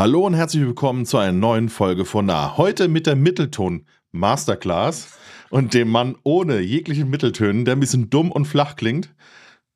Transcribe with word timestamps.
Hallo 0.00 0.24
und 0.26 0.32
herzlich 0.32 0.62
willkommen 0.62 1.04
zu 1.04 1.18
einer 1.18 1.34
neuen 1.34 1.68
Folge 1.68 2.06
von 2.06 2.24
Nah. 2.24 2.56
Heute 2.56 2.88
mit 2.88 3.06
der 3.06 3.16
Mittelton 3.16 3.84
Masterclass 4.12 5.08
und 5.50 5.74
dem 5.74 5.90
Mann 5.90 6.16
ohne 6.22 6.60
jegliche 6.60 7.04
Mitteltönen, 7.04 7.66
der 7.66 7.76
ein 7.76 7.80
bisschen 7.80 8.08
dumm 8.08 8.32
und 8.32 8.46
flach 8.46 8.76
klingt, 8.76 9.14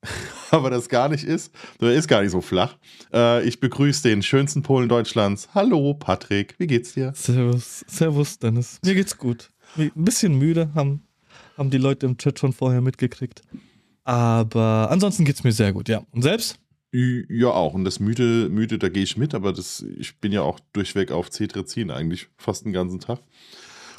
aber 0.49 0.71
das 0.71 0.89
gar 0.89 1.09
nicht 1.09 1.25
ist. 1.25 1.53
Der 1.79 1.93
ist 1.93 2.07
gar 2.07 2.23
nicht 2.23 2.31
so 2.31 2.41
flach. 2.41 2.75
Äh, 3.13 3.47
ich 3.47 3.59
begrüße 3.59 4.01
den 4.09 4.23
schönsten 4.23 4.63
Polen 4.63 4.89
Deutschlands. 4.89 5.47
Hallo 5.53 5.93
Patrick, 5.93 6.55
wie 6.57 6.65
geht's 6.65 6.93
dir? 6.93 7.13
Servus, 7.13 7.85
Servus 7.87 8.39
Dennis. 8.39 8.79
Mir 8.83 8.95
geht's 8.95 9.15
gut. 9.15 9.51
Ein 9.77 9.91
bisschen 9.93 10.39
müde, 10.39 10.71
haben, 10.73 11.03
haben 11.55 11.69
die 11.69 11.77
Leute 11.77 12.07
im 12.07 12.17
Chat 12.17 12.39
schon 12.39 12.51
vorher 12.51 12.81
mitgekriegt. 12.81 13.43
Aber 14.03 14.87
ansonsten 14.89 15.23
geht's 15.23 15.43
mir 15.43 15.51
sehr 15.51 15.71
gut, 15.71 15.87
ja. 15.87 16.01
Und 16.11 16.23
selbst? 16.23 16.57
Ja, 16.97 17.49
auch. 17.49 17.73
Und 17.73 17.83
das 17.83 17.99
müde, 17.99 18.47
müde, 18.49 18.77
da 18.79 18.87
gehe 18.87 19.03
ich 19.03 19.17
mit, 19.17 19.33
aber 19.33 19.51
das, 19.51 19.83
ich 19.97 20.19
bin 20.19 20.31
ja 20.31 20.43
auch 20.43 20.59
durchweg 20.71 21.11
auf 21.11 21.29
Cetrizin 21.29 21.91
eigentlich 21.91 22.27
fast 22.37 22.63
den 22.63 22.71
ganzen 22.71 23.01
Tag. 23.01 23.19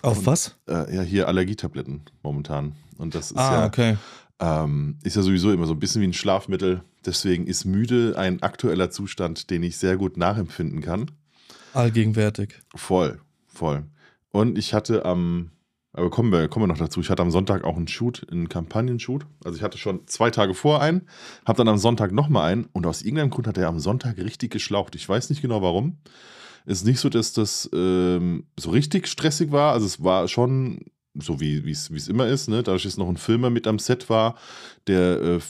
Auf 0.03 0.19
Und, 0.19 0.27
was? 0.27 0.57
Äh, 0.67 0.95
ja, 0.97 1.03
hier 1.03 1.29
Allergietabletten 1.29 2.03
momentan. 2.23 2.75
Und 2.97 3.15
das 3.15 3.33
ist 3.33 3.37
Ah, 3.37 3.61
ja, 3.61 3.67
okay. 3.67 3.97
ähm, 4.41 4.99
ist 5.03 5.17
ja 5.17 5.23
sowieso 5.23 5.53
immer 5.53 5.67
so 5.67 5.75
ein 5.75 5.79
bisschen 5.79 6.01
wie 6.01 6.07
ein 6.07 6.15
Schlafmittel. 6.15 6.83
Deswegen 7.05 7.47
ist 7.47 7.67
müde 7.67 8.15
ein 8.17 8.43
aktueller 8.43 8.91
Zustand, 8.91 9.51
den 9.51 9.63
ich 9.63 9.77
sehr 9.77 9.97
gut 9.99 10.17
nachempfinden 10.17 10.81
kann. 10.81 11.11
Allgegenwärtig. 11.75 12.55
Voll, 12.75 13.21
voll. 13.47 13.85
Und 14.31 14.57
ich 14.57 14.73
hatte 14.73 15.05
am, 15.05 15.51
aber 15.97 16.11
kommen 16.11 16.31
wir, 16.31 16.47
kommen 16.49 16.65
wir 16.65 16.69
noch 16.69 16.79
dazu, 16.79 17.01
ich 17.01 17.09
hatte 17.09 17.23
am 17.23 17.31
Sonntag 17.31 17.65
auch 17.65 17.77
einen 17.77 17.89
Shoot, 17.89 18.27
einen 18.31 18.49
Kampagnen-Shoot. 18.49 19.27
Also 19.45 19.57
ich 19.57 19.63
hatte 19.63 19.79
schon 19.79 20.07
zwei 20.07 20.31
Tage 20.31 20.53
vor 20.53 20.83
einen, 20.83 21.09
habe 21.47 21.57
dann 21.57 21.69
am 21.69 21.79
Sonntag 21.79 22.13
nochmal 22.13 22.53
einen 22.53 22.67
und 22.73 22.87
aus 22.87 23.03
irgendeinem 23.03 23.31
Grund 23.31 23.47
hat 23.47 23.57
er 23.57 23.69
am 23.69 23.81
Sonntag 23.81 24.19
richtig 24.19 24.51
geschlaucht. 24.53 24.95
Ich 24.95 25.09
weiß 25.09 25.31
nicht 25.31 25.41
genau 25.41 25.63
warum. 25.63 25.97
Ist 26.67 26.85
nicht 26.85 27.01
so, 27.01 27.09
dass 27.09 27.33
das 27.33 27.71
ähm, 27.73 28.45
so 28.59 28.71
richtig 28.71 29.09
stressig 29.09 29.53
war. 29.53 29.73
Also 29.73 29.87
es 29.87 30.05
war 30.05 30.29
schon 30.29 30.81
so, 31.15 31.41
wie 31.41 31.65
wie 31.65 31.71
es 31.71 31.91
wie 31.91 31.97
es 31.97 32.09
immer 32.09 32.27
ist, 32.27 32.49
ne? 32.49 32.63
dadurch, 32.63 32.83
dass 32.83 32.99
noch 32.99 33.09
ein 33.09 33.17
Filmer 33.17 33.49
mit 33.49 33.67
am 33.67 33.79
Set 33.79 34.11
war, 34.11 34.35
der 34.87 35.23
äh, 35.23 35.41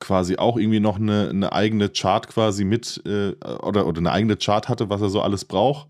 quasi 0.00 0.36
auch 0.36 0.56
irgendwie 0.56 0.80
noch 0.80 0.96
eine, 0.96 1.28
eine 1.30 1.52
eigene 1.52 1.88
Chart 1.88 2.26
quasi 2.28 2.64
mit 2.64 3.02
äh, 3.06 3.32
oder, 3.62 3.86
oder 3.86 3.98
eine 3.98 4.12
eigene 4.12 4.36
Chart 4.36 4.68
hatte, 4.68 4.90
was 4.90 5.00
er 5.00 5.10
so 5.10 5.22
alles 5.22 5.44
braucht. 5.44 5.88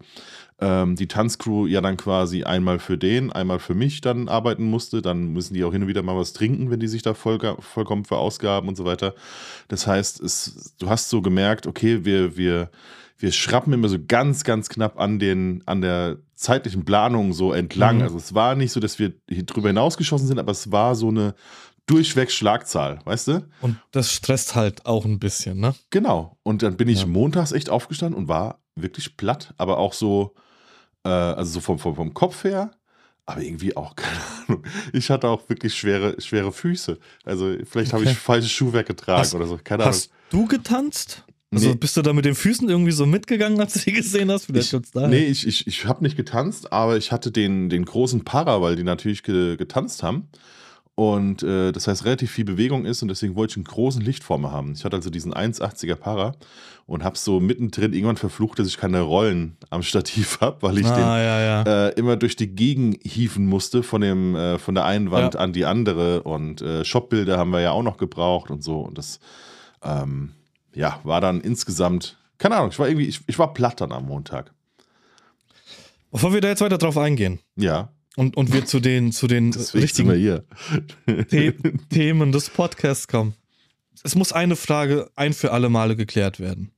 Ähm, 0.58 0.96
die 0.96 1.06
Tanzcrew 1.06 1.66
ja 1.66 1.82
dann 1.82 1.98
quasi 1.98 2.44
einmal 2.44 2.78
für 2.78 2.96
den, 2.96 3.30
einmal 3.30 3.58
für 3.58 3.74
mich 3.74 4.00
dann 4.00 4.28
arbeiten 4.28 4.64
musste. 4.64 5.02
Dann 5.02 5.32
müssen 5.34 5.52
die 5.52 5.64
auch 5.64 5.72
hin 5.72 5.82
und 5.82 5.88
wieder 5.88 6.02
mal 6.02 6.16
was 6.16 6.32
trinken, 6.32 6.70
wenn 6.70 6.80
die 6.80 6.88
sich 6.88 7.02
da 7.02 7.12
voll, 7.12 7.38
vollkommen 7.60 8.06
verausgaben 8.06 8.68
und 8.68 8.76
so 8.76 8.84
weiter. 8.86 9.14
Das 9.68 9.86
heißt, 9.86 10.20
es, 10.20 10.74
du 10.78 10.88
hast 10.88 11.10
so 11.10 11.20
gemerkt, 11.20 11.66
okay, 11.66 12.06
wir, 12.06 12.38
wir, 12.38 12.70
wir 13.18 13.32
schrappen 13.32 13.72
immer 13.74 13.88
so 13.88 13.98
ganz, 14.06 14.44
ganz 14.44 14.70
knapp 14.70 14.98
an, 14.98 15.18
den, 15.18 15.62
an 15.66 15.82
der 15.82 16.18
zeitlichen 16.34 16.84
Planung 16.86 17.34
so 17.34 17.52
entlang. 17.52 17.96
Mhm. 17.96 18.02
Also 18.02 18.16
es 18.16 18.34
war 18.34 18.54
nicht 18.54 18.72
so, 18.72 18.80
dass 18.80 18.98
wir 18.98 19.12
hier 19.28 19.44
drüber 19.44 19.68
hinausgeschossen 19.68 20.26
sind, 20.26 20.38
aber 20.38 20.52
es 20.52 20.72
war 20.72 20.94
so 20.94 21.08
eine 21.08 21.34
durchweg 21.86 22.30
Schlagzahl, 22.32 23.00
weißt 23.04 23.28
du? 23.28 23.48
Und 23.60 23.76
das 23.92 24.12
stresst 24.12 24.54
halt 24.54 24.86
auch 24.86 25.04
ein 25.04 25.18
bisschen, 25.18 25.60
ne? 25.60 25.74
Genau. 25.90 26.36
Und 26.42 26.62
dann 26.62 26.76
bin 26.76 26.88
ich 26.88 27.00
Ja. 27.02 27.06
montags 27.06 27.52
echt 27.52 27.70
aufgestanden 27.70 28.18
und 28.18 28.28
war 28.28 28.60
wirklich 28.74 29.16
platt, 29.16 29.54
aber 29.56 29.78
auch 29.78 29.92
so, 29.92 30.34
äh, 31.06 31.34
also 31.38 31.52
so 31.52 31.60
vom, 31.60 31.78
vom, 31.78 31.94
vom 31.94 32.12
Kopf 32.14 32.44
her, 32.44 32.70
aber 33.24 33.42
irgendwie 33.42 33.76
auch, 33.76 33.94
keine 33.96 34.18
Ahnung. 34.48 34.62
Ich 34.92 35.10
hatte 35.10 35.28
auch 35.28 35.48
wirklich 35.48 35.74
schwere, 35.74 36.20
schwere 36.20 36.52
Füße. 36.52 36.98
Also 37.24 37.54
vielleicht 37.64 37.92
habe 37.92 38.02
Okay. 38.02 38.12
ich 38.12 38.18
falsche 38.18 38.48
Schuhwerk 38.48 38.86
getragen 38.86 39.20
Hast- 39.20 39.34
oder 39.34 39.46
so. 39.46 39.58
Keine 39.62 39.84
Ahnung. 39.84 39.94
Hast 39.94 40.10
du 40.30 40.46
getanzt? 40.46 41.24
Also 41.52 41.68
Nee. 41.70 41.74
bist 41.76 41.96
du 41.96 42.02
da 42.02 42.12
mit 42.12 42.24
den 42.24 42.34
Füßen 42.34 42.68
irgendwie 42.68 42.90
so 42.92 43.06
mitgegangen, 43.06 43.60
als 43.60 43.74
du 43.74 43.78
die 43.80 43.92
gesehen 43.92 44.30
hast? 44.32 44.46
Vielleicht 44.46 44.72
Ich, 44.72 44.90
daher. 44.92 45.08
nee, 45.08 45.24
ich, 45.26 45.46
ich, 45.46 45.66
ich 45.68 45.86
habe 45.86 46.02
nicht 46.02 46.16
getanzt, 46.16 46.72
aber 46.72 46.96
ich 46.96 47.12
hatte 47.12 47.30
den, 47.30 47.68
den 47.70 47.84
großen 47.84 48.24
Para, 48.24 48.60
weil 48.60 48.74
die 48.76 48.82
natürlich 48.82 49.22
ge, 49.22 49.56
getanzt 49.56 50.02
haben. 50.02 50.28
Und 50.96 51.42
äh, 51.42 51.72
das 51.72 51.88
heißt, 51.88 52.06
relativ 52.06 52.30
viel 52.30 52.46
Bewegung 52.46 52.86
ist 52.86 53.02
und 53.02 53.08
deswegen 53.08 53.36
wollte 53.36 53.52
ich 53.52 53.56
einen 53.58 53.64
großen 53.64 54.00
Lichtformer 54.00 54.50
haben. 54.50 54.72
Ich 54.72 54.82
hatte 54.82 54.96
also 54.96 55.10
diesen 55.10 55.34
1,80er 55.34 55.94
Para 55.94 56.32
und 56.86 57.04
habe 57.04 57.18
so 57.18 57.38
mittendrin 57.38 57.92
irgendwann 57.92 58.16
verflucht, 58.16 58.58
dass 58.58 58.66
ich 58.66 58.78
keine 58.78 59.02
Rollen 59.02 59.58
am 59.68 59.82
Stativ 59.82 60.38
habe, 60.40 60.56
weil 60.62 60.78
ich 60.78 60.86
ah, 60.86 60.96
den 60.96 61.04
ja, 61.04 61.40
ja. 61.42 61.62
äh, 61.88 61.92
immer 61.96 62.16
durch 62.16 62.34
die 62.34 62.46
Gegend 62.48 62.98
hieven 63.02 63.44
musste, 63.44 63.82
von, 63.82 64.00
dem, 64.00 64.34
äh, 64.36 64.58
von 64.58 64.74
der 64.74 64.86
einen 64.86 65.10
Wand 65.10 65.34
Ja. 65.34 65.40
an 65.40 65.52
die 65.52 65.66
andere. 65.66 66.22
Und 66.22 66.62
äh, 66.62 66.82
Shopbilder 66.82 67.36
haben 67.36 67.50
wir 67.50 67.60
ja 67.60 67.72
auch 67.72 67.82
noch 67.82 67.98
gebraucht 67.98 68.50
und 68.50 68.64
so. 68.64 68.80
Und 68.80 68.96
das 68.96 69.20
ähm, 69.82 70.32
ja, 70.74 70.98
war 71.04 71.20
dann 71.20 71.42
insgesamt, 71.42 72.16
keine 72.38 72.56
Ahnung, 72.56 72.70
ich 72.70 72.78
war 72.78 72.88
irgendwie, 72.88 73.06
ich, 73.06 73.20
ich 73.26 73.38
war 73.38 73.52
platt 73.52 73.82
dann 73.82 73.92
am 73.92 74.06
Montag. 74.06 74.50
Bevor 76.10 76.32
wir 76.32 76.40
da 76.40 76.48
jetzt 76.48 76.62
weiter 76.62 76.78
drauf 76.78 76.96
eingehen 76.96 77.40
Ja, 77.56 77.90
und, 78.16 78.36
und 78.36 78.52
wir 78.52 78.64
zu 78.64 78.80
den, 78.80 79.12
zu 79.12 79.28
den 79.28 79.52
deswegen 79.52 79.82
richtigen. 79.82 80.42
The 81.06 81.52
Themen 81.90 82.32
des 82.32 82.50
Podcasts 82.50 83.06
kommen. 83.06 83.34
Es 84.02 84.14
muss 84.14 84.32
eine 84.32 84.56
Frage 84.56 85.10
ein 85.14 85.32
für 85.32 85.52
alle 85.52 85.68
Male 85.68 85.96
geklärt 85.96 86.40
werden. 86.40 86.72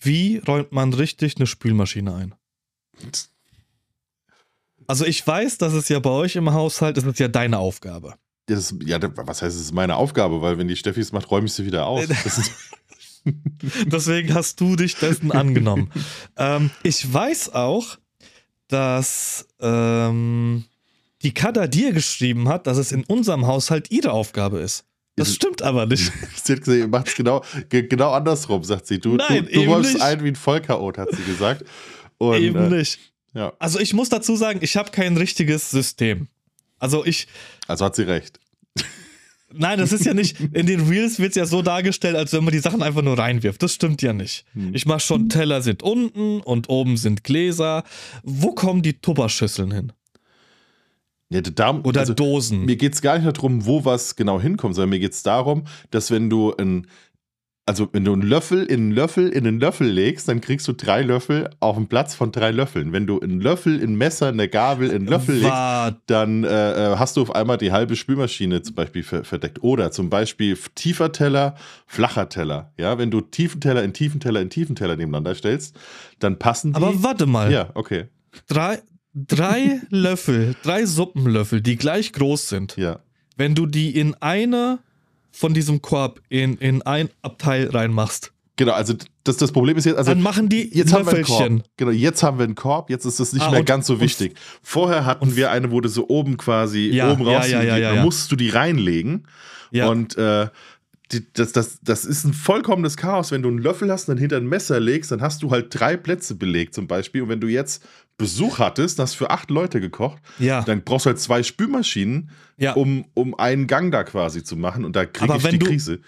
Wie 0.00 0.38
räumt 0.38 0.72
man 0.72 0.92
richtig 0.92 1.36
eine 1.36 1.46
Spülmaschine 1.46 2.14
ein? 2.14 2.34
Also 4.86 5.04
ich 5.04 5.26
weiß, 5.26 5.58
dass 5.58 5.72
es 5.72 5.88
ja 5.88 5.98
bei 5.98 6.10
euch 6.10 6.36
im 6.36 6.52
Haushalt, 6.52 6.96
das 6.96 7.04
ist 7.04 7.18
ja 7.18 7.28
deine 7.28 7.58
Aufgabe. 7.58 8.14
Ja, 8.48 8.56
das, 8.56 8.74
ja, 8.84 8.98
was 9.02 9.42
heißt, 9.42 9.56
es 9.56 9.62
ist 9.62 9.74
meine 9.74 9.96
Aufgabe, 9.96 10.40
weil 10.40 10.58
wenn 10.58 10.68
die 10.68 10.76
Steffi 10.76 11.00
es 11.00 11.12
macht, 11.12 11.30
räume 11.30 11.46
ich 11.46 11.52
sie 11.52 11.66
wieder 11.66 11.86
aus. 11.86 12.04
Ist, 12.08 12.52
Deswegen 13.86 14.34
hast 14.34 14.60
du 14.60 14.76
dich 14.76 14.94
dessen 14.94 15.32
angenommen. 15.32 15.90
ähm, 16.36 16.70
ich 16.84 17.12
weiß 17.12 17.52
auch, 17.54 17.98
dass 18.68 19.46
ähm, 19.60 20.64
die 21.22 21.32
Kada 21.34 21.66
dir 21.66 21.92
geschrieben 21.92 22.48
hat, 22.48 22.66
dass 22.66 22.76
es 22.78 22.92
in 22.92 23.04
unserem 23.04 23.46
Haushalt 23.46 23.90
ihre 23.90 24.12
Aufgabe 24.12 24.58
ist. 24.60 24.84
Das 25.16 25.34
stimmt 25.34 25.62
aber 25.62 25.86
nicht. 25.86 26.12
sie 26.44 26.52
hat 26.52 26.60
gesagt, 26.60 26.78
ihr 26.78 26.88
macht 26.88 27.08
es 27.08 27.14
genau, 27.14 27.42
ge- 27.70 27.86
genau 27.86 28.12
andersrum, 28.12 28.62
sagt 28.64 28.86
sie. 28.86 28.98
Du, 28.98 29.16
Nein, 29.16 29.46
du, 29.46 29.52
du 29.64 29.70
räumst 29.72 29.94
nicht. 29.94 30.02
ein 30.02 30.22
wie 30.22 30.28
ein 30.28 30.36
Vollchaot, 30.36 30.98
hat 30.98 31.08
sie 31.12 31.22
gesagt. 31.24 31.64
Und, 32.18 32.36
Eben 32.42 32.70
äh, 32.72 32.76
nicht. 32.78 32.98
Ja, 33.34 33.52
Also 33.58 33.78
ich 33.80 33.94
muss 33.94 34.08
dazu 34.10 34.36
sagen, 34.36 34.58
ich 34.62 34.76
habe 34.76 34.90
kein 34.90 35.16
richtiges 35.16 35.70
System. 35.70 36.28
Also 36.78 37.04
ich, 37.06 37.28
also 37.66 37.84
hat 37.86 37.96
sie 37.96 38.02
recht. 38.02 38.38
Nein, 39.58 39.78
das 39.78 39.92
ist 39.92 40.04
ja 40.04 40.14
nicht, 40.14 40.38
in 40.52 40.66
den 40.66 40.88
Reels 40.88 41.18
wird 41.18 41.30
es 41.30 41.36
ja 41.36 41.46
so 41.46 41.62
dargestellt, 41.62 42.16
als 42.16 42.32
wenn 42.32 42.44
man 42.44 42.52
die 42.52 42.58
Sachen 42.58 42.82
einfach 42.82 43.02
nur 43.02 43.18
reinwirft. 43.18 43.62
Das 43.62 43.72
stimmt 43.72 44.02
ja 44.02 44.12
nicht. 44.12 44.44
Hm. 44.54 44.74
Ich 44.74 44.86
mache 44.86 45.00
schon, 45.00 45.28
Teller 45.28 45.62
sind 45.62 45.82
unten 45.82 46.40
und 46.40 46.68
oben 46.68 46.96
sind 46.96 47.24
Gläser. 47.24 47.84
Wo 48.22 48.52
kommen 48.52 48.82
die 48.82 48.94
Tupperschüsseln 48.94 49.72
hin? 49.72 49.92
Ja, 51.28 51.40
da, 51.40 51.80
Oder 51.82 52.00
also, 52.00 52.14
Dosen? 52.14 52.64
Mir 52.66 52.76
geht 52.76 52.94
es 52.94 53.02
gar 53.02 53.18
nicht 53.18 53.36
darum, 53.36 53.66
wo 53.66 53.84
was 53.84 54.14
genau 54.14 54.40
hinkommt, 54.40 54.76
sondern 54.76 54.90
mir 54.90 55.00
geht 55.00 55.12
es 55.12 55.24
darum, 55.24 55.64
dass 55.90 56.12
wenn 56.12 56.30
du 56.30 56.54
ein, 56.54 56.86
also 57.68 57.88
wenn 57.92 58.04
du 58.04 58.12
einen 58.12 58.22
Löffel 58.22 58.64
in 58.64 58.80
einen 58.80 58.90
Löffel 58.92 59.28
in 59.28 59.44
einen 59.44 59.58
Löffel 59.58 59.88
legst, 59.88 60.28
dann 60.28 60.40
kriegst 60.40 60.68
du 60.68 60.72
drei 60.72 61.02
Löffel 61.02 61.50
auf 61.58 61.76
einen 61.76 61.88
Platz 61.88 62.14
von 62.14 62.30
drei 62.30 62.52
Löffeln. 62.52 62.92
Wenn 62.92 63.08
du 63.08 63.18
einen 63.18 63.40
Löffel, 63.40 63.82
ein 63.82 63.96
Messer, 63.96 64.28
eine 64.28 64.48
Gabel 64.48 64.88
in 64.90 64.96
einen 64.96 65.06
Löffel 65.08 65.34
legst, 65.34 65.50
Warte. 65.50 66.00
dann 66.06 66.44
äh, 66.44 66.92
äh, 66.92 66.96
hast 66.96 67.16
du 67.16 67.22
auf 67.22 67.34
einmal 67.34 67.58
die 67.58 67.72
halbe 67.72 67.96
Spülmaschine 67.96 68.62
zum 68.62 68.76
Beispiel 68.76 69.02
ver 69.02 69.24
verdeckt. 69.24 69.64
Oder 69.64 69.90
zum 69.90 70.10
Beispiel 70.10 70.56
tiefer 70.76 71.10
Teller, 71.10 71.56
flacher 71.86 72.28
Teller. 72.28 72.72
Ja, 72.78 72.98
wenn 72.98 73.10
du 73.10 73.20
tiefen 73.20 73.60
Teller 73.60 73.82
in 73.82 73.92
tiefen 73.92 74.20
Teller 74.20 74.40
in 74.40 74.48
tiefen 74.48 74.76
Teller 74.76 74.94
nebeneinander 74.94 75.34
stellst, 75.34 75.76
dann 76.20 76.38
passen 76.38 76.72
die. 76.72 76.76
Aber 76.76 77.02
warte 77.02 77.26
mal. 77.26 77.50
ja, 77.50 77.70
okay. 77.74 78.04
Drei, 78.46 78.78
drei 79.12 79.80
Löffel, 79.90 80.54
drei 80.62 80.86
Suppenlöffel, 80.86 81.62
die 81.62 81.74
gleich 81.74 82.12
groß 82.12 82.48
sind. 82.48 82.76
Ja. 82.76 83.00
Wenn 83.36 83.56
du 83.56 83.66
die 83.66 83.98
in 83.98 84.14
eine 84.14 84.78
von 85.36 85.52
diesem 85.54 85.82
Korb 85.82 86.20
in, 86.28 86.56
in 86.58 86.82
ein 86.82 87.10
Abteil 87.22 87.68
reinmachst, 87.68 88.32
Genau, 88.58 88.72
also 88.72 88.94
das, 89.24 89.36
das 89.36 89.52
Problem 89.52 89.76
ist 89.76 89.84
jetzt, 89.84 89.98
also 89.98 90.12
dann 90.12 90.22
machen 90.22 90.48
die 90.48 90.74
Jetzt 90.74 90.90
haben 90.94 91.04
wir 91.04 91.12
einen. 91.12 91.24
Korb. 91.24 91.62
Genau, 91.76 91.90
jetzt 91.90 92.22
haben 92.22 92.38
wir 92.38 92.44
einen 92.44 92.54
Korb, 92.54 92.88
jetzt 92.88 93.04
ist 93.04 93.20
das 93.20 93.34
nicht 93.34 93.42
Ah, 93.44 93.50
mehr 93.50 93.60
und- 93.60 93.66
ganz 93.66 93.86
so 93.86 93.92
und- 93.92 94.00
wichtig. 94.00 94.34
Vorher 94.62 95.04
hatten 95.04 95.36
wir 95.36 95.50
eine, 95.50 95.70
wo 95.72 95.82
du 95.82 95.90
so 95.90 96.08
oben 96.08 96.38
quasi 96.38 96.88
Ja, 96.88 97.12
oben 97.12 97.26
raus, 97.26 97.50
ja, 97.50 97.60
ja, 97.62 97.76
ja, 97.76 97.94
ja. 97.96 98.02
musst 98.02 98.32
du 98.32 98.36
die 98.36 98.48
reinlegen. 98.48 99.28
Ja. 99.72 99.88
Und 99.90 100.16
äh, 100.16 100.46
das, 101.34 101.52
das, 101.52 101.78
das 101.82 102.04
ist 102.04 102.24
ein 102.24 102.32
vollkommenes 102.32 102.96
Chaos. 102.96 103.30
Wenn 103.30 103.42
du 103.42 103.48
einen 103.48 103.58
Löffel 103.58 103.90
hast 103.92 104.08
und 104.08 104.14
dann 104.14 104.18
hinter 104.20 104.38
ein 104.38 104.46
Messer 104.46 104.80
legst, 104.80 105.12
dann 105.12 105.20
hast 105.22 105.42
du 105.42 105.50
halt 105.50 105.66
drei 105.70 105.96
Plätze 105.96 106.34
belegt 106.34 106.74
zum 106.74 106.86
Beispiel. 106.88 107.22
Und 107.22 107.28
wenn 107.28 107.40
du 107.40 107.46
jetzt 107.48 107.84
Besuch 108.18 108.58
hattest, 108.58 108.98
hast 108.98 109.14
für 109.14 109.30
acht 109.30 109.50
Leute 109.50 109.80
gekocht, 109.80 110.20
Ja. 110.38 110.62
dann 110.62 110.82
brauchst 110.82 111.06
du 111.06 111.10
halt 111.10 111.20
zwei 111.20 111.42
Spülmaschinen, 111.42 112.30
Ja. 112.56 112.72
um, 112.72 113.04
um 113.14 113.34
einen 113.38 113.66
Gang 113.68 113.92
da 113.92 114.02
quasi 114.04 114.42
zu 114.42 114.56
machen. 114.56 114.84
Und 114.84 114.96
da 114.96 115.04
kriege 115.06 115.36
ich 115.36 115.44
wenn 115.44 115.52
die 115.52 115.58
du- 115.60 115.66
Krise. 115.66 116.00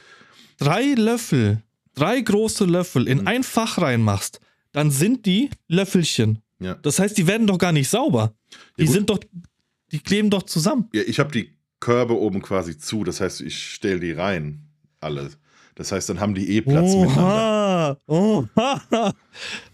drei 0.58 0.94
Löffel, 0.96 1.62
drei 1.94 2.20
große 2.20 2.64
Löffel 2.64 3.06
in 3.06 3.18
Mhm. 3.20 3.26
ein 3.28 3.42
Fach 3.44 3.78
reinmachst, 3.80 4.40
dann 4.72 4.90
sind 4.90 5.26
die 5.26 5.50
Löffelchen. 5.68 6.42
Ja. 6.60 6.74
Das 6.74 6.98
heißt, 6.98 7.16
die 7.16 7.26
werden 7.28 7.46
doch 7.46 7.58
gar 7.58 7.72
nicht 7.72 7.88
sauber. 7.88 8.34
Die 8.78 8.84
gut. 8.86 8.92
sind 8.94 9.10
doch, 9.10 9.20
die 9.92 10.00
kleben 10.00 10.28
doch 10.30 10.42
zusammen. 10.42 10.88
Ja, 10.92 11.02
ich 11.06 11.20
habe 11.20 11.30
die 11.30 11.56
Körbe 11.78 12.18
oben 12.18 12.42
quasi 12.42 12.76
zu. 12.78 13.04
Das 13.04 13.20
heißt, 13.20 13.40
ich 13.42 13.62
stelle 13.72 14.00
die 14.00 14.10
rein. 14.12 14.64
Alle. 15.00 15.30
Das 15.74 15.92
heißt, 15.92 16.08
dann 16.08 16.18
haben 16.20 16.34
die 16.34 16.56
eh 16.56 16.60
Platz 16.60 16.92
miteinander. 16.94 17.98
Oh, 18.06 18.44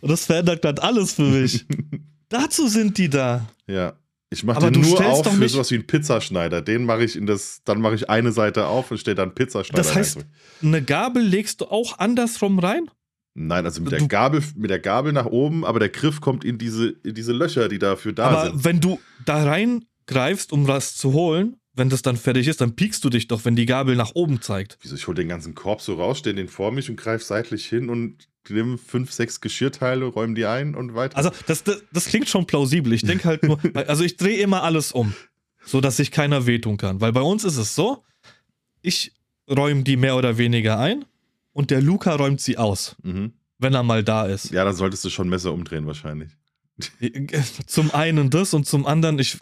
und 0.01 0.11
das 0.11 0.27
verändert 0.27 0.63
gerade 0.63 0.83
alles 0.83 1.15
für 1.15 1.23
mich. 1.23 1.65
Dazu 2.29 2.69
sind 2.69 2.99
die 2.99 3.09
da. 3.09 3.47
Ja. 3.67 3.95
Ich 4.31 4.43
mache 4.43 4.57
Aber 4.57 4.71
den 4.71 4.83
nur 4.83 5.07
auf 5.07 5.25
für 5.33 5.49
sowas 5.49 5.71
wie 5.71 5.77
einen 5.77 5.87
Pizzaschneider. 5.87 6.61
Den 6.61 6.85
mache 6.85 7.05
ich 7.05 7.15
in 7.15 7.27
das, 7.27 7.61
dann 7.65 7.81
mache 7.81 7.95
ich 7.95 8.11
eine 8.11 8.33
Seite 8.33 8.67
auf 8.67 8.91
und 8.91 8.99
stelle 8.99 9.15
dann 9.15 9.35
Pizzaschneider 9.35 9.83
Das 9.83 9.95
heißt, 9.95 10.17
rein. 10.17 10.25
eine 10.63 10.83
Gabel 10.83 11.23
legst 11.23 11.61
du 11.61 11.67
auch 11.67 11.99
andersrum 11.99 12.59
rein? 12.59 12.91
Nein, 13.35 13.65
also 13.65 13.81
mit 13.81 13.93
der 13.93 14.01
du- 14.01 14.09
Gabel, 14.09 14.43
mit 14.57 14.71
der 14.71 14.81
Gabel 14.81 15.13
nach 15.13 15.27
oben, 15.27 15.65
aber 15.65 15.79
der 15.79 15.89
Griff 15.89 16.21
kommt 16.21 16.45
in 16.45 16.59
diese, 16.59 16.89
in 17.05 17.15
diese 17.15 17.33
Löcher, 17.33 17.69
die 17.69 17.79
dafür 17.79 18.13
da 18.13 18.27
Aber 18.31 18.51
sind. 18.51 18.65
wenn 18.65 18.81
du 18.81 18.99
da 19.25 19.45
reingreifst, 19.45 20.53
um 20.53 20.67
was 20.67 20.97
zu 20.97 21.13
holen, 21.13 21.57
wenn 21.75 21.89
das 21.89 22.03
dann 22.03 22.17
fertig 22.17 22.49
ist, 22.49 22.61
dann 22.61 22.77
piekst 22.77 23.05
du 23.05 23.11
dich 23.11 23.29
doch, 23.29 23.45
wenn 23.45 23.57
die 23.57 23.67
Gabel 23.67 23.97
nach 23.97 24.13
oben 24.15 24.41
zeigt. 24.41 24.79
Wieso? 24.83 24.95
Ich 24.95 25.07
hole 25.07 25.17
den 25.17 25.29
ganzen 25.29 25.55
Korb 25.55 25.81
so 25.81 25.95
raus, 25.95 26.19
stelle 26.19 26.37
den 26.37 26.49
vor 26.49 26.73
mich 26.73 26.89
und 26.89 26.97
greife 26.97 27.25
seitlich 27.25 27.67
hin 27.67 27.91
und 27.91 28.29
nehme 28.49 28.79
fünf, 28.79 29.13
sechs 29.13 29.41
Geschirrteile, 29.41 30.05
räume 30.05 30.35
die 30.35 30.47
ein 30.47 30.75
und 30.75 30.95
weiter. 30.95 31.17
Also, 31.17 31.31
das, 31.47 31.65
das, 31.65 31.83
das 31.93 32.07
klingt 32.07 32.29
schon 32.29 32.47
plausibel. 32.47 32.93
Ich 32.93 33.03
denke 33.03 33.25
halt 33.25 33.43
nur, 33.43 33.59
also 33.89 34.05
ich 34.05 34.17
drehe 34.17 34.39
immer 34.39 34.63
alles 34.63 34.93
um, 34.93 35.15
so 35.65 35.81
dass 35.81 35.97
sich 35.97 36.11
keiner 36.11 36.47
wehtun 36.47 36.77
kann. 36.77 37.01
Weil 37.01 37.13
bei 37.13 37.23
uns 37.23 37.45
ist 37.45 37.57
es 37.57 37.75
so, 37.75 38.05
ich 38.83 39.13
räume 39.51 39.83
die 39.83 39.97
mehr 39.97 40.17
oder 40.17 40.39
weniger 40.39 40.79
ein 40.79 41.05
und 41.53 41.71
der 41.71 41.83
Luca 41.83 42.15
räumt 42.15 42.41
sie 42.41 42.59
aus, 42.59 42.97
mhm. 43.03 43.33
wenn 43.59 43.75
er 43.75 43.83
mal 43.83 44.05
da 44.05 44.27
ist. 44.27 44.51
Ja, 44.51 44.65
dann 44.65 44.75
solltest 44.75 45.05
du 45.05 45.11
schon 45.11 45.29
Messer 45.29 45.53
umdrehen 45.53 45.87
wahrscheinlich. 45.87 46.31
Zum 47.67 47.93
einen 47.93 48.31
das 48.31 48.53
und 48.53 48.67
zum 48.67 48.85
anderen, 48.85 49.19
ich, 49.21 49.39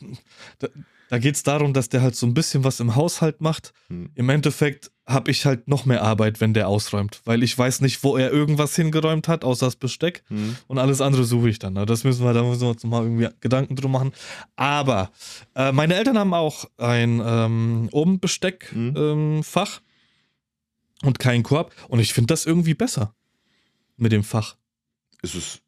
da, 1.12 1.18
geht 1.18 1.34
es 1.34 1.42
darum, 1.42 1.74
dass 1.74 1.90
der 1.90 2.00
halt 2.00 2.16
so 2.16 2.26
ein 2.26 2.32
bisschen 2.32 2.64
was 2.64 2.80
im 2.80 2.96
Haushalt 2.96 3.40
macht. 3.42 3.74
Hm. 3.88 4.10
Im 4.14 4.28
Endeffekt 4.30 4.90
habe 5.06 5.30
ich 5.30 5.44
halt 5.44 5.68
noch 5.68 5.84
mehr 5.84 6.02
Arbeit, 6.02 6.40
wenn 6.40 6.54
der 6.54 6.68
ausräumt, 6.68 7.20
weil 7.24 7.42
ich 7.42 7.56
weiß 7.58 7.80
nicht, 7.82 8.02
wo 8.02 8.16
er 8.16 8.30
irgendwas 8.30 8.74
hingeräumt 8.76 9.28
hat, 9.28 9.44
außer 9.44 9.66
das 9.66 9.76
Besteck. 9.76 10.22
Mhm. 10.28 10.56
Und 10.68 10.78
alles 10.78 11.00
andere 11.00 11.24
suche 11.24 11.48
ich 11.48 11.58
dann. 11.58 11.74
Das 11.74 12.04
müssen 12.04 12.24
wir, 12.24 12.32
da 12.32 12.42
müssen 12.42 12.62
wir 12.62 12.68
uns 12.68 12.84
mal 12.84 13.02
irgendwie 13.02 13.28
Gedanken 13.40 13.76
drum 13.76 13.92
machen. 13.92 14.12
Aber 14.56 15.10
äh, 15.54 15.72
meine 15.72 15.96
Eltern 15.96 16.18
haben 16.18 16.32
auch 16.32 16.64
ein 16.78 17.20
ähm, 17.24 17.88
Obenbesteck-Fach 17.90 18.72
Mhm. 18.74 18.96
ähm, 18.96 19.42
und 21.02 21.18
keinen 21.18 21.42
Korb. 21.42 21.74
Und 21.88 21.98
ich 21.98 22.14
finde 22.14 22.28
das 22.28 22.46
irgendwie 22.46 22.74
besser 22.74 23.14
mit 23.96 24.12
dem 24.12 24.22
Fach. 24.22 24.56
Es 25.20 25.34
ist, 25.34 25.62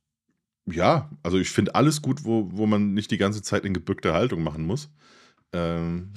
ja, 0.67 1.11
also 1.23 1.38
ich 1.38 1.50
finde 1.50 1.75
alles 1.75 2.02
gut, 2.02 2.25
wo, 2.25 2.49
wo 2.52 2.67
man 2.67 2.94
nicht 2.94 3.11
die 3.11 3.19
ganze 3.19 3.43
Zeit 3.43 3.64
in 3.64 3.75
gebückter 3.75 4.14
Haltung 4.14 4.43
machen 4.43 4.64
muss. 4.64 4.90
Ähm, 5.55 6.12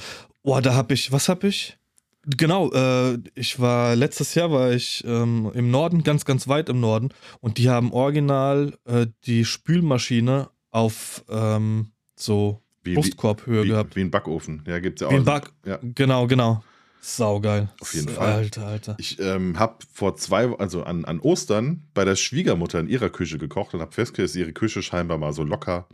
Oh, 0.47 0.61
da 0.61 0.75
habe 0.75 0.93
ich, 0.93 1.11
was 1.11 1.27
habe 1.27 1.47
ich? 1.47 1.77
Genau, 2.25 2.71
äh, 2.71 3.17
ich 3.35 3.59
war 3.59 3.97
letztes 3.97 4.33
Jahr 4.33 4.49
war 4.49 4.71
ich 4.71 5.03
ähm, 5.05 5.51
im 5.53 5.71
Norden, 5.71 6.03
ganz, 6.03 6.23
ganz 6.23 6.47
weit 6.47 6.69
im 6.69 6.79
Norden, 6.79 7.09
und 7.41 7.57
die 7.57 7.69
haben 7.69 7.91
original 7.91 8.73
äh, 8.85 9.07
die 9.25 9.43
Spülmaschine 9.43 10.49
auf 10.71 11.25
ähm, 11.29 11.91
so 12.15 12.61
wie, 12.83 12.93
Brustkorbhöhe 12.93 13.65
wie, 13.65 13.67
gehabt. 13.67 13.97
wie 13.97 14.01
ein 14.01 14.11
Backofen. 14.11 14.63
Ja, 14.65 14.79
gibt 14.79 14.99
es 14.99 15.01
ja 15.01 15.07
auch. 15.07 15.11
Wie 15.11 15.17
ein 15.17 15.25
Back. 15.25 15.51
Ja. 15.65 15.79
Genau, 15.81 16.27
genau. 16.27 16.63
Saugeil. 17.01 17.69
Auf 17.81 17.93
jeden 17.93 18.07
Fall. 18.07 18.31
Alter, 18.31 18.67
Alter. 18.67 18.95
Ich 18.99 19.19
ähm, 19.19 19.59
habe 19.59 19.79
vor 19.93 20.15
zwei, 20.15 20.47
also 20.57 20.83
an, 20.83 21.03
an 21.03 21.19
Ostern 21.19 21.83
bei 21.93 22.05
der 22.05 22.15
Schwiegermutter 22.15 22.79
in 22.79 22.87
ihrer 22.87 23.09
Küche 23.09 23.37
gekocht 23.37 23.73
und 23.73 23.81
habe 23.81 23.91
festgestellt, 23.91 24.29
dass 24.29 24.35
ihre 24.37 24.53
Küche 24.53 24.81
scheinbar 24.81 25.17
mal 25.17 25.33
so 25.33 25.43
locker 25.43 25.87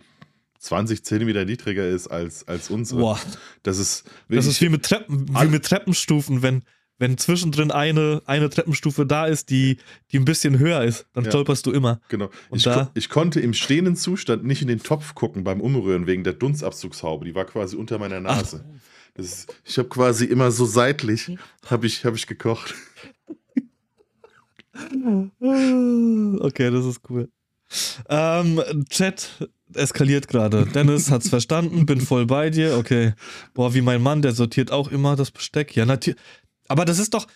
20 0.63 1.03
Zentimeter 1.03 1.43
niedriger 1.45 1.87
ist 1.87 2.07
als, 2.07 2.47
als 2.47 2.69
unsere. 2.69 3.01
Boah, 3.01 3.19
Das 3.63 3.77
ist 3.77 4.05
das 4.29 4.45
ist 4.45 4.61
wie 4.61 4.69
mit, 4.69 4.83
Treppen, 4.83 5.27
wie 5.29 5.47
mit 5.47 5.65
Treppenstufen, 5.65 6.41
wenn, 6.41 6.63
wenn 6.99 7.17
zwischendrin 7.17 7.69
eine, 7.71 8.21
eine 8.25 8.49
Treppenstufe 8.49 9.05
da 9.05 9.25
ist, 9.25 9.49
die, 9.49 9.77
die 10.11 10.19
ein 10.19 10.25
bisschen 10.25 10.59
höher 10.59 10.83
ist, 10.83 11.05
dann 11.13 11.25
Ja. 11.25 11.31
stolperst 11.31 11.65
du 11.65 11.71
immer. 11.71 11.99
genau. 12.07 12.29
Und 12.49 12.57
Ich, 12.59 12.63
da- 12.63 12.85
ko 12.85 12.91
ich 12.93 13.09
konnte 13.09 13.41
im 13.41 13.53
stehenden 13.53 13.97
Zustand 13.97 14.45
nicht 14.45 14.61
in 14.61 14.69
den 14.69 14.81
Topf 14.81 15.15
gucken 15.15 15.43
beim 15.43 15.59
Umrühren 15.59 16.07
wegen 16.07 16.23
der 16.23 16.33
Dunstabzugshaube. 16.33 17.25
Die 17.25 17.35
war 17.35 17.43
quasi 17.45 17.75
unter 17.75 17.97
meiner 17.99 18.21
Nase. 18.21 18.63
Ist, 19.15 19.53
ich 19.65 19.77
habe 19.77 19.89
quasi 19.89 20.25
immer 20.25 20.49
so 20.51 20.65
seitlich 20.65 21.37
habe 21.65 21.85
ich, 21.87 22.05
hab 22.05 22.15
ich 22.15 22.25
gekocht. 22.25 22.73
Okay, 25.39 26.71
das 26.71 26.85
ist 26.85 27.01
cool. 27.09 27.29
Ähm, 28.09 28.61
Chat 28.89 29.47
eskaliert 29.77 30.27
gerade. 30.27 30.65
Dennis 30.65 31.11
hat's 31.11 31.29
verstanden, 31.29 31.85
bin 31.85 32.01
voll 32.01 32.25
bei 32.25 32.49
dir. 32.49 32.77
Okay. 32.77 33.13
Boah, 33.53 33.73
wie 33.73 33.81
mein 33.81 34.01
Mann, 34.01 34.21
der 34.21 34.33
sortiert 34.33 34.71
auch 34.71 34.89
immer 34.91 35.15
das 35.15 35.31
Besteck. 35.31 35.75
Ja, 35.75 35.85
natürlich. 35.85 36.19
Aber 36.67 36.85
das 36.85 36.99
ist 36.99 37.13
doch. 37.13 37.27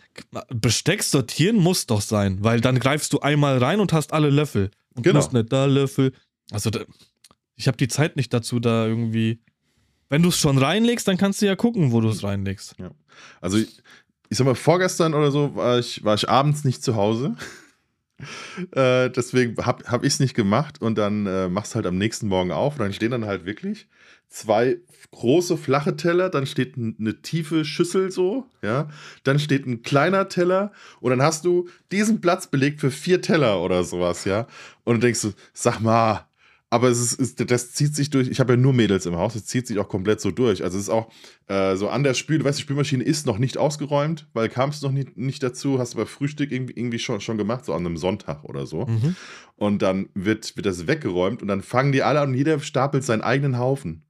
Besteck 0.49 1.03
sortieren 1.03 1.57
muss 1.57 1.85
doch 1.85 2.01
sein, 2.01 2.37
weil 2.43 2.61
dann 2.61 2.79
greifst 2.79 3.11
du 3.13 3.19
einmal 3.19 3.57
rein 3.57 3.79
und 3.79 3.93
hast 3.93 4.13
alle 4.13 4.29
Löffel. 4.29 4.71
Und 4.95 5.03
Genau. 5.03 5.17
musst 5.17 5.33
nicht 5.33 5.51
da 5.51 5.65
Löffel. 5.65 6.13
Also, 6.51 6.69
da, 6.69 6.79
ich 7.55 7.67
habe 7.67 7.77
die 7.77 7.87
Zeit 7.87 8.15
nicht 8.15 8.33
dazu, 8.33 8.59
da 8.59 8.87
irgendwie. 8.87 9.39
Wenn 10.09 10.23
du 10.23 10.29
es 10.29 10.37
schon 10.37 10.57
reinlegst, 10.57 11.07
dann 11.07 11.17
kannst 11.17 11.41
du 11.41 11.45
ja 11.45 11.55
gucken, 11.57 11.91
wo 11.91 11.99
du 11.99 12.07
es 12.07 12.23
reinlegst. 12.23 12.75
Also 13.41 13.57
ich, 13.57 13.81
ich 14.29 14.37
sag 14.37 14.45
mal, 14.45 14.55
vorgestern 14.55 15.13
oder 15.13 15.31
so 15.31 15.53
war 15.55 15.79
ich, 15.79 16.01
war 16.05 16.15
ich 16.15 16.29
abends 16.29 16.63
nicht 16.63 16.81
zu 16.81 16.95
Hause. 16.95 17.35
Äh, 18.71 19.09
deswegen 19.09 19.55
habe 19.65 19.83
hab 19.85 20.03
ich 20.03 20.13
es 20.13 20.19
nicht 20.19 20.33
gemacht 20.33 20.81
und 20.81 20.97
dann 20.97 21.25
äh, 21.25 21.49
machst 21.49 21.75
halt 21.75 21.85
am 21.85 21.97
nächsten 21.97 22.27
Morgen 22.27 22.51
auf 22.51 22.73
und 22.73 22.79
dann 22.79 22.93
stehen 22.93 23.11
dann 23.11 23.25
halt 23.25 23.45
wirklich 23.45 23.87
zwei 24.29 24.79
große 25.11 25.57
flache 25.57 25.95
Teller, 25.95 26.29
dann 26.29 26.45
steht 26.45 26.75
eine 26.77 27.21
tiefe 27.21 27.63
Schüssel 27.63 28.11
so, 28.11 28.45
ja, 28.61 28.89
dann 29.23 29.39
steht 29.39 29.65
ein 29.65 29.81
kleiner 29.81 30.27
Teller 30.27 30.71
und 30.99 31.11
dann 31.11 31.21
hast 31.21 31.45
du 31.45 31.69
diesen 31.91 32.19
Platz 32.21 32.47
belegt 32.47 32.81
für 32.81 32.91
vier 32.91 33.21
Teller 33.21 33.61
oder 33.61 33.83
sowas, 33.83 34.25
ja, 34.25 34.47
und 34.83 35.01
denkst 35.03 35.21
du, 35.21 35.33
sag 35.53 35.79
mal, 35.79 36.26
aber 36.69 36.89
es 36.89 36.99
ist, 36.99 37.13
ist, 37.13 37.49
das 37.49 37.71
zieht 37.71 37.95
sich 37.95 38.09
durch. 38.09 38.27
Ich 38.27 38.41
habe 38.41 38.53
ja 38.53 38.57
nur 38.57 38.73
Mädels 38.73 39.05
im 39.05 39.15
Haus, 39.15 39.35
es 39.35 39.45
zieht 39.45 39.67
sich 39.67 39.79
auch 39.79 39.87
komplett 39.87 40.19
so 40.19 40.31
durch. 40.31 40.63
Also 40.63 40.77
es 40.77 40.83
ist 40.83 40.89
auch 40.89 41.09
äh, 41.47 41.77
so 41.77 41.87
an 41.87 42.03
der 42.03 42.13
Spül, 42.13 42.39
du 42.39 42.45
weißt, 42.45 42.57
die 42.57 42.63
Spülmaschine 42.63 43.03
ist 43.03 43.25
noch 43.25 43.37
nicht 43.37 43.57
ausgeräumt, 43.57 44.27
weil 44.33 44.49
kam 44.49 44.71
es 44.71 44.81
noch 44.81 44.91
nicht, 44.91 45.15
nicht 45.15 45.41
dazu, 45.43 45.79
hast 45.79 45.93
du 45.93 45.99
bei 45.99 46.05
Frühstück 46.05 46.51
irgendwie, 46.51 46.73
irgendwie 46.75 46.99
schon, 46.99 47.21
schon 47.21 47.37
gemacht, 47.37 47.63
so 47.63 47.73
an 47.73 47.85
einem 47.85 47.95
Sonntag 47.95 48.43
oder 48.43 48.65
so. 48.65 48.85
Mhm. 48.85 49.15
Und 49.55 49.81
dann 49.81 50.09
wird, 50.13 50.57
wird 50.57 50.65
das 50.65 50.87
weggeräumt 50.87 51.41
und 51.41 51.47
dann 51.47 51.61
fangen 51.61 51.93
die 51.93 52.03
alle 52.03 52.19
an 52.19 52.29
und 52.29 52.35
jeder 52.35 52.59
stapelt 52.59 53.05
seinen 53.05 53.21
eigenen 53.21 53.57
Haufen. 53.57 54.03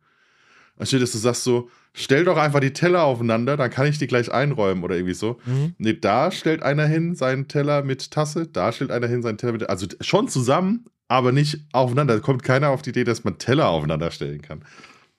Anstatt 0.79 1.01
dass 1.01 1.11
du 1.11 1.19
sagst 1.19 1.43
so, 1.43 1.69
stell 1.93 2.23
doch 2.25 2.37
einfach 2.37 2.59
die 2.59 2.73
Teller 2.73 3.03
aufeinander, 3.03 3.55
dann 3.57 3.69
kann 3.69 3.87
ich 3.87 3.99
die 3.99 4.07
gleich 4.07 4.31
einräumen 4.31 4.83
oder 4.83 4.95
irgendwie 4.95 5.13
so. 5.13 5.39
Mhm. 5.45 5.75
Nee, 5.77 5.93
da 5.93 6.31
stellt 6.31 6.63
einer 6.63 6.87
hin 6.87 7.13
seinen 7.15 7.47
Teller 7.47 7.83
mit 7.83 8.09
Tasse, 8.09 8.47
da 8.47 8.71
stellt 8.71 8.91
einer 8.91 9.07
hin 9.07 9.21
seinen 9.21 9.37
Teller 9.37 9.53
mit. 9.53 9.69
Also 9.69 9.87
schon 10.01 10.27
zusammen, 10.27 10.85
aber 11.07 11.31
nicht 11.31 11.59
aufeinander. 11.71 12.15
Da 12.15 12.19
kommt 12.19 12.43
keiner 12.43 12.69
auf 12.69 12.81
die 12.81 12.89
Idee, 12.91 13.03
dass 13.03 13.23
man 13.23 13.37
Teller 13.37 13.69
aufeinander 13.69 14.11
stellen 14.11 14.41
kann. 14.41 14.63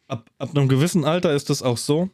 Ab, 0.07 0.30
ab 0.38 0.50
einem 0.57 0.68
gewissen 0.68 1.04
Alter 1.04 1.35
ist 1.35 1.50
es 1.50 1.62
auch 1.62 1.76
so, 1.76 2.11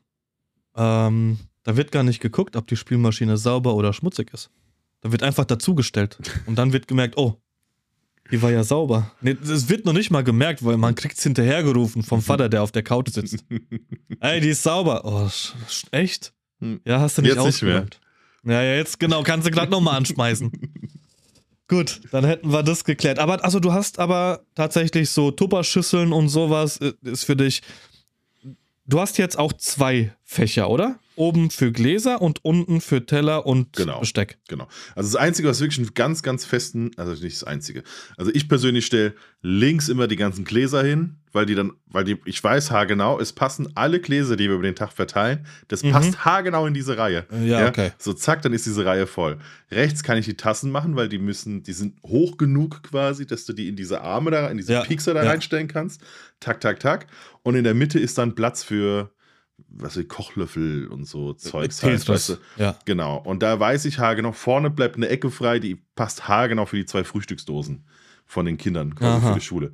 ähm, 0.76 1.38
da 1.62 1.76
wird 1.76 1.92
gar 1.92 2.02
nicht 2.02 2.20
geguckt, 2.20 2.56
ob 2.56 2.66
die 2.66 2.76
Spülmaschine 2.76 3.36
sauber 3.36 3.74
oder 3.74 3.92
schmutzig 3.92 4.32
ist. 4.32 4.50
Da 5.00 5.12
wird 5.12 5.22
einfach 5.22 5.44
dazugestellt. 5.44 6.18
Und 6.46 6.56
dann 6.56 6.72
wird 6.72 6.88
gemerkt, 6.88 7.16
oh, 7.16 7.40
die 8.30 8.40
war 8.40 8.50
ja 8.50 8.64
sauber. 8.64 9.12
Nee, 9.20 9.36
es 9.42 9.68
wird 9.68 9.84
noch 9.84 9.92
nicht 9.92 10.10
mal 10.10 10.24
gemerkt, 10.24 10.64
weil 10.64 10.78
man 10.78 10.94
kriegt 10.94 11.18
es 11.18 11.22
hinterhergerufen 11.22 12.02
vom 12.02 12.22
Vater, 12.22 12.48
der 12.48 12.62
auf 12.62 12.72
der 12.72 12.82
Couch 12.82 13.10
sitzt. 13.10 13.44
Ey, 14.20 14.40
die 14.40 14.48
ist 14.48 14.62
sauber. 14.62 15.02
Oh, 15.04 15.28
echt? 15.90 16.32
Hm. 16.60 16.80
Ja, 16.86 17.00
hast 17.00 17.18
du 17.18 17.22
nicht 17.22 17.34
Jetzt 17.34 17.44
nicht 17.44 17.62
mehr. 17.62 17.82
ausgeräumt. 17.82 18.00
Ja, 18.46 18.62
ja, 18.62 18.74
jetzt 18.76 18.98
genau, 18.98 19.22
kannst 19.22 19.46
du 19.46 19.50
gerade 19.50 19.70
nochmal 19.70 19.96
anschmeißen. 19.96 20.52
Gut, 21.68 22.00
dann 22.10 22.24
hätten 22.24 22.52
wir 22.52 22.62
das 22.62 22.84
geklärt. 22.84 23.18
Aber 23.18 23.42
also 23.42 23.58
du 23.58 23.72
hast 23.72 23.98
aber 23.98 24.40
tatsächlich 24.54 25.10
so 25.10 25.30
Tupperschüsseln 25.30 26.12
und 26.12 26.28
sowas 26.28 26.78
äh, 26.78 26.92
ist 27.02 27.24
für 27.24 27.36
dich. 27.36 27.62
Du 28.86 29.00
hast 29.00 29.16
jetzt 29.16 29.38
auch 29.38 29.52
zwei 29.54 30.14
Fächer, 30.24 30.68
oder? 30.68 30.98
Oben 31.16 31.50
für 31.50 31.70
Gläser 31.72 32.20
und 32.20 32.44
unten 32.44 32.80
für 32.80 33.06
Teller 33.06 33.46
und 33.46 33.74
Genau. 33.74 34.00
Besteck. 34.00 34.38
Genau. 34.48 34.66
Also 34.96 35.12
das 35.12 35.16
Einzige, 35.16 35.48
was 35.48 35.60
wirklich 35.60 35.78
einen 35.78 35.94
ganz, 35.94 36.22
ganz 36.22 36.44
festen, 36.44 36.90
also 36.96 37.12
nicht 37.22 37.36
das 37.36 37.44
Einzige. 37.44 37.82
Also 38.16 38.30
ich 38.34 38.48
persönlich 38.48 38.86
stelle 38.86 39.14
links 39.42 39.88
immer 39.88 40.08
die 40.08 40.16
ganzen 40.16 40.44
Gläser 40.44 40.82
hin, 40.82 41.16
weil 41.32 41.46
die 41.46 41.54
dann, 41.54 41.72
weil 41.86 42.04
die, 42.04 42.16
ich 42.24 42.42
weiß 42.42 42.70
haargenau, 42.70 43.18
es 43.20 43.32
passen 43.32 43.68
alle 43.74 44.00
Gläser, 44.00 44.36
die 44.36 44.48
wir 44.48 44.54
über 44.54 44.62
den 44.62 44.74
Tag 44.76 44.92
verteilen, 44.92 45.46
das 45.68 45.82
Mhm. 45.82 45.90
passt 45.92 46.24
haargenau 46.24 46.66
in 46.66 46.74
diese 46.74 46.96
Reihe. 46.96 47.26
Ja, 47.44 47.68
okay. 47.68 47.92
So 47.98 48.12
zack, 48.12 48.42
dann 48.42 48.52
ist 48.52 48.66
diese 48.66 48.84
Reihe 48.84 49.06
voll. 49.06 49.38
Rechts 49.70 50.02
kann 50.02 50.16
ich 50.16 50.24
die 50.26 50.36
Tassen 50.36 50.70
machen, 50.70 50.96
weil 50.96 51.08
die 51.08 51.18
müssen, 51.18 51.62
die 51.62 51.72
sind 51.72 51.94
hoch 52.04 52.36
genug 52.38 52.82
quasi, 52.84 53.26
dass 53.26 53.44
du 53.44 53.52
die 53.52 53.68
in 53.68 53.76
diese 53.76 54.00
Arme 54.00 54.30
da, 54.30 54.48
in 54.48 54.56
diese 54.56 54.72
Ja, 54.72 54.82
Piekser 54.82 55.12
da 55.14 55.22
ja. 55.24 55.30
reinstellen 55.30 55.68
kannst. 55.68 56.00
Tak, 56.40 56.60
tak, 56.60 56.80
tak. 56.80 57.06
Und 57.42 57.54
in 57.56 57.64
der 57.64 57.74
Mitte 57.74 57.98
ist 57.98 58.18
dann 58.18 58.34
Platz 58.34 58.62
für, 58.62 59.10
was 59.76 59.96
ich, 59.96 60.08
Kochlöffel 60.08 60.86
und 60.88 61.04
so 61.06 61.32
Zeugs. 61.34 61.82
halt, 61.82 61.98
Tetris. 62.00 62.08
weißt 62.08 62.28
du. 62.30 62.62
Ja. 62.62 62.78
Genau. 62.84 63.18
Und 63.18 63.42
da 63.42 63.58
weiß 63.58 63.84
ich 63.86 63.98
haargenau, 63.98 64.32
vorne 64.32 64.70
bleibt 64.70 64.96
eine 64.96 65.08
Ecke 65.08 65.30
frei, 65.30 65.58
die 65.58 65.76
passt 65.96 66.28
haargenau 66.28 66.66
für 66.66 66.76
die 66.76 66.86
zwei 66.86 67.04
Frühstücksdosen 67.04 67.84
von 68.26 68.46
den 68.46 68.56
Kindern, 68.56 68.94
quasi 68.94 69.24
Aha. 69.24 69.32
für 69.34 69.38
die 69.40 69.44
Schule. 69.44 69.72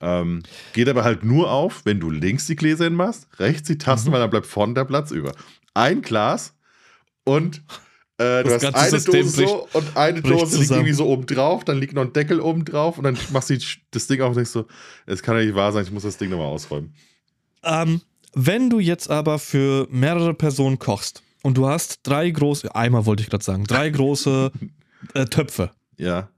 Ähm, 0.00 0.42
geht 0.72 0.88
aber 0.88 1.04
halt 1.04 1.22
nur 1.24 1.50
auf, 1.50 1.82
wenn 1.84 2.00
du 2.00 2.10
links 2.10 2.46
die 2.46 2.56
Gläser 2.56 2.84
hinmachst, 2.84 3.28
rechts 3.38 3.68
die 3.68 3.78
Tassen, 3.78 4.08
Mhm. 4.08 4.12
weil 4.14 4.20
dann 4.20 4.30
bleibt 4.30 4.46
vorne 4.46 4.74
der 4.74 4.84
Platz 4.84 5.10
über. 5.12 5.32
Ein 5.74 6.02
Glas 6.02 6.54
und 7.24 7.62
Äh, 8.18 8.42
du 8.44 8.50
Das 8.50 8.54
hast 8.54 8.62
ganze 8.62 8.78
eine 8.80 8.90
System 8.90 9.22
Dose 9.22 9.46
so 9.46 9.68
und 9.72 9.96
eine 9.96 10.20
bricht 10.20 10.34
Dose 10.34 10.44
liegt 10.44 10.50
zusammen. 10.66 10.80
irgendwie 10.80 10.92
so 10.94 11.06
oben 11.06 11.26
drauf, 11.26 11.64
dann 11.64 11.78
liegt 11.78 11.94
noch 11.94 12.02
ein 12.02 12.12
Deckel 12.12 12.40
oben 12.40 12.64
drauf 12.64 12.98
und 12.98 13.04
dann 13.04 13.16
machst 13.32 13.48
du 13.50 13.58
das 13.90 14.06
Ding 14.06 14.20
auf 14.20 14.28
und 14.28 14.34
denkst 14.36 14.50
so, 14.50 14.66
es 15.06 15.22
kann 15.22 15.36
ja 15.36 15.44
nicht 15.44 15.54
wahr 15.54 15.72
sein, 15.72 15.84
ich 15.84 15.90
muss 15.90 16.02
das 16.02 16.18
Ding 16.18 16.28
nochmal 16.30 16.46
ausräumen. 16.48 16.94
Ähm, 17.64 18.02
wenn 18.34 18.70
du 18.70 18.78
jetzt 18.80 19.10
aber 19.10 19.38
für 19.38 19.86
mehrere 19.90 20.34
Personen 20.34 20.78
kochst 20.78 21.22
und 21.42 21.56
du 21.58 21.66
hast 21.66 22.00
drei 22.04 22.30
große, 22.30 22.74
einmal 22.74 23.06
wollte 23.06 23.22
ich 23.22 23.30
gerade 23.30 23.44
sagen, 23.44 23.64
drei 23.64 23.90
große 23.90 24.50
äh, 25.14 25.24
Töpfe, 25.26 25.70
Ja, 25.98 26.28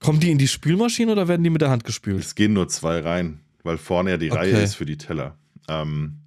kommen 0.00 0.20
die 0.20 0.30
in 0.30 0.38
die 0.38 0.48
Spülmaschine 0.48 1.12
oder 1.12 1.28
werden 1.28 1.42
die 1.44 1.50
mit 1.50 1.62
der 1.62 1.70
Hand 1.70 1.84
gespült? 1.84 2.20
es 2.24 2.34
gehen 2.34 2.52
nur 2.52 2.68
zwei 2.68 3.00
rein, 3.00 3.40
weil 3.62 3.78
vorne 3.78 4.10
ja 4.10 4.16
die 4.16 4.30
Okay. 4.30 4.38
Reihe 4.54 4.62
ist 4.62 4.74
für 4.74 4.86
die 4.86 4.98
Teller. 4.98 5.36
Ähm, 5.68 6.18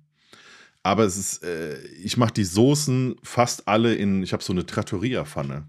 aber 0.83 1.03
es 1.03 1.17
ist, 1.17 1.43
äh, 1.43 1.77
ich 2.03 2.17
mache 2.17 2.33
die 2.33 2.43
Soßen 2.45 3.15
fast 3.23 3.67
alle 3.67 3.93
in, 3.95 4.23
ich 4.23 4.33
habe 4.33 4.43
so 4.43 4.53
eine 4.53 4.65
Trattoria-Pfanne. 4.65 5.67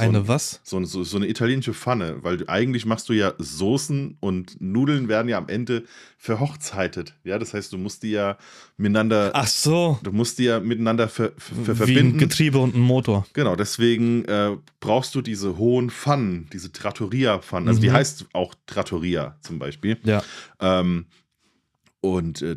Eine 0.00 0.18
ein- 0.18 0.28
was? 0.28 0.60
So, 0.64 0.82
so, 0.84 1.04
so 1.04 1.16
eine 1.16 1.28
italienische 1.28 1.74
Pfanne, 1.74 2.18
weil 2.22 2.38
du, 2.38 2.48
eigentlich 2.48 2.86
machst 2.86 3.08
du 3.08 3.12
ja 3.12 3.34
Soßen 3.38 4.16
und 4.20 4.60
Nudeln 4.60 5.08
werden 5.08 5.28
ja 5.28 5.38
am 5.38 5.48
Ende 5.48 5.84
verhochzeitet. 6.18 7.14
Ja, 7.24 7.38
das 7.38 7.54
heißt, 7.54 7.72
du 7.72 7.78
musst 7.78 8.02
die 8.02 8.10
ja 8.12 8.36
miteinander, 8.76 9.30
Ach 9.34 9.46
so, 9.46 9.98
du 10.02 10.12
musst 10.12 10.38
die 10.38 10.44
ja 10.44 10.60
miteinander 10.60 11.08
ver, 11.08 11.32
ver, 11.36 11.54
ver, 11.56 11.66
wie 11.66 11.70
ein 11.70 11.76
verbinden. 11.76 12.18
Getriebe 12.18 12.58
und 12.58 12.74
ein 12.74 12.80
Motor. 12.80 13.26
Genau, 13.32 13.56
deswegen 13.56 14.24
äh, 14.26 14.56
brauchst 14.80 15.14
du 15.14 15.22
diese 15.22 15.56
hohen 15.58 15.90
Pfannen, 15.90 16.48
diese 16.52 16.72
Trattoria-Pfannen. 16.72 17.68
Also 17.68 17.80
die 17.80 17.88
Mhm. 17.88 17.92
heißt 17.94 18.26
auch 18.32 18.54
Trattoria 18.66 19.36
zum 19.40 19.58
Beispiel. 19.58 19.98
Ja. 20.04 20.22
Ähm, 20.60 21.06
und 22.02 22.40
äh, 22.40 22.56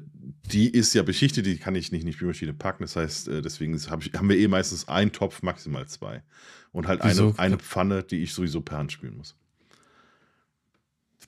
die 0.51 0.69
ist 0.69 0.93
ja 0.93 1.03
beschichtet, 1.03 1.45
die 1.45 1.57
kann 1.57 1.75
ich 1.75 1.91
nicht 1.91 2.01
in 2.01 2.07
die 2.07 2.13
Spülmaschine 2.13 2.53
packen. 2.53 2.83
Das 2.83 2.95
heißt, 2.95 3.27
äh, 3.27 3.41
deswegen 3.41 3.77
haben 3.89 4.29
wir 4.29 4.38
eh 4.38 4.47
meistens 4.47 4.88
einen 4.88 5.12
Topf, 5.12 5.41
maximal 5.41 5.85
zwei. 5.88 6.23
Und 6.74 6.88
halt 6.88 7.01
Wieso? 7.03 7.27
eine, 7.30 7.39
eine 7.39 7.58
Pfanne, 7.58 8.03
die 8.03 8.18
ich 8.18 8.34
sowieso 8.34 8.60
per 8.62 8.77
Hand 8.80 8.92
spülen 8.92 9.15
muss. 9.18 9.36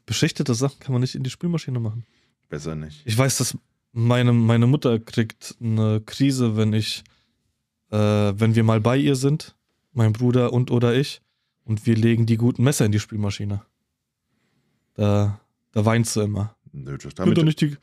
Beschichtete 0.05 0.53
Sachen 0.53 0.79
kann 0.79 0.91
man 0.91 1.01
nicht 1.01 1.15
in 1.15 1.23
die 1.23 1.29
Spülmaschine 1.29 1.79
machen. 1.79 2.03
Besser 2.49 2.75
nicht. 2.75 3.01
Ich 3.05 3.17
weiß, 3.17 3.37
dass 3.37 3.57
meine, 3.91 4.33
meine 4.33 4.67
Mutter 4.67 4.99
kriegt 4.99 5.55
eine 5.59 6.01
Krise, 6.01 6.57
wenn 6.57 6.73
ich, 6.73 7.03
äh, 7.91 7.97
wenn 7.97 8.55
wir 8.55 8.63
mal 8.63 8.81
bei 8.81 8.97
ihr 8.97 9.15
sind, 9.15 9.55
mein 9.93 10.13
Bruder 10.13 10.51
und 10.53 10.69
oder 10.69 10.93
ich, 10.95 11.21
und 11.63 11.85
wir 11.87 11.95
legen 11.95 12.25
die 12.27 12.37
guten 12.37 12.63
Messer 12.63 12.85
in 12.85 12.91
die 12.91 12.99
Spülmaschine. 12.99 13.63
Da, 14.93 15.39
da 15.71 15.85
weint 15.85 16.05
sie 16.07 16.23
immer. 16.23 16.55
Nö, 16.71 16.97
das- 16.97 17.15
Damit, 17.15 17.37
doch 17.37 17.43
nicht 17.43 17.61
die, 17.61 17.77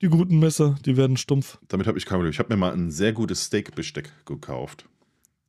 die 0.00 0.08
guten 0.08 0.38
Messer, 0.38 0.76
die 0.84 0.96
werden 0.96 1.16
stumpf. 1.16 1.58
damit 1.68 1.86
habe 1.86 1.98
ich 1.98 2.06
kein 2.06 2.16
Problem. 2.18 2.30
Ich 2.30 2.38
habe 2.38 2.52
mir 2.52 2.58
mal 2.58 2.72
ein 2.72 2.90
sehr 2.92 3.12
gutes 3.12 3.44
Steakbesteck 3.46 4.12
gekauft. 4.26 4.84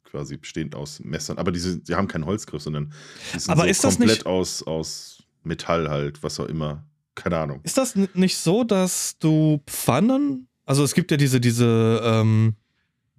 Quasi 0.05 0.37
bestehend 0.37 0.75
aus 0.75 0.99
Messern. 1.01 1.37
Aber 1.37 1.51
diese, 1.51 1.79
die 1.79 1.95
haben 1.95 2.07
keinen 2.07 2.25
Holzgriff, 2.25 2.61
sondern 2.61 2.93
die 3.33 3.39
sind 3.39 3.51
Aber 3.51 3.63
so 3.63 3.67
ist 3.67 3.83
das 3.83 3.95
komplett 3.97 4.17
nicht- 4.19 4.25
aus, 4.25 4.63
aus 4.63 5.23
Metall 5.43 5.89
halt, 5.89 6.23
was 6.23 6.39
auch 6.39 6.45
immer. 6.47 6.85
Keine 7.15 7.37
Ahnung. 7.37 7.59
Ist 7.63 7.77
das 7.77 7.95
nicht 8.13 8.37
so, 8.37 8.63
dass 8.63 9.17
du 9.19 9.61
Pfannen, 9.67 10.47
also 10.65 10.83
es 10.83 10.93
gibt 10.93 11.11
ja 11.11 11.17
diese, 11.17 11.39
diese 11.39 12.01
ähm, 12.03 12.55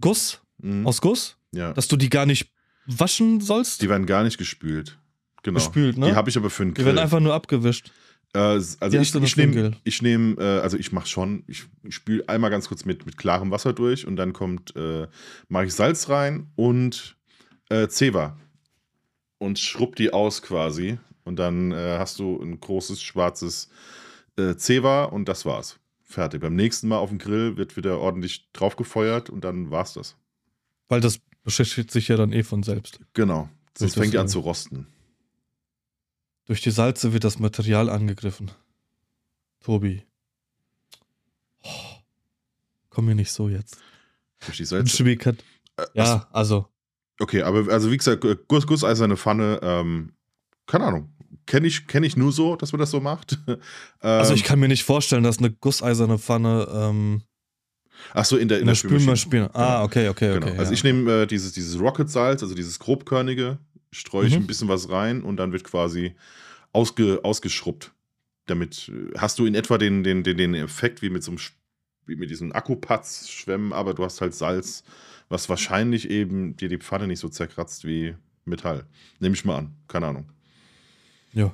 Guss, 0.00 0.40
Mhm. 0.59 0.87
aus 0.87 1.00
Guss, 1.00 1.37
ja. 1.52 1.73
dass 1.75 1.87
du 1.88 1.97
die 1.97 2.09
gar 2.09 2.25
nicht 2.26 2.50
waschen 2.87 3.40
sollst? 3.40 3.83
Die 3.83 3.88
werden 3.88 4.07
gar 4.07 4.23
nicht 4.25 4.38
gespült. 4.38 4.99
Genau. 5.43 5.59
Gespült, 5.59 5.97
ne? 5.99 6.07
Die 6.07 6.14
habe 6.14 6.31
ich 6.31 6.37
aber 6.37 6.50
für 6.50 6.62
einen 6.62 6.73
Die 6.73 6.76
Grill. 6.76 6.87
werden 6.87 6.99
einfach 6.99 7.21
nur 7.21 7.35
abgewischt. 7.35 7.90
Also 8.33 8.99
ich, 8.99 9.14
ich 9.14 9.37
nehme, 9.37 9.73
ich 9.85 10.02
nehm, 10.02 10.37
also 10.38 10.76
ich 10.76 10.92
mache 10.92 11.06
schon, 11.06 11.45
ich, 11.47 11.64
ich 11.85 11.95
spüle 11.95 12.28
einmal 12.28 12.50
ganz 12.50 12.68
kurz 12.68 12.85
mit, 12.85 13.06
mit 13.06 13.16
klarem 13.16 13.50
Wasser 13.50 13.73
durch 13.73 14.06
und 14.06 14.16
dann 14.16 14.35
kommt, 14.35 14.76
äh, 14.76 15.06
mache 15.49 15.64
ich 15.66 15.73
Salz 15.73 16.11
rein 16.11 16.49
und 16.54 17.16
äh, 17.71 17.88
Zewa 17.88 18.37
und 19.38 19.59
schrubb 19.59 19.97
die 19.97 20.12
aus 20.12 20.42
quasi 20.42 20.99
und 21.25 21.38
dann 21.38 21.73
äh, 21.73 21.97
hast 21.99 22.18
du 22.18 22.40
ein 22.40 22.61
großes 22.61 23.02
schwarzes 23.02 23.71
äh, 24.37 24.56
Zewa 24.56 25.04
und 25.04 25.28
das 25.28 25.45
war's. 25.45 25.78
Fertig. 26.02 26.40
Beim 26.40 26.54
nächsten 26.54 26.88
Mal 26.88 26.99
auf 26.99 27.09
dem 27.09 27.18
Grill 27.18 27.56
wird 27.56 27.76
wieder 27.76 27.99
ordentlich 27.99 28.50
drauf 28.52 28.76
gefeuert 28.76 29.28
und 29.28 29.42
dann 29.45 29.71
war's 29.71 29.95
das. 29.95 30.16
Weil 30.88 31.00
das 31.00 31.18
beschäftigt 31.42 31.90
sich 31.90 32.09
ja 32.09 32.16
dann 32.16 32.33
eh 32.33 32.45
von 32.45 32.62
selbst. 32.62 33.00
Genau. 33.12 33.49
Sonst 33.76 33.95
fängt 33.95 34.12
die 34.12 34.18
an 34.18 34.28
zu 34.28 34.40
rosten. 34.40 34.87
Durch 36.47 36.61
die 36.61 36.71
Salze 36.71 37.12
wird 37.12 37.25
das 37.25 37.38
Material 37.38 37.91
angegriffen. 37.91 38.50
Tobi. 39.65 40.03
Oh, 41.62 41.69
komm 42.91 43.07
mir 43.07 43.15
nicht 43.15 43.33
so 43.33 43.49
jetzt. 43.49 43.79
Durch 44.45 44.57
die 44.59 44.65
Salze. 44.65 44.97
Schwiegerkat. 44.97 45.43
Äh, 45.76 45.85
Ja, 45.95 46.29
also. 46.33 46.67
Okay, 47.19 47.43
aber 47.43 47.73
also 47.73 47.91
wie 47.91 47.97
gesagt, 47.97 48.25
Guss, 48.47 48.67
gusseiserne 48.67 49.17
Pfanne, 49.17 49.59
ähm, 49.62 50.12
keine 50.67 50.85
Ahnung. 50.85 51.12
Kenne 51.47 51.67
ich, 51.67 51.87
kenn 51.87 52.03
ich 52.05 52.17
nur 52.17 52.33
so, 52.33 52.57
dass 52.57 52.73
man 52.73 52.81
das 52.81 52.91
so 52.91 53.00
macht. 53.00 53.38
ähm, 53.49 53.59
Also 54.03 54.35
ich 54.35 54.45
kann 54.45 54.59
mir 54.61 54.69
nicht 54.69 54.85
vorstellen, 54.85 55.23
dass 55.23 55.38
eine 55.38 55.50
gusseiserne 55.50 56.19
Pfanne 56.19 56.69
ähm, 56.73 57.23
Ach 58.12 58.25
so, 58.25 58.37
in 58.37 58.49
der, 58.49 58.61
in 58.61 58.67
der 58.67 58.75
Spülmaschine. 58.75 59.50
Ah, 59.55 59.76
Genau. 59.76 59.85
okay, 59.85 60.09
okay, 60.11 60.35
Genau. 60.35 60.47
okay. 60.49 60.59
also 60.59 60.71
ja. 60.71 60.75
ich 60.76 60.85
nehme 60.85 61.23
äh, 61.23 61.26
dieses, 61.26 61.53
dieses 61.53 61.81
Rocket-Salz, 61.81 62.43
also 62.43 62.55
dieses 62.55 62.79
grobkörnige, 62.79 63.59
streue 63.97 64.26
ich 64.26 64.35
Mhm. 64.35 64.43
ein 64.43 64.47
bisschen 64.47 64.69
was 64.69 64.88
rein 64.91 65.23
und 65.23 65.37
dann 65.38 65.53
wird 65.53 65.65
quasi 65.65 66.15
ausge, 66.73 67.21
ausgeschrubbt. 67.25 67.93
Damit 68.47 68.88
äh, 68.91 69.19
hast 69.19 69.38
du 69.38 69.47
in 69.47 69.55
etwa 69.55 69.79
den, 69.79 70.03
den, 70.05 70.23
den, 70.23 70.37
den 70.37 70.55
Effekt 70.55 71.03
wie 71.03 71.11
mit 71.11 71.23
so 71.25 71.33
einem 71.33 71.41
wie 72.07 72.15
mit 72.17 72.31
diesen 72.31 72.53
Akkupads 72.53 73.29
schwemmen, 73.29 73.73
aber 73.73 73.93
du 73.93 74.05
hast 74.05 74.21
halt 74.21 74.33
Salz, 74.33 74.85
was 75.29 75.49
wahrscheinlich 75.49 76.09
eben 76.09 76.57
dir 76.57 76.69
die 76.69 76.79
Pfanne 76.79 77.09
nicht 77.09 77.19
so 77.19 77.29
zerkratzt 77.29 77.85
wie 77.85 78.15
Metall. 78.45 78.87
Nehme 79.19 79.35
ich 79.35 79.45
mal 79.45 79.57
an. 79.59 79.75
Keine 79.88 80.07
Ahnung. 80.07 80.31
Ja. 81.33 81.53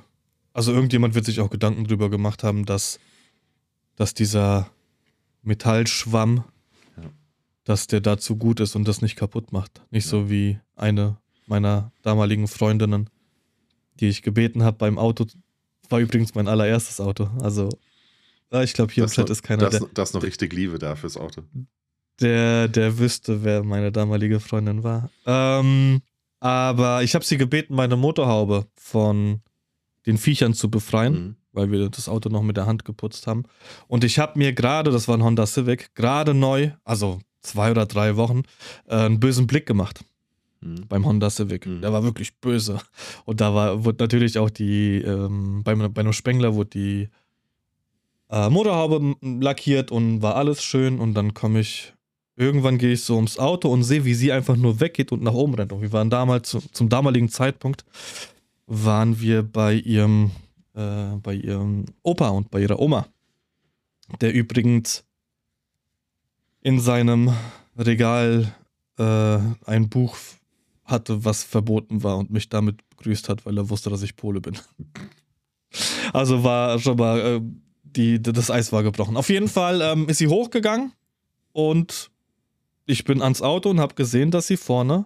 Also 0.53 0.71
irgendjemand 0.71 1.15
wird 1.15 1.25
sich 1.25 1.39
auch 1.39 1.49
Gedanken 1.49 1.85
drüber 1.85 2.11
gemacht 2.11 2.43
haben, 2.43 2.67
dass, 2.67 2.99
dass 3.95 4.13
dieser 4.13 4.69
Metallschwamm, 5.41 6.43
Ja. 6.97 7.09
dass 7.63 7.87
der 7.87 8.01
dazu 8.01 8.35
gut 8.37 8.59
ist 8.59 8.75
und 8.75 8.87
das 8.87 9.01
nicht 9.01 9.15
kaputt 9.15 9.51
macht. 9.51 9.81
Nicht 9.89 10.05
so 10.05 10.29
wie 10.29 10.59
eine 10.75 11.17
meiner 11.47 11.91
damaligen 12.01 12.47
Freundinnen, 12.47 13.09
die 13.99 14.07
ich 14.09 14.21
gebeten 14.21 14.63
habe 14.63 14.77
beim 14.77 14.97
Auto. 14.97 15.25
War 15.89 15.99
übrigens 15.99 16.33
mein 16.35 16.47
allererstes 16.47 16.99
Auto. 16.99 17.29
Also, 17.41 17.69
ich 18.63 18.73
glaube, 18.73 18.93
hier 18.93 19.03
im 19.03 19.07
Das 19.07 19.15
Chat 19.15 19.25
noch- 19.25 19.31
ist 19.31 19.43
keiner, 19.43 19.69
das, 19.69 19.79
der, 19.79 19.89
das 19.93 20.13
noch 20.13 20.23
richtig 20.23 20.53
Liebe 20.53 20.79
da 20.79 20.95
fürs 20.95 21.17
Auto. 21.17 21.43
der, 22.21 22.67
der 22.67 22.97
wüsste, 22.99 23.43
wer 23.43 23.63
meine 23.63 23.91
damalige 23.91 24.39
Freundin 24.39 24.83
war. 24.83 25.09
Ähm, 25.25 26.01
aber 26.39 27.03
ich 27.03 27.15
habe 27.15 27.25
sie 27.25 27.37
gebeten, 27.37 27.75
meine 27.75 27.95
Motorhaube 27.95 28.67
von 28.75 29.41
den 30.05 30.17
Viechern 30.17 30.53
zu 30.53 30.69
befreien 30.69 31.13
Mhm. 31.13 31.35
weil 31.53 31.71
wir 31.71 31.89
das 31.89 32.09
Auto 32.09 32.29
noch 32.29 32.41
mit 32.43 32.57
der 32.57 32.65
Hand 32.65 32.83
geputzt 32.85 33.27
haben. 33.27 33.43
Und 33.87 34.03
ich 34.03 34.17
habe 34.19 34.37
mir 34.39 34.53
gerade, 34.53 34.89
das 34.91 35.07
war 35.07 35.15
ein 35.17 35.23
Honda 35.23 35.45
Civic, 35.45 35.93
gerade 35.95 36.33
neu, 36.33 36.71
also 36.83 37.19
zwei 37.41 37.69
oder 37.71 37.85
drei 37.85 38.15
Wochen, 38.15 38.41
äh, 38.87 38.95
einen 38.95 39.19
bösen 39.19 39.45
Blick 39.47 39.65
gemacht 39.65 40.03
Mhm. 40.63 40.87
beim 40.87 41.05
Honda 41.05 41.29
Civic. 41.29 41.65
Mhm. 41.65 41.81
Der 41.81 41.93
war 41.93 42.03
wirklich 42.03 42.35
böse. 42.39 42.79
Und 43.25 43.41
da 43.41 43.53
war, 43.53 43.83
wurde 43.83 44.03
natürlich 44.03 44.37
auch 44.37 44.49
die, 44.49 44.97
ähm, 44.97 45.63
bei, 45.63 45.75
bei 45.75 46.01
einem 46.01 46.13
Spengler 46.13 46.55
wurde 46.55 46.69
die 46.69 47.09
äh, 48.29 48.49
Motorhaube 48.49 49.15
lackiert 49.21 49.91
und 49.91 50.21
war 50.21 50.35
alles 50.35 50.63
schön. 50.63 50.99
Und 50.99 51.13
dann 51.13 51.33
komme 51.33 51.59
ich, 51.59 51.93
irgendwann 52.35 52.77
gehe 52.77 52.93
ich 52.93 53.03
so 53.03 53.15
ums 53.15 53.37
Auto 53.37 53.69
und 53.69 53.83
sehe, 53.83 54.05
wie 54.05 54.13
sie 54.13 54.31
einfach 54.31 54.55
nur 54.55 54.79
weggeht 54.79 55.11
und 55.11 55.23
nach 55.23 55.33
oben 55.33 55.55
rennt. 55.55 55.73
Und 55.73 55.81
wir 55.81 55.91
waren 55.91 56.09
damals, 56.09 56.49
zu, 56.49 56.59
zum 56.71 56.89
damaligen 56.89 57.29
Zeitpunkt, 57.29 57.85
waren 58.65 59.19
wir 59.19 59.43
bei 59.43 59.73
ihrem, 59.73 60.31
äh, 60.73 61.15
bei 61.21 61.35
ihrem 61.35 61.85
Opa 62.01 62.29
und 62.29 62.49
bei 62.49 62.61
ihrer 62.61 62.79
Oma. 62.79 63.07
Der 64.21 64.33
übrigens 64.33 65.03
in 66.61 66.79
seinem 66.79 67.33
Regal 67.77 68.53
äh, 68.97 69.39
ein 69.65 69.89
Buch 69.89 70.15
hatte, 70.85 71.23
was 71.25 71.43
verboten 71.43 72.03
war 72.03 72.17
und 72.17 72.29
mich 72.29 72.49
damit 72.49 72.87
begrüßt 72.89 73.29
hat, 73.29 73.45
weil 73.45 73.57
er 73.57 73.69
wusste, 73.69 73.89
dass 73.89 74.01
ich 74.01 74.15
Pole 74.15 74.41
bin. 74.41 74.57
Also 76.11 76.43
war 76.43 76.77
schon 76.79 76.97
mal, 76.97 77.19
äh, 77.19 77.41
die, 77.83 78.21
das 78.21 78.51
Eis 78.51 78.71
war 78.71 78.83
gebrochen. 78.83 79.17
Auf 79.17 79.29
jeden 79.29 79.47
Fall 79.47 79.81
ähm, 79.81 80.07
ist 80.07 80.17
sie 80.19 80.27
hochgegangen 80.27 80.91
und 81.51 82.11
ich 82.85 83.03
bin 83.05 83.21
ans 83.21 83.41
Auto 83.41 83.69
und 83.69 83.79
habe 83.79 83.95
gesehen, 83.95 84.29
dass 84.31 84.47
sie 84.47 84.57
vorne 84.57 85.05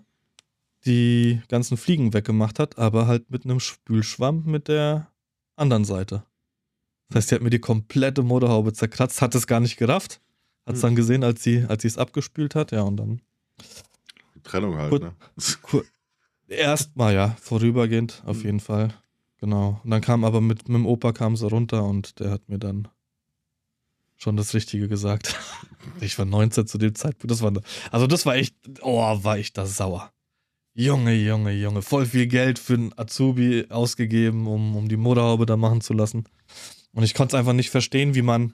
die 0.85 1.41
ganzen 1.47 1.77
Fliegen 1.77 2.13
weggemacht 2.13 2.59
hat, 2.59 2.77
aber 2.77 3.07
halt 3.07 3.29
mit 3.29 3.45
einem 3.45 3.59
Spülschwamm 3.59 4.43
mit 4.45 4.67
der 4.67 5.11
anderen 5.55 5.85
Seite. 5.85 6.23
Das 7.09 7.17
heißt, 7.17 7.29
sie 7.29 7.35
hat 7.35 7.41
mir 7.41 7.49
die 7.49 7.59
komplette 7.59 8.23
Motorhaube 8.23 8.73
zerkratzt, 8.73 9.21
hat 9.21 9.35
es 9.35 9.47
gar 9.47 9.59
nicht 9.59 9.77
gerafft. 9.77 10.21
Hat 10.65 10.75
es 10.75 10.81
Hm. 10.83 10.89
dann 10.89 10.95
gesehen, 10.95 11.23
als 11.23 11.43
sie 11.43 11.65
als 11.67 11.81
sie 11.83 11.87
es 11.87 11.97
abgespült 11.97 12.55
hat, 12.55 12.71
ja, 12.71 12.81
und 12.81 12.97
dann 12.97 13.21
Trennung 14.47 14.77
halt, 14.77 14.91
Gut. 14.91 15.01
ne? 15.01 15.13
erstmal, 16.47 17.13
ja, 17.13 17.35
vorübergehend, 17.41 18.23
auf 18.25 18.37
Hm. 18.37 18.45
jeden 18.45 18.59
Fall. 18.59 18.93
Genau. 19.39 19.79
Und 19.83 19.91
dann 19.91 20.01
kam 20.01 20.23
aber 20.23 20.41
mit, 20.41 20.67
mit 20.67 20.75
dem 20.75 20.85
Opa 20.85 21.11
kam 21.11 21.35
sie 21.35 21.47
runter 21.47 21.83
und 21.83 22.19
der 22.19 22.31
hat 22.31 22.49
mir 22.49 22.57
dann 22.57 22.87
schon 24.15 24.35
das 24.37 24.53
Richtige 24.53 24.87
gesagt. 24.87 25.35
Ich 26.01 26.19
war 26.19 26.25
19 26.25 26.67
zu 26.67 26.77
dem 26.77 26.95
Zeitpunkt. 26.95 27.31
Das 27.31 27.41
war, 27.41 27.53
also 27.91 28.07
das 28.07 28.25
war 28.25 28.35
echt, 28.35 28.55
oh, 28.81 29.23
war 29.23 29.37
ich 29.37 29.53
da 29.53 29.65
sauer. 29.65 30.11
Junge, 30.73 31.13
Junge, 31.13 31.53
Junge, 31.53 31.81
voll 31.81 32.05
viel 32.05 32.27
Geld 32.27 32.59
für 32.59 32.73
einen 32.73 32.93
Azubi 32.97 33.67
ausgegeben, 33.69 34.47
um, 34.47 34.75
um 34.75 34.89
die 34.89 34.97
Motorhaube 34.97 35.45
da 35.45 35.55
machen 35.55 35.79
zu 35.79 35.93
lassen. 35.93 36.25
Und 36.93 37.03
ich 37.03 37.13
konnte 37.13 37.35
es 37.35 37.39
einfach 37.39 37.53
nicht 37.53 37.69
verstehen, 37.69 38.15
wie 38.15 38.21
man, 38.21 38.53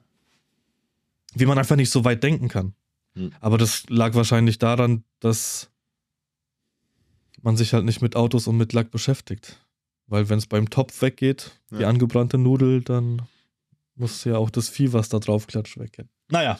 wie 1.33 1.47
man 1.47 1.57
einfach 1.57 1.75
nicht 1.75 1.89
so 1.89 2.05
weit 2.05 2.21
denken 2.21 2.49
kann. 2.49 2.75
Hm. 3.15 3.31
Aber 3.39 3.57
das 3.57 3.85
lag 3.89 4.13
wahrscheinlich 4.13 4.59
daran, 4.59 5.03
dass 5.19 5.71
man 7.43 7.57
sich 7.57 7.73
halt 7.73 7.85
nicht 7.85 8.01
mit 8.01 8.15
Autos 8.15 8.47
und 8.47 8.57
mit 8.57 8.73
Lack 8.73 8.91
beschäftigt. 8.91 9.59
Weil 10.07 10.29
wenn 10.29 10.37
es 10.37 10.47
beim 10.47 10.69
Topf 10.69 11.01
weggeht, 11.01 11.59
die 11.71 11.81
Ja. 11.81 11.89
angebrannte 11.89 12.37
Nudel, 12.37 12.81
dann 12.81 13.21
muss 13.95 14.23
ja 14.23 14.37
auch 14.37 14.49
das 14.49 14.69
Vieh, 14.69 14.93
was 14.93 15.09
da 15.09 15.19
drauf 15.19 15.47
klatscht, 15.47 15.77
weggehen. 15.77 16.09
Naja. 16.29 16.59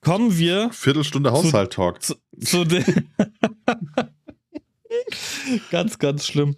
Kommen 0.00 0.36
wir 0.38 0.70
Viertelstunde 0.72 1.32
Haushalt-Talk. 1.32 2.02
zu, 2.02 2.14
zu 2.40 2.64
den. 2.64 3.10
ganz, 5.70 5.98
ganz 5.98 6.26
schlimm. 6.26 6.56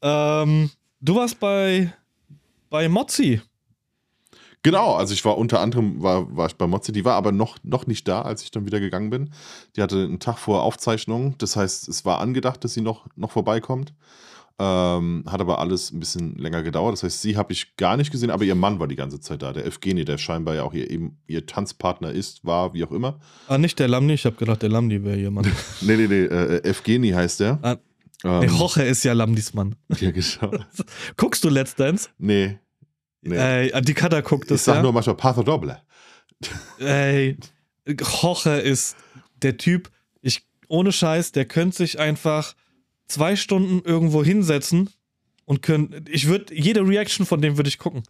Ähm, 0.00 0.70
du 1.00 1.16
warst 1.16 1.40
bei, 1.40 1.92
bei 2.70 2.88
Mozzi. 2.88 3.40
Genau, 4.64 4.94
also 4.94 5.12
ich 5.12 5.24
war 5.24 5.36
unter 5.38 5.60
anderem 5.60 6.02
war, 6.02 6.36
war 6.36 6.46
ich 6.46 6.54
bei 6.54 6.66
Mozzi, 6.68 6.92
die 6.92 7.04
war 7.04 7.14
aber 7.14 7.32
noch, 7.32 7.58
noch 7.64 7.86
nicht 7.86 8.06
da, 8.06 8.22
als 8.22 8.44
ich 8.44 8.50
dann 8.52 8.64
wieder 8.64 8.78
gegangen 8.78 9.10
bin. 9.10 9.30
Die 9.76 9.82
hatte 9.82 9.96
einen 10.04 10.20
Tag 10.20 10.38
vor 10.38 10.62
Aufzeichnung, 10.62 11.34
das 11.38 11.56
heißt, 11.56 11.88
es 11.88 12.04
war 12.04 12.20
angedacht, 12.20 12.62
dass 12.62 12.74
sie 12.74 12.80
noch, 12.80 13.06
noch 13.16 13.32
vorbeikommt. 13.32 13.92
Ähm, 14.58 15.24
hat 15.26 15.40
aber 15.40 15.58
alles 15.58 15.90
ein 15.90 15.98
bisschen 15.98 16.36
länger 16.36 16.62
gedauert. 16.62 16.92
Das 16.92 17.02
heißt, 17.02 17.22
sie 17.22 17.36
habe 17.36 17.52
ich 17.52 17.74
gar 17.76 17.96
nicht 17.96 18.12
gesehen, 18.12 18.30
aber 18.30 18.44
ihr 18.44 18.54
Mann 18.54 18.78
war 18.78 18.86
die 18.86 18.94
ganze 18.96 19.18
Zeit 19.18 19.42
da. 19.42 19.52
Der 19.52 19.66
Evgeni, 19.66 20.04
der 20.04 20.18
scheinbar 20.18 20.54
ja 20.54 20.62
auch 20.62 20.74
ihr, 20.74 20.88
eben, 20.90 21.18
ihr 21.26 21.46
Tanzpartner 21.46 22.12
ist, 22.12 22.44
war, 22.44 22.72
wie 22.74 22.84
auch 22.84 22.92
immer. 22.92 23.18
Ah, 23.48 23.58
nicht 23.58 23.78
der 23.80 23.88
Lamni, 23.88 24.12
ich 24.12 24.24
habe 24.26 24.36
gedacht, 24.36 24.62
der 24.62 24.68
Lamni 24.68 25.02
wäre 25.02 25.16
jemand. 25.16 25.48
Nee, 25.80 25.96
nee, 25.96 26.06
nee, 26.06 26.24
äh, 26.26 26.62
Evgeni 26.68 27.10
heißt 27.10 27.40
der. 27.40 27.58
Ah, 27.62 27.76
ähm, 28.24 28.40
Nee, 28.40 28.46
Roche 28.46 28.84
ist 28.84 29.02
ja 29.02 29.14
Lamnis 29.14 29.52
Mann. 29.54 29.74
ja, 29.98 30.12
genau. 30.12 30.52
Guckst 31.16 31.42
du 31.42 31.48
Let's 31.48 31.74
Dance? 31.74 32.10
Nee. 32.18 32.58
Nee. 33.22 33.36
Ey, 33.36 33.82
die 33.82 33.94
Kata 33.94 34.20
guckt 34.20 34.44
ich 34.44 34.48
das 34.48 34.64
sag 34.64 34.76
ja. 34.76 34.82
nur 34.82 34.92
manchmal 34.92 35.16
Patho 35.16 35.42
Doble. 35.42 35.80
Ey, 36.78 37.36
Roche 38.22 38.50
ist 38.50 38.96
der 39.42 39.56
Typ, 39.56 39.90
ich, 40.20 40.46
ohne 40.68 40.92
Scheiß, 40.92 41.32
der 41.32 41.44
könnte 41.44 41.78
sich 41.78 41.98
einfach 41.98 42.54
zwei 43.06 43.36
Stunden 43.36 43.82
irgendwo 43.84 44.24
hinsetzen 44.24 44.90
und 45.44 45.62
können, 45.62 46.04
ich 46.08 46.26
würde, 46.28 46.54
jede 46.54 46.86
Reaction 46.86 47.26
von 47.26 47.42
dem 47.42 47.56
würde 47.56 47.68
ich 47.68 47.78
gucken. 47.78 48.02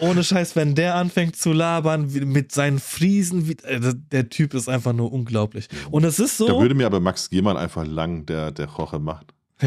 Ohne 0.00 0.22
Scheiß, 0.22 0.54
wenn 0.54 0.76
der 0.76 0.94
anfängt 0.94 1.34
zu 1.34 1.52
labern 1.52 2.08
mit 2.12 2.52
seinen 2.52 2.78
Friesen, 2.78 3.48
wie, 3.48 3.56
äh, 3.64 3.94
der 4.12 4.28
Typ 4.28 4.54
ist 4.54 4.68
einfach 4.68 4.92
nur 4.92 5.12
unglaublich. 5.12 5.68
Und 5.90 6.04
es 6.04 6.20
ist 6.20 6.40
Da 6.40 6.46
so, 6.46 6.60
würde 6.60 6.76
mir 6.76 6.86
aber 6.86 7.00
Max 7.00 7.30
Gehmann 7.30 7.56
einfach 7.56 7.84
lang, 7.84 8.24
der, 8.26 8.52
der 8.52 8.66
Roche 8.66 9.00
macht. 9.00 9.34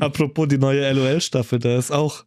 apropos 0.00 0.48
die 0.48 0.56
neue 0.56 0.90
LOL-Staffel, 0.90 1.58
da 1.58 1.76
ist 1.76 1.90
auch 1.90 2.24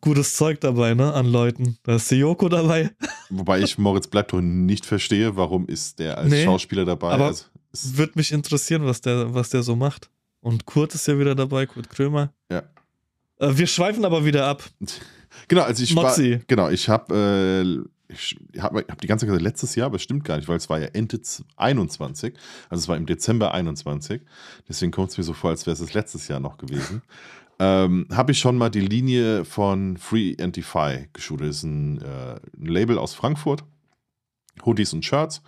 gutes 0.00 0.34
Zeug 0.34 0.60
dabei, 0.60 0.94
ne, 0.94 1.12
an 1.14 1.26
Leuten. 1.26 1.78
Da 1.82 1.96
ist 1.96 2.08
Seyoko 2.08 2.48
dabei. 2.48 2.90
Wobei 3.30 3.60
ich 3.60 3.78
Moritz 3.78 4.06
Bleibtreu 4.06 4.40
nicht 4.40 4.86
verstehe, 4.86 5.36
warum 5.36 5.66
ist 5.66 5.98
der 5.98 6.18
als 6.18 6.30
Nee, 6.30 6.44
Schauspieler 6.44 6.84
dabei? 6.84 7.12
aber- 7.12 7.26
also, 7.26 7.44
es- 7.72 7.96
Würde 7.96 8.12
mich 8.16 8.32
interessieren, 8.32 8.84
was 8.84 9.00
der, 9.00 9.34
was 9.34 9.50
der 9.50 9.62
so 9.62 9.76
macht. 9.76 10.10
Und 10.40 10.66
Kurt 10.66 10.94
ist 10.94 11.06
ja 11.08 11.18
wieder 11.18 11.34
dabei, 11.34 11.66
Kurt 11.66 11.88
Krömer. 11.90 12.32
Ja. 12.50 12.62
Äh, 13.38 13.50
wir 13.56 13.66
schweifen 13.66 14.04
aber 14.04 14.24
wieder 14.24 14.46
ab. 14.46 14.62
genau, 15.48 15.62
also 15.62 15.82
ich 15.82 15.94
Mozzi. 15.94 16.32
war, 16.32 16.40
genau, 16.46 16.68
ich 16.70 16.88
habe 16.88 17.84
äh, 17.84 17.88
ich 18.10 18.36
habe 18.58 18.86
hab 18.88 19.00
die 19.02 19.06
ganze 19.06 19.26
Zeit 19.26 19.28
gesagt, 19.28 19.42
letztes 19.42 19.74
Jahr, 19.74 19.86
aber 19.86 19.96
es 19.96 20.02
stimmt 20.02 20.24
gar 20.24 20.36
nicht, 20.38 20.48
weil 20.48 20.56
es 20.56 20.70
war 20.70 20.78
ja 20.80 20.86
Ende 20.94 21.20
z- 21.20 21.44
21, 21.56 22.32
also 22.70 22.80
es 22.82 22.88
war 22.88 22.96
im 22.96 23.04
Dezember 23.04 23.52
21, 23.52 24.22
deswegen 24.66 24.92
kommt 24.92 25.10
es 25.10 25.18
mir 25.18 25.24
so 25.24 25.34
vor, 25.34 25.50
als 25.50 25.66
wäre 25.66 25.74
es 25.74 25.80
das 25.80 25.92
letztes 25.92 26.26
Jahr 26.28 26.40
noch 26.40 26.56
gewesen. 26.56 27.02
ähm, 27.58 28.06
habe 28.12 28.32
ich 28.32 28.38
schon 28.38 28.56
mal 28.56 28.70
die 28.70 28.80
Linie 28.80 29.44
von 29.44 29.96
Free 29.96 30.36
Antify 30.40 31.08
geschult. 31.12 31.40
Das 31.40 31.48
ist 31.48 31.62
ein, 31.64 32.00
äh, 32.00 32.40
ein 32.56 32.66
Label 32.66 32.98
aus 32.98 33.14
Frankfurt, 33.14 33.64
Hoodies 34.64 34.92
und 34.92 35.04
Shirts. 35.04 35.42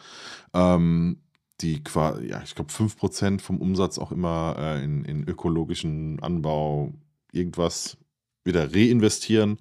Ähm, 0.53 1.19
die 1.61 1.83
quasi, 1.85 2.27
ja, 2.27 2.43
ich 2.43 2.55
glaube, 2.55 2.73
5% 2.73 3.41
vom 3.41 3.59
Umsatz 3.61 3.99
auch 3.99 4.13
immer 4.13 4.57
äh, 4.59 4.85
in, 4.85 5.05
in 5.05 5.29
ökologischen 5.29 6.21
Anbau 6.23 6.95
irgendwas 7.33 7.97
wieder 8.45 8.73
reinvestieren. 8.75 9.59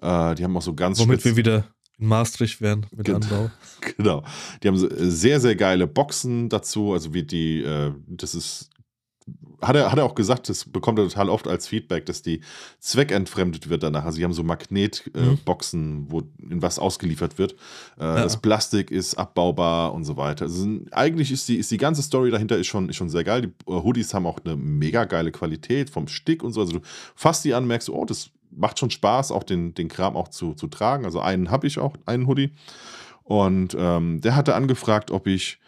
Äh, 0.00 0.34
die 0.34 0.44
haben 0.44 0.56
auch 0.56 0.62
so 0.62 0.74
ganz 0.74 0.98
Womit 0.98 1.24
wir 1.24 1.36
wieder 1.36 1.68
in 1.98 2.06
Maastricht 2.06 2.60
wären 2.60 2.86
mit 2.90 3.06
Genau. 3.06 3.18
Anbau. 3.18 3.50
Genau. 3.96 4.24
Die 4.62 4.68
haben 4.68 4.76
äh, 4.76 5.10
sehr, 5.10 5.40
sehr 5.40 5.56
geile 5.56 5.86
Boxen 5.86 6.48
dazu. 6.48 6.92
Also 6.92 7.12
wie 7.14 7.22
die, 7.22 7.62
äh, 7.62 7.92
das 8.06 8.34
ist, 8.34 8.70
hat 9.62 9.76
er, 9.76 9.90
hat 9.92 9.98
er 9.98 10.04
auch 10.04 10.14
gesagt, 10.14 10.48
das 10.48 10.64
bekommt 10.64 10.98
er 10.98 11.08
total 11.08 11.28
oft 11.28 11.46
als 11.48 11.68
Feedback, 11.68 12.06
dass 12.06 12.22
die 12.22 12.40
zweckentfremdet 12.80 13.68
wird 13.70 13.82
danach. 13.82 14.04
Also 14.04 14.18
die 14.18 14.24
haben 14.24 14.32
so 14.32 14.42
Magnetboxen, 14.42 15.80
äh, 15.80 15.86
Mhm. 15.86 16.06
Wo 16.10 16.22
in 16.50 16.62
was 16.62 16.78
ausgeliefert 16.78 17.38
wird. 17.38 17.52
Äh, 17.98 18.22
Das 18.22 18.40
Plastik 18.40 18.90
ist 18.90 19.14
abbaubar 19.14 19.94
und 19.94 20.04
so 20.04 20.16
weiter. 20.16 20.44
Also 20.46 20.66
eigentlich 20.90 21.30
ist 21.32 21.48
die, 21.48 21.56
ist 21.56 21.70
die 21.70 21.76
ganze 21.78 22.02
Story 22.02 22.30
dahinter 22.30 22.58
ist 22.58 22.66
schon, 22.66 22.88
ist 22.88 22.96
schon 22.96 23.08
sehr 23.08 23.24
geil. 23.24 23.42
Die 23.42 23.72
äh, 23.72 23.82
Hoodies 23.82 24.12
haben 24.14 24.26
auch 24.26 24.38
eine 24.44 24.56
mega 24.56 25.04
geile 25.04 25.32
Qualität 25.32 25.90
vom 25.90 26.08
Stick 26.08 26.42
und 26.42 26.52
so. 26.52 26.60
Also 26.60 26.74
du 26.74 26.80
fasst 27.14 27.44
die 27.44 27.54
an, 27.54 27.66
merkst, 27.66 27.88
oh, 27.90 28.04
das 28.04 28.30
macht 28.50 28.78
schon 28.78 28.90
Spaß, 28.90 29.32
auch 29.32 29.44
den, 29.44 29.74
den 29.74 29.88
Kram 29.88 30.16
auch 30.16 30.28
zu, 30.28 30.54
zu 30.54 30.66
tragen. 30.66 31.04
Also 31.04 31.20
einen 31.20 31.50
habe 31.50 31.66
ich 31.66 31.78
auch, 31.78 31.96
einen 32.06 32.26
Hoodie. 32.26 32.50
Und 33.24 33.76
ähm, 33.78 34.20
der 34.20 34.34
hatte 34.36 34.54
angefragt, 34.54 35.10
ob 35.10 35.26
ich 35.26 35.58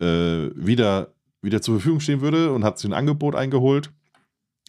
äh, 0.00 0.50
wieder, 0.54 1.12
wieder 1.44 1.62
zur 1.62 1.76
Verfügung 1.76 2.00
stehen 2.00 2.20
würde 2.20 2.52
und 2.52 2.64
hat 2.64 2.78
sich 2.78 2.88
ein 2.88 2.94
Angebot 2.94 3.34
eingeholt, 3.34 3.92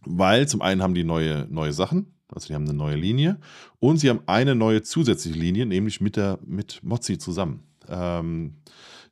weil 0.05 0.47
zum 0.47 0.61
einen 0.61 0.81
haben 0.81 0.93
die 0.93 1.03
neue, 1.03 1.47
neue 1.49 1.73
Sachen, 1.73 2.13
also 2.27 2.47
die 2.47 2.55
haben 2.55 2.65
eine 2.65 2.73
neue 2.73 2.95
Linie 2.95 3.39
und 3.79 3.97
sie 3.97 4.09
haben 4.09 4.21
eine 4.25 4.55
neue 4.55 4.81
zusätzliche 4.81 5.37
Linie, 5.37 5.65
nämlich 5.65 6.01
mit, 6.01 6.15
der, 6.15 6.39
mit 6.45 6.81
Mozzi 6.83 7.17
zusammen. 7.17 7.63
Ähm, 7.87 8.55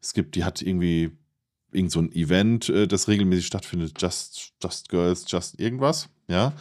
es 0.02 0.14
gibt, 0.14 0.36
die 0.36 0.44
hat 0.44 0.62
irgendwie 0.62 1.12
irgend 1.72 1.92
so 1.92 2.00
ein 2.00 2.12
Event, 2.12 2.70
äh, 2.70 2.88
das 2.88 3.08
regelmäßig 3.08 3.48
stattfindet, 3.48 3.94
Just, 4.00 4.54
Just 4.62 4.90
Girls, 4.90 5.26
Just 5.28 5.60
irgendwas, 5.60 6.10
ja. 6.28 6.54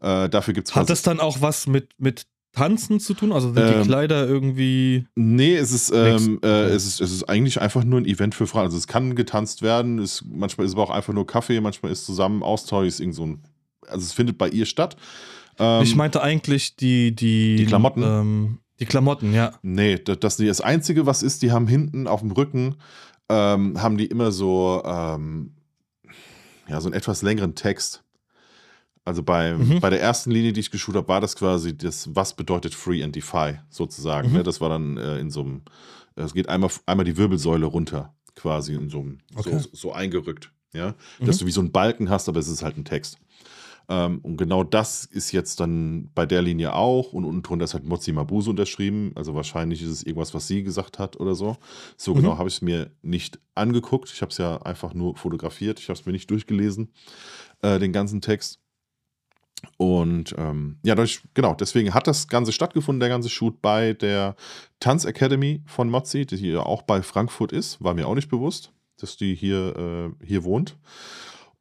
Äh, 0.00 0.28
dafür 0.28 0.54
gibt 0.54 0.68
es 0.68 0.74
Hat 0.74 0.90
das 0.90 1.02
dann 1.02 1.20
auch 1.20 1.40
was 1.40 1.66
mit, 1.66 1.90
mit 1.98 2.26
Tanzen 2.52 3.00
zu 3.00 3.14
tun? 3.14 3.32
Also 3.32 3.52
sind 3.52 3.58
Ähm, 3.58 3.82
die 3.82 3.86
Kleider 3.86 4.26
irgendwie. 4.26 5.06
Nee, 5.14 5.56
es 5.56 5.72
ist, 5.72 5.92
ähm, 5.94 6.40
äh, 6.42 6.64
es, 6.64 6.86
ist, 6.86 7.00
es 7.00 7.12
ist 7.12 7.24
eigentlich 7.28 7.60
einfach 7.60 7.84
nur 7.84 8.00
ein 8.00 8.06
Event 8.06 8.34
für 8.34 8.46
Frauen. 8.46 8.64
Also 8.64 8.76
es 8.76 8.86
kann 8.86 9.14
getanzt 9.14 9.62
werden, 9.62 9.98
es, 9.98 10.24
manchmal 10.28 10.64
ist 10.64 10.72
es 10.72 10.74
aber 10.76 10.84
auch 10.84 10.90
einfach 10.90 11.12
nur 11.12 11.26
Kaffee, 11.26 11.60
manchmal 11.60 11.92
ist 11.92 12.04
zusammen 12.04 12.42
Austausch, 12.42 12.86
ist 12.86 13.00
irgend 13.00 13.14
so 13.14 13.26
ein, 13.26 13.42
also 13.86 14.04
es 14.04 14.12
findet 14.12 14.38
bei 14.38 14.48
ihr 14.48 14.66
statt. 14.66 14.96
Ähm, 15.58 15.82
ich 15.82 15.94
meinte 15.94 16.22
eigentlich 16.22 16.76
die. 16.76 17.14
Die, 17.14 17.56
die 17.56 17.66
Klamotten? 17.66 18.02
Ähm, 18.02 18.58
die 18.80 18.86
Klamotten, 18.86 19.34
ja. 19.34 19.52
Nee, 19.62 19.96
das, 19.96 20.18
das, 20.18 20.36
das 20.38 20.60
Einzige, 20.60 21.06
was 21.06 21.22
ist, 21.22 21.42
die 21.42 21.52
haben 21.52 21.68
hinten 21.68 22.06
auf 22.06 22.20
dem 22.20 22.32
Rücken, 22.32 22.76
ähm, 23.28 23.80
haben 23.80 23.98
die 23.98 24.06
immer 24.06 24.32
so, 24.32 24.82
ähm, 24.84 25.52
ja, 26.66 26.80
so 26.80 26.88
einen 26.88 26.94
etwas 26.94 27.22
längeren 27.22 27.54
Text. 27.54 28.02
Also 29.10 29.24
bei, 29.24 29.54
Mhm. 29.56 29.80
bei 29.80 29.90
der 29.90 30.00
ersten 30.00 30.30
Linie, 30.30 30.52
die 30.52 30.60
ich 30.60 30.70
geschult 30.70 30.96
habe, 30.96 31.08
war 31.08 31.20
das 31.20 31.34
quasi 31.34 31.76
das, 31.76 32.14
was 32.14 32.32
bedeutet 32.34 32.76
Free 32.76 33.02
and 33.02 33.16
Defy, 33.16 33.54
sozusagen. 33.68 34.28
Mhm. 34.28 34.34
Ne? 34.36 34.42
Das 34.44 34.60
war 34.60 34.68
dann 34.68 34.96
äh, 34.98 35.18
in 35.18 35.30
so 35.32 35.40
einem, 35.40 35.62
es 36.14 36.32
geht 36.32 36.48
einmal, 36.48 36.70
einmal 36.86 37.04
die 37.04 37.16
Wirbelsäule 37.16 37.66
runter, 37.66 38.14
quasi 38.36 38.74
in 38.74 38.88
so 38.88 39.00
einem, 39.00 39.18
Okay. 39.34 39.58
so, 39.58 39.68
so 39.72 39.92
eingerückt. 39.92 40.52
Ja? 40.72 40.94
Mhm. 41.18 41.26
Dass 41.26 41.38
du 41.38 41.46
wie 41.46 41.50
so 41.50 41.60
einen 41.60 41.72
Balken 41.72 42.08
hast, 42.08 42.28
aber 42.28 42.38
es 42.38 42.46
ist 42.46 42.62
halt 42.62 42.76
ein 42.76 42.84
Text. 42.84 43.18
Ähm, 43.88 44.20
und 44.22 44.36
genau 44.36 44.62
das 44.62 45.04
ist 45.06 45.32
jetzt 45.32 45.58
dann 45.58 46.10
bei 46.14 46.24
der 46.24 46.42
Linie 46.42 46.74
auch. 46.76 47.12
Und 47.12 47.24
unten 47.24 47.42
drunter 47.42 47.64
ist 47.64 47.74
halt 47.74 47.84
Mozi 47.84 48.12
Mabuse 48.12 48.48
unterschrieben. 48.50 49.10
Also 49.16 49.34
wahrscheinlich 49.34 49.82
ist 49.82 49.88
es 49.88 50.04
irgendwas, 50.04 50.34
was 50.34 50.46
sie 50.46 50.62
gesagt 50.62 51.00
hat 51.00 51.18
oder 51.18 51.34
so. 51.34 51.56
So 51.96 52.12
Mhm. 52.14 52.18
genau 52.18 52.38
habe 52.38 52.48
ich 52.48 52.54
es 52.54 52.62
mir 52.62 52.92
nicht 53.02 53.40
angeguckt. 53.56 54.08
Ich 54.14 54.22
habe 54.22 54.30
es 54.30 54.38
ja 54.38 54.58
einfach 54.62 54.94
nur 54.94 55.16
fotografiert. 55.16 55.80
Ich 55.80 55.88
habe 55.88 55.98
es 55.98 56.06
mir 56.06 56.12
nicht 56.12 56.30
durchgelesen, 56.30 56.92
äh, 57.62 57.80
den 57.80 57.92
ganzen 57.92 58.20
Text. 58.20 58.60
Und 59.76 60.34
ähm, 60.38 60.78
ja, 60.82 60.94
dadurch, 60.94 61.22
genau, 61.34 61.54
deswegen 61.54 61.94
hat 61.94 62.06
das 62.06 62.28
Ganze 62.28 62.52
stattgefunden, 62.52 63.00
der 63.00 63.08
ganze 63.08 63.28
Shoot 63.28 63.60
bei 63.60 63.92
der 63.94 64.36
Tanz 64.78 65.04
Academy 65.04 65.62
von 65.66 65.90
Mozi, 65.90 66.26
die 66.26 66.36
hier 66.36 66.66
auch 66.66 66.82
bei 66.82 67.02
Frankfurt 67.02 67.52
ist. 67.52 67.82
War 67.82 67.94
mir 67.94 68.06
auch 68.06 68.14
nicht 68.14 68.28
bewusst, 68.28 68.72
dass 68.98 69.16
die 69.16 69.34
hier, 69.34 69.76
äh, 69.76 70.26
hier 70.26 70.44
wohnt. 70.44 70.76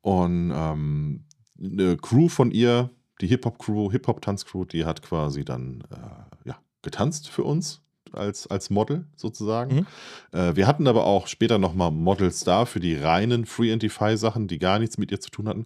Und 0.01 0.51
ähm, 0.55 1.25
eine 1.62 1.97
Crew 1.97 2.29
von 2.29 2.51
ihr, 2.51 2.89
die 3.21 3.27
Hip-Hop-Crew, 3.27 3.91
Hip-Hop-Tanz-Crew, 3.91 4.65
die 4.65 4.85
hat 4.85 5.01
quasi 5.01 5.43
dann 5.43 5.83
äh, 5.91 6.47
ja, 6.49 6.59
getanzt 6.81 7.29
für 7.29 7.43
uns 7.43 7.81
als, 8.13 8.47
als 8.47 8.69
Model 8.69 9.05
sozusagen. 9.15 9.85
Äh, 10.31 10.55
wir 10.55 10.67
hatten 10.67 10.88
aber 10.88 11.05
auch 11.05 11.27
später 11.27 11.57
nochmal 11.57 11.91
Models 11.91 12.43
da 12.43 12.65
für 12.65 12.79
die 12.79 12.95
reinen 12.95 13.45
Free 13.45 13.71
Antify 13.71 14.17
Sachen, 14.17 14.47
die 14.47 14.57
gar 14.57 14.79
nichts 14.79 14.97
mit 14.97 15.12
ihr 15.12 15.19
zu 15.19 15.29
tun 15.29 15.47
hatten. 15.47 15.65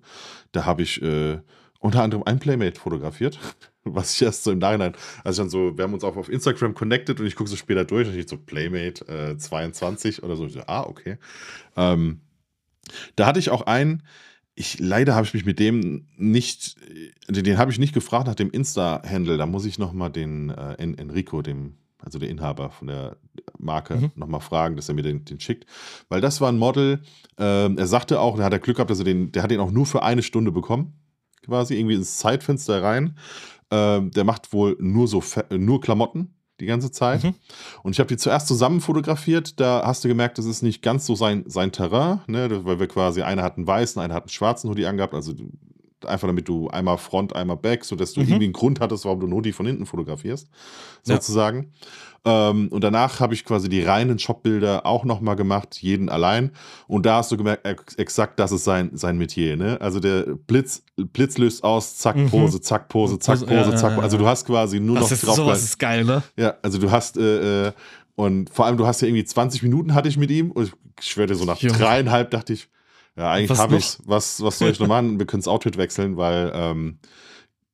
Da 0.51 0.65
habe 0.65 0.81
ich 0.81 1.01
äh, 1.01 1.39
unter 1.83 2.01
anderem 2.01 2.23
ein 2.23 2.39
Playmate 2.39 2.79
fotografiert, 2.79 3.37
was 3.83 4.15
ich 4.15 4.21
erst 4.21 4.43
so 4.43 4.51
im 4.51 4.59
Nachhinein, 4.59 4.93
also 5.23 5.41
dann 5.41 5.49
so, 5.49 5.77
wir 5.77 5.83
haben 5.83 5.93
uns 5.93 6.03
auch 6.03 6.15
auf 6.15 6.29
Instagram 6.29 6.73
connected 6.73 7.19
und 7.19 7.25
ich 7.27 7.35
gucke 7.35 7.49
so 7.49 7.57
später 7.57 7.83
durch 7.83 8.07
und 8.07 8.15
ich 8.15 8.29
so 8.29 8.37
Playmate 8.37 9.05
äh, 9.07 9.37
22 9.37 10.23
oder 10.23 10.37
so. 10.37 10.45
Ich 10.45 10.53
so, 10.53 10.61
ah, 10.65 10.83
okay. 10.83 11.17
Ähm, 11.75 12.21
da 13.15 13.25
hatte 13.25 13.39
ich 13.39 13.49
auch 13.49 13.63
einen, 13.63 14.03
ich 14.55 14.79
leider 14.79 15.15
habe 15.15 15.25
ich 15.25 15.33
mich 15.33 15.45
mit 15.45 15.59
dem 15.59 16.07
nicht, 16.15 16.77
den 17.27 17.57
habe 17.57 17.71
ich 17.71 17.79
nicht 17.79 17.93
gefragt 17.93 18.27
nach 18.27 18.35
dem 18.35 18.49
Insta-Handle. 18.49 19.37
Da 19.37 19.45
muss 19.45 19.65
ich 19.65 19.77
nochmal 19.77 20.09
den 20.09 20.51
äh, 20.51 20.75
Enrico, 20.75 21.41
dem, 21.41 21.75
also 21.99 22.17
der 22.17 22.29
Inhaber 22.29 22.69
von 22.69 22.87
der 22.87 23.17
Marke, 23.57 23.95
mhm. 23.95 24.11
nochmal 24.15 24.41
fragen, 24.41 24.77
dass 24.77 24.87
er 24.87 24.95
mir 24.95 25.01
den, 25.01 25.25
den 25.25 25.41
schickt. 25.41 25.65
Weil 26.07 26.21
das 26.21 26.39
war 26.39 26.49
ein 26.49 26.57
Model, 26.57 27.01
äh, 27.37 27.75
er 27.75 27.87
sagte 27.87 28.21
auch, 28.21 28.37
da 28.37 28.45
hat 28.45 28.53
er 28.53 28.59
Glück 28.59 28.77
gehabt, 28.77 28.91
dass 28.91 28.99
er 28.99 29.05
den, 29.05 29.33
der 29.33 29.43
hat 29.43 29.51
den 29.51 29.59
auch 29.59 29.71
nur 29.71 29.85
für 29.85 30.03
eine 30.03 30.23
Stunde 30.23 30.53
bekommen, 30.53 30.93
quasi 31.43 31.75
irgendwie 31.75 31.95
ins 31.95 32.17
Zeitfenster 32.17 32.81
rein. 32.81 33.17
Äh, 33.69 34.01
der 34.01 34.23
macht 34.23 34.53
wohl 34.53 34.77
nur 34.79 35.07
so 35.07 35.23
nur 35.51 35.81
Klamotten 35.81 36.33
die 36.59 36.65
ganze 36.65 36.91
Zeit. 36.91 37.23
Mhm. 37.23 37.35
Und 37.83 37.93
ich 37.93 37.99
habe 37.99 38.07
die 38.07 38.17
zuerst 38.17 38.47
zusammen 38.47 38.81
fotografiert. 38.81 39.59
Da 39.59 39.83
hast 39.85 40.03
du 40.03 40.07
gemerkt, 40.07 40.37
das 40.37 40.45
ist 40.45 40.61
nicht 40.61 40.81
ganz 40.81 41.05
so 41.05 41.15
sein, 41.15 41.43
sein 41.47 41.71
Terrain, 41.71 42.21
ne? 42.27 42.65
weil 42.65 42.79
wir 42.79 42.87
quasi, 42.87 43.21
einer 43.21 43.43
hat 43.43 43.57
einen 43.57 43.67
weißen, 43.67 44.01
einer 44.01 44.13
hat 44.13 44.23
einen 44.23 44.29
schwarzen 44.29 44.69
Hoodie 44.69 44.85
angehabt. 44.85 45.13
Also 45.13 45.33
einfach 46.05 46.27
damit 46.27 46.47
du 46.47 46.67
einmal 46.69 46.97
Front, 46.97 47.35
einmal 47.35 47.57
Back, 47.57 47.85
sodass 47.85 48.13
du 48.13 48.21
mhm. 48.21 48.27
irgendwie 48.27 48.45
einen 48.45 48.53
Grund 48.53 48.79
hattest, 48.79 49.05
warum 49.05 49.19
du 49.19 49.27
nur 49.27 49.41
die 49.41 49.51
von 49.51 49.65
hinten 49.65 49.85
fotografierst, 49.85 50.49
sozusagen. 51.03 51.71
Ja. 52.25 52.49
Ähm, 52.49 52.69
und 52.69 52.83
danach 52.83 53.19
habe 53.19 53.33
ich 53.33 53.43
quasi 53.43 53.67
die 53.67 53.81
reinen 53.81 54.17
Shopbilder 54.17 54.85
auch 54.85 55.03
nochmal 55.03 55.35
gemacht, 55.35 55.81
jeden 55.81 56.07
allein. 56.07 56.51
Und 56.87 57.05
da 57.05 57.17
hast 57.17 57.31
du 57.31 57.37
gemerkt, 57.37 57.67
exakt 57.97 58.39
das 58.39 58.53
ist 58.53 58.63
sein, 58.63 58.91
sein 58.93 59.17
Metier. 59.17 59.57
Ne? 59.57 59.79
Also 59.81 59.99
der 59.99 60.23
Blitz, 60.47 60.83
Blitz 60.95 61.37
löst 61.37 61.63
aus, 61.63 61.97
zack, 61.97 62.15
mhm. 62.15 62.29
Pose, 62.29 62.61
zack, 62.61 62.87
Pose, 62.87 63.19
zack, 63.19 63.39
Pose, 63.39 63.53
ja, 63.53 63.75
zack. 63.75 63.97
Also 63.97 64.17
du 64.17 64.25
hast 64.25 64.45
quasi 64.45 64.79
nur 64.79 64.95
das 64.95 65.05
noch 65.05 65.11
ist, 65.11 65.27
drauf. 65.27 65.35
Sowas 65.35 65.63
ist 65.63 65.77
geil, 65.77 66.05
ne? 66.05 66.23
Ja, 66.37 66.55
also 66.61 66.77
du 66.77 66.91
hast 66.91 67.17
äh, 67.17 67.67
äh, 67.67 67.71
und 68.15 68.49
vor 68.49 68.65
allem, 68.65 68.77
du 68.77 68.85
hast 68.85 69.01
ja 69.01 69.07
irgendwie 69.07 69.25
20 69.25 69.63
Minuten 69.63 69.93
hatte 69.93 70.07
ich 70.07 70.17
mit 70.17 70.31
ihm. 70.31 70.51
Und 70.51 70.73
ich 70.99 71.07
schwöre 71.07 71.27
dir, 71.27 71.35
so 71.35 71.45
nach 71.45 71.59
Junge. 71.59 71.77
dreieinhalb 71.77 72.31
dachte 72.31 72.53
ich, 72.53 72.69
ja, 73.15 73.31
eigentlich 73.31 73.57
habe 73.59 73.77
ich 73.77 73.97
was, 74.05 74.41
was 74.41 74.57
soll 74.57 74.71
ich 74.71 74.79
noch 74.79 74.87
machen? 74.87 75.19
Wir 75.19 75.25
können 75.25 75.41
das 75.41 75.47
Outfit 75.47 75.77
wechseln, 75.77 76.17
weil 76.17 76.51
ähm, 76.53 76.97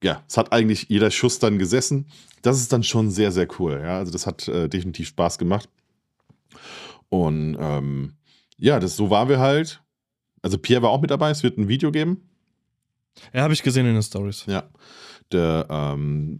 ja, 0.03 0.23
es 0.27 0.37
hat 0.37 0.51
eigentlich 0.51 0.87
jeder 0.89 1.11
Schuss 1.11 1.39
dann 1.39 1.57
gesessen. 1.57 2.07
Das 2.41 2.59
ist 2.59 2.71
dann 2.71 2.83
schon 2.83 3.09
sehr, 3.09 3.31
sehr 3.31 3.47
cool. 3.59 3.81
Ja, 3.83 3.97
also 3.97 4.11
das 4.11 4.25
hat 4.25 4.47
äh, 4.47 4.67
definitiv 4.67 5.07
Spaß 5.09 5.37
gemacht. 5.37 5.69
Und 7.09 7.57
ähm, 7.59 8.13
ja, 8.57 8.79
das, 8.79 8.95
so 8.95 9.09
waren 9.09 9.29
wir 9.29 9.39
halt. 9.39 9.81
Also 10.41 10.57
Pierre 10.57 10.83
war 10.83 10.89
auch 10.89 11.01
mit 11.01 11.11
dabei, 11.11 11.31
es 11.31 11.43
wird 11.43 11.57
ein 11.57 11.67
Video 11.67 11.91
geben. 11.91 12.29
Ja, 13.33 13.41
habe 13.41 13.53
ich 13.53 13.63
gesehen 13.63 13.85
in 13.85 13.93
den 13.93 14.03
Stories. 14.03 14.45
Ja. 14.45 14.63
Der 15.31 15.67
ähm, 15.69 16.39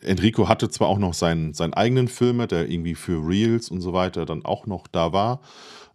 Enrico 0.00 0.48
hatte 0.48 0.68
zwar 0.68 0.88
auch 0.88 0.98
noch 0.98 1.14
seinen, 1.14 1.54
seinen 1.54 1.74
eigenen 1.74 2.08
Filme, 2.08 2.46
der 2.46 2.68
irgendwie 2.68 2.94
für 2.94 3.26
Reels 3.26 3.70
und 3.70 3.80
so 3.80 3.92
weiter 3.92 4.26
dann 4.26 4.44
auch 4.44 4.66
noch 4.66 4.86
da 4.88 5.12
war. 5.12 5.40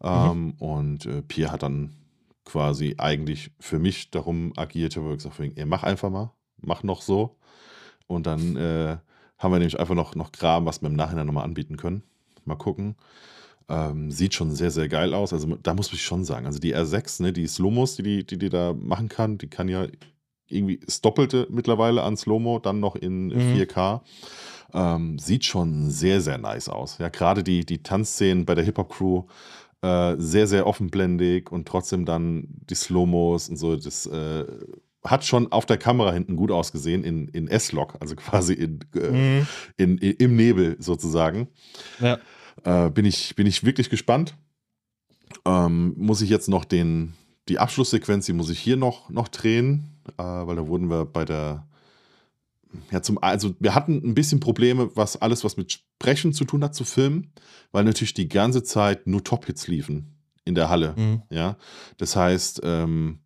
Mhm. 0.02 0.08
Ähm, 0.08 0.54
und 0.60 1.06
äh, 1.06 1.22
Pierre 1.22 1.52
hat 1.52 1.64
dann 1.64 1.94
quasi 2.46 2.96
eigentlich 2.98 3.52
für 3.60 3.80
mich 3.80 4.12
darum 4.12 4.54
agierte, 4.56 5.04
wo 5.04 5.10
ich 5.10 5.18
gesagt 5.18 5.40
habe, 5.40 5.52
ey, 5.56 5.66
mach 5.66 5.84
einfach 5.84 6.10
mal, 6.10 6.32
mach 6.62 6.84
noch 6.84 7.02
so. 7.02 7.38
Und 8.08 8.28
dann 8.28 8.56
äh, 8.56 8.98
haben 9.38 9.52
wir 9.52 9.60
nämlich 9.60 9.80
einfach 9.80 9.96
noch, 9.96 10.16
noch 10.16 10.32
Kram, 10.32 10.66
was 10.66 10.82
wir 10.82 10.90
im 10.90 10.96
Nachhinein 10.96 11.26
nochmal 11.26 11.44
anbieten 11.44 11.78
können. 11.78 12.04
Mal 12.46 12.56
gucken. 12.56 12.96
Ähm, 13.68 14.12
sieht 14.12 14.36
schon 14.36 14.52
sehr, 14.56 14.70
sehr 14.70 14.88
geil 14.88 15.14
aus. 15.14 15.34
Also 15.34 15.56
da 15.62 15.74
muss 15.74 15.92
ich 15.92 16.04
schon 16.04 16.24
sagen, 16.24 16.46
also 16.46 16.60
die 16.60 16.76
R6, 16.76 17.24
ne, 17.24 17.34
die 17.34 17.48
Slomos, 17.48 17.96
die 17.96 18.04
die, 18.04 18.26
die 18.26 18.38
die 18.38 18.50
da 18.50 18.74
machen 18.74 19.10
kann, 19.10 19.40
die 19.40 19.48
kann 19.48 19.68
ja 19.68 19.88
irgendwie 20.48 20.78
das 20.78 21.02
Doppelte 21.02 21.48
mittlerweile 21.50 22.04
an 22.04 22.16
Slomo, 22.18 22.60
dann 22.60 22.80
noch 22.80 22.96
in 22.96 23.28
mhm. 23.28 23.56
4K. 23.56 24.02
Ähm, 24.74 25.18
sieht 25.18 25.46
schon 25.46 25.90
sehr, 25.90 26.22
sehr 26.22 26.38
nice 26.38 26.70
aus. 26.70 26.98
Ja, 27.00 27.10
gerade 27.10 27.44
die, 27.44 27.66
die 27.66 27.82
Tanzszenen 27.82 28.46
bei 28.46 28.56
der 28.56 28.66
Hip-Hop-Crew 28.66 29.24
äh, 29.86 30.16
sehr, 30.18 30.48
sehr 30.48 30.66
offenblendig 30.66 31.52
und 31.52 31.68
trotzdem 31.68 32.06
dann 32.06 32.48
die 32.48 32.74
Slow-Mos 32.74 33.50
und 33.50 33.58
so. 33.58 33.76
Das 33.76 34.08
äh, 34.08 34.46
hat 35.04 35.26
schon 35.26 35.52
auf 35.52 35.68
der 35.68 35.78
Kamera 35.78 36.12
hinten 36.12 36.36
gut 36.36 36.50
ausgesehen, 36.50 37.04
in, 37.04 37.28
in 37.28 37.48
S-Log, 37.48 37.96
also 38.00 38.16
quasi 38.16 38.54
in, 38.54 38.80
äh, 38.96 39.12
mhm. 39.12 39.48
in, 39.78 39.98
in, 40.00 40.12
im 40.14 40.36
Nebel 40.36 40.76
sozusagen. 40.80 41.50
Ja. 42.00 42.18
Äh, 42.64 42.90
bin, 42.90 43.06
ich, 43.06 43.36
bin 43.36 43.46
ich 43.46 43.64
wirklich 43.64 43.92
gespannt. 43.92 44.36
Ähm, 45.46 45.94
muss 45.98 46.22
ich 46.22 46.32
jetzt 46.32 46.50
noch 46.50 46.66
den, 46.66 47.14
die 47.48 47.60
Abschlusssequenz, 47.60 48.26
die 48.26 48.34
muss 48.34 48.50
ich 48.50 48.60
hier 48.60 48.78
noch, 48.78 49.12
noch 49.12 49.28
drehen, 49.28 50.02
weil 50.18 50.56
da 50.56 50.68
wurden 50.68 50.90
wir 50.90 51.06
bei 51.06 51.26
der 51.26 51.68
ja, 52.92 53.02
zum, 53.02 53.18
also 53.22 53.56
wir 53.60 53.76
hatten 53.76 54.02
ein 54.04 54.16
bisschen 54.16 54.40
Probleme, 54.40 54.90
was 54.96 55.22
alles, 55.22 55.44
was 55.44 55.58
mit 55.58 55.72
Sprechen 55.72 56.34
zu 56.34 56.46
tun 56.46 56.64
hat, 56.64 56.76
zu 56.76 56.84
filmen, 56.84 57.32
weil 57.72 57.84
natürlich 57.84 58.14
die 58.14 58.30
ganze 58.30 58.64
Zeit 58.64 59.08
nur 59.08 59.24
Top-Hits 59.24 59.68
liefen 59.68 60.16
in 60.46 60.56
der 60.56 60.70
Halle. 60.70 60.94
Mhm. 60.98 61.22
Ja, 61.30 61.58
das 61.98 62.16
heißt, 62.16 62.62
ähm, 62.64 63.20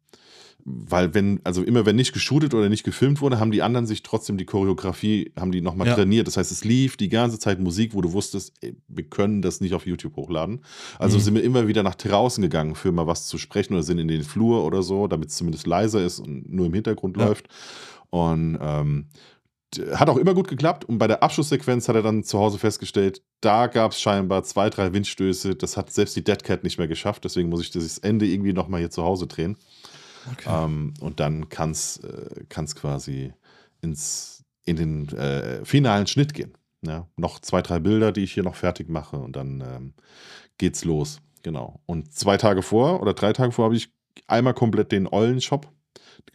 weil 0.65 1.13
wenn, 1.13 1.39
also 1.43 1.63
immer 1.63 1.85
wenn 1.85 1.95
nicht 1.95 2.13
geshootet 2.13 2.53
oder 2.53 2.69
nicht 2.69 2.83
gefilmt 2.83 3.21
wurde, 3.21 3.39
haben 3.39 3.51
die 3.51 3.61
anderen 3.61 3.87
sich 3.87 4.03
trotzdem 4.03 4.37
die 4.37 4.45
Choreografie, 4.45 5.31
haben 5.39 5.51
die 5.51 5.61
nochmal 5.61 5.87
ja. 5.87 5.95
trainiert. 5.95 6.27
Das 6.27 6.37
heißt, 6.37 6.51
es 6.51 6.63
lief 6.63 6.97
die 6.97 7.09
ganze 7.09 7.39
Zeit 7.39 7.59
Musik, 7.59 7.93
wo 7.93 8.01
du 8.01 8.11
wusstest, 8.13 8.53
ey, 8.61 8.75
wir 8.87 9.03
können 9.05 9.41
das 9.41 9.61
nicht 9.61 9.73
auf 9.73 9.87
YouTube 9.87 10.15
hochladen. 10.15 10.61
Also 10.99 11.17
mhm. 11.17 11.21
sind 11.21 11.35
wir 11.35 11.43
immer 11.43 11.67
wieder 11.67 11.81
nach 11.81 11.95
draußen 11.95 12.41
gegangen, 12.41 12.75
für 12.75 12.91
mal 12.91 13.07
was 13.07 13.27
zu 13.27 13.37
sprechen 13.37 13.73
oder 13.73 13.83
sind 13.83 13.99
in 13.99 14.07
den 14.07 14.23
Flur 14.23 14.63
oder 14.63 14.83
so, 14.83 15.07
damit 15.07 15.29
es 15.29 15.35
zumindest 15.35 15.65
leiser 15.65 16.03
ist 16.03 16.19
und 16.19 16.51
nur 16.51 16.67
im 16.67 16.73
Hintergrund 16.73 17.17
ja. 17.17 17.25
läuft. 17.25 17.47
Und 18.09 18.57
ähm, 18.61 19.07
hat 19.77 20.09
auch 20.09 20.17
immer 20.17 20.33
gut 20.33 20.47
geklappt 20.47 20.85
und 20.85 20.97
bei 20.97 21.07
der 21.07 21.21
Abschlusssequenz 21.21 21.87
hat 21.87 21.95
er 21.95 22.01
dann 22.01 22.23
zu 22.23 22.39
Hause 22.39 22.57
festgestellt, 22.57 23.21
da 23.41 23.67
gab 23.67 23.91
es 23.91 24.01
scheinbar 24.01 24.43
zwei, 24.43 24.69
drei 24.69 24.93
Windstöße. 24.93 25.55
Das 25.55 25.77
hat 25.77 25.91
selbst 25.91 26.15
die 26.15 26.23
Dead 26.23 26.43
Cat 26.43 26.63
nicht 26.63 26.77
mehr 26.77 26.87
geschafft. 26.87 27.23
Deswegen 27.23 27.49
muss 27.49 27.61
ich 27.61 27.69
das 27.69 27.99
Ende 27.99 28.25
irgendwie 28.25 28.53
nochmal 28.53 28.79
hier 28.79 28.89
zu 28.89 29.03
Hause 29.03 29.27
drehen. 29.27 29.57
Okay. 30.31 30.49
Ähm, 30.49 30.93
und 30.99 31.19
dann 31.19 31.49
kann 31.49 31.71
es 31.71 31.97
äh, 31.97 32.45
quasi 32.49 33.33
ins, 33.81 34.43
in 34.65 34.75
den 34.75 35.09
äh, 35.09 35.63
finalen 35.65 36.07
Schnitt 36.07 36.33
gehen. 36.33 36.53
Ja? 36.81 37.07
Noch 37.15 37.39
zwei, 37.39 37.61
drei 37.61 37.79
Bilder, 37.79 38.11
die 38.11 38.23
ich 38.23 38.33
hier 38.33 38.43
noch 38.43 38.55
fertig 38.55 38.89
mache 38.89 39.17
und 39.17 39.35
dann 39.35 39.61
ähm, 39.61 39.93
geht's 40.57 40.83
los. 40.83 41.21
Genau. 41.43 41.79
Und 41.85 42.11
zwei 42.13 42.37
Tage 42.37 42.63
vor 42.63 43.01
oder 43.01 43.13
drei 43.13 43.33
Tage 43.33 43.51
vor 43.51 43.65
habe 43.65 43.75
ich 43.75 43.93
einmal 44.27 44.53
komplett 44.53 44.91
den 44.91 45.07
Eulen-Shop, 45.07 45.71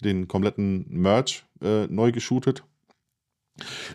den 0.03 0.29
kompletten 0.29 0.87
Merch 0.88 1.44
äh, 1.61 1.87
neu 1.88 2.12
geshootet 2.12 2.64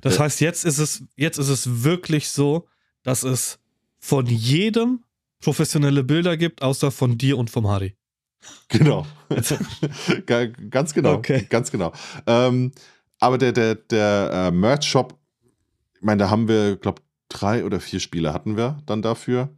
das 0.02 0.18
äh, 0.18 0.20
heißt, 0.20 0.42
jetzt 0.42 0.66
ist 0.66 0.78
es, 0.78 1.04
jetzt 1.16 1.38
ist 1.38 1.50
es 1.50 1.84
wirklich 1.84 2.30
so, 2.30 2.68
dass 3.04 3.24
es 3.24 3.60
von 4.00 4.26
jedem 4.26 5.04
professionelle 5.42 6.04
Bilder 6.04 6.38
gibt, 6.38 6.62
außer 6.62 6.92
von 6.92 7.18
dir 7.18 7.38
und 7.38 7.50
vom 7.50 7.68
Harry. 7.68 7.96
Genau. 8.70 9.06
ganz 10.70 10.94
genau. 10.94 11.16
Okay. 11.16 11.46
Ganz 11.50 11.72
genau. 11.72 11.92
Ähm, 12.26 12.72
aber 13.20 13.38
der, 13.38 13.52
der, 13.52 13.76
der 13.76 14.32
äh, 14.34 14.52
Merch-Shop, 14.52 15.18
ich 15.96 16.02
meine, 16.02 16.24
da 16.24 16.30
haben 16.30 16.48
wir, 16.48 16.78
glaube 16.78 17.02
drei 17.30 17.64
oder 17.64 17.80
vier 17.80 18.00
Spiele 18.00 18.34
hatten 18.34 18.58
wir 18.58 18.82
dann 18.86 19.02
dafür. 19.02 19.50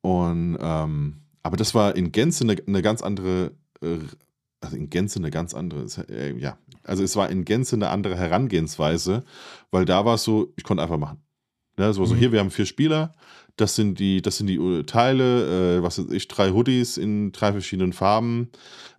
Und 0.00 0.56
ähm, 0.60 1.22
aber 1.42 1.56
das 1.56 1.74
war 1.74 1.96
in 1.96 2.12
Gänze 2.12 2.44
eine, 2.44 2.56
eine 2.66 2.82
ganz 2.82 3.02
andere 3.02 3.52
äh, 3.82 3.98
also 4.60 4.76
in 4.76 4.90
Gänze 4.90 5.18
eine 5.18 5.30
ganz 5.30 5.54
andere, 5.54 5.86
äh, 6.08 6.36
ja, 6.38 6.58
also 6.84 7.02
es 7.02 7.16
war 7.16 7.30
in 7.30 7.44
Gänze 7.44 7.76
eine 7.76 7.88
andere 7.88 8.16
Herangehensweise, 8.16 9.24
weil 9.70 9.84
da 9.84 10.04
war 10.04 10.14
es 10.14 10.24
so, 10.24 10.52
ich 10.56 10.64
konnte 10.64 10.82
einfach 10.82 10.98
machen. 10.98 11.22
Ja, 11.78 11.92
so, 11.92 12.02
mhm. 12.02 12.06
so 12.06 12.14
hier, 12.14 12.32
wir 12.32 12.40
haben 12.40 12.50
vier 12.50 12.66
Spieler, 12.66 13.14
das 13.56 13.74
sind 13.74 13.98
die, 13.98 14.22
das 14.22 14.36
sind 14.36 14.46
die 14.46 14.56
äh, 14.56 14.84
Teile, 14.84 15.78
äh, 15.78 15.82
was 15.82 15.98
weiß 15.98 16.10
ich, 16.12 16.28
drei 16.28 16.50
Hoodies 16.50 16.96
in 16.96 17.32
drei 17.32 17.52
verschiedenen 17.52 17.92
Farben, 17.92 18.50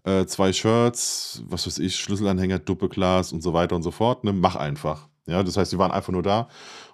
äh, 0.04 0.26
zwei 0.26 0.54
Shirts, 0.54 1.43
was 1.47 1.67
weiß 1.67 1.80
ich, 1.80 1.95
Schlüsselanhänger, 1.95 2.60
Doppelglas 2.60 3.34
und 3.34 3.41
so 3.41 3.54
weiter 3.54 3.76
und 3.76 3.84
so 3.84 3.91
fort. 3.91 4.24
Ne? 4.24 4.34
Mach 4.34 4.56
einfach. 4.56 5.08
Ja, 5.28 5.43
das 5.43 5.58
heißt, 5.58 5.71
die 5.71 5.78
waren 5.78 5.91
einfach 5.91 6.12
nur 6.12 6.24
da. 6.24 6.47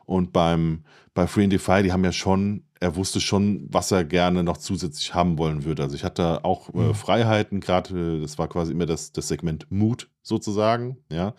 Und 0.05 0.31
beim, 0.33 0.83
bei 1.17 1.25
Free 1.25 1.45
and 1.45 1.51
Defy, 1.51 1.81
die 1.81 1.91
haben 1.91 2.03
ja 2.03 2.11
schon 2.11 2.63
er 2.79 2.95
wusste 2.95 3.19
schon, 3.19 3.67
was 3.71 3.91
er 3.91 4.03
gerne 4.03 4.43
noch 4.43 4.57
zusätzlich 4.57 5.13
haben 5.13 5.37
wollen 5.37 5.65
würde. 5.65 5.83
Also 5.83 5.95
ich 5.95 6.03
hatte 6.03 6.45
auch 6.45 6.73
äh, 6.73 6.77
mhm. 6.77 6.93
Freiheiten, 6.93 7.59
gerade 7.59 8.17
äh, 8.17 8.21
das 8.21 8.37
war 8.37 8.47
quasi 8.47 8.71
immer 8.71 8.85
das, 8.85 9.11
das 9.11 9.27
Segment 9.27 9.65
Mood 9.71 10.09
sozusagen, 10.21 10.97
ja. 11.11 11.33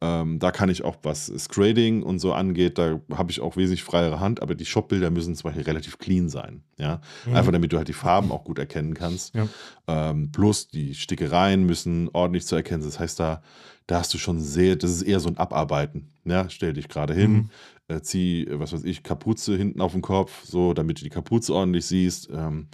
Ähm, 0.00 0.40
da 0.40 0.50
kann 0.50 0.68
ich 0.68 0.82
auch, 0.82 0.96
was 1.04 1.26
Scrading 1.26 2.02
und 2.02 2.18
so 2.18 2.32
angeht, 2.32 2.76
da 2.76 2.98
habe 3.14 3.30
ich 3.30 3.40
auch 3.40 3.56
wesentlich 3.56 3.84
freiere 3.84 4.18
Hand, 4.18 4.42
aber 4.42 4.56
die 4.56 4.66
Shopbilder 4.66 5.10
müssen 5.10 5.36
zum 5.36 5.48
Beispiel 5.48 5.62
relativ 5.62 5.98
clean 5.98 6.28
sein, 6.28 6.64
ja. 6.76 7.00
Mhm. 7.24 7.36
Einfach 7.36 7.52
damit 7.52 7.72
du 7.72 7.76
halt 7.76 7.86
die 7.86 7.92
Farben 7.92 8.32
auch 8.32 8.42
gut 8.42 8.58
erkennen 8.58 8.94
kannst. 8.94 9.36
Ja. 9.36 9.46
Ähm, 9.86 10.32
plus 10.32 10.66
die 10.66 10.96
Stickereien 10.96 11.64
müssen 11.64 12.10
ordentlich 12.12 12.46
zu 12.46 12.56
erkennen. 12.56 12.82
Das 12.82 12.98
heißt, 12.98 13.20
da, 13.20 13.42
da 13.86 14.00
hast 14.00 14.12
du 14.14 14.18
schon 14.18 14.40
sehr, 14.40 14.74
das 14.74 14.90
ist 14.90 15.02
eher 15.02 15.20
so 15.20 15.28
ein 15.28 15.36
Abarbeiten. 15.36 16.08
Ja, 16.24 16.48
stell 16.48 16.72
dich 16.72 16.88
gerade 16.88 17.14
hin, 17.14 17.32
mhm 17.32 17.50
äh, 17.88 18.00
zieh, 18.00 18.44
äh, 18.44 18.58
was 18.58 18.72
weiß 18.72 18.84
ich, 18.84 19.02
Kapuze 19.02 19.56
hinten 19.56 19.80
auf 19.80 19.92
den 19.92 20.02
Kopf, 20.02 20.44
so, 20.44 20.74
damit 20.74 21.00
du 21.00 21.04
die 21.04 21.10
Kapuze 21.10 21.54
ordentlich 21.54 21.86
siehst. 21.86 22.28
Ähm, 22.32 22.68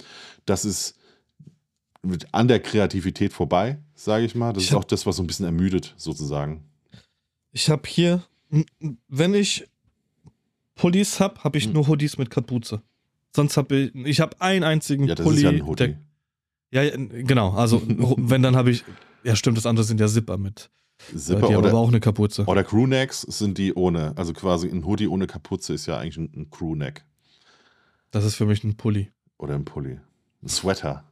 das 0.45 0.65
ist 0.65 0.97
an 2.31 2.47
der 2.47 2.59
Kreativität 2.59 3.33
vorbei, 3.33 3.79
sage 3.93 4.25
ich 4.25 4.35
mal. 4.35 4.53
Das 4.53 4.63
ich 4.63 4.69
ist 4.69 4.75
auch 4.75 4.83
das, 4.83 5.05
was 5.05 5.17
so 5.17 5.23
ein 5.23 5.27
bisschen 5.27 5.45
ermüdet, 5.45 5.93
sozusagen. 5.97 6.63
Ich 7.51 7.69
habe 7.69 7.87
hier, 7.87 8.23
wenn 9.07 9.33
ich 9.33 9.67
Pullis 10.75 11.19
habe, 11.19 11.43
habe 11.43 11.57
ich 11.57 11.65
hm. 11.65 11.73
nur 11.73 11.87
Hoodies 11.87 12.17
mit 12.17 12.29
Kapuze. 12.29 12.81
Sonst 13.35 13.57
habe 13.57 13.75
ich, 13.75 13.95
ich 13.95 14.19
habe 14.21 14.39
einen 14.41 14.63
einzigen 14.63 15.05
ja, 15.05 15.15
das 15.15 15.25
Pulli. 15.25 15.37
Ist 15.37 15.43
ja 15.43 15.49
ein 15.49 15.65
Hoodie. 15.65 15.97
Der, 16.71 16.85
ja, 16.85 16.95
genau. 16.95 17.51
Also, 17.51 17.81
wenn 18.17 18.41
dann 18.41 18.55
habe 18.55 18.71
ich 18.71 18.83
Ja, 19.23 19.35
stimmt, 19.35 19.57
das 19.57 19.65
andere 19.65 19.83
sind 19.83 19.99
ja 19.99 20.07
Zipper 20.07 20.37
mit. 20.37 20.69
Zipper 21.15 21.47
die 21.47 21.53
haben 21.53 21.55
oder, 21.57 21.69
aber 21.69 21.79
auch 21.79 21.87
eine 21.87 21.99
Kapuze. 21.99 22.45
oder 22.45 22.63
Crewnecks 22.63 23.21
sind 23.21 23.57
die 23.57 23.73
ohne. 23.73 24.13
Also 24.17 24.33
quasi 24.33 24.67
ein 24.69 24.85
Hoodie 24.85 25.07
ohne 25.07 25.27
Kapuze 25.27 25.73
ist 25.73 25.85
ja 25.85 25.97
eigentlich 25.97 26.17
ein, 26.17 26.31
ein 26.35 26.49
Crewneck. 26.49 27.03
Das 28.11 28.25
ist 28.25 28.35
für 28.35 28.45
mich 28.45 28.63
ein 28.63 28.75
Pulli. 28.75 29.11
Oder 29.37 29.55
ein 29.55 29.65
Pulli. 29.65 29.99
Ein 30.43 30.49
Sweater. 30.49 31.03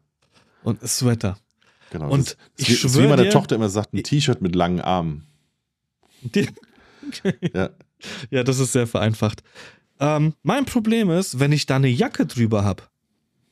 Und 0.64 0.82
ein 0.84 0.88
Sweater. 0.88 1.38
Genau. 1.92 2.10
Und 2.10 2.20
ist, 2.22 2.38
ich 2.58 2.70
ist 2.70 2.84
wie 2.84 2.90
schwör 2.90 3.10
meine 3.10 3.24
dir- 3.24 3.30
Tochter 3.30 3.56
immer 3.56 3.70
sagt, 3.70 3.94
ein 3.94 4.04
T-Shirt 4.04 4.42
mit 4.42 4.56
langen 4.56 4.82
Armen. 4.82 5.26
Ja. 7.54 7.70
ja, 8.32 8.44
das 8.44 8.60
ist 8.60 8.74
sehr 8.74 8.86
vereinfacht. 8.86 9.42
Ähm, 10.00 10.34
mein 10.44 10.66
Problem 10.66 11.10
ist, 11.10 11.40
wenn 11.40 11.54
ich 11.54 11.66
da 11.66 11.78
eine 11.78 11.88
Jacke 11.88 12.26
drüber 12.26 12.66
habe, 12.66 12.84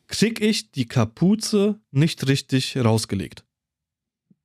krieg 0.07 0.41
ich 0.41 0.71
die 0.71 0.85
Kapuze 0.87 1.79
nicht 1.91 2.27
richtig 2.27 2.75
rausgelegt. 2.77 3.45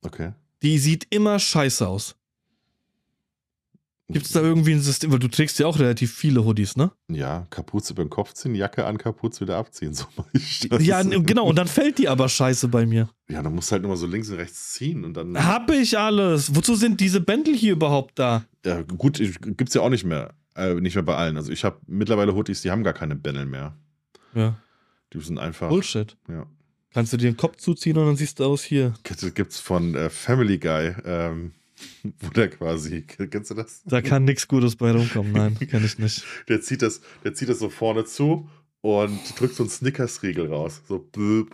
Okay. 0.01 0.31
Die 0.63 0.77
sieht 0.77 1.07
immer 1.09 1.39
scheiße 1.39 1.87
aus. 1.87 2.15
Gibt 4.09 4.25
es 4.25 4.33
da 4.33 4.41
irgendwie 4.41 4.73
ein 4.73 4.81
System, 4.81 5.11
weil 5.13 5.19
du 5.19 5.29
trägst 5.29 5.57
ja 5.59 5.67
auch 5.67 5.79
relativ 5.79 6.13
viele 6.13 6.43
Hoodies, 6.43 6.75
ne? 6.75 6.91
Ja, 7.09 7.47
Kapuze 7.49 7.93
über 7.93 8.03
den 8.03 8.09
Kopf 8.09 8.33
ziehen, 8.33 8.55
Jacke 8.55 8.85
an, 8.85 8.97
Kapuze 8.97 9.39
wieder 9.39 9.55
abziehen. 9.57 9.93
So 9.93 10.03
mache 10.17 10.29
ich 10.33 10.67
das. 10.67 10.85
Ja, 10.85 11.01
genau, 11.01 11.47
und 11.47 11.55
dann 11.57 11.67
fällt 11.67 11.97
die 11.97 12.09
aber 12.09 12.27
scheiße 12.27 12.67
bei 12.67 12.85
mir. 12.85 13.09
Ja, 13.29 13.41
dann 13.41 13.55
musst 13.55 13.71
du 13.71 13.73
halt 13.73 13.83
mal 13.83 13.95
so 13.95 14.07
links 14.07 14.29
und 14.29 14.35
rechts 14.35 14.73
ziehen 14.73 15.05
und 15.05 15.15
dann. 15.15 15.41
Hab 15.41 15.71
ich 15.71 15.97
alles. 15.97 16.53
Wozu 16.53 16.75
sind 16.75 16.99
diese 16.99 17.21
Bändel 17.21 17.55
hier 17.55 17.71
überhaupt 17.71 18.19
da? 18.19 18.43
Ja, 18.65 18.81
gut, 18.81 19.17
gibt 19.17 19.69
es 19.69 19.73
ja 19.75 19.81
auch 19.81 19.89
nicht 19.89 20.03
mehr. 20.03 20.33
Äh, 20.55 20.73
nicht 20.75 20.95
mehr 20.95 21.03
bei 21.03 21.15
allen. 21.15 21.37
Also 21.37 21.49
ich 21.53 21.63
habe 21.63 21.79
mittlerweile 21.87 22.35
Hoodies, 22.35 22.61
die 22.61 22.71
haben 22.71 22.83
gar 22.83 22.93
keine 22.93 23.15
Bändel 23.15 23.45
mehr. 23.45 23.77
Ja, 24.33 24.57
Die 25.13 25.19
sind 25.21 25.39
einfach. 25.39 25.69
Bullshit. 25.69 26.17
Ja. 26.27 26.45
Kannst 26.93 27.13
du 27.13 27.17
dir 27.17 27.31
den 27.31 27.37
Kopf 27.37 27.57
zuziehen 27.57 27.97
und 27.97 28.05
dann 28.05 28.15
siehst 28.17 28.39
du 28.39 28.45
aus 28.45 28.63
hier. 28.63 28.93
Gibt 29.33 29.51
es 29.53 29.59
von 29.59 29.95
äh, 29.95 30.09
Family 30.09 30.57
Guy, 30.57 30.93
ähm, 31.05 31.51
wo 32.19 32.29
der 32.29 32.49
quasi, 32.49 33.01
kennst 33.03 33.51
du 33.51 33.55
das? 33.55 33.81
Da 33.85 34.01
kann 34.01 34.25
nichts 34.25 34.47
Gutes 34.47 34.75
bei 34.75 34.91
rumkommen. 34.91 35.31
Nein, 35.31 35.57
kenn 35.69 35.85
ich 35.85 35.97
nicht. 35.99 36.23
Der 36.49 36.61
zieht 36.61 36.81
das, 36.81 37.01
der 37.23 37.33
zieht 37.33 37.49
das 37.49 37.59
so 37.59 37.69
vorne 37.69 38.05
zu 38.05 38.49
und 38.81 39.19
drückt 39.39 39.55
so 39.55 39.63
einen 39.63 39.69
Snickers-Riegel 39.69 40.47
raus. 40.47 40.81
So 40.87 40.99
blöb. 40.99 41.53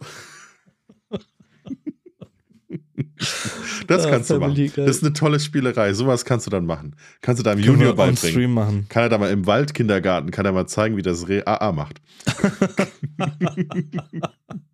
Das 3.88 4.06
Ah, 4.06 4.10
kannst 4.10 4.30
du 4.30 4.40
Family 4.40 4.66
machen. 4.66 4.76
Guy. 4.76 4.86
Das 4.86 4.98
ist 4.98 5.04
eine 5.04 5.14
tolle 5.14 5.40
Spielerei. 5.40 5.94
Sowas 5.94 6.26
kannst 6.26 6.46
du 6.46 6.50
dann 6.50 6.66
machen. 6.66 6.96
Kannst 7.22 7.40
du 7.40 7.44
deinem 7.44 7.64
Können 7.64 7.78
Junior 7.80 7.96
beibringen. 7.96 8.18
Stream 8.18 8.54
machen. 8.54 8.86
Kann 8.90 9.04
er 9.04 9.10
da 9.10 9.18
mal 9.18 9.32
im 9.32 9.46
Waldkindergarten, 9.46 10.32
kann 10.32 10.46
er 10.46 10.52
mal 10.52 10.68
zeigen, 10.68 10.98
wie 10.98 11.02
das 11.04 11.28
Reh 11.28 11.44
AA 11.46 11.72
macht. 11.72 12.02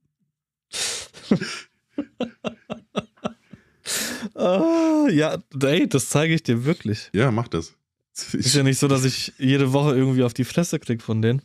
Ah, 4.35 5.07
ja, 5.11 5.37
ey, 5.61 5.87
das 5.87 6.09
zeige 6.09 6.33
ich 6.33 6.43
dir 6.43 6.63
wirklich. 6.65 7.09
Ja, 7.13 7.31
mach 7.31 7.47
das. 7.49 7.75
Ist 8.33 8.55
ja 8.55 8.63
nicht 8.63 8.79
so, 8.79 8.87
dass 8.87 9.03
ich 9.03 9.33
jede 9.37 9.73
Woche 9.73 9.95
irgendwie 9.95 10.23
auf 10.23 10.33
die 10.33 10.43
Fresse 10.45 10.79
krieg 10.79 11.01
von 11.01 11.21
denen. 11.21 11.41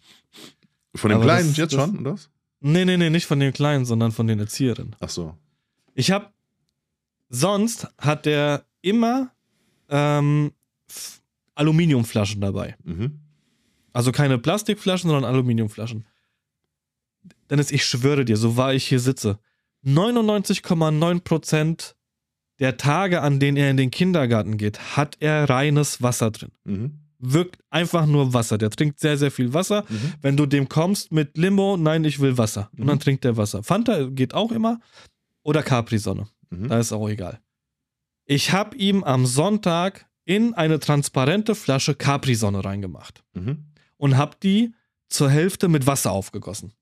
Von 0.95 1.11
dem 1.11 1.17
aber 1.17 1.25
Kleinen 1.25 1.49
das- 1.49 1.57
jetzt 1.57 1.75
das- 1.75 1.85
schon, 1.85 1.99
oder 1.99 2.13
was? 2.15 2.31
Nee, 2.61 2.85
nee, 2.85 2.97
nee, 2.97 3.11
nicht 3.11 3.27
von 3.27 3.39
den 3.41 3.53
Kleinen, 3.53 3.85
sondern 3.85 4.13
von 4.13 4.27
den 4.27 4.39
Erzieherinnen. 4.39 4.97
Ach 5.01 5.09
so. 5.09 5.37
Ich 5.95 6.11
hab. 6.11 6.33
Sonst 7.31 7.87
hat 7.99 8.25
der 8.27 8.65
immer 8.81 9.31
ähm, 9.89 10.53
Aluminiumflaschen 11.55 12.41
dabei. 12.41 12.77
Mhm. 12.85 13.19
Also 13.93 14.13
keine 14.13 14.39
Plastikflaschen, 14.39 15.11
sondern 15.11 15.31
Aluminiumflaschen. 15.31 16.07
Dennis, 17.51 17.71
ich 17.71 17.85
schwöre 17.85 18.25
dir, 18.25 18.37
so 18.37 18.57
wahr 18.57 18.73
ich 18.75 18.87
hier 18.89 19.01
sitze, 19.01 19.39
99,9% 19.85 21.95
der 22.61 22.77
Tage, 22.77 23.23
an 23.23 23.39
denen 23.39 23.57
er 23.57 23.71
in 23.71 23.77
den 23.77 23.91
Kindergarten 23.91 24.57
geht, 24.57 24.97
hat 24.97 25.17
er 25.21 25.49
reines 25.49 26.03
Wasser 26.03 26.31
drin. 26.31 26.51
Mhm. 26.65 26.99
Wirkt 27.21 27.59
einfach 27.71 28.07
nur 28.07 28.33
Wasser. 28.33 28.59
Der 28.59 28.71
trinkt 28.71 29.01
sehr, 29.01 29.17
sehr 29.17 29.31
viel 29.31 29.53
Wasser. 29.53 29.85
Mhm. 29.89 30.15
Wenn 30.23 30.37
du 30.37 30.47
dem 30.47 30.69
kommst 30.69 31.13
mit 31.13 31.37
Limo, 31.37 31.77
nein, 31.77 32.05
ich 32.05 32.21
will 32.21 32.39
Wasser. 32.39 32.71
Und 32.73 32.85
Mhm. 32.85 32.89
dann 32.89 33.01
trinkt 33.01 33.25
er 33.25 33.37
Wasser. 33.37 33.63
Fanta 33.63 34.05
geht 34.09 34.35
auch 34.35 34.53
immer. 34.53 34.81
Oder 35.43 35.63
Capri-Sonne. 35.63 36.29
Mhm. 36.51 36.69
Da 36.69 36.79
ist 36.79 36.93
auch 36.93 37.09
egal. 37.09 37.41
Ich 38.25 38.53
habe 38.53 38.77
ihm 38.77 39.03
am 39.05 39.27
Sonntag 39.27 40.07
in 40.25 40.55
eine 40.55 40.79
transparente 40.79 41.55
Flasche 41.55 41.95
Capri-Sonne 41.95 42.65
reingemacht 42.65 43.23
Mhm. 43.35 43.65
und 43.97 44.17
habe 44.17 44.37
die 44.43 44.73
zur 45.09 45.31
Hälfte 45.31 45.69
mit 45.69 45.87
Wasser 45.87 46.13
aufgegossen. 46.13 46.73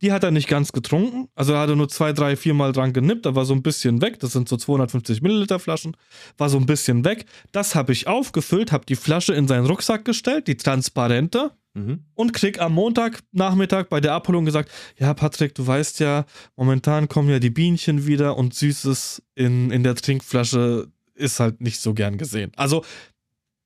Die 0.00 0.12
hat 0.12 0.22
er 0.24 0.30
nicht 0.30 0.48
ganz 0.48 0.72
getrunken, 0.72 1.28
also 1.34 1.52
er 1.54 1.60
hatte 1.60 1.74
nur 1.76 1.88
zwei, 1.88 2.12
drei, 2.12 2.36
viermal 2.36 2.72
dran 2.72 2.92
genippt, 2.92 3.26
da 3.26 3.34
war 3.34 3.44
so 3.44 3.54
ein 3.54 3.62
bisschen 3.62 4.00
weg, 4.00 4.20
das 4.20 4.32
sind 4.32 4.48
so 4.48 4.56
250 4.56 5.22
Milliliter 5.22 5.58
Flaschen, 5.58 5.96
war 6.36 6.48
so 6.48 6.56
ein 6.58 6.66
bisschen 6.66 7.04
weg. 7.04 7.24
Das 7.52 7.74
habe 7.74 7.92
ich 7.92 8.06
aufgefüllt, 8.06 8.70
habe 8.70 8.86
die 8.86 8.94
Flasche 8.96 9.34
in 9.34 9.48
seinen 9.48 9.66
Rucksack 9.66 10.04
gestellt, 10.04 10.46
die 10.46 10.56
transparente, 10.56 11.50
Mhm. 11.74 12.00
und 12.14 12.32
krieg 12.32 12.60
am 12.60 12.72
Montagnachmittag 12.72 13.84
bei 13.88 14.00
der 14.00 14.12
Abholung 14.14 14.44
gesagt, 14.44 14.70
ja 14.98 15.12
Patrick, 15.14 15.54
du 15.54 15.66
weißt 15.66 16.00
ja, 16.00 16.24
momentan 16.56 17.08
kommen 17.08 17.28
ja 17.28 17.38
die 17.38 17.50
Bienchen 17.50 18.06
wieder 18.06 18.36
und 18.36 18.54
Süßes 18.54 19.22
in, 19.34 19.70
in 19.70 19.84
der 19.84 19.94
Trinkflasche 19.94 20.88
ist 21.14 21.38
halt 21.40 21.60
nicht 21.60 21.80
so 21.80 21.94
gern 21.94 22.16
gesehen. 22.18 22.52
Also 22.56 22.84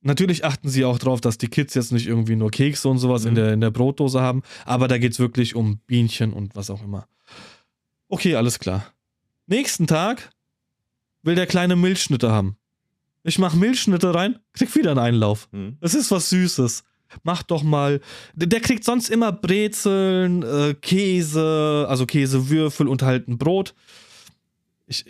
natürlich 0.02 0.44
achten 0.44 0.68
sie 0.68 0.84
auch 0.84 0.98
drauf, 0.98 1.20
dass 1.20 1.38
die 1.38 1.48
Kids 1.48 1.74
jetzt 1.74 1.92
nicht 1.92 2.06
irgendwie 2.06 2.36
nur 2.36 2.50
Kekse 2.50 2.88
und 2.88 2.98
sowas 2.98 3.24
in, 3.24 3.32
Mhm. 3.32 3.36
der, 3.36 3.52
in 3.54 3.60
der 3.60 3.70
Brotdose 3.70 4.20
haben, 4.20 4.42
aber 4.64 4.88
da 4.88 4.98
geht 4.98 5.12
es 5.12 5.18
wirklich 5.18 5.54
um 5.54 5.78
Bienchen 5.86 6.32
und 6.32 6.54
was 6.56 6.70
auch 6.70 6.82
immer. 6.82 7.06
Okay, 8.08 8.34
alles 8.36 8.58
klar. 8.58 8.86
Nächsten 9.46 9.86
Tag 9.86 10.30
will 11.22 11.34
der 11.34 11.46
kleine 11.46 11.76
Milchschnitte 11.76 12.30
haben. 12.30 12.56
Ich 13.24 13.38
mach 13.38 13.54
Milchschnitte 13.54 14.14
rein, 14.14 14.38
krieg 14.52 14.74
wieder 14.74 14.90
einen 14.90 14.98
Einlauf. 15.00 15.48
Mhm. 15.52 15.76
Es 15.80 15.94
ist 15.94 16.10
was 16.10 16.28
Süßes. 16.30 16.84
Mach 17.24 17.42
doch 17.42 17.62
mal. 17.62 18.00
Der 18.34 18.48
der 18.48 18.60
kriegt 18.60 18.84
sonst 18.84 19.10
immer 19.10 19.32
Brezeln, 19.32 20.42
äh, 20.42 20.74
Käse, 20.74 21.86
also 21.88 22.06
Käsewürfel 22.06 22.88
und 22.88 23.02
halt 23.02 23.28
ein 23.28 23.36
Brot. 23.38 23.74
Ich, 24.86 25.04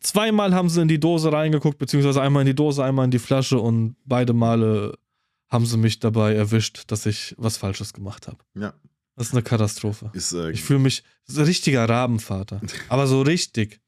zweimal 0.00 0.54
haben 0.54 0.68
sie 0.68 0.82
in 0.82 0.88
die 0.88 1.00
Dose 1.00 1.32
reingeguckt, 1.32 1.78
beziehungsweise 1.78 2.22
einmal 2.22 2.42
in 2.42 2.46
die 2.46 2.54
Dose, 2.54 2.84
einmal 2.84 3.06
in 3.06 3.10
die 3.10 3.18
Flasche 3.18 3.58
und 3.58 3.96
beide 4.04 4.32
Male 4.32 4.98
haben 5.48 5.66
sie 5.66 5.76
mich 5.76 5.98
dabei 6.00 6.34
erwischt, 6.34 6.84
dass 6.88 7.06
ich 7.06 7.34
was 7.38 7.56
Falsches 7.56 7.92
gemacht 7.92 8.26
habe. 8.26 8.38
Ja. 8.54 8.74
Das 9.16 9.28
ist 9.28 9.32
eine 9.32 9.42
Katastrophe. 9.42 10.10
Ist, 10.12 10.32
äh, 10.32 10.50
Ich 10.50 10.62
fühle 10.64 10.80
mich 10.80 11.04
so 11.24 11.40
ein 11.40 11.46
richtiger 11.46 11.88
Rabenvater. 11.88 12.60
Aber 12.88 13.06
so 13.06 13.22
richtig. 13.22 13.80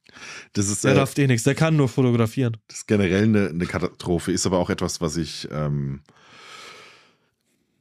das 0.53 0.69
ist 0.69 0.85
Der 0.85 0.93
äh, 0.93 0.95
darf 0.95 1.19
eh 1.19 1.27
nichts. 1.27 1.43
Der 1.43 1.55
kann 1.55 1.77
nur 1.77 1.89
fotografieren. 1.89 2.57
Das 2.69 2.79
ist 2.79 2.87
generell 2.87 3.25
eine, 3.25 3.49
eine 3.49 3.67
Katastrophe, 3.67 4.33
ist 4.33 4.47
aber 4.47 4.59
auch 4.59 4.71
etwas, 4.71 5.01
was 5.01 5.17
ich, 5.17 5.49
ähm, 5.51 6.03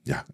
ja, 0.04 0.26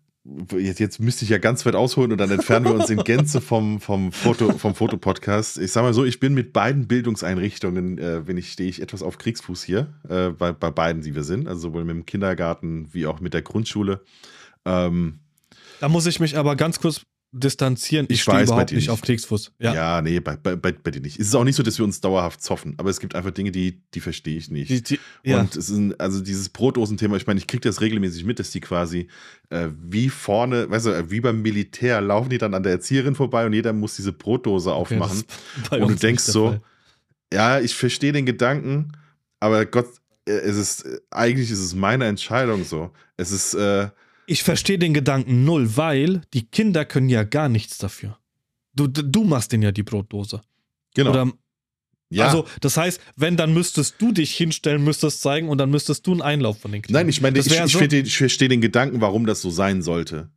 jetzt, 0.57 0.79
jetzt 0.79 0.99
müsste 0.99 1.23
ich 1.25 1.31
ja 1.31 1.37
ganz 1.37 1.65
weit 1.65 1.75
ausholen 1.75 2.11
und 2.11 2.17
dann 2.19 2.29
entfernen 2.29 2.65
wir 2.65 2.73
uns 2.73 2.89
in 2.89 3.03
Gänze 3.03 3.41
vom, 3.41 3.79
vom, 3.79 4.11
Foto, 4.11 4.57
vom 4.57 4.75
Fotopodcast. 4.75 5.57
Ich 5.57 5.71
sag 5.71 5.81
mal 5.81 5.93
so, 5.93 6.05
ich 6.05 6.19
bin 6.19 6.33
mit 6.33 6.53
beiden 6.53 6.87
Bildungseinrichtungen, 6.87 7.97
äh, 7.97 8.27
wenn 8.27 8.37
ich 8.37 8.51
stehe 8.51 8.69
ich 8.69 8.81
etwas 8.81 9.01
auf 9.01 9.17
Kriegsfuß 9.17 9.63
hier, 9.63 9.93
äh, 10.07 10.29
bei, 10.29 10.51
bei 10.51 10.69
beiden, 10.71 11.01
die 11.01 11.15
wir 11.15 11.23
sind, 11.23 11.47
also 11.47 11.61
sowohl 11.61 11.85
mit 11.85 11.95
dem 11.95 12.05
Kindergarten 12.05 12.87
wie 12.93 13.07
auch 13.07 13.19
mit 13.19 13.33
der 13.33 13.41
Grundschule. 13.41 14.01
Ähm, 14.65 15.19
Da 15.79 15.89
muss 15.89 16.05
ich 16.05 16.19
mich 16.19 16.37
aber 16.37 16.55
ganz 16.55 16.79
kurz 16.79 17.01
distanzieren. 17.33 18.05
Ich, 18.09 18.15
Ich 18.15 18.21
stehe 18.23 18.39
weiß, 18.39 18.49
bei 18.49 18.53
überhaupt 18.55 18.71
dir 18.71 18.75
nicht 18.75 18.89
auf 18.89 19.01
Kriegsfuß. 19.01 19.53
ja. 19.59 19.73
Ja. 19.73 20.01
nee, 20.01 20.19
bei, 20.19 20.35
bei, 20.35 20.55
bei, 20.55 20.91
dir 20.91 20.99
nicht. 20.99 21.19
Es 21.19 21.27
ist 21.27 21.35
auch 21.35 21.45
nicht 21.45 21.55
so, 21.55 21.63
dass 21.63 21.77
wir 21.77 21.85
uns 21.85 22.01
dauerhaft 22.01 22.43
zoffen, 22.43 22.75
aber 22.77 22.89
es 22.89 22.99
gibt 22.99 23.15
einfach 23.15 23.31
Dinge, 23.31 23.51
die, 23.51 23.81
die 23.93 24.01
verstehe 24.01 24.37
ich 24.37 24.51
nicht. 24.51 24.69
Die, 24.69 24.81
die, 24.81 24.99
ja. 25.23 25.39
Und 25.39 25.55
es 25.55 25.69
ist 25.69 25.77
ein, 25.77 25.97
also 25.99 26.21
dieses 26.21 26.49
Brotdosenthema, 26.49 27.15
ich 27.15 27.27
meine, 27.27 27.39
ich 27.39 27.47
kriege 27.47 27.61
das 27.61 27.79
regelmäßig 27.79 28.25
mit, 28.25 28.39
dass 28.39 28.51
die 28.51 28.59
quasi 28.59 29.07
äh, 29.49 29.69
wie 29.81 30.09
vorne, 30.09 30.69
weißt 30.69 30.85
du, 30.87 31.09
wie 31.09 31.21
beim 31.21 31.41
Militär 31.41 32.01
laufen 32.01 32.29
die 32.29 32.37
dann 32.37 32.53
an 32.53 32.63
der 32.63 32.73
Erzieherin 32.73 33.15
vorbei 33.15 33.45
und 33.45 33.53
jeder 33.53 33.71
muss 33.71 33.95
diese 33.95 34.11
Brotdose 34.11 34.73
Okay, 34.73 34.95
aufmachen. 34.95 35.23
bei 35.69 35.81
Und 35.81 35.91
du 35.91 35.95
denkst 35.95 36.23
so. 36.23 36.59
Ja, 37.33 37.61
ich 37.61 37.75
verstehe 37.75 38.11
den 38.11 38.25
Gedanken, 38.25 38.91
aber 39.39 39.65
Gott, 39.65 39.87
äh, 40.25 40.31
es 40.31 40.57
ist, 40.57 40.85
äh, 40.85 40.99
eigentlich 41.11 41.49
ist 41.49 41.59
es 41.59 41.73
meine 41.73 42.05
Entscheidung 42.05 42.65
so. 42.65 42.91
Es 43.15 43.31
ist, 43.31 43.53
äh, 43.53 43.87
Ich 44.31 44.43
verstehe 44.43 44.79
den 44.79 44.93
Gedanken 44.93 45.43
null, 45.43 45.75
weil 45.75 46.21
die 46.33 46.45
Kinder 46.45 46.85
können 46.85 47.09
ja 47.09 47.23
gar 47.23 47.49
nichts 47.49 47.77
dafür. 47.77 48.17
Du, 48.73 48.87
du 48.87 49.23
machst 49.25 49.51
denen 49.51 49.63
ja 49.63 49.71
die 49.71 49.83
Brotdose. 49.83 50.41
genau. 50.95 51.09
Oder, 51.11 51.31
ja. 52.09 52.25
Also, 52.25 52.45
das 52.59 52.75
heißt, 52.77 52.99
wenn, 53.15 53.37
dann 53.37 53.53
müsstest 53.53 53.95
du 54.01 54.11
dich 54.11 54.35
hinstellen, 54.35 54.83
müsstest 54.83 55.21
zeigen 55.21 55.47
und 55.49 55.57
dann 55.57 55.69
müsstest 55.69 56.05
du 56.07 56.11
einen 56.11 56.21
Einlauf 56.21 56.59
von 56.59 56.71
den 56.71 56.81
Kindern. 56.81 57.01
Nein, 57.03 57.09
ich 57.09 57.21
meine, 57.21 57.39
ich, 57.39 57.47
ich, 57.47 57.53
so- 57.71 57.79
verstehe- 57.79 58.03
ich 58.03 58.17
verstehe 58.17 58.49
den 58.49 58.59
Gedanken, 58.61 58.99
warum 59.01 59.25
das 59.25 59.41
so 59.41 59.49
sein 59.49 59.81
sollte. 59.81 60.29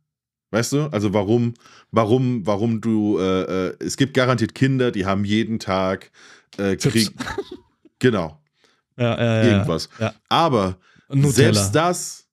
Weißt 0.51 0.71
du? 0.73 0.83
Also 0.91 1.13
warum, 1.13 1.53
warum, 1.91 2.45
warum 2.45 2.79
du, 2.79 3.17
äh, 3.19 3.67
äh, 3.67 3.75
es 3.79 3.97
gibt 3.97 4.13
garantiert 4.13 4.55
Kinder, 4.55 4.91
die 4.91 5.05
haben 5.05 5.25
jeden 5.25 5.59
Tag 5.59 6.11
äh. 6.57 6.75
Krieg. 6.75 7.11
Genau, 7.99 8.39
ja, 8.97 9.17
ja, 9.17 9.43
ja, 9.43 9.51
irgendwas. 9.51 9.89
Aber 10.27 10.77
Nutella. 11.07 11.31
selbst 11.31 11.73
das, 11.73 12.24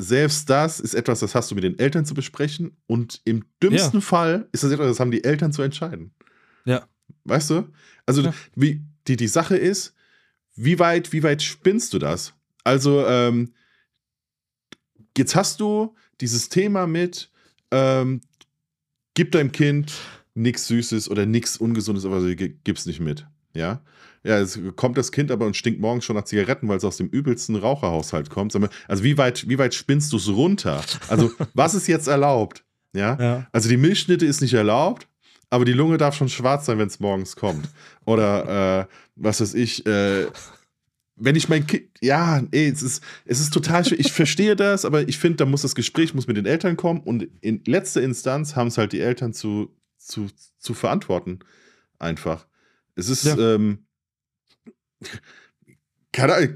selbst 0.00 0.48
das 0.48 0.78
ist 0.80 0.94
etwas, 0.94 1.20
das 1.20 1.34
hast 1.34 1.50
du 1.50 1.54
mit 1.56 1.64
den 1.64 1.78
Eltern 1.78 2.06
zu 2.06 2.14
besprechen 2.14 2.76
und 2.86 3.20
im 3.24 3.44
dümmsten 3.62 4.00
Fall 4.00 4.48
ist 4.52 4.62
das 4.62 4.70
etwas, 4.70 4.86
das 4.86 5.00
haben 5.00 5.10
die 5.10 5.24
Eltern 5.24 5.52
zu 5.52 5.62
entscheiden. 5.62 6.12
Ja. 6.64 6.86
Weißt 7.24 7.50
du? 7.50 7.68
Also 8.06 8.22
Ja. 8.22 8.34
wie 8.54 8.82
die, 9.08 9.16
die 9.16 9.28
Sache 9.28 9.56
ist, 9.56 9.94
wie 10.54 10.78
weit, 10.78 11.12
wie 11.12 11.22
weit 11.22 11.42
spinnst 11.42 11.92
du 11.94 11.98
das? 11.98 12.32
Also, 12.64 13.06
ähm, 13.06 13.52
jetzt 15.16 15.34
hast 15.34 15.60
du 15.60 15.94
dieses 16.20 16.48
Thema 16.48 16.86
mit, 16.86 17.30
ähm, 17.70 18.20
gib 19.14 19.32
deinem 19.32 19.52
Kind 19.52 19.92
nichts 20.34 20.68
Süßes 20.68 21.10
oder 21.10 21.26
nichts 21.26 21.56
Ungesundes, 21.56 22.04
aber 22.04 22.20
sie 22.20 22.36
gib's 22.36 22.86
nicht 22.86 23.00
mit. 23.00 23.26
Ja. 23.54 23.82
Ja, 24.24 24.38
es 24.38 24.58
kommt 24.76 24.98
das 24.98 25.12
Kind 25.12 25.30
aber 25.30 25.46
und 25.46 25.56
stinkt 25.56 25.80
morgens 25.80 26.04
schon 26.04 26.16
nach 26.16 26.24
Zigaretten, 26.24 26.68
weil 26.68 26.78
es 26.78 26.84
aus 26.84 26.96
dem 26.96 27.08
übelsten 27.08 27.56
Raucherhaushalt 27.56 28.30
kommt. 28.30 28.54
Also 28.88 29.04
wie 29.04 29.16
weit, 29.16 29.48
wie 29.48 29.58
weit 29.58 29.74
spinnst 29.74 30.12
du 30.12 30.16
es 30.16 30.28
runter? 30.28 30.82
Also 31.08 31.30
was 31.54 31.74
ist 31.74 31.86
jetzt 31.86 32.08
erlaubt? 32.08 32.64
Ja? 32.92 33.16
ja? 33.20 33.46
Also 33.52 33.68
die 33.68 33.76
Milchschnitte 33.76 34.26
ist 34.26 34.40
nicht 34.40 34.54
erlaubt, 34.54 35.06
aber 35.50 35.64
die 35.64 35.72
Lunge 35.72 35.98
darf 35.98 36.14
schon 36.14 36.28
schwarz 36.28 36.66
sein, 36.66 36.78
wenn 36.78 36.88
es 36.88 37.00
morgens 37.00 37.36
kommt. 37.36 37.68
Oder 38.04 38.80
äh, 38.80 38.86
was 39.16 39.40
weiß 39.40 39.54
ich, 39.54 39.86
äh, 39.86 40.26
wenn 41.20 41.36
ich 41.36 41.48
mein 41.48 41.66
Kind, 41.66 41.84
ja, 42.00 42.42
ey, 42.50 42.68
es 42.68 42.82
ist, 42.82 43.02
es 43.24 43.40
ist 43.40 43.52
total 43.52 43.84
schwer. 43.84 43.98
Ich 43.98 44.12
verstehe 44.12 44.56
das, 44.56 44.84
aber 44.84 45.08
ich 45.08 45.18
finde, 45.18 45.38
da 45.38 45.46
muss 45.46 45.62
das 45.62 45.74
Gespräch 45.74 46.14
muss 46.14 46.26
mit 46.26 46.36
den 46.36 46.46
Eltern 46.46 46.76
kommen 46.76 47.00
und 47.00 47.28
in 47.40 47.62
letzter 47.66 48.02
Instanz 48.02 48.56
haben 48.56 48.68
es 48.68 48.78
halt 48.78 48.92
die 48.92 49.00
Eltern 49.00 49.32
zu, 49.32 49.74
zu, 49.96 50.28
zu 50.58 50.74
verantworten. 50.74 51.40
Einfach. 51.98 52.46
Es 52.94 53.08
ist, 53.08 53.24
ja. 53.24 53.36
ähm, 53.36 53.86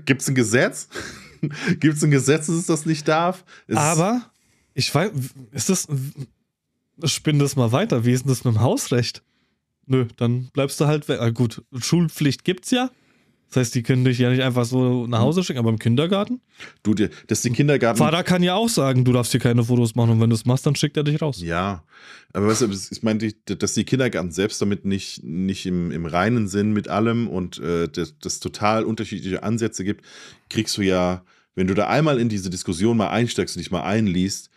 gibt 0.05 0.23
es 0.23 0.29
ein 0.29 0.35
Gesetz? 0.35 0.89
gibt 1.81 1.97
es 1.97 2.05
ein 2.05 2.11
Gesetz, 2.11 2.47
dass 2.47 2.57
es 2.57 2.67
das 2.67 2.87
nicht 2.87 3.07
darf? 3.09 3.45
Es 3.67 3.77
aber, 3.77 4.31
ich 4.75 4.95
weiß, 4.95 5.11
ist 5.53 5.69
das, 5.69 5.89
spinn 7.05 7.39
das 7.39 7.57
mal 7.57 7.73
weiter. 7.73 8.05
Wie 8.05 8.13
ist 8.13 8.25
denn 8.25 8.31
das 8.31 8.45
mit 8.45 8.55
dem 8.55 8.61
Hausrecht? 8.61 9.23
Nö, 9.87 10.07
dann 10.17 10.49
bleibst 10.53 10.81
du 10.81 10.87
halt 10.87 11.09
weg. 11.09 11.21
Ah, 11.21 11.31
gut, 11.31 11.63
Schulpflicht 11.77 12.45
gibt's 12.45 12.71
ja. 12.71 12.91
Das 13.53 13.67
heißt, 13.67 13.75
die 13.75 13.83
können 13.83 14.03
dich 14.03 14.19
ja 14.19 14.31
nicht 14.31 14.43
einfach 14.43 14.65
so 14.65 15.07
nach 15.07 15.19
Hause 15.19 15.45
schicken, 15.45 15.59
aber 15.59 15.69
im 15.69 15.79
Kindergarten? 15.79 16.41
Du, 16.83 16.95
das 16.95 17.11
ist 17.29 17.45
die 17.45 17.51
Kindergarten. 17.51 17.99
Vater 17.99 18.23
kann 18.23 18.43
ja 18.43 18.55
auch 18.55 18.71
sagen, 18.71 19.05
du 19.05 19.13
darfst 19.13 19.33
hier 19.33 19.41
keine 19.43 19.63
Fotos 19.63 19.95
machen 19.95 20.13
und 20.13 20.21
wenn 20.23 20.31
du 20.31 20.35
es 20.35 20.47
machst, 20.47 20.65
dann 20.65 20.75
schickt 20.75 20.97
er 20.97 21.05
dich 21.05 21.21
raus. 21.21 21.43
Ja, 21.43 21.85
aber 22.33 22.47
weißt 22.47 22.63
du, 22.63 22.71
ich 22.71 23.03
meine, 23.03 23.31
dass 23.45 23.75
die 23.75 23.85
Kindergarten 23.85 24.31
selbst 24.31 24.63
damit 24.63 24.87
nicht, 24.87 25.23
nicht 25.23 25.67
im, 25.67 25.91
im 25.91 26.07
reinen 26.07 26.49
Sinn 26.49 26.73
mit 26.73 26.89
allem 26.89 27.29
und 27.29 27.59
äh, 27.59 27.89
das, 27.89 28.15
das 28.19 28.41
total 28.41 28.85
unterschiedliche 28.85 29.43
Ansätze 29.43 29.85
gibt, 29.85 30.03
kriegst 30.49 30.79
du 30.79 30.81
ja, 30.81 31.23
wenn 31.55 31.67
du 31.67 31.75
da 31.75 31.89
einmal 31.89 32.19
in 32.19 32.31
diese 32.31 32.49
Diskussion 32.49 32.97
mal 32.97 33.11
einsteigst 33.11 33.55
und 33.57 33.61
dich 33.61 33.71
mal 33.71 33.83
einliest, 33.83 34.49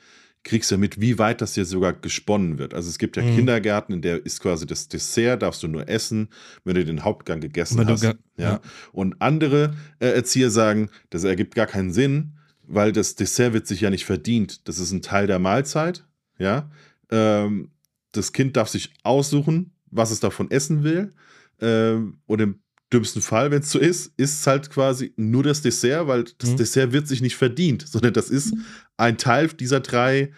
kriegst 0.45 0.69
du 0.69 0.75
ja 0.75 0.79
mit, 0.79 1.01
wie 1.01 1.17
weit 1.17 1.41
das 1.41 1.55
hier 1.55 1.65
sogar 1.65 1.91
gesponnen 1.91 2.59
wird. 2.59 2.73
Also 2.73 2.87
es 2.87 2.99
gibt 2.99 3.17
ja 3.17 3.23
mhm. 3.23 3.35
Kindergärten, 3.35 3.95
in 3.95 4.01
der 4.01 4.25
ist 4.25 4.39
quasi 4.39 4.65
das 4.65 4.87
Dessert, 4.87 5.41
darfst 5.41 5.63
du 5.63 5.67
nur 5.67 5.89
essen, 5.89 6.29
wenn 6.63 6.75
du 6.75 6.85
den 6.85 7.03
Hauptgang 7.03 7.41
gegessen 7.41 7.79
wenn 7.79 7.87
hast. 7.87 8.03
Ja. 8.03 8.13
ja. 8.37 8.61
Und 8.93 9.21
andere 9.21 9.75
äh, 9.99 10.07
Erzieher 10.09 10.51
sagen, 10.51 10.89
das 11.09 11.23
ergibt 11.23 11.55
gar 11.55 11.65
keinen 11.65 11.91
Sinn, 11.91 12.33
weil 12.61 12.91
das 12.91 13.15
Dessert 13.15 13.53
wird 13.53 13.67
sich 13.67 13.81
ja 13.81 13.89
nicht 13.89 14.05
verdient. 14.05 14.67
Das 14.67 14.77
ist 14.77 14.91
ein 14.91 15.01
Teil 15.01 15.25
der 15.25 15.39
Mahlzeit. 15.39 16.05
Ja. 16.37 16.69
Ähm, 17.09 17.71
das 18.11 18.31
Kind 18.31 18.55
darf 18.55 18.69
sich 18.69 18.93
aussuchen, 19.03 19.71
was 19.89 20.11
es 20.11 20.19
davon 20.19 20.51
essen 20.51 20.83
will. 20.83 21.11
Ähm, 21.59 22.19
und 22.27 22.39
im 22.39 22.59
dümmsten 22.93 23.21
Fall, 23.21 23.49
wenn 23.49 23.61
es 23.61 23.71
so 23.71 23.79
ist, 23.79 24.13
ist 24.17 24.39
es 24.39 24.47
halt 24.47 24.69
quasi 24.69 25.11
nur 25.17 25.43
das 25.43 25.61
Dessert, 25.61 26.07
weil 26.07 26.25
das 26.37 26.51
mhm. 26.51 26.57
Dessert 26.57 26.91
wird 26.91 27.07
sich 27.07 27.21
nicht 27.21 27.35
verdient, 27.35 27.87
sondern 27.87 28.13
das 28.13 28.29
ist 28.29 28.53
ein 28.97 29.17
Teil 29.17 29.47
dieser 29.49 29.79
drei 29.79 30.31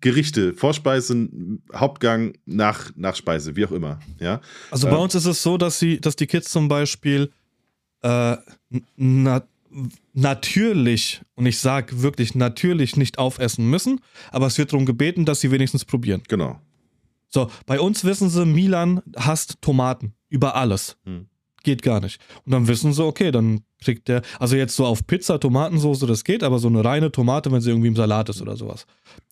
Gerichte, 0.00 0.54
Vorspeisen, 0.54 1.62
Hauptgang, 1.74 2.34
nach, 2.46 2.92
Nachspeise, 2.96 3.56
wie 3.56 3.64
auch 3.64 3.72
immer. 3.72 3.98
Ja? 4.20 4.40
Also 4.70 4.86
bei 4.86 4.94
ähm, 4.94 5.02
uns 5.02 5.14
ist 5.14 5.26
es 5.26 5.42
so, 5.42 5.58
dass 5.58 5.78
sie, 5.78 6.00
dass 6.00 6.14
die 6.16 6.26
Kids 6.26 6.50
zum 6.50 6.68
Beispiel 6.68 7.32
äh, 8.02 8.36
na, 8.96 9.42
natürlich, 10.12 11.22
und 11.34 11.46
ich 11.46 11.58
sage 11.58 12.02
wirklich 12.02 12.34
natürlich 12.34 12.96
nicht 12.96 13.18
aufessen 13.18 13.68
müssen, 13.68 14.00
aber 14.30 14.46
es 14.46 14.58
wird 14.58 14.72
darum 14.72 14.86
gebeten, 14.86 15.24
dass 15.24 15.40
sie 15.40 15.50
wenigstens 15.50 15.84
probieren. 15.84 16.22
Genau. 16.28 16.60
So, 17.28 17.50
bei 17.66 17.80
uns 17.80 18.04
wissen 18.04 18.28
sie, 18.28 18.44
Milan 18.44 19.02
hasst 19.16 19.58
Tomaten 19.60 20.14
über 20.28 20.54
alles. 20.54 20.96
Hm 21.04 21.29
geht 21.62 21.82
gar 21.82 22.00
nicht. 22.00 22.20
Und 22.44 22.52
dann 22.52 22.68
wissen 22.68 22.92
sie, 22.92 23.04
okay, 23.04 23.30
dann 23.30 23.62
kriegt 23.82 24.08
der, 24.08 24.22
also 24.38 24.56
jetzt 24.56 24.76
so 24.76 24.86
auf 24.86 25.06
Pizza, 25.06 25.38
Tomatensauce, 25.38 26.00
das 26.00 26.24
geht, 26.24 26.42
aber 26.42 26.58
so 26.58 26.68
eine 26.68 26.84
reine 26.84 27.10
Tomate, 27.12 27.50
wenn 27.52 27.60
sie 27.60 27.70
irgendwie 27.70 27.88
im 27.88 27.96
Salat 27.96 28.28
ist 28.28 28.42
oder 28.42 28.56
sowas, 28.56 28.86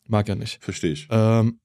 mag 0.06 0.28
er 0.28 0.36
nicht. 0.36 0.62
Verstehe 0.62 0.92
ich. 0.92 1.08
Ähm, 1.10 1.60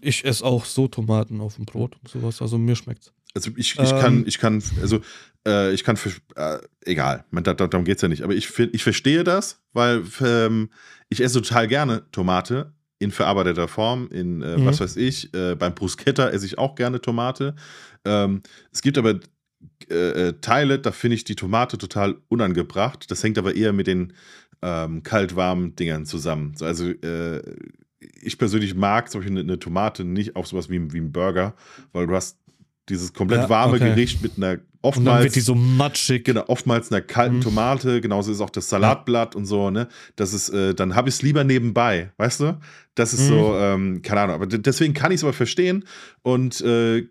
ich 0.00 0.24
esse 0.24 0.44
auch 0.44 0.64
so 0.64 0.88
Tomaten 0.88 1.40
auf 1.40 1.56
dem 1.56 1.66
Brot 1.66 1.96
und 2.00 2.08
sowas, 2.08 2.40
also 2.40 2.58
mir 2.58 2.76
schmeckt's. 2.76 3.12
Also 3.34 3.50
ich, 3.56 3.78
ich 3.78 3.92
ähm, 3.92 4.00
kann, 4.00 4.24
ich 4.26 4.38
kann, 4.38 4.62
also 4.80 5.00
äh, 5.46 5.72
ich 5.72 5.84
kann, 5.84 5.98
äh, 6.36 6.58
egal, 6.84 7.24
man, 7.30 7.44
da, 7.44 7.54
darum 7.54 7.84
geht's 7.84 8.02
ja 8.02 8.08
nicht, 8.08 8.22
aber 8.22 8.34
ich, 8.34 8.58
ich 8.58 8.82
verstehe 8.82 9.24
das, 9.24 9.62
weil 9.72 10.02
ähm, 10.20 10.70
ich 11.08 11.22
esse 11.22 11.40
total 11.40 11.68
gerne 11.68 12.10
Tomate, 12.10 12.74
in 13.02 13.10
verarbeiteter 13.10 13.66
Form, 13.68 14.08
in 14.10 14.42
äh, 14.42 14.56
mhm. 14.56 14.66
was 14.66 14.80
weiß 14.80 14.96
ich. 14.96 15.34
Äh, 15.34 15.56
beim 15.56 15.74
Bruschetta 15.74 16.28
esse 16.28 16.46
ich 16.46 16.56
auch 16.56 16.76
gerne 16.76 17.00
Tomate. 17.00 17.56
Ähm, 18.04 18.42
es 18.72 18.82
gibt 18.82 18.98
aber 18.98 19.20
äh, 19.90 20.28
äh, 20.28 20.32
Teile, 20.40 20.78
da 20.78 20.92
finde 20.92 21.16
ich 21.16 21.24
die 21.24 21.36
Tomate 21.36 21.78
total 21.78 22.16
unangebracht. 22.28 23.10
Das 23.10 23.22
hängt 23.22 23.38
aber 23.38 23.54
eher 23.54 23.72
mit 23.72 23.86
den 23.86 24.12
ähm, 24.62 25.02
kalt-warmen 25.02 25.76
Dingern 25.76 26.06
zusammen. 26.06 26.54
So, 26.56 26.64
also 26.64 26.88
äh, 26.88 27.42
ich 28.20 28.38
persönlich 28.38 28.74
mag 28.74 29.10
zum 29.10 29.20
Beispiel 29.20 29.38
eine, 29.38 29.48
eine, 29.48 29.58
Tomate 29.58 30.04
nicht 30.04 30.36
auf 30.36 30.46
sowas 30.46 30.70
wie, 30.70 30.92
wie 30.92 30.98
ein 30.98 31.12
Burger, 31.12 31.54
weil 31.92 32.06
du 32.06 32.14
hast 32.14 32.38
dieses 32.88 33.12
komplett 33.12 33.42
ja, 33.42 33.48
warme 33.48 33.74
okay. 33.74 33.90
Gericht 33.90 34.22
mit 34.22 34.36
einer 34.36 34.58
oftmals. 34.82 34.96
Und 34.96 35.04
dann 35.06 35.22
wird 35.22 35.36
die 35.36 35.40
so 35.40 35.54
matschig. 35.54 36.24
Genau, 36.24 36.44
oftmals 36.48 36.90
einer 36.90 37.00
kalten 37.00 37.36
mhm. 37.36 37.42
Tomate, 37.42 38.00
genauso 38.00 38.32
ist 38.32 38.40
auch 38.40 38.50
das 38.50 38.68
Salatblatt 38.68 39.34
ja. 39.34 39.38
und 39.38 39.46
so, 39.46 39.70
ne? 39.70 39.88
Das 40.16 40.32
ist, 40.32 40.48
äh, 40.48 40.74
dann 40.74 40.94
habe 40.94 41.08
ich 41.08 41.16
es 41.16 41.22
lieber 41.22 41.44
nebenbei, 41.44 42.10
weißt 42.16 42.40
du? 42.40 42.60
Das 42.94 43.14
ist 43.14 43.22
mhm. 43.22 43.28
so, 43.28 43.56
ähm, 43.56 44.02
keine 44.02 44.22
Ahnung, 44.22 44.34
aber 44.34 44.46
deswegen 44.46 44.94
kann 44.94 45.12
ich 45.12 45.16
es 45.16 45.24
aber 45.24 45.32
verstehen 45.32 45.84
und 46.22 46.60
äh, 46.60 47.06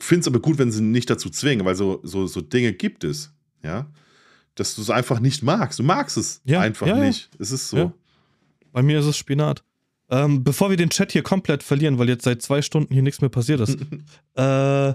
finde 0.00 0.20
es 0.20 0.26
aber 0.28 0.40
gut, 0.40 0.58
wenn 0.58 0.70
sie 0.70 0.82
nicht 0.82 1.10
dazu 1.10 1.30
zwingen, 1.30 1.64
weil 1.64 1.74
so, 1.74 2.00
so, 2.02 2.26
so 2.26 2.40
Dinge 2.40 2.72
gibt 2.72 3.04
es, 3.04 3.32
ja, 3.62 3.90
dass 4.54 4.74
du 4.74 4.82
es 4.82 4.90
einfach 4.90 5.20
nicht 5.20 5.42
magst. 5.42 5.78
Du 5.78 5.82
magst 5.82 6.16
es 6.16 6.40
ja, 6.44 6.60
einfach 6.60 6.86
ja, 6.86 6.96
nicht. 6.96 7.30
Es 7.38 7.50
ist 7.50 7.68
so. 7.68 7.92
Bei 8.72 8.82
mir 8.82 8.98
ist 9.00 9.06
es 9.06 9.16
Spinat. 9.16 9.62
Ähm, 10.10 10.42
bevor 10.42 10.70
wir 10.70 10.76
den 10.76 10.90
Chat 10.90 11.12
hier 11.12 11.22
komplett 11.22 11.62
verlieren, 11.62 11.98
weil 11.98 12.08
jetzt 12.08 12.24
seit 12.24 12.40
zwei 12.42 12.62
Stunden 12.62 12.92
hier 12.92 13.02
nichts 13.02 13.20
mehr 13.20 13.30
passiert 13.30 13.60
ist, 13.60 13.78
äh, 14.36 14.94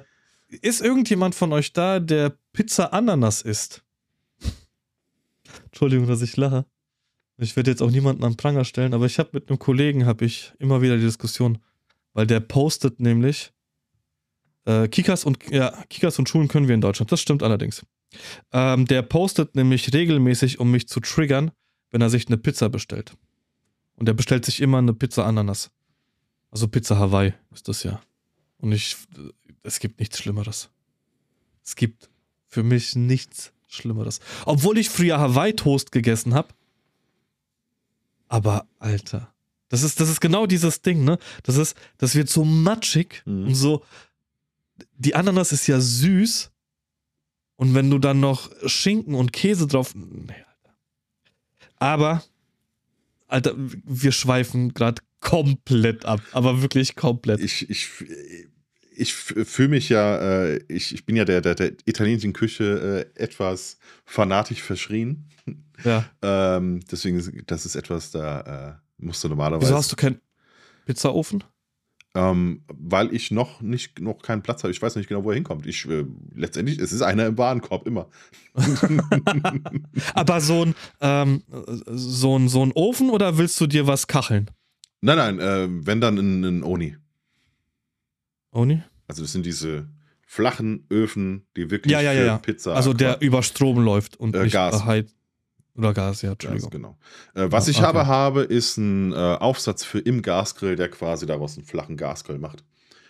ist 0.62 0.82
irgendjemand 0.82 1.36
von 1.36 1.54
euch 1.54 1.74
da, 1.74 2.00
der 2.00 2.36
Pizza 2.52 2.94
Ananas 2.94 3.42
isst? 3.42 3.84
Entschuldigung, 5.66 6.08
dass 6.08 6.22
ich 6.22 6.36
lache. 6.36 6.66
Ich 7.38 7.56
werde 7.56 7.72
jetzt 7.72 7.82
auch 7.82 7.92
niemanden 7.92 8.24
an 8.24 8.38
Pranger 8.38 8.66
stellen, 8.66 8.94
aber 8.94 9.06
ich 9.06 9.20
habe 9.20 9.30
mit 9.34 9.50
einem 9.50 9.60
Kollegen 9.60 10.06
habe 10.06 10.26
ich 10.26 10.54
immer 10.60 10.82
wieder 10.82 10.98
die 10.98 11.04
Diskussion, 11.04 11.60
weil 12.14 12.28
der 12.28 12.40
postet 12.40 13.00
nämlich 13.00 13.53
äh, 14.66 14.88
Kikas 14.88 15.26
und 15.26 15.40
ja, 15.52 15.72
Kikas 15.90 16.20
und 16.20 16.30
Schulen 16.30 16.48
können 16.48 16.68
wir 16.68 16.76
in 16.76 16.82
Deutschland. 16.82 17.12
Das 17.12 17.22
stimmt 17.22 17.44
allerdings. 17.44 17.86
Ähm, 18.52 18.86
der 18.86 19.02
postet 19.02 19.56
nämlich 19.56 19.94
regelmäßig, 19.94 20.60
um 20.60 20.72
mich 20.72 20.88
zu 20.88 21.00
triggern, 21.00 21.52
wenn 21.92 22.02
er 22.02 22.10
sich 22.10 22.28
eine 22.28 22.38
Pizza 22.38 22.70
bestellt. 22.70 23.14
Und 23.96 24.08
er 24.08 24.14
bestellt 24.14 24.46
sich 24.46 24.62
immer 24.62 24.80
eine 24.80 24.94
Pizza 24.94 25.26
Ananas. 25.26 25.72
Also 26.52 26.68
Pizza 26.68 26.98
Hawaii 26.98 27.34
ist 27.52 27.68
das 27.68 27.84
ja. 27.84 28.02
Und 28.58 28.72
ich, 28.72 28.96
es 29.64 29.80
gibt 29.80 30.00
nichts 30.00 30.20
Schlimmeres. 30.20 30.70
Es 31.64 31.76
gibt 31.76 32.10
für 32.48 32.64
mich 32.64 32.96
nichts 32.96 33.54
Schlimmeres. 33.68 34.20
Obwohl 34.46 34.78
ich 34.78 34.90
früher 34.90 35.20
Hawaii-Toast 35.20 35.92
gegessen 35.92 36.34
habe. 36.34 36.50
Aber, 38.28 38.68
Alter. 38.80 39.34
Das 39.70 39.82
ist, 39.82 40.00
das 40.00 40.10
ist 40.10 40.22
genau 40.22 40.46
dieses 40.46 40.82
Ding, 40.84 41.04
ne? 41.04 41.18
Das 41.42 41.58
ist, 41.58 41.76
das 41.98 42.14
wird 42.14 42.30
so 42.30 42.46
matschig 42.46 43.24
mhm. 43.26 43.48
und 43.48 43.56
so. 43.56 43.84
Die 44.98 45.16
Ananas 45.16 45.52
ist 45.52 45.68
ja 45.68 45.80
süß. 45.80 46.52
Und 47.56 47.76
wenn 47.76 47.90
du 47.90 48.00
dann 48.00 48.20
noch 48.20 48.50
Schinken 48.66 49.16
und 49.16 49.32
Käse 49.32 49.68
drauf. 49.68 49.94
Nee, 49.96 50.34
Alter. 50.34 50.76
Aber 51.78 52.24
Alter, 53.28 53.54
wir 53.58 54.12
schweifen 54.12 54.74
gerade 54.74 55.02
komplett 55.20 56.06
ab, 56.06 56.22
aber 56.34 56.62
wirklich 56.62 56.96
komplett. 56.96 57.40
Ich, 57.40 57.70
ich, 57.70 57.90
ich 58.96 59.14
fühle 59.14 59.70
mich 59.70 59.90
ja, 59.90 60.18
äh, 60.18 60.58
ich, 60.68 60.94
ich 60.94 61.06
bin 61.06 61.16
ja 61.16 61.26
der, 61.26 61.42
der, 61.42 61.56
der 61.56 61.74
italienischen 61.86 62.34
Küche 62.34 63.10
äh, 63.16 63.22
etwas 63.24 63.78
fanatisch 64.06 64.62
verschrien. 64.62 65.30
Ja. 65.84 66.06
ähm, 66.22 66.82
deswegen, 66.92 67.44
das 67.48 67.66
ist 67.66 67.76
etwas, 67.76 68.12
da 68.12 68.80
äh, 69.00 69.04
musst 69.04 69.24
du 69.24 69.30
normalerweise. 69.30 69.70
Wieso 69.70 69.78
hast 69.78 69.92
du 69.92 69.96
keinen 69.96 70.22
Pizzaofen? 70.86 71.44
Ähm, 72.16 72.62
weil 72.68 73.12
ich 73.14 73.32
noch 73.32 73.62
nicht 73.62 74.00
noch 74.00 74.22
keinen 74.22 74.44
Platz 74.44 74.62
habe. 74.64 74.72
Ich 74.72 74.80
weiß 74.82 74.96
nicht 74.98 75.10
genau, 75.10 75.24
wo 75.24 75.32
er 75.32 75.36
hinkommt. 75.36 75.66
Ich, 75.66 75.86
äh, 75.90 76.06
letztendlich, 76.36 76.78
es 76.78 76.92
ist 76.94 77.02
einer 77.02 77.26
im 77.26 77.38
Warenkorb, 77.40 77.88
immer. 77.88 78.08
Aber 80.14 80.40
so 80.42 80.64
ein, 80.66 80.76
ähm, 81.02 81.44
so, 81.88 82.38
ein, 82.38 82.50
so 82.50 82.64
ein 82.66 82.72
Ofen 82.74 83.10
oder 83.10 83.38
willst 83.38 83.60
du 83.60 83.68
dir 83.68 83.88
was 83.88 84.08
kacheln? 84.08 84.50
Nein, 85.02 85.18
nein, 85.18 85.40
äh, 85.40 85.68
wenn 85.88 86.02
dann 86.02 86.18
ein, 86.18 86.44
ein 86.44 86.64
Oni. 86.64 86.96
Oni? 88.52 88.84
Also 89.08 89.24
das 89.24 89.32
sind 89.32 89.46
diese 89.46 89.90
flachen 90.26 90.86
Öfen, 90.92 91.48
die 91.58 91.70
wirklich 91.72 91.92
Ja, 91.92 92.00
ja, 92.02 92.14
ja. 92.14 92.38
Pizza. 92.38 92.76
Also 92.76 92.94
der 92.94 93.22
über 93.22 93.44
Strom 93.44 93.80
läuft 93.84 94.18
und 94.18 94.36
Äh, 94.36 94.44
nicht 94.44 94.54
Gas. 94.54 94.80
beheizt. 94.80 95.16
Oder 95.76 95.94
Gas, 95.94 96.22
ja, 96.22 96.30
Gas, 96.30 96.52
Entschuldigung. 96.52 96.70
genau. 96.70 96.98
Äh, 97.34 97.52
was 97.52 97.66
Ja, 97.68 97.72
ich 97.72 97.78
okay. 97.80 97.88
aber 97.88 98.08
habe, 98.08 98.42
ist 98.44 98.78
ein 98.78 99.12
äh, 99.12 99.16
Aufsatz 99.16 99.84
für 99.84 100.00
im 100.00 100.22
Gasgrill, 100.22 100.76
der 100.76 100.90
quasi 100.90 101.26
daraus 101.26 101.58
einen 101.58 101.66
flachen 101.66 101.98
Gasgrill 101.98 102.38
macht. 102.38 102.64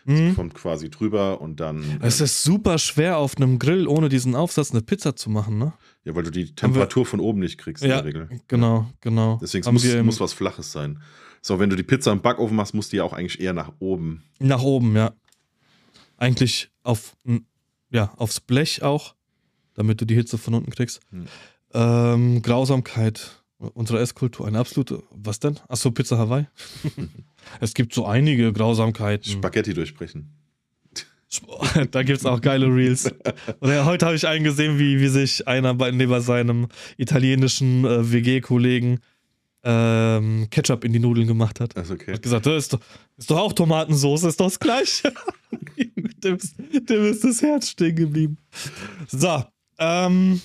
Mhm. 0.06 0.36
Kommt 0.36 0.54
quasi 0.54 0.90
drüber 0.90 1.40
und 1.40 1.60
dann. 1.62 2.00
Es 2.02 2.20
ist 2.20 2.44
super 2.44 2.78
schwer 2.78 3.18
auf 3.18 3.38
einem 3.38 3.58
Grill 3.58 3.88
ohne 3.88 4.10
diesen 4.10 4.36
Aufsatz 4.36 4.72
eine 4.72 4.82
Pizza 4.82 5.16
zu 5.16 5.30
machen, 5.30 5.58
ne? 5.58 5.74
ja, 6.04 6.14
weil 6.14 6.24
du 6.24 6.32
die 6.32 6.54
Temperatur 6.54 7.06
von 7.06 7.22
oben 7.22 7.40
nicht 7.40 7.58
kriegst 7.58 7.84
Ja, 7.84 8.00
in 8.00 8.06
der 8.06 8.06
Regel. 8.06 8.42
Genau, 8.50 8.90
genau. 9.00 9.40
Deswegen 9.42 9.72
muss, 9.72 9.86
muss 10.04 10.20
was 10.20 10.34
Flaches 10.34 10.72
sein. 10.74 11.02
So, 11.42 11.60
wenn 11.60 11.70
du 11.70 11.76
die 11.78 11.84
Pizza 11.84 12.12
im 12.12 12.22
Backofen 12.22 12.56
machst, 12.56 12.74
muss 12.74 12.90
die 12.90 12.98
ja 12.98 13.04
auch 13.06 13.14
eigentlich 13.14 13.40
eher 13.40 13.54
nach 13.54 13.72
oben. 13.80 14.24
Nach 14.40 14.62
oben, 14.62 14.96
ja. 14.96 15.14
Eigentlich 16.18 16.70
auf, 16.84 17.16
ja, 17.90 18.14
aufs 18.18 18.40
Blech 18.40 18.82
auch, 18.84 19.16
damit 19.74 20.00
du 20.02 20.06
die 20.06 20.16
Hitze 20.16 20.38
von 20.38 20.54
unten 20.54 20.72
kriegst. 20.72 21.00
Hm. 21.12 21.26
Ähm, 21.74 22.42
Grausamkeit 22.42 23.44
unserer 23.74 24.02
Esskultur, 24.02 24.48
eine 24.48 24.60
absolute. 24.60 25.04
Was 25.12 25.40
denn? 25.40 25.60
Achso, 25.68 25.92
Pizza 25.92 26.18
Hawaii? 26.18 26.48
es 27.60 27.74
gibt 27.74 27.94
so 27.94 28.06
einige 28.06 28.52
Grausamkeiten. 28.54 29.32
Spaghetti 29.32 29.74
durchbrechen. 29.74 30.30
da 31.92 32.04
gibt 32.04 32.20
es 32.20 32.26
auch 32.26 32.42
geile 32.42 32.68
Reels. 32.68 33.12
Oder 33.60 33.86
heute 33.86 34.06
habe 34.06 34.16
ich 34.16 34.28
einen 34.28 34.44
gesehen, 34.44 34.78
wie, 34.78 35.00
wie 35.00 35.08
sich 35.08 35.48
einer 35.48 35.74
bei, 35.74 35.92
neben 35.92 36.22
seinem 36.22 36.68
italienischen 36.98 37.86
äh, 37.86 38.12
WG-Kollegen 38.12 39.00
ähm, 39.64 40.48
Ketchup 40.52 40.84
in 40.84 40.94
die 40.94 41.00
Nudeln 41.00 41.26
gemacht 41.26 41.60
hat. 41.60 41.76
Also 41.78 41.94
okay. 41.96 42.14
Hat 42.14 42.22
gesagt, 42.22 42.46
das 42.46 42.66
ist 42.66 42.74
doch, 42.74 42.80
ist 43.18 43.32
doch 43.32 43.40
auch 43.40 43.54
Tomatensauce, 43.54 44.24
ist 44.26 44.40
doch 44.40 44.48
das 44.48 44.60
gleiche. 44.60 45.14
dem, 46.24 46.36
ist, 46.36 46.56
dem 46.58 47.06
ist 47.06 47.24
das 47.24 47.42
Herz 47.42 47.70
stehen 47.70 47.96
geblieben. 47.96 48.38
So, 49.08 49.44
ähm, 49.80 50.42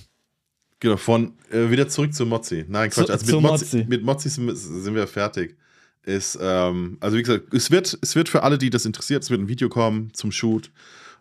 Genau, 0.81 0.97
von 0.97 1.33
äh, 1.51 1.71
wieder 1.71 1.89
zurück 1.89 2.15
zu 2.15 2.25
Mozzi. 2.27 2.65
Nein, 2.69 2.91
Quatsch. 2.91 3.11
Also 3.11 3.27
mit 3.27 3.43
Mozzi, 3.43 3.65
Mozzi. 3.65 3.87
mit 3.89 4.03
Mozzi 4.05 4.29
sind, 4.29 4.47
wir- 4.47 4.57
sind 4.57 4.95
wir 4.95 5.07
fertig. 5.07 5.57
Ist, 6.05 6.39
ähm, 6.41 6.97
also 7.01 7.17
wie 7.17 7.23
gesagt, 7.23 7.53
es 7.53 7.71
wird, 7.71 7.99
es 8.01 8.15
wird 8.15 8.29
für 8.29 8.43
alle, 8.43 8.57
die 8.59 8.71
das 8.71 8.87
interessiert, 8.87 9.23
es 9.25 9.31
wird 9.31 9.41
ein 9.41 9.49
Video 9.49 9.69
kommen 9.69 10.13
zum 10.15 10.31
Shoot. 10.33 10.71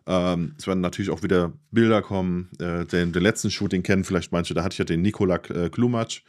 Ähm, 0.06 0.54
es 0.58 0.68
werden 0.68 0.80
natürlich 0.80 1.10
auch 1.10 1.24
wieder 1.24 1.52
Bilder 1.72 2.02
kommen. 2.02 2.50
Äh, 2.60 2.86
den, 2.86 3.12
den 3.12 3.22
letzten 3.24 3.52
Shoot, 3.52 3.72
den 3.74 3.84
kennen 3.84 4.04
vielleicht 4.06 4.32
manche, 4.32 4.54
da 4.54 4.64
hatte 4.64 4.74
ich 4.76 4.78
ja 4.80 4.86
den 4.86 5.02
Nikola 5.02 5.36
äh, 5.50 5.70
Klumac 5.70 6.22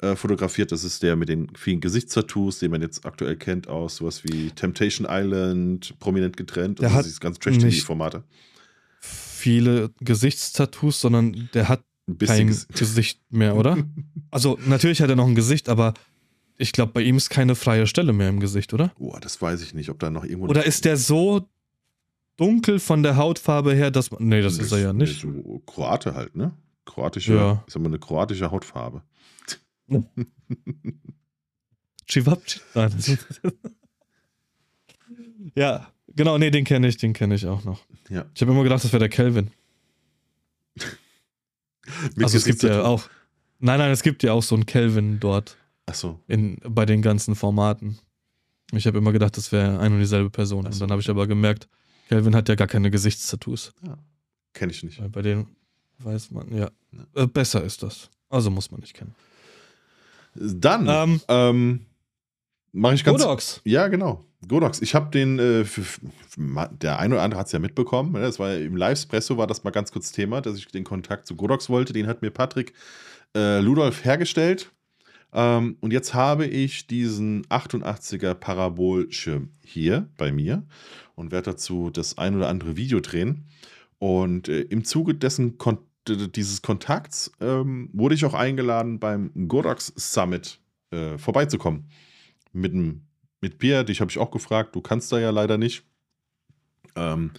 äh, 0.00 0.14
fotografiert. 0.14 0.70
Das 0.70 0.84
ist 0.84 1.02
der 1.02 1.16
mit 1.16 1.28
den 1.28 1.48
vielen 1.56 1.80
Gesichtstattoos, 1.80 2.60
den 2.60 2.70
man 2.70 2.82
jetzt 2.82 3.04
aktuell 3.04 3.34
kennt 3.36 3.66
aus 3.66 3.96
sowas 3.96 4.22
wie 4.22 4.50
Temptation 4.50 5.06
Island, 5.10 5.98
prominent 5.98 6.36
getrennt. 6.36 6.78
Der 6.78 6.88
also 6.88 6.98
hat 6.98 7.06
diese 7.06 7.18
ganz 7.18 7.38
Trash-TV-Formate. 7.40 8.22
viele 9.00 9.90
Gesichtstattoos, 10.00 11.00
sondern 11.00 11.48
der 11.54 11.68
hat 11.68 11.82
Ein 12.08 12.18
kein 12.18 12.46
bisschen 12.46 12.68
Gesicht 12.74 13.20
mehr, 13.30 13.56
oder? 13.56 13.76
Also, 14.30 14.58
natürlich 14.66 15.00
hat 15.02 15.10
er 15.10 15.16
noch 15.16 15.26
ein 15.26 15.34
Gesicht, 15.34 15.68
aber 15.68 15.94
ich 16.56 16.72
glaube, 16.72 16.92
bei 16.92 17.02
ihm 17.02 17.16
ist 17.16 17.30
keine 17.30 17.54
freie 17.54 17.86
Stelle 17.86 18.12
mehr 18.12 18.28
im 18.28 18.40
Gesicht, 18.40 18.74
oder? 18.74 18.92
Boah, 18.98 19.20
das 19.20 19.40
weiß 19.40 19.62
ich 19.62 19.74
nicht, 19.74 19.90
ob 19.90 19.98
da 20.00 20.10
noch 20.10 20.24
irgendwo. 20.24 20.48
Oder 20.48 20.64
ist 20.66 20.84
der 20.84 20.96
so 20.96 21.48
dunkel 22.36 22.80
von 22.80 23.02
der 23.02 23.16
Hautfarbe 23.16 23.74
her, 23.74 23.90
dass 23.90 24.10
man. 24.10 24.26
Nee, 24.26 24.42
das 24.42 24.58
ist 24.58 24.72
er 24.72 24.78
ja 24.78 24.92
nee, 24.92 25.04
nicht. 25.04 25.20
So 25.20 25.62
Kroate 25.66 26.14
halt, 26.14 26.34
ne? 26.34 26.52
Kroatische, 26.84 27.34
Ja. 27.34 27.64
sag 27.68 27.82
mal, 27.82 27.88
eine 27.88 27.98
kroatische 27.98 28.50
Hautfarbe. 28.50 29.02
Das 32.74 33.08
ist- 33.08 33.42
ja, 35.54 35.88
genau, 36.14 36.38
nee, 36.38 36.50
den 36.50 36.64
kenne 36.64 36.88
ich, 36.88 36.96
den 36.96 37.12
kenne 37.12 37.34
ich 37.34 37.46
auch 37.46 37.64
noch. 37.64 37.80
Ja. 38.08 38.26
Ich 38.34 38.40
habe 38.40 38.52
immer 38.52 38.62
gedacht, 38.62 38.84
das 38.84 38.92
wäre 38.92 39.00
der 39.00 39.08
Kelvin. 39.08 39.50
Also 42.22 42.36
es 42.36 42.44
gibt 42.44 42.62
ja 42.62 42.82
auch. 42.84 43.08
Nein, 43.60 43.78
nein, 43.78 43.90
es 43.90 44.02
gibt 44.02 44.22
ja 44.22 44.32
auch 44.32 44.42
so 44.42 44.54
einen 44.54 44.66
Kelvin 44.66 45.18
dort 45.20 45.56
Achso, 45.86 46.20
in, 46.28 46.58
bei 46.68 46.86
den 46.86 47.02
ganzen 47.02 47.34
Formaten. 47.34 47.98
Ich 48.72 48.86
habe 48.86 48.98
immer 48.98 49.12
gedacht, 49.12 49.36
das 49.36 49.50
wäre 49.50 49.80
ein 49.80 49.92
und 49.92 49.98
dieselbe 49.98 50.30
Person. 50.30 50.60
Ach 50.64 50.66
Und 50.66 50.74
so. 50.74 50.80
dann 50.80 50.90
habe 50.90 51.00
ich 51.00 51.10
aber 51.10 51.26
gemerkt, 51.26 51.68
Kelvin 52.08 52.34
hat 52.36 52.48
ja 52.48 52.54
gar 52.54 52.68
keine 52.68 52.90
Gesichtstattoos. 52.90 53.72
kenne 54.52 54.72
ich 54.72 54.82
nicht. 54.82 55.00
Weil 55.00 55.08
bei 55.08 55.22
denen 55.22 55.48
weiß 55.98 56.30
man, 56.30 56.52
ja. 56.54 56.70
Ja. 56.92 57.22
Äh, 57.22 57.26
besser 57.26 57.64
ist 57.64 57.82
das. 57.82 58.10
Also 58.28 58.50
muss 58.50 58.70
man 58.70 58.80
nicht 58.80 58.94
kennen. 58.94 59.14
Dann 60.34 60.86
Ähm, 60.88 61.20
ähm, 61.28 61.86
mache 62.72 62.94
ich 62.94 63.04
ganz. 63.04 63.22
Godox. 63.22 63.60
Ja, 63.64 63.88
genau. 63.88 64.24
Godox. 64.46 64.80
Ich 64.82 64.94
habe 64.94 65.10
den, 65.10 65.38
äh, 65.38 65.64
der 66.80 66.98
eine 66.98 67.14
oder 67.14 67.22
andere 67.22 67.40
hat 67.40 67.46
es 67.46 67.52
ja 67.52 67.58
mitbekommen. 67.58 68.12
Ne? 68.12 68.20
Das 68.20 68.38
war 68.38 68.54
im 68.56 68.76
Live-Espresso, 68.76 69.36
war 69.36 69.46
das 69.46 69.64
mal 69.64 69.70
ganz 69.70 69.90
kurz 69.90 70.12
Thema, 70.12 70.40
dass 70.40 70.56
ich 70.56 70.68
den 70.68 70.84
Kontakt 70.84 71.26
zu 71.26 71.34
Godox 71.34 71.68
wollte. 71.68 71.92
Den 71.92 72.06
hat 72.06 72.22
mir 72.22 72.30
Patrick 72.30 72.72
äh, 73.34 73.58
Ludolf 73.60 74.04
hergestellt. 74.04 74.70
Ähm, 75.32 75.76
und 75.80 75.92
jetzt 75.92 76.14
habe 76.14 76.46
ich 76.46 76.86
diesen 76.86 77.44
88er 77.46 78.34
Parabolschirm 78.34 79.50
hier 79.64 80.08
bei 80.16 80.32
mir 80.32 80.62
und 81.16 81.32
werde 81.32 81.50
dazu 81.50 81.90
das 81.90 82.16
ein 82.16 82.36
oder 82.36 82.48
andere 82.48 82.76
Video 82.76 83.00
drehen. 83.00 83.46
Und 83.98 84.48
äh, 84.48 84.60
im 84.62 84.84
Zuge 84.84 85.14
dessen 85.14 85.58
Kon 85.58 85.78
dieses 86.08 86.62
Kontakts 86.62 87.30
ähm, 87.38 87.90
wurde 87.92 88.14
ich 88.14 88.24
auch 88.24 88.32
eingeladen, 88.32 88.98
beim 88.98 89.30
Godox 89.46 89.92
Summit 89.94 90.58
äh, 90.90 91.18
vorbeizukommen. 91.18 91.90
Mit, 92.52 92.74
mit 93.40 93.58
Bier, 93.58 93.84
dich 93.84 94.00
habe 94.00 94.10
ich 94.10 94.18
auch 94.18 94.30
gefragt, 94.30 94.74
du 94.74 94.80
kannst 94.80 95.12
da 95.12 95.18
ja 95.18 95.30
leider 95.30 95.58
nicht. 95.58 95.84
Ähm, 96.96 97.32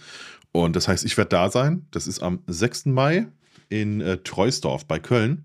und 0.52 0.76
das 0.76 0.88
heißt, 0.88 1.04
ich 1.04 1.16
werde 1.16 1.30
da 1.30 1.50
sein. 1.50 1.86
Das 1.90 2.06
ist 2.06 2.22
am 2.22 2.42
6. 2.46 2.86
Mai 2.86 3.28
in 3.68 4.00
äh, 4.00 4.18
Treusdorf 4.18 4.86
bei 4.86 4.98
Köln. 4.98 5.44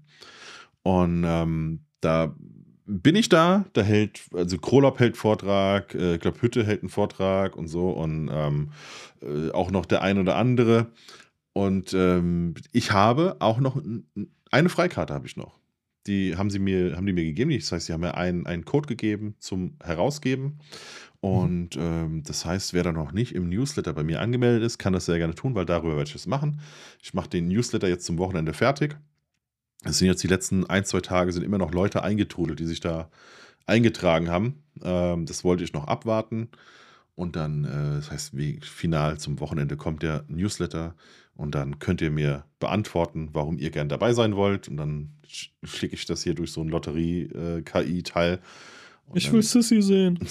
Und 0.84 1.24
ähm, 1.26 1.86
da 2.02 2.36
bin 2.86 3.16
ich 3.16 3.30
da, 3.30 3.66
da 3.74 3.82
hält, 3.82 4.22
also 4.34 4.58
Krolop 4.58 5.00
hält 5.00 5.18
Vortrag, 5.18 5.96
äh, 5.96 6.16
ich 6.16 6.22
glaube 6.22 6.42
Hütte 6.42 6.64
hält 6.64 6.82
einen 6.82 6.90
Vortrag 6.90 7.56
und 7.56 7.68
so 7.68 7.90
und 7.90 8.30
ähm, 8.32 8.72
äh, 9.22 9.52
auch 9.52 9.72
noch 9.72 9.86
der 9.86 10.02
ein 10.02 10.20
oder 10.20 10.36
andere. 10.36 10.92
Und 11.54 11.94
ähm, 11.94 12.54
ich 12.72 12.92
habe 12.92 13.38
auch 13.40 13.60
noch 13.60 13.82
eine 14.52 14.70
Freikarte 14.70 15.14
habe 15.14 15.26
ich 15.26 15.38
noch. 15.38 15.58
Die 16.08 16.38
haben 16.38 16.50
sie 16.50 16.60
mir, 16.60 16.96
haben 16.96 17.06
die 17.06 17.14
mir 17.14 17.24
gegeben. 17.24 17.52
Das 17.52 17.72
heißt, 17.72 17.88
sie 17.88 17.94
haben 17.94 18.02
mir 18.02 18.16
einen, 18.16 18.46
einen 18.46 18.66
Code 18.66 18.88
gegeben 18.88 19.36
zum 19.40 19.76
Herausgeben. 19.84 20.60
Und 21.20 21.76
ähm, 21.78 22.22
das 22.24 22.46
heißt, 22.46 22.74
wer 22.74 22.84
da 22.84 22.92
noch 22.92 23.12
nicht 23.12 23.34
im 23.34 23.50
Newsletter 23.50 23.94
bei 23.94 24.04
mir 24.04 24.22
angemeldet 24.22 24.64
ist, 24.64 24.78
kann 24.78 24.94
das 24.94 25.06
sehr 25.06 25.18
gerne 25.18 25.34
tun, 25.34 25.56
weil 25.56 25.66
darüber 25.66 25.98
werde 25.98 26.10
ich 26.10 26.16
es 26.16 26.28
machen. 26.28 26.62
Ich 27.02 27.16
mache 27.16 27.30
den 27.30 27.48
Newsletter 27.48 27.88
jetzt 27.88 28.06
zum 28.06 28.20
Wochenende 28.20 28.54
fertig. 28.54 28.96
Es 29.84 29.98
sind 29.98 30.08
jetzt 30.08 30.22
die 30.24 30.28
letzten 30.28 30.66
ein, 30.68 30.86
zwei 30.86 31.02
Tage, 31.02 31.32
sind 31.32 31.44
immer 31.44 31.58
noch 31.58 31.72
Leute 31.72 32.04
eingetrudelt, 32.04 32.60
die 32.60 32.66
sich 32.66 32.80
da 32.80 33.10
eingetragen 33.66 34.30
haben. 34.30 34.64
Ähm, 34.84 35.26
das 35.26 35.44
wollte 35.44 35.64
ich 35.64 35.74
noch 35.74 35.88
abwarten. 35.88 36.50
Und 37.16 37.36
dann, 37.36 37.64
äh, 37.64 37.96
das 37.96 38.12
heißt, 38.12 38.38
wie 38.38 38.60
final 38.62 39.18
zum 39.18 39.40
Wochenende 39.40 39.78
kommt 39.78 40.04
der 40.04 40.26
Newsletter. 40.28 40.96
Und 41.36 41.54
dann 41.54 41.80
könnt 41.80 42.02
ihr 42.02 42.12
mir 42.12 42.46
beantworten, 42.60 43.30
warum 43.34 43.58
ihr 43.58 43.70
gern 43.70 43.90
dabei 43.90 44.14
sein 44.14 44.36
wollt. 44.36 44.68
Und 44.70 44.78
dann 44.78 45.10
sch- 45.28 45.50
schicke 45.64 45.96
ich 45.96 46.06
das 46.06 46.24
hier 46.24 46.34
durch 46.34 46.52
so 46.52 46.62
ein 46.62 46.70
Lotterie-KI-Teil. 46.70 48.40
Ich 49.14 49.32
will 49.32 49.44
Sissy 49.44 49.82
sehen. 49.82 50.20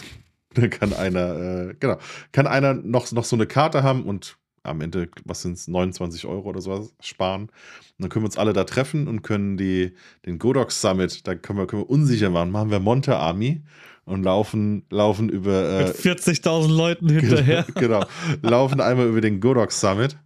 Dann 0.54 0.70
kann 0.70 0.92
einer, 0.92 1.70
äh, 1.70 1.74
genau, 1.80 1.98
kann 2.30 2.46
einer 2.46 2.74
noch, 2.74 3.10
noch 3.10 3.24
so 3.24 3.34
eine 3.34 3.46
Karte 3.46 3.82
haben 3.82 4.04
und 4.04 4.36
am 4.62 4.80
Ende, 4.80 5.08
was 5.24 5.42
sind 5.42 5.54
es, 5.54 5.66
29 5.66 6.26
Euro 6.26 6.48
oder 6.48 6.60
sowas 6.60 6.94
sparen. 7.00 7.42
Und 7.42 7.50
dann 7.98 8.08
können 8.08 8.22
wir 8.22 8.28
uns 8.28 8.38
alle 8.38 8.52
da 8.52 8.62
treffen 8.62 9.08
und 9.08 9.22
können 9.22 9.56
die, 9.56 9.94
den 10.26 10.38
Godox 10.38 10.80
Summit, 10.80 11.26
da 11.26 11.34
können 11.34 11.58
wir, 11.58 11.66
können 11.66 11.82
wir 11.82 11.90
unsicher 11.90 12.30
machen, 12.30 12.52
machen 12.52 12.70
wir 12.70 12.78
Monte 12.78 13.16
Army 13.16 13.62
und 14.04 14.22
laufen, 14.22 14.84
laufen 14.90 15.28
über. 15.28 15.78
Mit 15.86 15.96
40.000 15.96 16.68
Leuten 16.72 17.08
hinterher. 17.08 17.66
genau, 17.74 18.04
laufen 18.40 18.80
einmal 18.80 19.08
über 19.08 19.20
den 19.20 19.40
Godox 19.40 19.80
Summit 19.80 20.16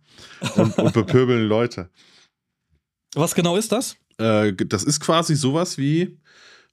und, 0.57 0.77
und 0.79 0.93
bepöbeln 0.93 1.47
Leute. 1.49 1.91
Was 3.15 3.35
genau 3.35 3.57
ist 3.57 3.73
das? 3.73 3.97
Äh, 4.19 4.53
das 4.55 4.85
ist 4.85 5.01
quasi 5.01 5.35
sowas 5.35 5.79
wie. 5.79 6.19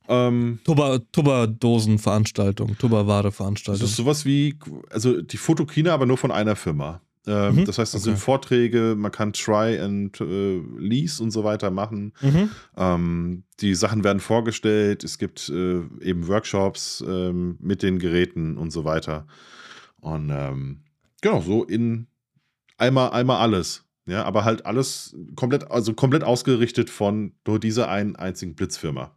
Ähm, 0.07 0.59
Tuba- 0.63 0.99
Tubberdosen-Veranstaltung, 1.11 2.69
Das 2.69 2.77
Tubberware-Veranstaltung. 2.77 3.85
ist 3.85 3.95
sowas 3.95 4.25
wie, 4.25 4.57
also 4.91 5.21
die 5.21 5.37
Fotokina, 5.37 5.93
aber 5.93 6.05
nur 6.05 6.17
von 6.17 6.31
einer 6.31 6.55
Firma. 6.55 7.01
Ähm, 7.27 7.55
Mhm, 7.55 7.65
Das 7.65 7.79
heißt, 7.79 7.95
das 7.95 8.01
okay. 8.01 8.11
sind 8.11 8.17
Vorträge, 8.19 8.93
man 8.95 9.11
kann 9.11 9.33
Try 9.33 9.79
and 9.79 10.21
äh, 10.21 10.59
Lease 10.77 11.23
und 11.23 11.31
so 11.31 11.43
weiter 11.43 11.71
machen. 11.71 12.13
Mhm. 12.21 12.51
Ähm, 12.77 13.43
die 13.61 13.73
Sachen 13.73 14.03
werden 14.03 14.19
vorgestellt, 14.19 15.03
es 15.03 15.17
gibt 15.17 15.49
äh, 15.49 15.79
eben 16.01 16.27
Workshops 16.27 17.03
ähm, 17.07 17.57
mit 17.59 17.81
den 17.81 17.97
Geräten 17.97 18.57
und 18.57 18.69
so 18.71 18.85
weiter. 18.85 19.25
Und 20.01 20.29
ähm, 20.29 20.81
genau, 21.21 21.41
so 21.41 21.63
in 21.63 22.05
einmal, 22.77 23.11
einmal 23.11 23.37
alles. 23.37 23.83
Ja, 24.07 24.23
aber 24.23 24.45
halt 24.45 24.65
alles 24.67 25.15
komplett, 25.35 25.71
also 25.71 25.93
komplett 25.93 26.23
ausgerichtet 26.23 26.91
von 26.91 27.33
nur 27.47 27.59
dieser 27.59 27.89
einen 27.89 28.15
einzigen 28.15 28.53
Blitzfirma. 28.53 29.11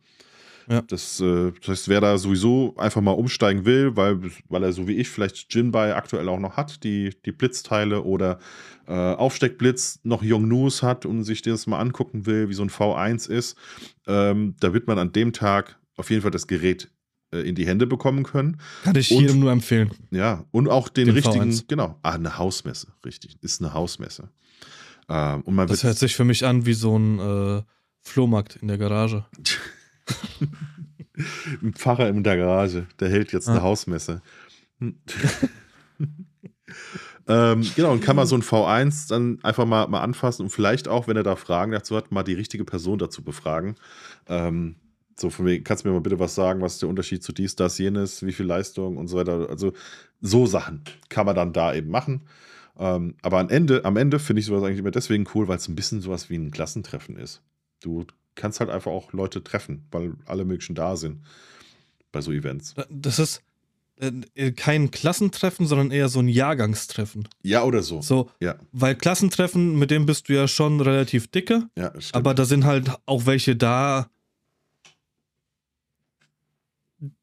Ja. 0.70 0.82
Das, 0.82 1.20
äh, 1.20 1.52
das 1.61 1.68
heißt, 1.68 1.88
wer 1.88 2.00
da 2.00 2.18
sowieso 2.18 2.74
einfach 2.76 3.00
mal 3.00 3.12
umsteigen 3.12 3.64
will, 3.64 3.96
weil, 3.96 4.20
weil 4.48 4.62
er 4.62 4.72
so 4.72 4.86
wie 4.86 4.96
ich 4.96 5.09
vielleicht 5.09 5.52
Jinbei 5.54 5.94
aktuell 5.94 6.28
auch 6.28 6.38
noch 6.38 6.56
hat, 6.56 6.84
die, 6.84 7.14
die 7.24 7.32
Blitzteile 7.32 8.02
oder 8.02 8.38
äh, 8.86 8.92
Aufsteckblitz 8.92 10.00
noch 10.04 10.22
Yongnu's 10.22 10.82
hat 10.82 11.06
und 11.06 11.24
sich 11.24 11.40
das 11.40 11.66
mal 11.66 11.80
angucken 11.80 12.26
will, 12.26 12.50
wie 12.50 12.54
so 12.54 12.62
ein 12.62 12.70
V1 12.70 13.30
ist, 13.30 13.56
ähm, 14.06 14.56
da 14.61 14.74
wird 14.74 14.86
man 14.86 14.98
an 14.98 15.12
dem 15.12 15.32
Tag 15.32 15.78
auf 15.96 16.11
jeden 16.11 16.22
Fall 16.22 16.30
das 16.30 16.46
Gerät 16.46 16.90
in 17.31 17.55
die 17.55 17.66
Hände 17.66 17.87
bekommen 17.87 18.22
können. 18.24 18.57
Kann 18.85 18.97
ich 18.97 19.11
Und- 19.12 19.20
jedem 19.22 19.41
nur 19.41 19.53
empfehlen. 19.53 19.91
Ja, 20.11 20.45
und 20.51 20.68
auch 20.68 20.89
den, 20.89 21.07
Den 21.07 21.14
richtigen, 21.14 21.51
V1. 21.51 21.64
genau, 21.68 21.99
ah, 22.03 22.12
eine 22.12 22.39
Hausmesse, 22.39 22.89
richtig, 23.05 23.37
ist 23.43 23.61
eine 23.61 23.74
Hausmesse. 23.74 24.31
Ähm, 25.09 25.43
und 25.43 25.55
man 25.55 25.66
Das 25.68 25.85
hört 25.85 25.99
sich 25.99 26.14
für 26.16 26.24
mich 26.24 26.45
an 26.47 26.64
wie 26.66 26.74
so 26.74 26.99
ein 26.99 27.18
äh, 27.18 27.62
Flohmarkt 28.03 28.57
in 28.57 28.68
der 28.68 28.79
Garage. 28.79 29.24
ein 31.62 31.74
Pfarrer 31.74 32.09
in 32.09 32.22
der 32.22 32.37
Garage, 32.37 32.87
der 33.01 33.11
hält 33.11 33.33
jetzt 33.33 33.49
eine 33.49 33.61
Ah. 33.61 33.64
Hausmesse. 33.64 34.22
ähm, 37.26 37.62
genau, 37.76 37.93
und 37.93 38.01
kann 38.03 38.16
man 38.16 38.26
so 38.26 38.37
ein 38.37 38.43
V1 38.43 39.09
dann 39.09 39.39
einfach 39.43 39.66
mal, 39.66 39.87
mal 39.89 40.01
anfassen 40.01 40.43
und 40.45 40.51
vielleicht 40.51 40.89
auch, 40.89 41.09
wenn 41.09 41.16
er 41.16 41.22
da 41.22 41.37
Fragen 41.37 41.72
dazu 41.72 41.97
hat, 41.97 42.12
mal 42.12 42.22
die 42.22 42.35
richtige 42.35 42.64
Person 42.64 42.99
dazu 42.99 43.22
befragen. 43.22 43.74
Ähm, 44.29 44.76
so 45.20 45.30
von 45.30 45.46
wegen, 45.46 45.64
kannst 45.64 45.84
du 45.84 45.88
mir 45.88 45.94
mal 45.94 46.00
bitte 46.00 46.18
was 46.18 46.34
sagen, 46.34 46.60
was 46.60 46.74
ist 46.74 46.82
der 46.82 46.88
Unterschied 46.88 47.22
zu 47.22 47.32
dies, 47.32 47.56
das, 47.56 47.78
jenes, 47.78 48.24
wie 48.24 48.32
viel 48.32 48.46
Leistung 48.46 48.96
und 48.96 49.08
so 49.08 49.16
weiter. 49.16 49.48
Also 49.50 49.72
so 50.20 50.46
Sachen 50.46 50.82
kann 51.08 51.26
man 51.26 51.34
dann 51.34 51.52
da 51.52 51.74
eben 51.74 51.90
machen. 51.90 52.22
Ähm, 52.78 53.16
aber 53.22 53.38
am 53.38 53.48
Ende, 53.48 53.84
am 53.84 53.96
Ende 53.96 54.18
finde 54.18 54.40
ich 54.40 54.46
sowas 54.46 54.62
eigentlich 54.62 54.78
immer 54.78 54.90
deswegen 54.90 55.26
cool, 55.34 55.48
weil 55.48 55.56
es 55.56 55.68
ein 55.68 55.74
bisschen 55.74 56.00
sowas 56.00 56.30
wie 56.30 56.36
ein 56.36 56.50
Klassentreffen 56.50 57.16
ist. 57.16 57.42
Du 57.80 58.06
kannst 58.34 58.60
halt 58.60 58.70
einfach 58.70 58.92
auch 58.92 59.12
Leute 59.12 59.42
treffen, 59.42 59.84
weil 59.90 60.14
alle 60.26 60.44
möglichen 60.44 60.74
da 60.74 60.96
sind 60.96 61.22
bei 62.12 62.20
so 62.20 62.30
Events. 62.30 62.74
Das 62.88 63.18
ist 63.18 63.42
äh, 64.00 64.52
kein 64.52 64.90
Klassentreffen, 64.92 65.66
sondern 65.66 65.90
eher 65.90 66.08
so 66.08 66.20
ein 66.20 66.28
Jahrgangstreffen. 66.28 67.28
Ja, 67.42 67.64
oder 67.64 67.82
so. 67.82 68.00
So, 68.00 68.30
Ja, 68.40 68.56
weil 68.72 68.94
Klassentreffen, 68.94 69.76
mit 69.76 69.90
dem 69.90 70.06
bist 70.06 70.28
du 70.28 70.34
ja 70.34 70.46
schon 70.46 70.80
relativ 70.80 71.28
dicke, 71.28 71.68
ja, 71.76 71.88
stimmt. 71.98 72.14
aber 72.14 72.34
da 72.34 72.44
sind 72.44 72.64
halt 72.64 72.92
auch 73.06 73.26
welche 73.26 73.56
da, 73.56 74.08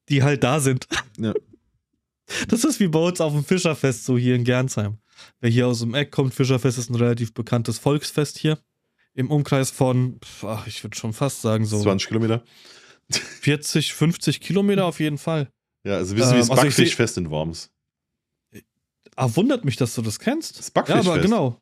die 0.10 0.24
halt 0.24 0.44
da 0.44 0.60
sind. 0.60 0.88
Ja. 1.18 1.34
Das 2.48 2.64
ist 2.64 2.80
wie 2.80 2.88
bei 2.88 3.00
uns 3.00 3.22
auf 3.22 3.34
dem 3.34 3.44
Fischerfest, 3.46 4.06
so 4.06 4.18
hier 4.18 4.36
in 4.36 4.44
Gernsheim. 4.44 4.98
Wer 5.40 5.50
hier 5.50 5.68
aus 5.68 5.80
dem 5.80 5.94
Eck 5.94 6.12
kommt, 6.12 6.34
Fischerfest 6.34 6.78
ist 6.78 6.90
ein 6.90 6.96
relativ 6.96 7.34
bekanntes 7.34 7.78
Volksfest 7.80 8.38
hier. 8.38 8.58
Im 9.14 9.32
Umkreis 9.32 9.72
von, 9.72 10.20
ach, 10.44 10.68
ich 10.68 10.84
würde 10.84 10.98
schon 10.98 11.14
fast 11.14 11.42
sagen, 11.42 11.66
so 11.66 11.82
20 11.82 12.08
Kilometer. 12.10 12.44
40, 13.10 13.94
50 13.94 14.42
Kilometer 14.42 14.86
auf 14.86 15.00
jeden 15.00 15.18
Fall. 15.18 15.50
Ja, 15.86 15.94
also 15.98 16.14
ein 16.14 16.18
bisschen 16.18 16.34
wie 16.34 16.40
das 16.40 16.48
Ähm, 16.50 16.52
also 16.58 16.62
seh- 16.64 16.68
Backfischfest 16.68 17.18
in 17.20 17.30
Worms. 17.30 17.70
Ah, 19.16 19.30
wundert 19.36 19.64
mich, 19.64 19.78
dass 19.78 19.96
du 19.96 20.02
das 20.02 20.20
kennst. 20.20 20.58
Das 20.60 20.68
Ja, 20.68 20.72
Backfischfest. 20.74 21.08
aber 21.08 21.20
genau. 21.20 21.62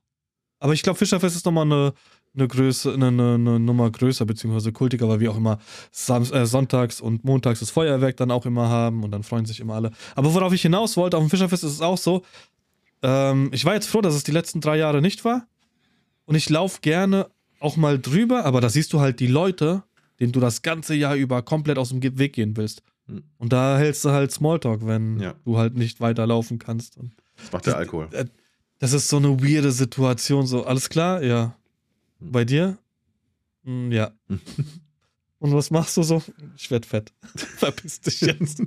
Aber 0.59 0.73
ich 0.73 0.81
glaube, 0.81 0.97
Fischerfest 0.97 1.35
ist 1.35 1.45
nochmal 1.45 1.65
eine, 1.65 1.93
eine 2.35 2.47
Größe, 2.47 2.93
eine, 2.93 3.07
eine, 3.09 3.33
eine 3.35 3.59
Nummer 3.59 3.91
größer, 3.91 4.25
beziehungsweise 4.25 4.71
kultiger, 4.71 5.07
weil 5.07 5.19
wir 5.19 5.31
auch 5.31 5.37
immer 5.37 5.59
Sam 5.91 6.23
äh, 6.23 6.45
sonntags 6.45 6.99
und 7.01 7.23
montags 7.23 7.59
das 7.59 7.69
Feuerwerk 7.69 8.17
dann 8.17 8.31
auch 8.31 8.45
immer 8.45 8.69
haben 8.69 9.03
und 9.03 9.11
dann 9.11 9.23
freuen 9.23 9.45
sich 9.45 9.59
immer 9.59 9.75
alle. 9.75 9.91
Aber 10.15 10.33
worauf 10.33 10.51
ich 10.53 10.61
hinaus 10.63 10.97
wollte, 10.97 11.17
auf 11.17 11.23
dem 11.23 11.29
Fischerfest 11.29 11.63
ist 11.63 11.71
es 11.73 11.81
auch 11.81 11.97
so. 11.97 12.23
Ähm, 13.03 13.49
ich 13.53 13.65
war 13.65 13.73
jetzt 13.75 13.87
froh, 13.87 14.01
dass 14.01 14.15
es 14.15 14.23
die 14.23 14.31
letzten 14.31 14.61
drei 14.61 14.77
Jahre 14.77 15.01
nicht 15.01 15.25
war. 15.25 15.45
Und 16.25 16.35
ich 16.35 16.49
laufe 16.49 16.79
gerne 16.81 17.27
auch 17.59 17.75
mal 17.77 17.99
drüber, 17.99 18.45
aber 18.45 18.61
da 18.61 18.69
siehst 18.69 18.93
du 18.93 18.99
halt 18.99 19.19
die 19.19 19.27
Leute, 19.27 19.83
denen 20.19 20.31
du 20.31 20.39
das 20.39 20.61
ganze 20.61 20.95
Jahr 20.95 21.15
über 21.15 21.41
komplett 21.41 21.77
aus 21.77 21.89
dem 21.89 22.01
Weg 22.17 22.33
gehen 22.33 22.55
willst. 22.57 22.81
Hm. 23.07 23.23
Und 23.37 23.53
da 23.53 23.77
hältst 23.77 24.05
du 24.05 24.09
halt 24.11 24.31
Smalltalk, 24.31 24.85
wenn 24.87 25.19
Ja. 25.19 25.33
du 25.45 25.57
halt 25.57 25.75
nicht 25.75 25.99
weiterlaufen 26.01 26.59
kannst. 26.59 26.97
Das 27.37 27.51
macht 27.51 27.65
der 27.67 27.77
Alkohol. 27.77 28.07
äh, 28.11 28.25
das 28.79 28.93
ist 28.93 29.07
so 29.09 29.17
eine 29.17 29.41
weirde 29.43 29.71
Situation. 29.71 30.47
So, 30.47 30.65
alles 30.65 30.89
klar? 30.89 31.21
Ja. 31.23 31.55
Bei 32.31 32.45
dir? 32.45 32.77
Hm, 33.63 33.91
ja. 33.91 34.11
Und 35.39 35.53
was 35.53 35.71
machst 35.71 35.97
du 35.97 36.03
so? 36.03 36.23
Ich 36.57 36.71
werd 36.71 36.85
fett. 36.85 37.11
Verpiss 37.35 37.99
dich 38.01 38.21
jetzt. 38.21 38.61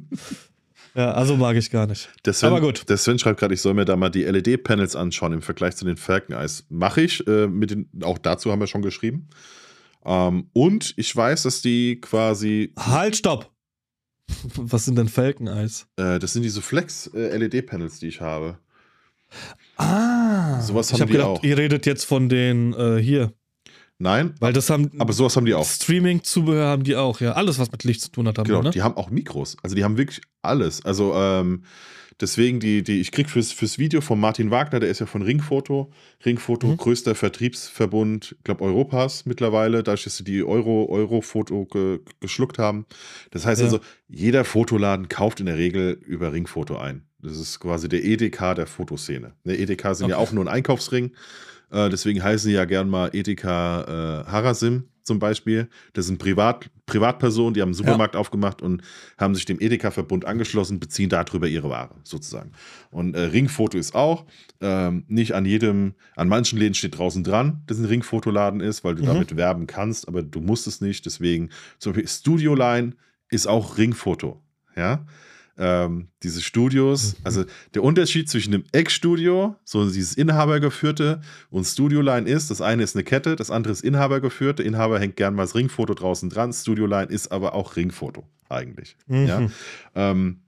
ja, 0.94 1.12
also 1.12 1.36
mag 1.36 1.56
ich 1.56 1.70
gar 1.70 1.86
nicht. 1.86 2.10
Der 2.26 2.34
Sven, 2.34 2.48
Aber 2.50 2.60
gut. 2.60 2.88
Der 2.88 2.98
Sven 2.98 3.18
schreibt 3.18 3.40
gerade, 3.40 3.54
ich 3.54 3.62
soll 3.62 3.72
mir 3.74 3.86
da 3.86 3.96
mal 3.96 4.10
die 4.10 4.24
LED-Panels 4.24 4.94
anschauen 4.94 5.32
im 5.32 5.42
Vergleich 5.42 5.74
zu 5.76 5.84
den 5.86 5.96
Falcon 5.96 6.36
Eyes. 6.36 6.66
Mache 6.68 7.00
ich. 7.02 7.26
Äh, 7.26 7.46
mit 7.46 7.70
den, 7.70 7.88
auch 8.02 8.18
dazu 8.18 8.52
haben 8.52 8.60
wir 8.60 8.66
schon 8.66 8.82
geschrieben. 8.82 9.28
Ähm, 10.04 10.50
und 10.52 10.92
ich 10.96 11.14
weiß, 11.16 11.44
dass 11.44 11.62
die 11.62 12.00
quasi, 12.00 12.72
Halt, 12.78 13.16
stopp! 13.16 13.50
Was 14.56 14.84
sind 14.84 14.96
denn 14.98 15.08
Falcon-Eis? 15.08 15.86
äh, 15.96 16.18
das 16.18 16.32
sind 16.32 16.42
diese 16.42 16.60
Flex-LED-Panels, 16.60 18.00
die 18.00 18.08
ich 18.08 18.20
habe. 18.20 18.58
Ah. 19.76 20.60
Sowas 20.60 20.88
ich 20.88 20.94
haben 20.94 21.00
hab 21.02 21.06
die 21.08 21.12
gedacht, 21.14 21.28
auch. 21.28 21.42
ihr 21.42 21.56
redet 21.56 21.86
jetzt 21.86 22.04
von 22.04 22.28
den 22.28 22.72
äh, 22.74 22.98
hier. 23.00 23.32
Nein, 23.98 24.34
Weil 24.40 24.52
das 24.52 24.68
haben. 24.68 24.90
aber 24.98 25.12
sowas 25.14 25.36
haben 25.36 25.46
die 25.46 25.54
auch. 25.54 25.66
Streaming-Zubehör 25.66 26.66
haben 26.68 26.84
die 26.84 26.96
auch, 26.96 27.20
ja. 27.20 27.32
Alles, 27.32 27.58
was 27.58 27.72
mit 27.72 27.82
Licht 27.84 28.02
zu 28.02 28.10
tun 28.10 28.28
hat, 28.28 28.36
haben 28.38 28.46
Genau, 28.46 28.60
die, 28.60 28.64
ne? 28.66 28.70
die 28.72 28.82
haben 28.82 28.96
auch 28.96 29.10
Mikros. 29.10 29.56
Also 29.62 29.74
die 29.74 29.84
haben 29.84 29.96
wirklich 29.96 30.20
alles. 30.42 30.84
Also 30.84 31.14
ähm, 31.14 31.62
deswegen, 32.20 32.60
die, 32.60 32.82
die, 32.82 33.00
ich 33.00 33.10
krieg 33.10 33.30
fürs, 33.30 33.52
fürs 33.52 33.78
Video 33.78 34.02
von 34.02 34.20
Martin 34.20 34.50
Wagner, 34.50 34.80
der 34.80 34.90
ist 34.90 34.98
ja 34.98 35.06
von 35.06 35.22
Ringfoto. 35.22 35.90
Ringfoto, 36.26 36.66
Mhm. 36.66 36.76
größter 36.76 37.14
Vertriebsverbund, 37.14 38.34
ich 38.38 38.44
glaube, 38.44 38.64
Europas 38.64 39.24
mittlerweile, 39.24 39.82
dadurch, 39.82 40.04
dass 40.04 40.18
sie 40.18 40.24
die 40.24 40.44
Euro, 40.44 40.86
Euro-Foto 40.90 41.64
ge, 41.64 42.00
geschluckt 42.20 42.58
haben. 42.58 42.84
Das 43.30 43.46
heißt 43.46 43.60
Ja. 43.60 43.64
also, 43.66 43.80
jeder 44.08 44.44
Fotoladen 44.44 45.08
kauft 45.08 45.40
in 45.40 45.46
der 45.46 45.56
Regel 45.56 45.92
über 46.06 46.32
Ringfoto 46.34 46.76
ein. 46.76 47.06
Das 47.22 47.38
ist 47.38 47.60
quasi 47.60 47.88
der 47.88 48.04
EDK 48.04 48.54
der 48.54 48.66
Fotoszene. 48.66 49.32
Der 49.44 49.58
EDK 49.58 49.94
sind 49.94 50.10
ja 50.10 50.16
Okay. 50.18 50.26
auch 50.28 50.32
nur 50.32 50.44
ein 50.44 50.48
Einkaufsring. 50.48 51.12
Äh, 51.70 51.88
deswegen 51.90 52.22
heißen 52.22 52.48
die 52.48 52.54
ja 52.54 52.64
gern 52.64 52.88
mal 52.88 53.10
Edeka 53.12 53.82
äh, 53.82 54.30
Harasim 54.30 54.84
zum 55.02 55.18
Beispiel. 55.20 55.68
Das 55.92 56.06
sind 56.06 56.18
Privat, 56.18 56.68
Privatpersonen, 56.86 57.54
die 57.54 57.60
haben 57.62 57.68
einen 57.68 57.74
Supermarkt 57.74 58.16
aufgemacht 58.16 58.60
und 58.60 58.82
haben 59.18 59.34
sich 59.36 59.44
dem 59.44 59.60
Edeka-Verbund 59.60 60.24
angeschlossen, 60.24 60.80
beziehen 60.80 61.08
darüber 61.08 61.46
ihre 61.46 61.70
Ware 61.70 61.94
sozusagen. 62.02 62.50
Und 62.90 63.14
äh, 63.14 63.20
Ringfoto 63.20 63.78
ist 63.78 63.94
auch 63.94 64.26
ähm, 64.60 65.04
nicht 65.06 65.32
an 65.34 65.44
jedem, 65.44 65.94
an 66.16 66.26
manchen 66.28 66.58
Läden 66.58 66.74
steht 66.74 66.98
draußen 66.98 67.22
dran, 67.22 67.62
dass 67.66 67.78
ein 67.78 67.84
Ringfotoladen 67.84 68.60
ist, 68.60 68.82
weil 68.82 68.96
du 68.96 69.02
Mhm. 69.02 69.06
damit 69.06 69.36
werben 69.36 69.66
kannst, 69.68 70.08
aber 70.08 70.22
du 70.22 70.40
musst 70.40 70.66
es 70.66 70.80
nicht. 70.80 71.06
Deswegen 71.06 71.50
zum 71.78 71.92
Beispiel 71.92 72.08
Studio 72.08 72.54
Line 72.56 72.92
ist 73.30 73.46
auch 73.46 73.78
Ringfoto. 73.78 74.42
Ja. 74.76 75.06
Ähm, 75.58 76.08
diese 76.22 76.42
Studios, 76.42 77.14
Mhm. 77.14 77.18
also 77.24 77.44
der 77.74 77.82
Unterschied 77.82 78.28
zwischen 78.28 78.52
dem 78.52 78.64
Eckstudio, 78.72 79.56
so 79.64 79.84
dieses 79.86 80.14
Inhabergeführte 80.14 81.22
und 81.50 81.64
Studio 81.64 82.02
Line 82.02 82.28
ist, 82.28 82.50
das 82.50 82.60
eine 82.60 82.82
ist 82.82 82.94
eine 82.94 83.04
Kette, 83.04 83.36
das 83.36 83.50
andere 83.50 83.72
ist 83.72 83.82
Inhabergeführt. 83.82 84.58
Der 84.58 84.66
Inhaber 84.66 85.00
hängt 85.00 85.16
gern 85.16 85.34
mal 85.34 85.44
das 85.44 85.54
Ringfoto 85.54 85.94
draußen 85.94 86.28
dran. 86.28 86.52
Studio 86.52 86.84
Line 86.86 87.10
ist 87.10 87.32
aber 87.32 87.54
auch 87.54 87.76
Ringfoto 87.76 88.28
eigentlich. 88.50 88.96
Mhm. 89.06 89.26
Ja. 89.26 89.48
Ähm, 89.94 90.40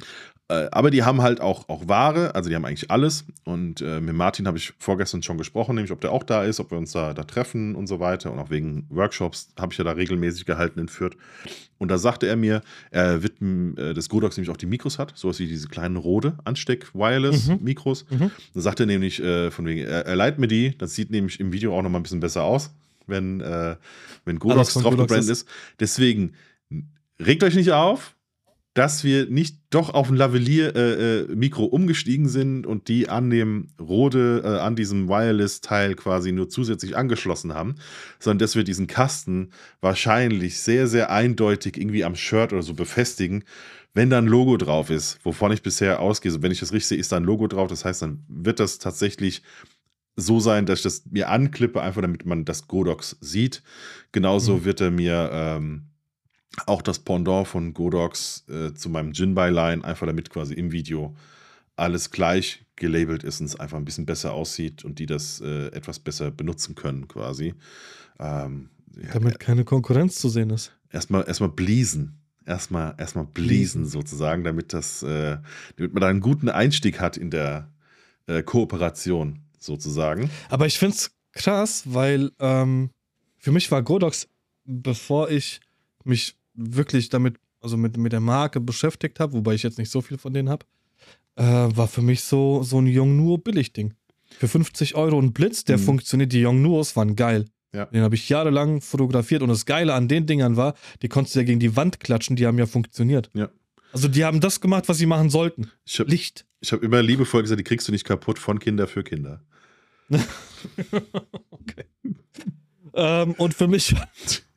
äh, 0.00 0.04
aber 0.48 0.90
die 0.90 1.02
haben 1.04 1.20
halt 1.20 1.42
auch, 1.42 1.68
auch 1.68 1.88
Ware, 1.88 2.34
also 2.34 2.48
die 2.48 2.56
haben 2.56 2.64
eigentlich 2.64 2.90
alles. 2.90 3.26
Und 3.44 3.82
äh, 3.82 4.00
mit 4.00 4.14
Martin 4.14 4.46
habe 4.46 4.56
ich 4.56 4.72
vorgestern 4.78 5.22
schon 5.22 5.36
gesprochen, 5.36 5.74
nämlich 5.74 5.92
ob 5.92 6.00
der 6.00 6.10
auch 6.10 6.22
da 6.22 6.42
ist, 6.44 6.58
ob 6.58 6.70
wir 6.70 6.78
uns 6.78 6.92
da, 6.92 7.12
da 7.12 7.24
treffen 7.24 7.74
und 7.74 7.86
so 7.86 8.00
weiter. 8.00 8.32
Und 8.32 8.38
auch 8.38 8.48
wegen 8.48 8.86
Workshops 8.88 9.50
habe 9.58 9.72
ich 9.72 9.78
ja 9.78 9.84
da 9.84 9.92
regelmäßig 9.92 10.46
gehalten 10.46 10.80
in 10.80 10.88
Fürth. 10.88 11.16
Und 11.76 11.90
da 11.90 11.98
sagte 11.98 12.26
er 12.26 12.36
mir, 12.36 12.62
er 12.90 13.22
wird 13.22 13.42
äh, 13.42 13.92
das 13.92 14.08
Godox 14.08 14.38
nämlich 14.38 14.50
auch 14.50 14.56
die 14.56 14.66
Mikros 14.66 14.98
hat, 14.98 15.12
sowas 15.16 15.38
wie 15.38 15.46
diese 15.46 15.68
kleinen 15.68 15.96
Rode 15.96 16.38
Ansteck-Wireless-Mikros. 16.44 18.06
Mhm. 18.08 18.30
Da 18.54 18.60
sagt 18.60 18.80
er 18.80 18.86
nämlich, 18.86 19.22
äh, 19.22 19.50
von 19.50 19.66
wegen, 19.66 19.80
er, 19.80 20.06
er 20.06 20.16
leiht 20.16 20.38
mir 20.38 20.48
die, 20.48 20.76
das 20.78 20.94
sieht 20.94 21.10
nämlich 21.10 21.40
im 21.40 21.52
Video 21.52 21.76
auch 21.76 21.82
nochmal 21.82 22.00
ein 22.00 22.04
bisschen 22.04 22.20
besser 22.20 22.44
aus, 22.44 22.70
wenn, 23.06 23.42
äh, 23.42 23.76
wenn 24.24 24.38
Godox 24.38 24.72
drauf 24.72 24.96
gebrannt 24.96 25.28
ist. 25.28 25.46
Deswegen 25.78 26.32
regt 27.20 27.44
euch 27.44 27.54
nicht 27.54 27.72
auf, 27.72 28.14
dass 28.78 29.02
wir 29.02 29.26
nicht 29.28 29.56
doch 29.70 29.92
auf 29.92 30.08
ein 30.08 30.14
Lavalier-Mikro 30.14 31.64
umgestiegen 31.64 32.28
sind 32.28 32.64
und 32.64 32.86
die 32.86 33.08
an 33.08 33.28
dem 33.28 33.70
Rode, 33.80 34.42
äh, 34.44 34.60
an 34.60 34.76
diesem 34.76 35.08
Wireless-Teil 35.08 35.96
quasi 35.96 36.30
nur 36.30 36.48
zusätzlich 36.48 36.96
angeschlossen 36.96 37.54
haben, 37.54 37.74
sondern 38.20 38.38
dass 38.38 38.54
wir 38.54 38.62
diesen 38.62 38.86
Kasten 38.86 39.50
wahrscheinlich 39.80 40.60
sehr, 40.60 40.86
sehr 40.86 41.10
eindeutig 41.10 41.76
irgendwie 41.76 42.04
am 42.04 42.14
Shirt 42.14 42.52
oder 42.52 42.62
so 42.62 42.74
befestigen, 42.74 43.42
wenn 43.94 44.10
da 44.10 44.18
ein 44.18 44.26
Logo 44.28 44.56
drauf 44.56 44.90
ist, 44.90 45.18
wovon 45.24 45.50
ich 45.50 45.62
bisher 45.62 45.98
ausgehe. 45.98 46.40
Wenn 46.40 46.52
ich 46.52 46.60
das 46.60 46.72
richtig 46.72 46.86
sehe, 46.88 46.98
ist 46.98 47.10
da 47.10 47.16
ein 47.16 47.24
Logo 47.24 47.48
drauf. 47.48 47.68
Das 47.68 47.84
heißt, 47.84 48.02
dann 48.02 48.22
wird 48.28 48.60
das 48.60 48.78
tatsächlich 48.78 49.42
so 50.14 50.38
sein, 50.38 50.66
dass 50.66 50.78
ich 50.78 50.82
das 50.84 51.02
mir 51.10 51.30
anklippe, 51.30 51.82
einfach 51.82 52.02
damit 52.02 52.26
man 52.26 52.44
das 52.44 52.68
Godox 52.68 53.16
sieht. 53.20 53.64
Genauso 54.12 54.58
Mhm. 54.58 54.64
wird 54.64 54.80
er 54.80 54.92
mir 54.92 55.30
ähm, 55.32 55.86
auch 56.66 56.82
das 56.82 56.98
Pendant 56.98 57.46
von 57.46 57.74
Godox 57.74 58.44
äh, 58.48 58.74
zu 58.74 58.88
meinem 58.90 59.12
Jinbei-Line, 59.12 59.84
einfach 59.84 60.06
damit 60.06 60.30
quasi 60.30 60.54
im 60.54 60.72
Video 60.72 61.14
alles 61.76 62.10
gleich 62.10 62.64
gelabelt 62.76 63.22
ist 63.22 63.40
und 63.40 63.46
es 63.46 63.58
einfach 63.58 63.76
ein 63.76 63.84
bisschen 63.84 64.06
besser 64.06 64.32
aussieht 64.32 64.84
und 64.84 64.98
die 64.98 65.06
das 65.06 65.40
äh, 65.40 65.66
etwas 65.68 65.98
besser 65.98 66.30
benutzen 66.30 66.74
können 66.74 67.06
quasi. 67.06 67.54
Ähm, 68.18 68.70
ja, 68.96 69.12
Damit 69.12 69.38
keine 69.38 69.64
Konkurrenz 69.64 70.16
zu 70.18 70.28
sehen 70.28 70.50
ist. 70.50 70.72
erstmal 70.90 71.26
erstmal 71.26 71.50
bliesen. 71.50 72.14
Erstmal 72.44 72.94
erstmal 72.96 73.26
bliesen 73.26 73.84
sozusagen, 73.84 74.42
damit 74.42 74.72
das, 74.72 75.02
äh, 75.02 75.36
damit 75.76 75.92
man 75.92 76.00
da 76.00 76.08
einen 76.08 76.20
guten 76.20 76.48
Einstieg 76.48 76.98
hat 76.98 77.18
in 77.18 77.30
der 77.30 77.70
äh, 78.26 78.42
Kooperation 78.42 79.40
sozusagen. 79.58 80.30
Aber 80.48 80.66
ich 80.66 80.78
finde 80.78 80.96
es 80.96 81.10
krass, 81.32 81.82
weil 81.84 82.32
ähm, 82.38 82.90
für 83.36 83.52
mich 83.52 83.70
war 83.70 83.82
Godox, 83.82 84.28
bevor 84.64 85.30
ich 85.30 85.60
mich 86.04 86.37
wirklich 86.58 87.08
damit, 87.08 87.36
also 87.60 87.76
mit, 87.76 87.96
mit 87.96 88.12
der 88.12 88.20
Marke 88.20 88.60
beschäftigt 88.60 89.20
habe, 89.20 89.32
wobei 89.32 89.54
ich 89.54 89.62
jetzt 89.62 89.78
nicht 89.78 89.90
so 89.90 90.00
viel 90.02 90.18
von 90.18 90.34
denen 90.34 90.48
habe, 90.48 90.66
äh, 91.36 91.42
war 91.44 91.86
für 91.88 92.02
mich 92.02 92.22
so, 92.22 92.62
so 92.62 92.80
ein 92.80 92.86
Yongnuo 92.86 93.38
Billigding. 93.38 93.94
Für 94.38 94.48
50 94.48 94.94
Euro 94.94 95.18
ein 95.20 95.32
Blitz, 95.32 95.64
der 95.64 95.78
Mhm. 95.78 95.82
funktioniert. 95.82 96.32
Die 96.32 96.40
Yongnuos 96.40 96.96
waren 96.96 97.16
geil. 97.16 97.46
Ja. 97.72 97.86
Den 97.86 98.02
habe 98.02 98.14
ich 98.14 98.28
jahrelang 98.28 98.80
fotografiert 98.80 99.42
und 99.42 99.48
das 99.48 99.64
Geile 99.66 99.94
an 99.94 100.08
den 100.08 100.26
Dingern 100.26 100.56
war, 100.56 100.74
die 101.02 101.08
konntest 101.08 101.34
du 101.36 101.40
ja 101.40 101.44
gegen 101.44 101.60
die 101.60 101.76
Wand 101.76 102.00
klatschen, 102.00 102.34
die 102.36 102.46
haben 102.46 102.58
ja 102.58 102.66
funktioniert. 102.66 103.30
Ja. 103.34 103.50
Also 103.92 104.08
die 104.08 104.24
haben 104.24 104.40
das 104.40 104.60
gemacht, 104.60 104.88
was 104.88 104.98
sie 104.98 105.06
machen 105.06 105.30
sollten. 105.30 105.70
Ich 105.84 105.98
habe 106.00 106.10
Licht. 106.10 106.46
ich 106.60 106.72
hab 106.72 106.82
immer 106.82 107.02
liebevoll 107.02 107.42
gesagt, 107.42 107.58
die 107.60 107.64
kriegst 107.64 107.86
du 107.88 107.92
nicht 107.92 108.04
kaputt 108.04 108.38
von 108.38 108.58
Kinder 108.58 108.86
für 108.86 109.02
Kinder. 109.04 109.42
okay. 111.50 111.84
ähm, 112.94 113.32
und 113.32 113.54
für 113.54 113.68
mich, 113.68 113.94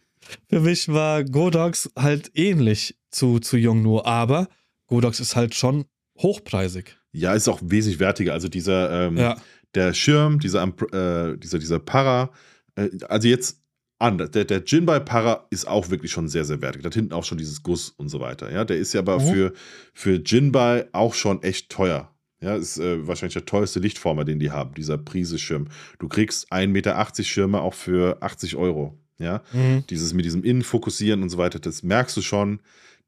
für 0.51 0.59
mich 0.59 0.87
war 0.89 1.23
Godox 1.23 1.89
halt 1.97 2.31
ähnlich 2.35 2.95
zu, 3.09 3.39
zu 3.39 3.57
Yongnuo, 3.57 4.03
aber 4.03 4.47
Godox 4.87 5.19
ist 5.19 5.35
halt 5.35 5.55
schon 5.55 5.85
hochpreisig. 6.19 6.97
Ja, 7.13 7.33
ist 7.33 7.47
auch 7.47 7.59
wesentlich 7.63 7.99
wertiger. 7.99 8.33
Also 8.33 8.47
dieser, 8.47 9.07
ähm, 9.07 9.17
Ja. 9.17 9.37
der 9.75 9.93
Schirm, 9.93 10.39
dieser, 10.39 10.63
äh, 10.63 11.37
dieser, 11.37 11.59
dieser 11.59 11.79
Para, 11.79 12.31
äh, 12.75 12.89
also 13.07 13.27
jetzt 13.27 13.61
anders. 13.99 14.31
Der, 14.31 14.45
der 14.45 14.63
Jinbei 14.65 14.99
Para 14.99 15.45
ist 15.51 15.67
auch 15.67 15.89
wirklich 15.89 16.11
schon 16.11 16.27
sehr, 16.27 16.43
sehr 16.45 16.61
wertig. 16.61 16.81
Da 16.83 16.89
hinten 16.89 17.13
auch 17.13 17.23
schon 17.23 17.37
dieses 17.37 17.61
Guss 17.63 17.89
und 17.89 18.09
so 18.09 18.19
weiter. 18.19 18.51
Ja, 18.51 18.65
der 18.65 18.77
ist 18.77 18.93
ja 18.93 18.99
aber 19.01 19.19
Mhm. 19.19 19.33
für, 19.33 19.53
für 19.93 20.21
Jinbei 20.25 20.87
auch 20.91 21.13
schon 21.13 21.41
echt 21.43 21.69
teuer. 21.69 22.13
Ja, 22.41 22.55
ist 22.55 22.79
äh, 22.79 23.05
wahrscheinlich 23.07 23.33
der 23.35 23.45
teuerste 23.45 23.79
Lichtformer, 23.79 24.25
den 24.25 24.39
die 24.39 24.49
haben, 24.49 24.73
dieser 24.73 24.97
Prise-Schirm. 24.97 25.67
Du 25.99 26.07
kriegst 26.07 26.51
1,80 26.51 26.67
Meter 26.71 27.23
Schirme 27.23 27.61
auch 27.61 27.75
für 27.75 28.17
80 28.23 28.55
Euro. 28.55 28.97
Ja, 29.22 29.41
Mhm. 29.53 29.84
dieses 29.89 30.13
mit 30.13 30.26
diesem 30.26 30.43
Innenfokussieren 30.43 31.22
und 31.24 31.30
so 31.30 31.38
weiter, 31.38 31.59
das 31.59 31.84
merkst 31.84 32.17
du 32.17 32.22
schon. 32.22 32.59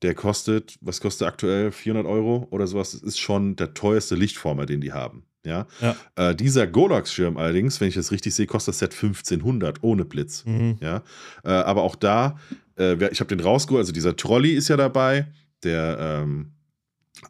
Der 0.02 0.14
kostet, 0.16 0.78
was 0.82 1.00
kostet 1.00 1.28
aktuell? 1.28 1.72
400 1.72 2.06
Euro 2.06 2.48
oder 2.52 2.68
sowas. 2.68 2.92
Das 2.92 3.02
ist 3.02 3.20
schon 3.20 3.56
der 3.56 3.74
teuerste 3.74 4.16
Lichtformer, 4.16 4.66
den 4.66 4.82
die 4.82 4.92
haben. 4.92 5.24
Ja. 5.46 5.66
Ja. 5.82 5.96
Äh, 6.16 6.36
dieser 6.36 6.68
Golox-Schirm 6.68 7.38
allerdings, 7.38 7.80
wenn 7.82 7.88
ich 7.90 7.96
das 7.96 8.12
richtig 8.12 8.34
sehe, 8.36 8.46
kostet 8.46 8.74
das 8.74 8.80
Set 8.80 8.94
1500 8.94 9.82
ohne 9.84 10.04
Blitz. 10.06 10.44
Mhm. 10.46 10.78
Ja. 10.82 11.04
Äh, 11.44 11.50
aber 11.52 11.84
auch 11.84 11.96
da, 11.96 12.38
äh, 12.78 12.94
ich 13.12 13.20
habe 13.22 13.34
den 13.36 13.40
rausgeholt, 13.40 13.82
also 13.82 13.92
dieser 13.94 14.16
Trolley 14.16 14.52
ist 14.54 14.68
ja 14.68 14.78
dabei, 14.78 15.28
der 15.64 15.98
ähm, 16.24 16.52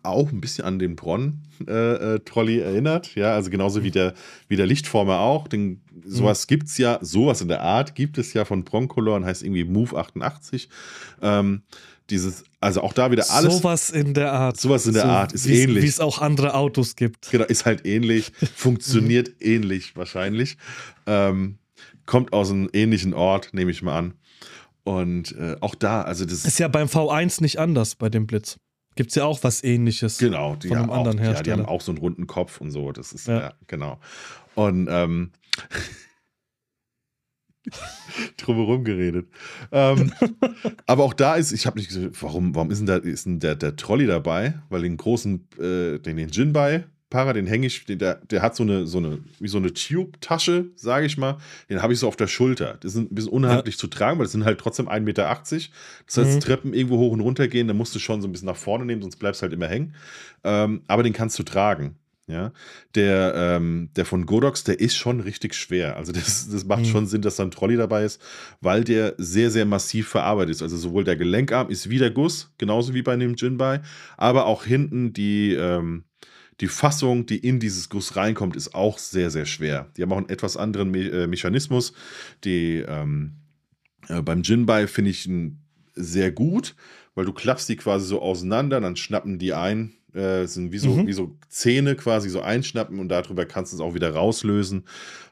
auch 0.01 0.31
ein 0.31 0.41
bisschen 0.41 0.65
an 0.65 0.79
den 0.79 0.95
Bronn-Trolley 0.95 2.59
erinnert. 2.59 3.15
Ja, 3.15 3.33
also 3.33 3.49
genauso 3.49 3.83
wie 3.83 3.91
der, 3.91 4.13
wie 4.47 4.55
der 4.55 4.65
Lichtformer 4.65 5.19
auch. 5.19 5.47
Den, 5.47 5.81
sowas 6.05 6.47
gibt 6.47 6.67
es 6.67 6.77
ja, 6.77 6.99
sowas 7.01 7.41
in 7.41 7.47
der 7.47 7.61
Art 7.61 7.95
gibt 7.95 8.17
es 8.17 8.33
ja 8.33 8.45
von 8.45 8.63
Broncolor 8.63 9.15
und 9.17 9.25
heißt 9.25 9.43
irgendwie 9.43 9.63
Move 9.63 9.97
88. 9.97 10.69
Ähm, 11.21 11.63
dieses, 12.09 12.43
also 12.59 12.81
auch 12.81 12.93
da 12.93 13.11
wieder 13.11 13.29
alles. 13.29 13.57
Sowas 13.57 13.89
in 13.89 14.13
der 14.13 14.33
Art. 14.33 14.59
Sowas 14.59 14.85
in 14.87 14.93
der 14.93 15.05
Art 15.05 15.33
ist 15.33 15.45
ähnlich. 15.45 15.83
Wie 15.83 15.87
es 15.87 15.99
auch 15.99 16.19
andere 16.19 16.53
Autos 16.53 16.95
gibt. 16.95 17.31
Genau, 17.31 17.45
ist 17.45 17.65
halt 17.65 17.85
ähnlich, 17.85 18.31
funktioniert 18.55 19.31
ähnlich 19.41 19.95
wahrscheinlich. 19.95 20.57
Ähm, 21.05 21.57
kommt 22.05 22.33
aus 22.33 22.51
einem 22.51 22.69
ähnlichen 22.73 23.13
Ort, 23.13 23.53
nehme 23.53 23.71
ich 23.71 23.81
mal 23.81 23.97
an. 23.97 24.13
Und 24.83 25.33
äh, 25.37 25.55
auch 25.61 25.75
da, 25.75 26.01
also 26.01 26.25
das 26.25 26.43
Ist 26.43 26.59
ja 26.59 26.67
beim 26.67 26.87
V1 26.87 27.41
nicht 27.41 27.57
anders 27.57 27.95
bei 27.95 28.09
dem 28.09 28.27
Blitz. 28.27 28.57
Gibt 28.95 29.09
es 29.09 29.15
ja 29.15 29.25
auch 29.25 29.43
was 29.43 29.63
ähnliches. 29.63 30.17
genau, 30.17 30.55
die 30.55 30.67
von 30.67 30.77
einem 30.77 30.91
haben 30.91 30.97
anderen 30.97 31.19
auch, 31.19 31.23
ja, 31.23 31.29
die 31.29 31.35
Hersteller. 31.35 31.57
haben 31.57 31.65
auch 31.65 31.81
so 31.81 31.91
einen 31.91 31.99
runden 31.99 32.27
Kopf 32.27 32.61
und 32.61 32.71
so. 32.71 32.91
Das 32.91 33.11
ist 33.13 33.27
Ja. 33.27 33.39
ja, 33.39 33.53
genau. 33.67 33.99
Und 34.55 34.87
ähm, 34.89 35.31
drumherum 38.37 38.83
geredet. 38.83 39.27
Ähm, 39.71 40.11
aber 40.85 41.03
auch 41.03 41.13
da 41.13 41.35
ist, 41.35 41.51
ich 41.51 41.65
habe 41.65 41.77
nicht 41.79 41.87
gesagt, 41.89 42.21
warum, 42.21 42.53
warum 42.55 42.71
ist 42.71 42.79
denn 42.79 42.87
da 42.87 42.97
ist 42.97 43.25
denn 43.25 43.39
der, 43.39 43.55
der 43.55 43.75
Trolley 43.75 44.05
dabei? 44.05 44.59
Weil 44.69 44.81
den 44.83 44.97
großen, 44.97 45.47
äh, 45.59 45.99
den, 45.99 46.17
den 46.17 46.29
Jinbei 46.29 46.85
Para, 47.13 47.31
den 47.33 47.45
hänge 47.45 47.67
ich, 47.67 47.85
den, 47.85 47.99
der, 47.99 48.15
der 48.15 48.41
hat 48.41 48.55
so 48.55 48.63
eine, 48.63 48.87
so 48.87 48.97
eine, 48.97 49.19
wie 49.39 49.47
so 49.47 49.59
eine 49.59 49.71
Tube-Tasche, 49.71 50.65
sage 50.75 51.05
ich 51.05 51.15
mal, 51.15 51.37
den 51.69 51.83
habe 51.83 51.93
ich 51.93 51.99
so 51.99 52.07
auf 52.07 52.15
der 52.15 52.25
Schulter. 52.25 52.77
Das 52.81 52.95
ist 52.95 53.01
ein 53.01 53.09
bisschen 53.13 53.31
unhandlich 53.31 53.77
zu 53.77 53.85
tragen, 53.85 54.17
weil 54.17 54.25
das 54.25 54.31
sind 54.31 54.45
halt 54.45 54.59
trotzdem 54.59 54.89
1,80 54.89 54.99
Meter. 55.01 55.23
Das 55.27 56.17
heißt, 56.17 56.35
Mhm. 56.35 56.39
Treppen 56.39 56.73
irgendwo 56.73 56.97
hoch 56.97 57.11
und 57.11 57.21
runter 57.21 57.47
gehen, 57.47 57.67
da 57.67 57.75
musst 57.75 57.93
du 57.93 57.99
schon 57.99 58.19
so 58.23 58.27
ein 58.27 58.31
bisschen 58.31 58.47
nach 58.47 58.55
vorne 58.55 58.83
nehmen, 58.85 59.03
sonst 59.03 59.17
bleibst 59.17 59.41
du 59.41 59.43
halt 59.43 59.53
immer 59.53 59.67
hängen. 59.67 59.93
Ähm, 60.43 60.81
aber 60.87 61.03
den 61.03 61.13
kannst 61.13 61.37
du 61.37 61.43
tragen. 61.43 61.97
Ja, 62.25 62.51
der, 62.95 63.33
ähm, 63.35 63.89
der 63.97 64.05
von 64.05 64.25
Godox, 64.25 64.63
der 64.63 64.79
ist 64.79 64.95
schon 64.95 65.19
richtig 65.19 65.53
schwer. 65.55 65.97
Also 65.97 66.13
das, 66.13 66.49
das 66.49 66.65
macht 66.65 66.81
Mhm. 66.83 66.85
schon 66.85 67.05
Sinn, 67.05 67.21
dass 67.21 67.35
da 67.35 67.43
ein 67.43 67.51
Trolley 67.51 67.75
dabei 67.75 68.05
ist, 68.05 68.19
weil 68.61 68.83
der 68.85 69.13
sehr, 69.17 69.51
sehr 69.51 69.65
massiv 69.65 70.07
verarbeitet 70.07 70.55
ist. 70.55 70.61
Also 70.63 70.77
sowohl 70.77 71.03
der 71.03 71.17
Gelenkarm 71.17 71.69
ist 71.69 71.89
wie 71.89 71.99
der 71.99 72.11
Guss, 72.11 72.51
genauso 72.57 72.93
wie 72.95 73.01
bei 73.03 73.15
dem 73.17 73.35
Jinbei, 73.35 73.81
aber 74.17 74.45
auch 74.45 74.63
hinten 74.63 75.11
die, 75.13 75.53
ähm, 75.53 76.05
die 76.63 76.69
Fassung, 76.69 77.25
die 77.25 77.39
in 77.39 77.59
dieses 77.59 77.89
Guss 77.89 78.15
reinkommt, 78.15 78.55
ist 78.55 78.73
auch 78.73 78.97
sehr, 78.97 79.29
sehr 79.29 79.45
schwer. 79.45 79.91
Die 79.97 80.01
haben 80.01 80.13
auch 80.13 80.17
einen 80.17 80.29
etwas 80.29 80.55
anderen 80.55 80.91
Me 80.91 81.09
äh, 81.09 81.27
Mechanismus. 81.27 81.91
Die 82.45 82.77
ähm, 82.87 83.33
äh, 84.07 84.21
beim 84.21 84.43
Jinbei 84.43 84.87
finde 84.87 85.11
ich 85.11 85.27
ihn 85.27 85.59
sehr 85.93 86.31
gut, 86.31 86.73
weil 87.15 87.25
du 87.25 87.33
klappst 87.33 87.67
die 87.67 87.75
quasi 87.75 88.05
so 88.05 88.21
auseinander, 88.21 88.79
dann 88.79 88.95
schnappen 88.95 89.39
die 89.39 89.53
ein, 89.53 89.91
äh, 90.13 90.45
sind 90.45 90.71
wie 90.71 90.77
so, 90.77 90.91
Mhm. 90.91 91.07
wie 91.07 91.11
so 91.11 91.35
Zähne 91.49 91.97
quasi 91.97 92.29
so 92.29 92.39
einschnappen 92.39 92.97
und 92.97 93.09
darüber 93.09 93.45
kannst 93.45 93.73
du 93.73 93.75
es 93.75 93.81
auch 93.81 93.93
wieder 93.93 94.11
rauslösen. 94.13 94.85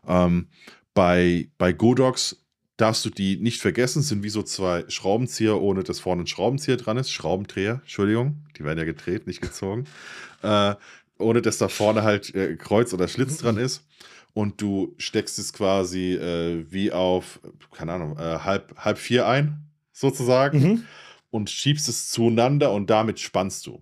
Ähm, 0.06 0.48
bei, 0.94 1.48
bei 1.58 1.72
Godox 1.72 2.44
darfst 2.76 3.06
du 3.06 3.10
die 3.10 3.38
nicht 3.38 3.62
vergessen, 3.62 4.00
es 4.00 4.10
sind 4.10 4.22
wie 4.24 4.30
so 4.30 4.44
zwei 4.44 4.84
Schraubenzieher, 4.90 5.62
ohne 5.62 5.84
dass 5.84 6.02
vorne 6.02 6.24
ein 6.24 6.28
Schraubenzieher 6.28 6.76
dran 6.76 6.98
ist. 6.98 7.10
Schraubendreher, 7.10 7.80
Entschuldigung, 7.84 8.44
die 8.58 8.66
werden 8.66 8.80
ja 8.80 8.86
gedreht, 8.86 9.28
nicht 9.28 9.40
gezogen. 9.40 9.86
Äh, 10.44 10.74
ohne 11.22 11.42
dass 11.42 11.58
da 11.58 11.68
vorne 11.68 12.04
halt 12.04 12.34
äh, 12.36 12.56
Kreuz 12.56 12.94
oder 12.94 13.08
Schlitz 13.08 13.38
dran 13.38 13.58
ist. 13.58 13.86
Und 14.34 14.62
du 14.62 14.96
steckst 14.98 15.40
es 15.40 15.52
quasi 15.52 16.14
äh, 16.14 16.66
wie 16.70 16.92
auf, 16.92 17.40
keine 17.74 17.94
Ahnung, 17.94 18.18
äh, 18.18 18.40
halb, 18.40 18.76
halb 18.78 18.98
vier 18.98 19.28
ein, 19.28 19.66
sozusagen 19.92 20.60
Mhm. 20.60 20.84
und 21.32 21.50
schiebst 21.50 21.90
es 21.90 22.10
zueinander 22.10 22.72
und 22.72 22.90
damit 22.90 23.20
spannst 23.20 23.68
du. 23.68 23.82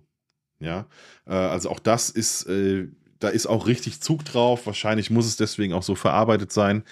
Ja, 0.58 0.86
äh, 1.26 1.32
also 1.34 1.70
auch 1.70 1.78
das 1.78 2.10
ist, 2.10 2.44
äh, 2.48 2.88
da 3.20 3.28
ist 3.28 3.46
auch 3.46 3.66
richtig 3.66 4.00
Zug 4.00 4.24
drauf. 4.24 4.66
Wahrscheinlich 4.66 5.10
muss 5.10 5.26
es 5.26 5.36
deswegen 5.36 5.72
auch 5.72 5.82
so 5.82 5.94
verarbeitet 5.94 6.52
sein. 6.52 6.82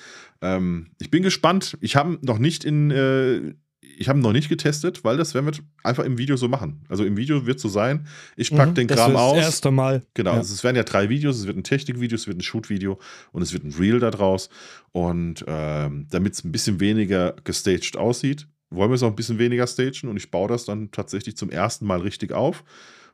Ähm, 0.40 0.90
ich 1.00 1.10
bin 1.10 1.22
gespannt. 1.22 1.76
Ich 1.80 1.96
habe 1.96 2.18
noch 2.22 2.38
nicht 2.38 2.64
in, 2.64 2.90
äh, 2.90 3.54
ich 3.96 4.08
habe 4.08 4.18
ihn 4.18 4.22
noch 4.22 4.32
nicht 4.32 4.48
getestet, 4.48 5.04
weil 5.04 5.16
das 5.16 5.34
werden 5.34 5.46
wir 5.46 5.52
einfach 5.82 6.04
im 6.04 6.18
Video 6.18 6.36
so 6.36 6.48
machen. 6.48 6.84
Also 6.88 7.04
im 7.04 7.16
Video 7.16 7.46
wird 7.46 7.58
so 7.60 7.68
sein. 7.68 8.06
Ich 8.36 8.50
packe 8.50 8.70
Mhm. 8.70 8.74
den 8.74 8.88
Das 8.88 8.98
Kram 8.98 9.10
wird 9.12 9.20
aus. 9.20 9.36
Das 9.36 9.44
erste 9.46 9.70
Mal. 9.70 10.02
Genau, 10.14 10.32
Ja. 10.32 10.36
also 10.38 10.52
es 10.52 10.62
werden 10.64 10.76
ja 10.76 10.82
drei 10.84 11.08
Videos, 11.08 11.38
es 11.38 11.46
wird 11.46 11.56
ein 11.56 11.64
Technikvideo, 11.64 12.14
es 12.16 12.26
wird 12.26 12.38
ein 12.38 12.42
Shoot-Video 12.42 12.98
und 13.32 13.42
es 13.42 13.52
wird 13.52 13.64
ein 13.64 13.72
Reel 13.72 13.98
da 14.00 14.10
draus. 14.10 14.50
Und 14.92 15.44
ähm, 15.48 16.06
damit 16.10 16.34
es 16.34 16.44
ein 16.44 16.52
bisschen 16.52 16.80
weniger 16.80 17.34
gestaged 17.44 17.96
aussieht, 17.96 18.46
wollen 18.70 18.90
wir 18.90 18.96
es 18.96 19.02
auch 19.02 19.08
ein 19.08 19.16
bisschen 19.16 19.38
weniger 19.38 19.66
stagen 19.66 20.08
und 20.08 20.16
ich 20.16 20.30
baue 20.30 20.48
das 20.48 20.64
dann 20.66 20.90
tatsächlich 20.90 21.36
zum 21.36 21.50
ersten 21.50 21.86
Mal 21.86 22.00
richtig 22.00 22.32
auf 22.32 22.64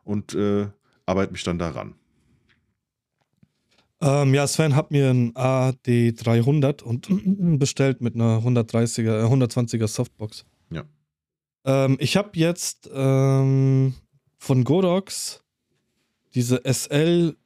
und 0.03 0.35
äh, 0.35 0.67
arbeite 1.07 1.33
mich 1.33 1.45
dann 1.45 1.59
daran. 1.59 1.95
Ähm, 4.01 4.35
ja, 4.35 4.47
Sven 4.47 4.75
hat 4.77 4.91
mir 4.91 5.09
ein 5.11 5.33
AD300 5.35 6.83
und 6.83 7.09
bestellt 7.59 8.01
mit 8.01 8.15
einer 8.17 8.41
130er, 8.43 9.23
äh, 9.23 9.27
120er 9.29 9.87
Softbox. 9.87 10.45
Ja. 10.71 10.85
Ähm, 11.65 11.97
ich 12.01 12.17
habe 12.17 12.31
jetzt 12.35 12.91
ähm, 12.93 13.95
von 14.39 14.65
Godox 14.65 15.43
diese 16.35 16.63
SL 16.65 17.37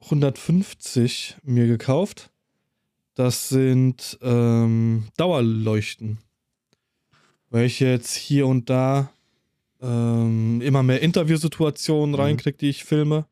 150 0.00 1.36
mir 1.42 1.66
gekauft. 1.66 2.30
Das 3.14 3.48
sind 3.48 4.18
ähm, 4.22 5.08
Dauerleuchten, 5.16 6.18
welche 7.50 7.86
jetzt 7.86 8.14
hier 8.14 8.46
und 8.46 8.70
da 8.70 9.12
ähm, 9.80 10.60
immer 10.62 10.82
mehr 10.82 11.02
Interviewsituationen 11.02 12.14
Mhm. 12.14 12.20
reinkriege, 12.20 12.56
die 12.56 12.70
ich 12.70 12.84
filme. 12.84 13.26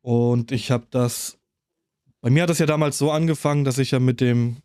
Und 0.00 0.50
ich 0.50 0.70
habe 0.70 0.86
das. 0.90 1.38
Bei 2.20 2.30
mir 2.30 2.44
hat 2.44 2.50
das 2.50 2.58
ja 2.58 2.66
damals 2.66 2.98
so 2.98 3.10
angefangen, 3.10 3.64
dass 3.64 3.78
ich 3.78 3.90
ja 3.90 3.98
mit 3.98 4.20
dem 4.20 4.58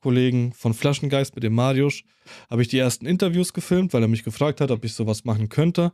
Kollegen 0.00 0.52
von 0.52 0.74
Flaschengeist, 0.74 1.34
mit 1.34 1.44
dem 1.44 1.54
Mariusz, 1.54 2.02
habe 2.50 2.62
ich 2.62 2.68
die 2.68 2.78
ersten 2.78 3.06
Interviews 3.06 3.52
gefilmt, 3.52 3.92
weil 3.92 4.02
er 4.02 4.08
mich 4.08 4.24
gefragt 4.24 4.60
hat, 4.60 4.70
ob 4.70 4.84
ich 4.84 4.94
sowas 4.94 5.24
machen 5.24 5.48
könnte. 5.48 5.92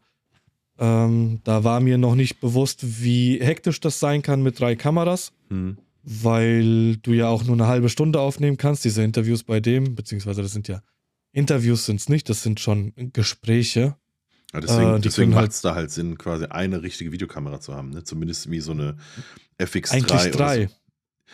Ähm, 0.78 1.40
da 1.44 1.62
war 1.64 1.80
mir 1.80 1.98
noch 1.98 2.14
nicht 2.16 2.40
bewusst, 2.40 3.02
wie 3.02 3.38
hektisch 3.40 3.80
das 3.80 4.00
sein 4.00 4.22
kann 4.22 4.42
mit 4.42 4.58
drei 4.58 4.74
Kameras, 4.74 5.32
Hm. 5.48 5.78
weil 6.02 6.96
du 6.96 7.12
ja 7.12 7.28
auch 7.28 7.44
nur 7.44 7.54
eine 7.54 7.66
halbe 7.68 7.88
Stunde 7.88 8.20
aufnehmen 8.20 8.56
kannst, 8.56 8.84
diese 8.84 9.02
Interviews 9.02 9.44
bei 9.44 9.60
dem, 9.60 9.94
beziehungsweise 9.94 10.42
das 10.42 10.52
sind 10.52 10.66
ja 10.68 10.82
Interviews 11.32 11.86
sind 11.86 12.00
es 12.00 12.08
nicht, 12.08 12.28
das 12.28 12.42
sind 12.42 12.60
schon 12.60 12.92
Gespräche. 13.12 13.96
Ja, 14.52 14.60
deswegen 14.60 14.94
Äh, 14.96 15.00
deswegen 15.00 15.32
macht 15.32 15.50
es 15.50 15.62
da 15.62 15.74
halt 15.74 15.90
Sinn, 15.90 16.16
quasi 16.16 16.44
eine 16.46 16.82
richtige 16.82 17.10
Videokamera 17.10 17.60
zu 17.60 17.74
haben. 17.74 17.90
Ne? 17.90 18.04
Zumindest 18.04 18.50
wie 18.50 18.60
so 18.60 18.70
eine 18.70 18.96
FX3. 19.58 19.92
Eigentlich 19.92 20.30
drei. 20.30 20.66
So. 20.66 20.72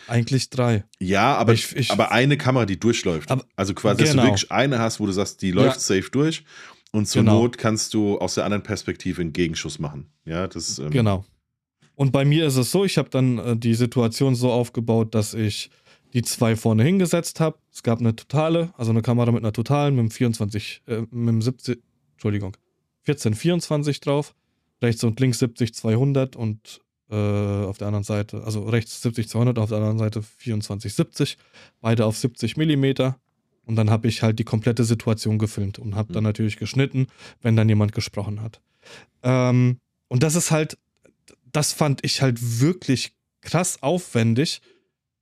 Eigentlich 0.07 0.49
drei. 0.49 0.83
Ja, 0.99 1.35
aber, 1.37 1.53
Ich- 1.53 1.75
ich- 1.75 1.91
aber 1.91 2.11
eine 2.11 2.37
Kamera, 2.37 2.65
die 2.65 2.79
durchläuft. 2.79 3.29
Aber- 3.31 3.45
also 3.55 3.73
quasi, 3.73 3.99
dass 4.01 4.09
du 4.11 4.15
Genau. 4.17 4.27
wirklich 4.31 4.51
eine 4.51 4.79
hast, 4.79 4.99
wo 4.99 5.05
du 5.05 5.11
sagst, 5.11 5.41
die 5.41 5.51
läuft 5.51 5.79
safe 5.81 6.09
durch. 6.11 6.43
Und 6.93 7.07
zur 7.07 7.21
Genau. 7.21 7.43
Not 7.43 7.57
kannst 7.57 7.93
du 7.93 8.17
aus 8.17 8.35
der 8.35 8.43
anderen 8.45 8.63
Perspektive 8.63 9.21
einen 9.21 9.31
Gegenschuss 9.31 9.79
machen. 9.79 10.07
Ja, 10.25 10.47
das 10.47 10.77
ähm, 10.79 10.89
Genau. 10.89 11.23
Und 11.95 12.11
bei 12.11 12.25
mir 12.25 12.47
ist 12.47 12.57
es 12.57 12.71
so, 12.71 12.83
ich 12.83 12.97
habe 12.97 13.09
dann 13.09 13.37
äh, 13.37 13.55
die 13.57 13.75
Situation 13.75 14.35
so 14.35 14.51
aufgebaut, 14.51 15.13
dass 15.15 15.33
ich 15.33 15.69
die 16.13 16.21
zwei 16.23 16.55
vorne 16.57 16.83
hingesetzt 16.83 17.39
habe. 17.39 17.57
Es 17.71 17.83
gab 17.83 17.99
eine 17.99 18.13
totale, 18.15 18.73
also 18.75 18.91
eine 18.91 19.01
Kamera 19.01 19.31
mit 19.31 19.43
einer 19.43 19.53
totalen, 19.53 19.95
mit 19.95 20.03
dem 20.03 20.11
24, 20.11 20.81
äh, 20.87 21.01
mit 21.11 21.29
dem 21.29 21.41
70, 21.41 21.81
Entschuldigung, 22.13 22.57
1424 23.07 23.99
drauf. 24.01 24.35
Rechts 24.81 25.03
und 25.03 25.19
links 25.19 25.39
70 25.39 25.73
200 25.75 26.35
und 26.35 26.81
äh, 27.11 27.15
auf 27.15 27.77
der 27.77 27.87
anderen 27.87 28.03
Seite, 28.03 28.43
also 28.43 28.63
rechts 28.63 29.01
70 29.01 29.27
200, 29.29 29.59
auf 29.59 29.69
der 29.69 29.77
anderen 29.79 29.99
Seite 29.99 30.21
24 30.21 30.93
70. 30.93 31.37
Beide 31.81 32.05
auf 32.05 32.17
70 32.17 32.57
Millimeter. 32.57 33.19
Und 33.65 33.75
dann 33.75 33.89
habe 33.89 34.07
ich 34.07 34.23
halt 34.23 34.39
die 34.39 34.43
komplette 34.43 34.83
Situation 34.83 35.37
gefilmt 35.37 35.77
und 35.77 35.95
habe 35.95 36.13
dann 36.13 36.23
Mhm. 36.23 36.29
natürlich 36.29 36.57
geschnitten, 36.57 37.07
wenn 37.41 37.55
dann 37.55 37.69
jemand 37.69 37.91
gesprochen 37.93 38.41
hat. 38.41 38.61
Ähm, 39.23 39.79
und 40.07 40.23
das 40.23 40.35
ist 40.35 40.51
halt, 40.51 40.77
das 41.51 41.71
fand 41.73 42.03
ich 42.03 42.21
halt 42.21 42.39
wirklich 42.61 43.13
krass 43.41 43.81
aufwendig, 43.83 44.61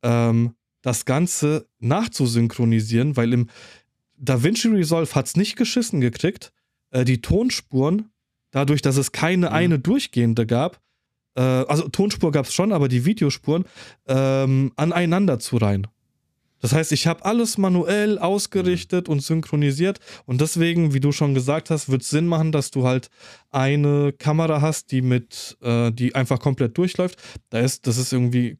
ähm, 0.03 0.55
das 0.81 1.03
Ganze 1.05 1.67
nachzusynchronisieren, 1.79 3.17
weil 3.17 3.33
im 3.33 3.49
DaVinci 4.17 4.69
Resolve 4.69 5.13
hat 5.15 5.27
es 5.27 5.35
nicht 5.35 5.55
geschissen 5.55 6.01
gekriegt, 6.01 6.51
äh, 6.91 7.05
die 7.05 7.21
Tonspuren, 7.21 8.09
dadurch, 8.51 8.81
dass 8.81 8.97
es 8.97 9.11
keine 9.11 9.47
Mhm. 9.47 9.53
eine 9.53 9.79
durchgehende 9.79 10.45
gab, 10.45 10.79
äh, 11.39 11.65
also 11.67 11.87
Tonspur 11.87 12.31
gab 12.31 12.45
es 12.45 12.53
schon, 12.53 12.73
aber 12.73 12.89
die 12.89 13.05
Videospuren 13.05 13.63
ähm, 14.07 14.73
aneinander 14.75 15.39
zu 15.39 15.57
reihen. 15.57 15.87
Das 16.61 16.73
heißt, 16.73 16.91
ich 16.91 17.07
habe 17.07 17.23
alles 17.23 17.57
manuell 17.57 18.19
ausgerichtet 18.19 19.07
und 19.07 19.21
synchronisiert 19.21 20.01
und 20.25 20.41
deswegen, 20.41 20.93
wie 20.93 20.99
du 20.99 21.13
schon 21.13 21.33
gesagt 21.33 21.69
hast, 21.69 21.87
wird 21.87 22.01
es 22.01 22.09
Sinn 22.09 22.27
machen, 22.27 22.51
dass 22.51 22.69
du 22.69 22.85
halt 22.85 23.09
eine 23.49 24.11
Kamera 24.11 24.59
hast, 24.59 24.91
die 24.91 25.01
mit, 25.01 25.57
äh, 25.61 25.91
die 25.93 26.15
einfach 26.15 26.39
komplett 26.39 26.77
durchläuft. 26.77 27.17
Da 27.49 27.59
ist, 27.59 27.87
das 27.87 27.97
ist 27.97 28.11
irgendwie 28.11 28.57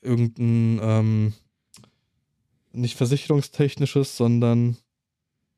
irgendein 0.00 0.78
ähm, 0.80 1.32
nicht 2.72 2.96
versicherungstechnisches, 2.96 4.16
sondern 4.16 4.76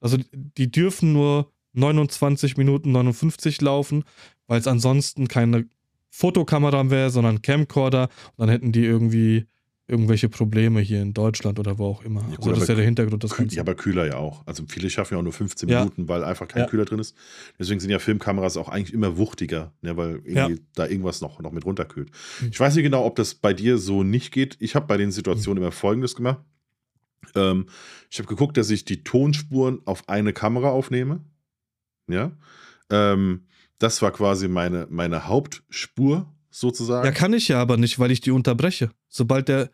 also 0.00 0.16
die 0.32 0.70
dürfen 0.70 1.12
nur 1.12 1.52
29 1.74 2.56
Minuten 2.56 2.92
59 2.92 3.60
laufen, 3.60 4.04
weil 4.46 4.60
es 4.60 4.66
ansonsten 4.66 5.28
keine 5.28 5.66
Fotokamera 6.20 6.88
wäre, 6.90 7.10
sondern 7.10 7.42
Camcorder 7.42 8.04
und 8.36 8.38
dann 8.38 8.48
hätten 8.48 8.72
die 8.72 8.84
irgendwie 8.84 9.46
irgendwelche 9.88 10.28
Probleme 10.28 10.80
hier 10.80 11.00
in 11.02 11.12
Deutschland 11.14 11.58
oder 11.60 11.78
wo 11.78 11.86
auch 11.86 12.02
immer. 12.02 12.22
Ja, 12.22 12.36
gut, 12.36 12.38
also 12.38 12.50
das 12.52 12.62
ist 12.62 12.68
ja 12.70 12.74
der 12.74 12.84
Hintergrund 12.86 13.22
des 13.22 13.32
Kü- 13.32 13.36
Ganzen. 13.38 13.54
Ja, 13.56 13.62
aber 13.62 13.74
Kühler 13.76 14.06
ja 14.06 14.16
auch. 14.16 14.44
Also 14.46 14.64
viele 14.66 14.88
schaffen 14.90 15.14
ja 15.14 15.18
auch 15.18 15.22
nur 15.22 15.32
15 15.34 15.68
Ja. 15.68 15.80
Minuten, 15.80 16.08
weil 16.08 16.24
einfach 16.24 16.48
kein 16.48 16.62
Ja. 16.62 16.68
Kühler 16.68 16.86
drin 16.86 16.98
ist. 16.98 17.14
Deswegen 17.58 17.78
sind 17.80 17.90
ja 17.90 17.98
Filmkameras 18.00 18.56
auch 18.56 18.68
eigentlich 18.68 18.94
immer 18.94 19.16
wuchtiger, 19.18 19.72
ne, 19.82 19.96
weil 19.96 20.22
irgendwie 20.24 20.60
da 20.74 20.86
irgendwas 20.88 21.20
noch, 21.20 21.38
noch 21.40 21.52
mit 21.52 21.64
runterkühlt. 21.66 22.10
Mhm. 22.40 22.48
Ich 22.50 22.58
weiß 22.58 22.74
nicht 22.74 22.82
genau, 22.82 23.04
ob 23.04 23.14
das 23.16 23.34
bei 23.34 23.52
dir 23.52 23.76
so 23.78 24.02
nicht 24.02 24.32
geht. 24.32 24.56
Ich 24.58 24.74
habe 24.74 24.86
bei 24.86 24.96
den 24.96 25.12
Situationen 25.12 25.62
immer 25.62 25.70
Folgendes 25.72 26.16
gemacht. 26.16 26.40
Ähm, 27.36 27.66
ich 28.10 28.18
habe 28.18 28.28
geguckt, 28.28 28.56
dass 28.56 28.70
ich 28.70 28.84
die 28.86 29.04
Tonspuren 29.04 29.80
auf 29.84 30.08
eine 30.08 30.32
Kamera 30.32 30.70
aufnehme. 30.70 31.20
Ja. 32.08 32.32
Ähm, 32.90 33.42
das 33.78 34.02
war 34.02 34.10
quasi 34.12 34.48
meine, 34.48 34.86
meine 34.90 35.26
Hauptspur 35.28 36.26
sozusagen. 36.50 37.04
Ja, 37.06 37.12
kann 37.12 37.32
ich 37.32 37.48
ja 37.48 37.60
aber 37.60 37.76
nicht, 37.76 37.98
weil 37.98 38.10
ich 38.10 38.20
die 38.20 38.30
unterbreche. 38.30 38.90
Sobald 39.08 39.48
der. 39.48 39.70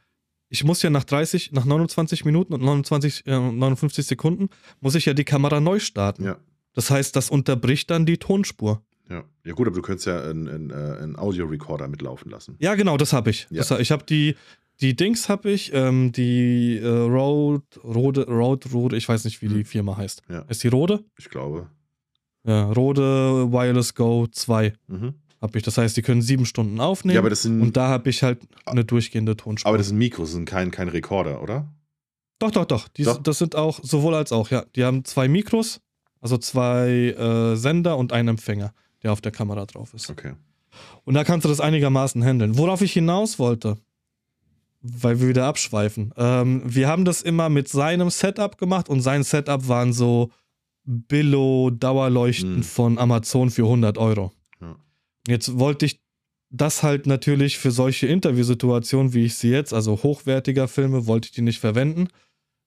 Ich 0.49 0.65
muss 0.65 0.83
ja 0.83 0.91
nach 0.91 1.05
30, 1.05 1.53
nach 1.53 1.65
29 1.65 2.27
Minuten 2.27 2.53
und 2.53 2.63
29, 2.63 3.27
äh, 3.27 3.31
59 3.39 4.05
Sekunden, 4.07 4.51
muss 4.81 4.95
ich 4.95 5.07
ja 5.07 5.15
die 5.15 5.25
Kamera 5.25 5.61
neu 5.61 5.79
starten. 5.79 6.25
ja. 6.25 6.37
Das 6.75 6.91
heißt, 6.91 7.15
das 7.17 7.29
unterbricht 7.29 7.91
dann 7.91 8.07
die 8.07 8.17
Tonspur. 8.17 8.83
Ja. 9.11 9.25
ja, 9.45 9.53
gut, 9.53 9.67
aber 9.67 9.77
du 9.77 9.83
könntest 9.83 10.07
ja 10.07 10.23
einen, 10.23 10.49
einen, 10.49 10.71
äh, 10.71 10.75
einen 11.03 11.19
Audio-Recorder 11.19 11.87
mitlaufen 11.87 12.31
lassen. 12.31 12.57
Ja, 12.61 12.75
genau, 12.77 12.97
das 12.97 13.13
habe 13.13 13.29
ich. 13.29 13.47
Ja. 13.51 13.63
Das, 13.63 13.71
ich 13.79 13.91
habe 13.93 14.05
die, 14.07 14.37
die 14.81 14.97
Dings 14.97 15.29
habe 15.29 15.51
ich, 15.51 15.71
ähm, 15.75 16.13
die 16.13 16.79
äh, 16.79 16.87
Rode, 16.89 17.63
Rode, 17.85 18.27
Rode, 18.27 18.71
Rode, 18.73 18.97
ich 18.97 19.07
weiß 19.07 19.25
nicht, 19.27 19.43
wie 19.43 19.49
die 19.49 19.57
Hm. 19.57 19.65
Firma 19.67 19.99
heißt. 19.99 20.23
Ja. 20.31 20.47
Ist 20.49 20.63
die 20.65 20.69
Rode? 20.69 21.05
Ich 21.19 21.29
glaube. 21.29 21.69
Ja, 22.45 22.71
Rode 22.73 23.53
Wireless 23.53 23.95
Go 23.95 24.27
2 24.27 24.73
Mhm. 24.89 25.15
habe 25.41 25.59
ich. 25.59 25.65
Das 25.65 25.79
heißt, 25.79 25.97
die 25.97 26.03
können 26.03 26.23
sieben 26.23 26.45
Stunden 26.47 26.81
aufnehmen. 26.81 27.15
Ja, 27.15 27.21
aber 27.21 27.31
das 27.31 27.43
sind, 27.43 27.61
und 27.61 27.77
da 27.77 27.89
habe 27.89 28.11
ich 28.11 28.23
halt 28.23 28.41
eine 28.67 28.85
durchgehende 28.85 29.37
Tonspur. 29.37 29.69
aber 29.69 29.79
das 29.79 29.89
sind 29.89 29.99
Mikros, 29.99 30.29
das 30.29 30.35
sind 30.35 30.45
kein, 30.47 30.71
kein 30.71 30.89
Rekorder, 30.89 31.43
oder? 31.43 31.69
Doch, 32.39 32.51
doch, 32.51 32.65
doch. 32.65 32.89
Die, 32.89 33.05
Doch. 33.05 33.23
Das 33.23 33.39
sind 33.39 33.55
auch 33.55 33.79
sowohl 33.83 34.15
als 34.17 34.33
auch, 34.33 34.51
ja. 34.51 34.65
Die 34.75 34.83
haben 34.85 35.05
zwei 35.05 35.29
Mikros, 35.29 35.81
also 36.21 36.37
zwei 36.39 37.11
äh, 37.17 37.55
Sender 37.57 37.97
und 37.97 38.13
einen 38.13 38.29
Empfänger, 38.29 38.73
der 39.05 39.13
auf 39.13 39.21
der 39.21 39.31
Kamera 39.31 39.65
drauf 39.67 39.95
ist. 39.95 40.11
Okay. 40.11 40.33
Und 41.05 41.15
da 41.15 41.23
kannst 41.23 41.45
du 41.45 41.49
das 41.49 41.61
einigermaßen 41.61 42.25
handeln. 42.25 42.59
Worauf 42.59 42.81
ich 42.83 42.93
hinaus 42.93 43.39
wollte, 43.39 43.77
weil 44.81 45.21
wir 45.21 45.29
wieder 45.29 45.47
abschweifen. 45.47 46.13
Ähm, 46.17 46.63
wir 46.65 46.89
haben 46.89 47.05
das 47.05 47.23
immer 47.23 47.49
mit 47.49 47.69
seinem 47.69 48.11
Setup 48.11 48.59
gemacht 48.59 48.89
und 48.89 49.01
sein 49.03 49.23
Setup 49.23 49.69
waren 49.69 49.93
so 49.93 50.31
Billo-Dauerleuchten 50.85 52.57
Hm. 52.57 52.63
von 52.63 52.99
Amazon 52.99 53.51
für 53.51 53.65
100 53.65 53.99
Euro. 53.99 54.33
Ja. 54.61 54.77
Jetzt 55.29 55.59
wollte 55.59 55.87
ich 55.87 56.01
das 56.51 56.83
halt 56.83 57.07
natürlich 57.07 57.59
für 57.59 57.71
solche 57.71 58.07
Interviewsituationen, 58.07 59.15
wie 59.15 59.25
ich 59.25 59.37
sie 59.37 59.51
jetzt, 59.51 59.73
also 59.73 60.03
hochwertiger 60.03 60.69
Filme, 60.69 61.07
wollte 61.07 61.27
ich 61.27 61.33
die 61.33 61.43
nicht 61.43 61.61
verwenden. 61.61 62.09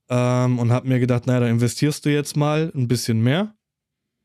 Ähm, 0.09 0.59
und 0.59 0.72
habe 0.72 0.88
mir 0.88 0.99
gedacht, 0.99 1.28
naja, 1.28 1.41
da 1.41 1.47
investierst 1.47 2.05
du 2.05 2.11
jetzt 2.11 2.36
mal 2.36 2.72
ein 2.76 2.88
bisschen 2.88 3.22
mehr 3.22 3.55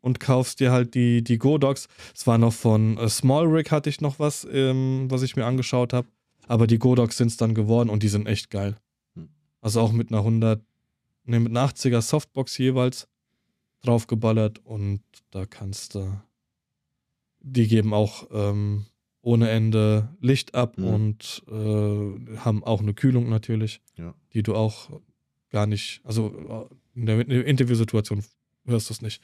und 0.01 0.21
kaufst 0.21 0.61
dir 0.61 0.73
halt 0.73 0.95
die, 0.95 1.23
die 1.23 1.39
Godox. 1.39 1.89
Es 2.15 2.27
war 2.27 2.39
noch 2.39 2.53
von 2.53 2.97
äh, 2.99 3.09
Small 3.09 3.47
Rig 3.47 3.71
hatte 3.71 3.91
ich 3.91 4.01
noch 4.01 4.19
was, 4.19 4.47
ähm, 4.51 5.07
was 5.11 5.23
ich 5.23 5.37
mir 5.37 5.47
angeschaut 5.47 5.93
habe. 5.93 6.09
Aber 6.49 6.67
die 6.67 6.79
Godox 6.79 7.17
sind 7.17 7.29
es 7.29 7.37
dann 7.37 7.55
geworden 7.55 7.91
und 7.91 8.03
die 8.03 8.09
sind 8.09 8.27
echt 8.27 8.51
geil. 8.51 8.77
Hm. 9.15 9.29
Also 9.61 9.81
auch 9.81 9.93
mit 9.93 10.11
einer 10.11 10.19
100, 10.19 10.63
ne, 11.25 11.41
mit 11.41 11.51
einer 11.51 11.69
80er 11.69 12.01
Softbox 12.01 12.59
jeweils 12.59 13.09
draufgeballert 13.83 14.59
und 14.65 15.01
da 15.31 15.47
kannst 15.47 15.95
du, 15.95 16.21
die 17.41 17.67
geben 17.69 17.95
auch 17.95 18.27
ähm, 18.33 18.87
ohne 19.23 19.51
Ende 19.51 20.09
Licht 20.21 20.55
ab 20.55 20.79
Mhm. 20.79 20.85
und 20.85 21.43
äh, 21.49 22.37
haben 22.39 22.65
auch 22.65 22.81
eine 22.81 22.95
Kühlung 22.95 23.29
natürlich, 23.29 23.81
Ja. 23.97 24.15
die 24.35 24.43
du 24.43 24.55
auch 24.55 24.91
gar 25.51 25.67
nicht, 25.67 26.01
also 26.05 26.69
in 26.95 27.07
der, 27.07 27.21
in 27.21 27.29
der 27.29 27.47
Interviewsituation 27.47 28.25
hörst 28.67 28.89
du 28.91 28.95
es 28.95 29.03
nicht. 29.03 29.23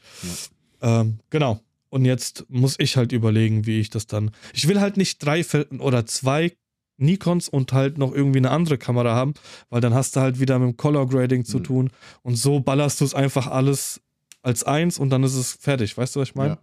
Ähm, 0.83 1.21
genau. 1.31 1.61
Und 1.89 2.05
jetzt 2.05 2.45
muss 2.49 2.77
ich 2.79 2.97
halt 2.97 3.13
überlegen, 3.13 3.65
wie 3.65 3.79
ich 3.81 3.91
das 3.91 4.07
dann. 4.07 4.33
Ich 4.53 4.67
will 4.69 4.81
halt 4.81 4.97
nicht 4.97 5.19
drei 5.25 5.45
oder 5.79 6.05
zwei 6.05 6.53
Nikons 6.99 7.49
und 7.49 7.73
halt 7.73 7.97
noch 7.97 8.13
irgendwie 8.13 8.39
eine 8.39 8.51
andere 8.51 8.77
Kamera 8.77 9.15
haben, 9.15 9.35
weil 9.71 9.81
dann 9.81 9.95
hast 9.95 10.17
du 10.17 10.21
halt 10.21 10.41
wieder 10.41 10.59
mit 10.59 10.69
dem 10.69 10.77
Color 10.77 11.09
Grading 11.09 11.45
zu 11.45 11.59
Mhm. 11.59 11.65
tun 11.65 11.91
und 12.23 12.37
so 12.37 12.61
ballerst 12.61 13.01
du 13.01 13.05
es 13.05 13.15
einfach 13.15 13.47
alles 13.47 14.01
als 14.47 14.63
eins 14.63 15.01
und 15.01 15.11
dann 15.11 15.25
ist 15.25 15.35
es 15.35 15.55
fertig. 15.55 15.99
Weißt 15.99 16.15
du, 16.15 16.21
was 16.21 16.29
ich 16.29 16.35
meine? 16.37 16.55
Ja. 16.55 16.59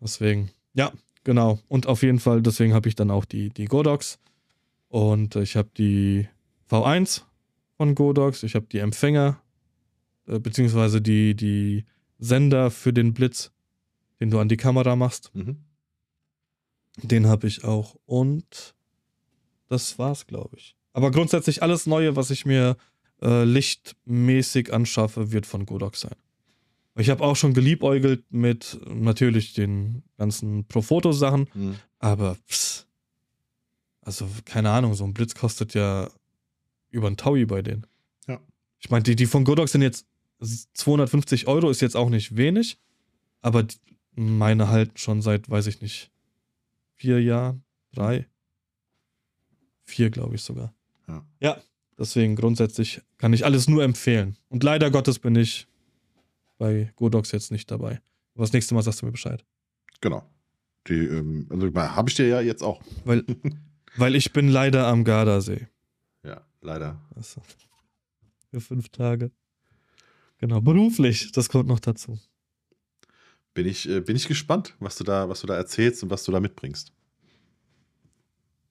Deswegen, 0.00 0.50
ja, 0.74 0.92
genau. 1.24 1.58
Und 1.66 1.88
auf 1.88 2.04
jeden 2.04 2.20
Fall, 2.20 2.40
deswegen 2.40 2.72
habe 2.72 2.88
ich 2.88 2.94
dann 2.94 3.10
auch 3.10 3.24
die, 3.24 3.50
die 3.50 3.64
Godox 3.64 4.20
und 4.86 5.34
ich 5.34 5.56
habe 5.56 5.68
die 5.76 6.28
V1 6.70 7.22
von 7.76 7.96
Godox, 7.96 8.44
ich 8.44 8.54
habe 8.54 8.66
die 8.70 8.78
Empfänger, 8.78 9.42
äh, 10.28 10.38
beziehungsweise 10.38 11.02
die, 11.02 11.34
die 11.34 11.84
Sender 12.20 12.70
für 12.70 12.92
den 12.92 13.12
Blitz, 13.12 13.50
den 14.20 14.30
du 14.30 14.38
an 14.38 14.48
die 14.48 14.56
Kamera 14.56 14.94
machst. 14.94 15.34
Mhm. 15.34 15.64
Den 17.02 17.26
habe 17.26 17.48
ich 17.48 17.64
auch 17.64 17.96
und 18.06 18.76
das 19.66 19.98
war's, 19.98 20.28
glaube 20.28 20.56
ich. 20.56 20.76
Aber 20.92 21.10
grundsätzlich 21.10 21.60
alles 21.60 21.86
Neue, 21.86 22.14
was 22.14 22.30
ich 22.30 22.46
mir 22.46 22.76
äh, 23.20 23.42
lichtmäßig 23.42 24.72
anschaffe, 24.72 25.32
wird 25.32 25.44
von 25.44 25.66
Godox 25.66 26.02
sein. 26.02 26.14
Ich 26.98 27.10
habe 27.10 27.22
auch 27.24 27.36
schon 27.36 27.54
geliebäugelt 27.54 28.24
mit 28.30 28.78
natürlich 28.88 29.54
den 29.54 30.02
ganzen 30.16 30.64
Profoto-Sachen, 30.66 31.48
Mhm. 31.54 31.76
aber 31.98 32.36
pss, 32.48 32.86
also 34.02 34.28
keine 34.44 34.70
Ahnung, 34.70 34.94
so 34.94 35.04
ein 35.04 35.14
Blitz 35.14 35.34
kostet 35.34 35.74
ja 35.74 36.10
über 36.90 37.06
ein 37.08 37.16
Taui 37.16 37.44
bei 37.46 37.62
denen. 37.62 37.86
Ja. 38.26 38.40
Ich 38.80 38.90
meine, 38.90 39.02
die, 39.04 39.14
die 39.16 39.26
von 39.26 39.44
Godox 39.44 39.72
sind 39.72 39.82
jetzt 39.82 40.06
250 40.74 41.46
Euro, 41.46 41.70
ist 41.70 41.80
jetzt 41.82 41.96
auch 41.96 42.10
nicht 42.10 42.36
wenig, 42.36 42.78
aber 43.42 43.62
die, 43.62 43.76
meine 44.14 44.68
halten 44.68 44.96
schon 44.96 45.22
seit, 45.22 45.48
weiß 45.48 45.66
ich 45.68 45.80
nicht, 45.80 46.10
vier 46.96 47.22
Jahren, 47.22 47.62
drei, 47.92 48.26
vier 49.84 50.10
glaube 50.10 50.34
ich 50.34 50.42
sogar. 50.42 50.74
Ja. 51.06 51.24
ja, 51.40 51.62
deswegen 51.98 52.34
grundsätzlich 52.36 53.00
kann 53.18 53.32
ich 53.32 53.44
alles 53.44 53.68
nur 53.68 53.82
empfehlen. 53.84 54.36
Und 54.48 54.62
leider 54.64 54.90
Gottes 54.90 55.18
bin 55.18 55.36
ich 55.36 55.66
bei 56.58 56.92
Godox 56.96 57.32
jetzt 57.32 57.50
nicht 57.50 57.70
dabei. 57.70 58.00
Aber 58.34 58.44
das 58.44 58.52
nächste 58.52 58.74
Mal 58.74 58.82
sagst 58.82 59.02
du 59.02 59.06
mir 59.06 59.12
Bescheid. 59.12 59.44
Genau. 60.00 60.28
Die, 60.86 60.94
ähm, 60.94 61.46
also 61.50 61.72
habe 61.74 62.08
ich 62.08 62.16
dir 62.16 62.26
ja 62.26 62.40
jetzt 62.40 62.62
auch. 62.62 62.82
Weil, 63.04 63.24
weil 63.96 64.14
ich 64.14 64.32
bin 64.32 64.48
leider 64.48 64.86
am 64.86 65.04
Gardasee. 65.04 65.68
Ja, 66.24 66.46
leider. 66.60 67.00
Also, 67.14 67.42
für 68.50 68.60
fünf 68.60 68.88
Tage. 68.88 69.30
Genau, 70.38 70.60
beruflich, 70.60 71.32
das 71.32 71.48
kommt 71.48 71.68
noch 71.68 71.80
dazu. 71.80 72.18
Bin 73.54 73.66
ich, 73.66 73.88
äh, 73.88 74.00
bin 74.00 74.14
ich 74.14 74.28
gespannt, 74.28 74.76
was 74.78 74.96
du, 74.96 75.04
da, 75.04 75.28
was 75.28 75.40
du 75.40 75.46
da 75.46 75.56
erzählst 75.56 76.02
und 76.02 76.10
was 76.10 76.22
du 76.24 76.32
da 76.32 76.38
mitbringst. 76.38 76.92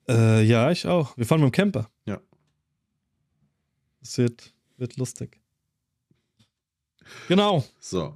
Äh, 0.08 0.44
ja, 0.44 0.72
ich 0.72 0.88
auch. 0.88 1.18
Wir 1.18 1.26
fahren 1.26 1.42
mit 1.42 1.50
dem 1.50 1.52
Camper. 1.52 1.92
Ja. 2.06 2.22
Das 4.00 4.18
wird, 4.18 4.54
wird 4.78 4.96
lustig. 4.96 5.42
Genau. 7.28 7.66
So. 7.80 8.16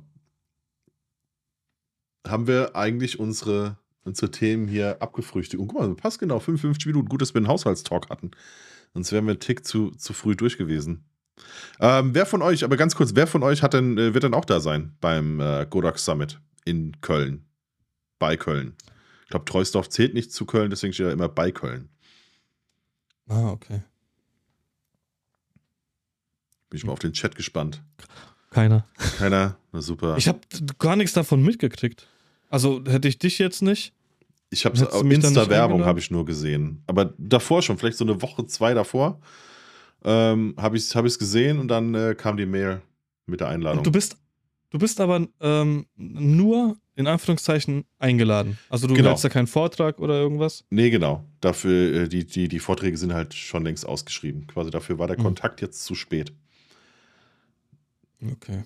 Haben 2.27 2.47
wir 2.47 2.75
eigentlich 2.75 3.19
unsere, 3.19 3.77
unsere 4.03 4.31
Themen 4.31 4.67
hier 4.67 5.01
abgefrühstückt? 5.01 5.61
Und 5.61 5.67
guck 5.67 5.79
mal, 5.79 5.95
passt 5.95 6.19
genau, 6.19 6.39
55 6.39 6.85
Minuten. 6.87 7.09
Gut, 7.09 7.21
dass 7.21 7.33
wir 7.33 7.39
einen 7.39 7.47
Haushaltstalk 7.47 8.09
hatten. 8.09 8.31
Sonst 8.93 9.11
wären 9.11 9.25
wir 9.25 9.31
einen 9.31 9.39
Tick 9.39 9.65
zu, 9.65 9.91
zu 9.91 10.13
früh 10.13 10.35
durch 10.35 10.57
gewesen. 10.57 11.05
Ähm, 11.79 12.13
wer 12.13 12.25
von 12.25 12.41
euch, 12.41 12.63
aber 12.63 12.77
ganz 12.77 12.95
kurz, 12.95 13.15
wer 13.15 13.27
von 13.27 13.43
euch 13.43 13.63
hat 13.63 13.73
denn, 13.73 13.97
äh, 13.97 14.13
wird 14.13 14.23
dann 14.23 14.33
auch 14.33 14.45
da 14.45 14.59
sein 14.59 14.95
beim 15.01 15.39
äh, 15.39 15.65
Godax 15.69 16.05
Summit 16.05 16.39
in 16.65 16.99
Köln? 17.01 17.45
Bei 18.19 18.37
Köln. 18.37 18.75
Ich 19.23 19.29
glaube, 19.29 19.45
Treusdorf 19.45 19.89
zählt 19.89 20.13
nicht 20.13 20.31
zu 20.31 20.45
Köln, 20.45 20.69
deswegen 20.69 20.93
steht 20.93 21.07
er 21.07 21.13
immer 21.13 21.29
bei 21.29 21.51
Köln. 21.51 21.89
Ah, 23.27 23.49
okay. 23.49 23.81
Bin 26.69 26.77
ich 26.77 26.83
mal 26.83 26.93
auf 26.93 26.99
den 26.99 27.13
Chat 27.13 27.35
gespannt. 27.35 27.81
Keiner. 28.51 28.85
Keiner? 29.17 29.57
Na 29.71 29.81
super. 29.81 30.15
Ich 30.17 30.27
habe 30.27 30.39
gar 30.77 30.95
nichts 30.95 31.13
davon 31.13 31.41
mitgekriegt. 31.41 32.07
Also 32.49 32.83
hätte 32.85 33.07
ich 33.07 33.17
dich 33.17 33.39
jetzt 33.39 33.61
nicht. 33.61 33.93
Ich 34.49 34.65
habe 34.65 34.77
Insta-Werbung 34.77 35.85
habe 35.85 35.99
ich 35.99 36.11
nur 36.11 36.25
gesehen. 36.25 36.83
Aber 36.85 37.13
davor 37.17 37.61
schon, 37.61 37.77
vielleicht 37.77 37.97
so 37.97 38.03
eine 38.03 38.21
Woche, 38.21 38.45
zwei 38.47 38.73
davor, 38.73 39.21
ähm, 40.03 40.53
habe 40.57 40.75
ich 40.75 40.83
es 40.83 40.95
hab 40.95 41.05
gesehen 41.05 41.57
und 41.59 41.69
dann 41.69 41.95
äh, 41.95 42.13
kam 42.15 42.35
die 42.35 42.45
Mail 42.45 42.81
mit 43.25 43.39
der 43.39 43.47
Einladung. 43.47 43.83
Du 43.83 43.91
bist, 43.91 44.17
du 44.71 44.77
bist 44.79 44.99
aber 44.99 45.25
ähm, 45.39 45.85
nur 45.95 46.75
in 46.95 47.07
Anführungszeichen 47.07 47.85
eingeladen. 47.99 48.57
Also 48.69 48.87
du 48.87 48.93
Genau. 48.95 49.09
hältst 49.09 49.23
da 49.23 49.29
keinen 49.29 49.47
Vortrag 49.47 49.99
oder 49.99 50.15
irgendwas. 50.15 50.65
nee, 50.69 50.89
genau. 50.89 51.23
Dafür, 51.39 52.01
äh, 52.03 52.07
die, 52.09 52.25
die, 52.25 52.49
die 52.49 52.59
Vorträge 52.59 52.97
sind 52.97 53.13
halt 53.13 53.33
schon 53.33 53.63
längst 53.63 53.85
ausgeschrieben. 53.87 54.47
Quasi 54.47 54.69
dafür 54.69 54.99
war 54.99 55.07
der 55.07 55.17
Mhm. 55.17 55.23
Kontakt 55.23 55.61
jetzt 55.61 55.85
zu 55.85 55.95
spät. 55.95 56.33
Okay. 58.24 58.63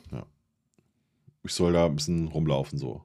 Ich 1.43 1.53
soll 1.53 1.73
da 1.73 1.85
ein 1.85 1.95
bisschen 1.95 2.27
rumlaufen, 2.27 2.77
so. 2.77 3.03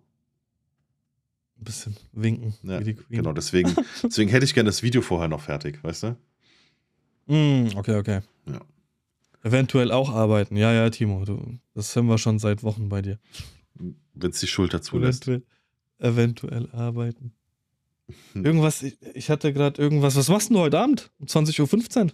Ein 1.59 1.65
bisschen 1.65 1.97
winken. 2.13 2.55
Ja, 2.63 2.81
wie 2.81 2.85
die 2.85 2.95
Queen. 2.95 3.19
genau, 3.19 3.33
deswegen, 3.33 3.75
deswegen 4.03 4.31
hätte 4.31 4.45
ich 4.45 4.55
gerne 4.55 4.69
das 4.69 4.83
Video 4.83 5.03
vorher 5.03 5.29
noch 5.29 5.43
fertig, 5.43 5.83
weißt 5.85 6.05
du? 6.05 6.17
Mm, 7.27 7.77
okay, 7.77 7.97
okay. 7.97 8.21
Ja. 8.47 8.61
Eventuell 9.43 9.93
auch 9.93 10.11
arbeiten. 10.11 10.57
Ja, 10.57 10.73
ja, 10.73 10.89
Timo. 10.91 11.25
Du, 11.25 11.59
das 11.75 11.95
haben 11.97 12.09
wir 12.09 12.19
schon 12.19 12.39
seit 12.39 12.63
Wochen 12.63 12.89
bei 12.89 13.03
dir. 13.03 13.19
Wenn 13.75 14.31
es 14.31 14.41
die 14.41 14.47
Schulter 14.47 14.83
zulässt. 14.83 15.29
Eventuell, 15.29 15.45
eventuell 15.99 16.71
arbeiten. 16.73 17.33
Hm. 18.33 18.45
Irgendwas, 18.45 18.83
ich, 18.83 18.99
ich 19.15 19.31
hatte 19.31 19.53
gerade 19.53 19.81
irgendwas. 19.81 20.17
Was 20.17 20.29
machst 20.29 20.51
du 20.51 20.59
heute 20.59 20.79
Abend? 20.79 21.11
Um 21.19 21.27
20.15 21.27 22.07
Uhr? 22.07 22.13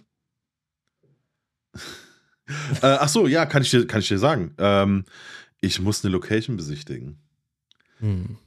Äh, 2.81 2.85
ach 2.99 3.09
so, 3.09 3.27
ja, 3.27 3.45
kann 3.45 3.61
ich 3.61 3.69
dir, 3.71 3.85
kann 3.87 3.99
ich 3.99 4.07
dir 4.07 4.19
sagen. 4.19 4.53
Ähm, 4.57 5.05
ich 5.61 5.79
muss 5.79 6.03
eine 6.03 6.11
Location 6.13 6.55
besichtigen. 6.57 7.17
Hm. 7.99 8.37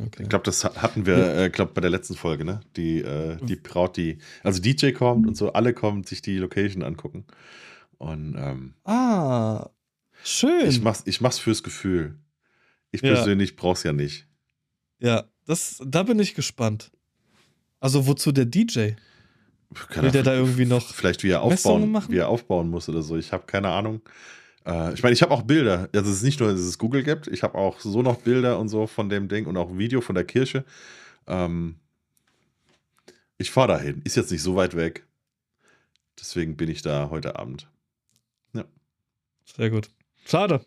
Okay. 0.00 0.22
Ich 0.24 0.28
glaube, 0.28 0.44
das 0.44 0.64
ha- 0.64 0.74
hatten 0.76 1.06
wir, 1.06 1.16
äh, 1.36 1.50
glaube 1.50 1.72
bei 1.72 1.80
der 1.80 1.90
letzten 1.90 2.14
Folge, 2.14 2.44
ne? 2.44 2.60
Die, 2.76 3.00
äh, 3.00 3.36
die 3.44 3.56
Braut, 3.56 3.96
die, 3.96 4.18
also 4.44 4.60
DJ 4.60 4.90
kommt 4.92 5.26
und 5.26 5.36
so, 5.36 5.52
alle 5.52 5.72
kommen 5.74 6.04
sich 6.04 6.22
die 6.22 6.38
Location 6.38 6.82
angucken. 6.84 7.24
Und 7.96 8.36
ähm, 8.38 8.74
ah, 8.84 9.68
schön. 10.22 10.66
ich 10.68 10.80
mach's, 10.82 11.02
ich 11.06 11.20
mach's 11.20 11.38
fürs 11.40 11.62
Gefühl. 11.64 12.16
Ich 12.92 13.02
Ja. 13.02 13.14
persönlich 13.14 13.56
brauch's 13.56 13.82
ja 13.82 13.92
nicht. 13.92 14.26
ja, 15.00 15.24
das, 15.46 15.80
da 15.84 16.02
bin 16.02 16.18
ich 16.18 16.34
gespannt. 16.34 16.90
Also 17.80 18.06
wozu 18.06 18.30
der 18.32 18.44
DJ? 18.44 18.90
Will 19.70 20.10
der 20.10 20.22
da 20.22 20.34
irgendwie 20.34 20.64
noch 20.64 20.94
vielleicht 20.94 21.22
wie 21.22 21.30
er 21.30 21.42
aufbauen, 21.42 21.90
machen? 21.90 22.12
wie 22.12 22.18
er 22.18 22.28
aufbauen 22.28 22.70
muss 22.70 22.88
oder 22.88 23.02
so. 23.02 23.16
Ich 23.16 23.32
habe 23.32 23.44
keine 23.46 23.68
Ahnung. 23.68 24.00
Äh, 24.64 24.94
ich 24.94 25.02
meine, 25.02 25.12
ich 25.12 25.22
habe 25.22 25.32
auch 25.32 25.42
Bilder. 25.42 25.88
Also 25.94 26.10
es 26.10 26.18
ist 26.18 26.22
nicht 26.22 26.40
nur, 26.40 26.50
dass 26.50 26.60
es 26.60 26.78
Google 26.78 27.02
gibt. 27.02 27.26
Ich 27.26 27.42
habe 27.42 27.56
auch 27.56 27.80
so 27.80 28.02
noch 28.02 28.16
Bilder 28.16 28.58
und 28.58 28.68
so 28.68 28.86
von 28.86 29.08
dem 29.08 29.28
Ding 29.28 29.46
und 29.46 29.56
auch 29.56 29.68
ein 29.68 29.78
Video 29.78 30.00
von 30.00 30.14
der 30.14 30.24
Kirche. 30.24 30.64
Ähm, 31.26 31.76
ich 33.36 33.50
fahre 33.50 33.68
dahin. 33.68 34.00
Ist 34.04 34.16
jetzt 34.16 34.30
nicht 34.30 34.42
so 34.42 34.56
weit 34.56 34.74
weg. 34.74 35.06
Deswegen 36.18 36.56
bin 36.56 36.70
ich 36.70 36.82
da 36.82 37.10
heute 37.10 37.36
Abend. 37.36 37.68
Sehr 39.56 39.70
gut. 39.70 39.90
Schade. 40.26 40.60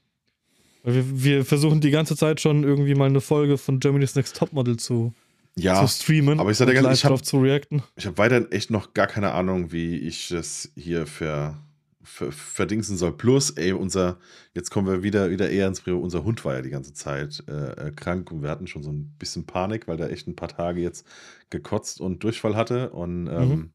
Wir, 0.83 1.23
wir 1.23 1.45
versuchen 1.45 1.81
die 1.81 1.91
ganze 1.91 2.15
Zeit 2.15 2.41
schon 2.41 2.63
irgendwie 2.63 2.95
mal 2.95 3.05
eine 3.05 3.21
Folge 3.21 3.57
von 3.57 3.79
Germany's 3.79 4.15
Next 4.15 4.35
Topmodel 4.35 4.77
zu, 4.77 5.13
Ja, 5.57 5.85
zu 5.85 5.87
streamen. 6.01 6.39
aber 6.39 6.51
ich 6.51 6.57
sag 6.57 6.67
dir 6.67 6.73
ganz- 6.73 6.97
ich 6.97 7.05
hab- 7.05 7.23
zu 7.25 7.39
reacten. 7.41 7.83
ich 7.95 8.05
habe 8.05 8.17
weiterhin 8.17 8.51
echt 8.51 8.71
noch 8.71 8.93
gar 8.93 9.07
keine 9.07 9.31
Ahnung, 9.33 9.71
wie 9.71 9.97
ich 9.97 10.29
das 10.29 10.71
hier 10.75 11.05
ver, 11.05 11.57
ver, 12.03 12.31
verdingsen 12.31 12.95
soll. 12.97 13.15
Plus, 13.17 13.51
ey, 13.51 13.73
unser, 13.73 14.17
jetzt 14.53 14.69
kommen 14.71 14.87
wir 14.87 15.03
wieder, 15.03 15.29
wieder 15.29 15.49
eher 15.49 15.67
ins 15.67 15.81
Prio. 15.81 15.99
Unser 15.99 16.23
Hund 16.23 16.43
war 16.45 16.55
ja 16.55 16.61
die 16.61 16.69
ganze 16.69 16.93
Zeit 16.93 17.43
äh, 17.47 17.87
äh, 17.87 17.91
krank 17.91 18.31
und 18.31 18.41
wir 18.43 18.49
hatten 18.49 18.65
schon 18.67 18.81
so 18.81 18.91
ein 18.91 19.13
bisschen 19.19 19.45
Panik, 19.45 19.87
weil 19.87 19.97
der 19.97 20.09
echt 20.11 20.27
ein 20.27 20.35
paar 20.37 20.47
Tage 20.49 20.79
jetzt 20.81 21.05
gekotzt 21.49 21.99
und 21.99 22.23
Durchfall 22.23 22.55
hatte 22.55 22.91
und 22.91 23.27
ähm, 23.27 23.49
Mhm. 23.49 23.69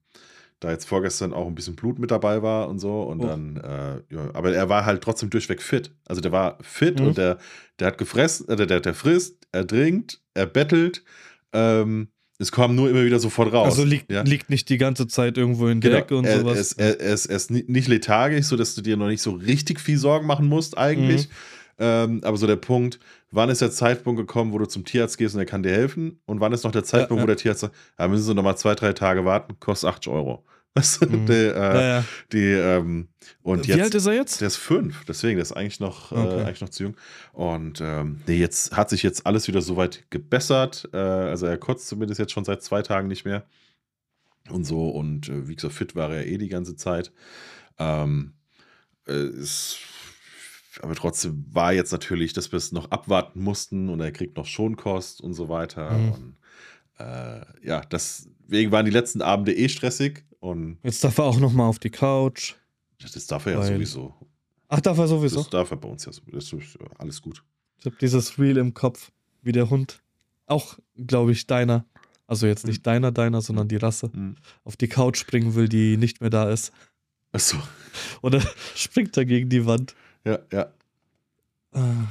da 0.61 0.71
jetzt 0.71 0.87
vorgestern 0.87 1.35
auch 1.35 1.47
ein 1.47 1.55
bisschen 1.55 1.77
Blut 1.77 1.99
mit 1.99 2.11
dabei 2.11 2.43
war 2.43 2.71
und 2.71 2.79
so 2.79 3.03
und 3.03 3.21
Oh. 3.21 3.27
dann, 3.27 3.59
äh, 3.59 4.01
ja, 4.15 4.31
aber 4.35 4.55
er 4.55 4.71
war 4.71 4.87
halt 4.87 5.03
trotzdem 5.03 5.29
durchweg 5.29 5.61
fit. 5.61 5.93
Also 6.07 6.23
der 6.23 6.33
war 6.33 6.57
fit 6.63 6.99
Mhm. 6.99 7.09
und 7.09 7.19
der, 7.19 7.37
der 7.79 7.89
hat 7.89 7.99
gefressen, 7.99 8.49
äh, 8.49 8.67
der, 8.67 8.81
der 8.81 8.95
frisst, 8.95 9.47
er 9.53 9.67
trinkt, 9.67 10.23
er 10.33 10.47
bettelt, 10.47 11.05
ähm, 11.57 12.09
es 12.39 12.53
kam 12.53 12.75
nur 12.75 12.91
immer 12.91 13.03
wieder 13.05 13.19
sofort 13.19 13.51
raus. 13.53 13.69
Also 13.69 13.85
liegt, 13.85 14.13
ja? 14.13 14.21
liegt 14.23 14.51
nicht 14.51 14.69
die 14.69 14.77
ganze 14.77 15.07
Zeit 15.09 15.39
irgendwo 15.39 15.69
in 15.69 15.81
der 15.81 15.91
Genau. 15.91 16.03
Ecke 16.03 16.17
und 16.19 16.25
er, 16.27 16.41
sowas. 16.41 16.73
Er, 16.75 16.91
ist- 17.01 17.25
ist, 17.25 17.27
ist 17.27 17.51
ni- 17.51 17.65
nicht 17.67 17.89
lethargisch, 17.89 18.45
sodass 18.47 18.75
du 18.75 18.83
dir 18.83 18.97
noch 18.99 19.09
nicht 19.09 19.23
so 19.23 19.31
richtig 19.33 19.81
viel 19.81 19.97
Sorgen 19.97 20.27
machen 20.27 20.47
musst, 20.47 20.77
eigentlich. 20.77 21.29
Mhm. 21.29 21.33
Ähm, 21.79 22.21
aber 22.25 22.37
so 22.37 22.47
der 22.47 22.57
Punkt, 22.57 22.99
wann 23.31 23.49
ist 23.51 23.61
der 23.63 23.71
Zeitpunkt 23.71 24.19
gekommen, 24.19 24.53
wo 24.53 24.59
du 24.59 24.67
zum 24.67 24.85
Tierarzt 24.85 25.17
gehst 25.19 25.35
und 25.35 25.41
er 25.41 25.47
kann 25.47 25.63
dir 25.63 25.73
helfen? 25.73 26.21
Und 26.27 26.41
wann 26.41 26.53
ist 26.53 26.65
noch 26.65 26.73
der 26.73 26.85
Zeitpunkt, 26.85 27.21
ja. 27.21 27.23
wo 27.23 27.27
der 27.27 27.37
Tierarzt 27.37 27.63
sagt, 27.63 27.75
ja, 27.99 28.07
müssen 28.09 28.25
Sie 28.25 28.35
noch 28.35 28.43
mal 28.43 28.57
zwei, 28.57 28.75
drei 28.75 28.93
Tage 28.93 29.25
warten, 29.25 29.57
kostet 29.61 29.89
80 29.91 30.13
Euro. 30.13 30.45
Weißt 30.77 31.03
du, 31.03 31.07
Mhm. 31.07 31.27
die, 31.27 31.33
äh, 31.33 31.55
ja, 31.57 31.81
ja. 31.83 32.05
die, 32.33 32.53
ähm, 32.53 33.09
und 33.43 33.67
Wie 33.67 33.73
jetzt, 33.73 33.81
alt 33.83 33.95
ist 33.95 34.07
er 34.07 34.13
jetzt? 34.15 34.41
der 34.41 34.49
ist 34.49 34.57
fünf, 34.57 35.05
deswegen, 35.07 35.37
der 35.37 35.43
ist 35.43 35.53
eigentlich 35.53 35.81
noch, 35.81 36.13
Okay. 36.13 36.41
äh, 36.41 36.45
eigentlich 36.45 36.61
noch 36.61 36.69
zu 36.69 36.83
jung. 36.85 36.97
Und 37.33 37.81
ähm, 37.81 38.21
nee, 38.27 38.37
jetzt 38.39 38.77
hat 38.77 38.91
sich 38.91 39.03
jetzt 39.03 39.27
alles 39.27 39.49
wieder 39.49 39.63
soweit 39.63 40.05
gebessert. 40.11 40.89
Äh, 40.93 40.97
also 40.99 41.47
er 41.47 41.57
kotzt 41.59 41.89
zumindest 41.89 42.21
jetzt 42.21 42.33
schon 42.33 42.45
seit 42.45 42.63
zwei 42.63 42.83
Tagen 42.83 43.09
nicht 43.09 43.25
mehr. 43.25 43.47
Und 44.51 44.65
so. 44.65 44.91
Und 44.91 45.29
äh, 45.29 45.49
wie 45.49 45.57
gesagt, 45.57 45.75
fit 45.75 45.95
war 45.97 46.13
er 46.15 46.27
eh 46.27 46.39
die 46.39 46.49
ganze 46.49 46.77
Zeit. 46.77 47.11
Ähm, 47.79 48.35
äh, 49.09 49.27
ist, 49.29 49.79
aber 50.83 50.95
trotzdem 50.95 51.47
war 51.53 51.73
jetzt 51.73 51.93
natürlich, 51.93 52.33
dass 52.35 52.53
wir 52.53 52.59
es 52.59 52.71
noch 52.73 52.91
abwarten 52.91 53.41
mussten 53.43 53.89
und 53.89 54.01
er 54.01 54.13
kriegt 54.13 54.37
noch 54.37 54.47
Schonkost 54.47 55.21
und 55.23 55.33
so 55.35 55.49
weiter. 55.49 55.91
Mhm. 55.91 56.13
Und 56.13 56.37
äh, 56.99 57.41
ja, 57.67 57.81
deswegen 57.81 58.73
waren 58.73 58.85
die 58.85 58.93
letzten 58.93 59.23
Abende 59.23 59.55
eh 59.55 59.69
stressig. 59.69 60.25
Und 60.47 60.79
Jetzt 60.83 61.03
darf 61.03 61.19
er 61.19 61.25
auch 61.25 61.39
noch 61.41 61.53
mal 61.53 61.67
auf 61.67 61.79
die 61.79 61.91
Couch. 61.91 62.55
das 63.01 63.27
darf 63.27 63.47
er 63.47 63.53
ja 63.53 63.59
Weil- 63.59 63.75
sowieso. 63.75 64.15
Ach, 64.69 64.81
darf 64.81 64.99
er 64.99 65.07
sowieso. 65.09 65.41
Das 65.43 65.51
darf 65.51 65.71
er 65.71 65.77
bei 65.77 65.89
uns 65.89 66.05
ja 66.05 66.13
so. 66.13 66.23
Das 66.31 66.45
ist 66.53 66.53
ja 66.53 66.87
alles 66.99 67.21
gut. 67.23 67.43
Ich 67.79 67.87
habe 67.87 67.97
dieses 68.01 68.39
Reel 68.39 68.57
im 68.57 68.75
Kopf, 68.75 69.13
wie 69.43 69.53
der 69.53 69.71
Hund, 69.71 70.01
auch, 70.47 70.79
glaube 70.97 71.33
ich, 71.33 71.47
deiner, 71.47 71.85
also 72.27 72.47
jetzt 72.47 72.67
nicht 72.67 72.85
deiner, 72.87 73.13
deiner, 73.13 73.41
sondern 73.43 73.69
die 73.69 73.77
Rasse, 73.77 74.11
Mhm. 74.13 74.37
auf 74.65 74.77
die 74.77 74.89
Couch 74.89 75.19
springen 75.19 75.55
will, 75.55 75.69
die 75.69 75.97
nicht 75.97 76.21
mehr 76.21 76.31
da 76.31 76.51
ist. 76.51 76.73
Achso. 77.33 77.59
Oder 78.23 78.41
springt 78.75 79.17
da 79.17 79.25
gegen 79.25 79.49
die 79.49 79.67
Wand. 79.67 79.95
Ja, 80.25 80.39
ja. 80.53 80.73
Ah. 81.73 82.07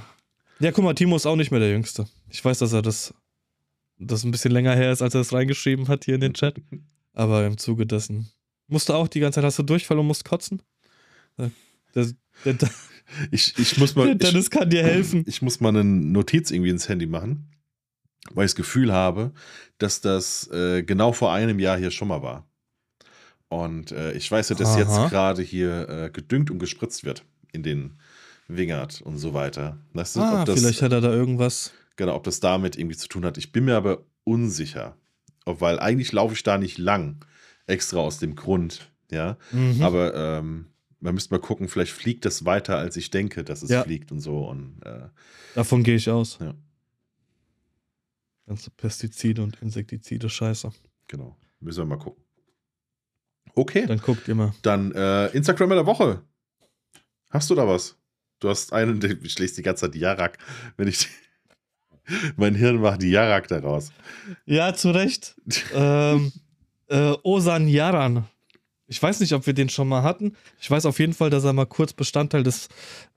Ja, 0.59 0.71
guck 0.71 0.83
mal, 0.85 0.93
Timo 0.93 1.15
ist 1.17 1.25
auch 1.25 1.35
nicht 1.35 1.51
mehr 1.51 1.59
der 1.59 1.71
Jüngste. 1.71 2.07
Ich 2.29 2.43
weiß, 2.45 2.59
dass 2.59 2.71
er 2.71 2.81
das, 2.81 3.13
das 3.97 4.23
ein 4.23 4.31
bisschen 4.31 4.51
länger 4.51 4.75
her 4.75 4.91
ist, 4.91 5.01
als 5.01 5.13
er 5.15 5.21
es 5.21 5.33
reingeschrieben 5.33 5.87
hat 5.89 6.05
hier 6.05 6.15
in 6.15 6.21
den 6.21 6.33
Chat. 6.33 6.61
Aber 7.15 7.45
im 7.45 7.57
Zuge 7.57 7.87
dessen. 7.87 8.29
Musst 8.67 8.89
du 8.89 8.93
auch 8.93 9.07
die 9.07 9.19
ganze 9.19 9.37
Zeit, 9.37 9.45
hast 9.45 9.59
du 9.59 9.63
Durchfall 9.63 9.97
und 9.99 10.07
musst 10.07 10.25
kotzen? 10.25 10.61
Der, 11.37 11.51
der, 11.95 12.53
der, 12.53 12.69
Ich, 13.31 13.57
ich 13.57 13.77
muss 13.77 13.95
mal. 13.95 14.05
der 14.15 14.15
Ich, 14.15 14.33
Dennis 14.33 14.49
kann 14.49 14.69
dir 14.69 14.83
helfen. 14.83 15.23
Ich 15.27 15.41
muss 15.41 15.59
mal 15.59 15.69
eine 15.69 15.83
Notiz 15.83 16.51
irgendwie 16.51 16.69
ins 16.71 16.89
Handy 16.89 17.07
machen, 17.07 17.49
weil 18.31 18.45
ich 18.45 18.51
das 18.51 18.55
Gefühl 18.55 18.91
habe, 18.93 19.31
dass 19.77 20.01
das 20.01 20.47
äh, 20.51 20.83
genau 20.83 21.13
vor 21.13 21.33
einem 21.33 21.59
Jahr 21.59 21.77
hier 21.77 21.91
schon 21.91 22.07
mal 22.07 22.21
war. 22.21 22.47
Und 23.47 23.91
äh, 23.91 24.13
ich 24.13 24.29
weiß 24.29 24.49
ja, 24.49 24.55
dass 24.55 24.69
Aha. 24.69 24.79
jetzt 24.79 25.09
gerade 25.11 25.41
hier 25.41 25.87
äh, 25.89 26.09
gedüngt 26.09 26.51
und 26.51 26.59
gespritzt 26.59 27.03
wird 27.05 27.23
in 27.51 27.63
den, 27.63 27.97
Wingert 28.47 29.01
und 29.01 29.17
so 29.17 29.33
weiter. 29.33 29.79
Weißt 29.93 30.15
du, 30.15 30.21
Ah, 30.21 30.45
das, 30.45 30.59
vielleicht 30.59 30.81
hat 30.81 30.91
er 30.91 31.01
da 31.01 31.11
irgendwas. 31.11 31.73
genau, 31.95 32.15
ob 32.15 32.23
das 32.23 32.39
damit 32.39 32.77
irgendwie 32.77 32.97
zu 32.97 33.07
tun 33.07 33.25
hat. 33.25 33.37
Ich 33.37 33.51
bin 33.51 33.65
mir 33.65 33.75
aber 33.75 34.03
unsicher. 34.23 34.95
Weil 35.45 35.79
eigentlich 35.79 36.11
laufe 36.11 36.33
ich 36.33 36.43
da 36.43 36.57
nicht 36.57 36.77
lang. 36.77 37.23
Extra 37.67 37.97
aus 37.99 38.19
dem 38.19 38.35
Grund, 38.35 38.91
ja. 39.11 39.37
Mhm. 39.51 39.81
Aber 39.81 40.13
ähm, 40.15 40.67
man 40.99 41.13
müsste 41.13 41.33
mal 41.33 41.39
gucken, 41.41 41.67
vielleicht 41.67 41.91
fliegt 41.93 42.25
das 42.25 42.45
weiter, 42.45 42.77
als 42.77 42.97
ich 42.97 43.09
denke, 43.11 43.43
dass 43.43 43.61
es 43.61 43.69
Ja. 43.69 43.83
fliegt 43.83 44.11
und 44.11 44.19
so. 44.19 44.47
Und 44.47 44.81
äh, 44.83 45.07
Davon 45.55 45.83
gehe 45.83 45.95
ich 45.95 46.09
aus. 46.09 46.37
Ja. 46.41 46.53
Ganze 48.47 48.69
Pestizide 48.71 49.41
und 49.41 49.59
Insektizide, 49.61 50.29
scheiße. 50.29 50.71
genau, 51.07 51.35
müssen 51.59 51.79
wir 51.79 51.85
mal 51.85 51.97
gucken. 51.97 52.23
Okay, 53.55 53.85
Dann 53.87 53.99
guckt 53.99 54.27
ihr 54.27 54.35
mal. 54.35 54.53
dann 54.61 54.91
äh, 54.91 55.27
Instagram 55.27 55.69
der 55.69 55.85
Woche. 55.85 56.21
Hast 57.29 57.49
du 57.49 57.55
da 57.55 57.67
was? 57.67 57.97
Du 58.39 58.49
hast 58.49 58.73
einen, 58.73 59.01
ich 59.23 59.39
lese 59.39 59.55
die 59.55 59.61
ganze 59.63 59.85
Zeit 59.89 59.95
Jarak, 59.95 60.37
wenn 60.77 60.87
ich. 60.87 61.07
mein 62.37 62.55
Hirn 62.55 62.81
macht 62.81 63.01
die 63.01 63.09
Jarak 63.09 63.47
daraus. 63.47 63.91
Ja, 64.45 64.73
zu 64.73 64.91
Recht. 64.91 65.35
ähm, 65.73 66.31
äh, 66.87 67.13
Osan 67.23 67.67
Yaran. 67.67 68.25
Ich 68.87 69.01
weiß 69.01 69.19
nicht, 69.19 69.33
ob 69.33 69.45
wir 69.47 69.53
den 69.53 69.69
schon 69.69 69.87
mal 69.87 70.03
hatten. 70.03 70.33
Ich 70.61 70.69
weiß 70.69 70.85
auf 70.85 70.99
jeden 70.99 71.13
Fall, 71.13 71.29
dass 71.31 71.43
er 71.43 71.53
mal 71.53 71.65
kurz 71.65 71.93
Bestandteil 71.93 72.43
des 72.43 72.67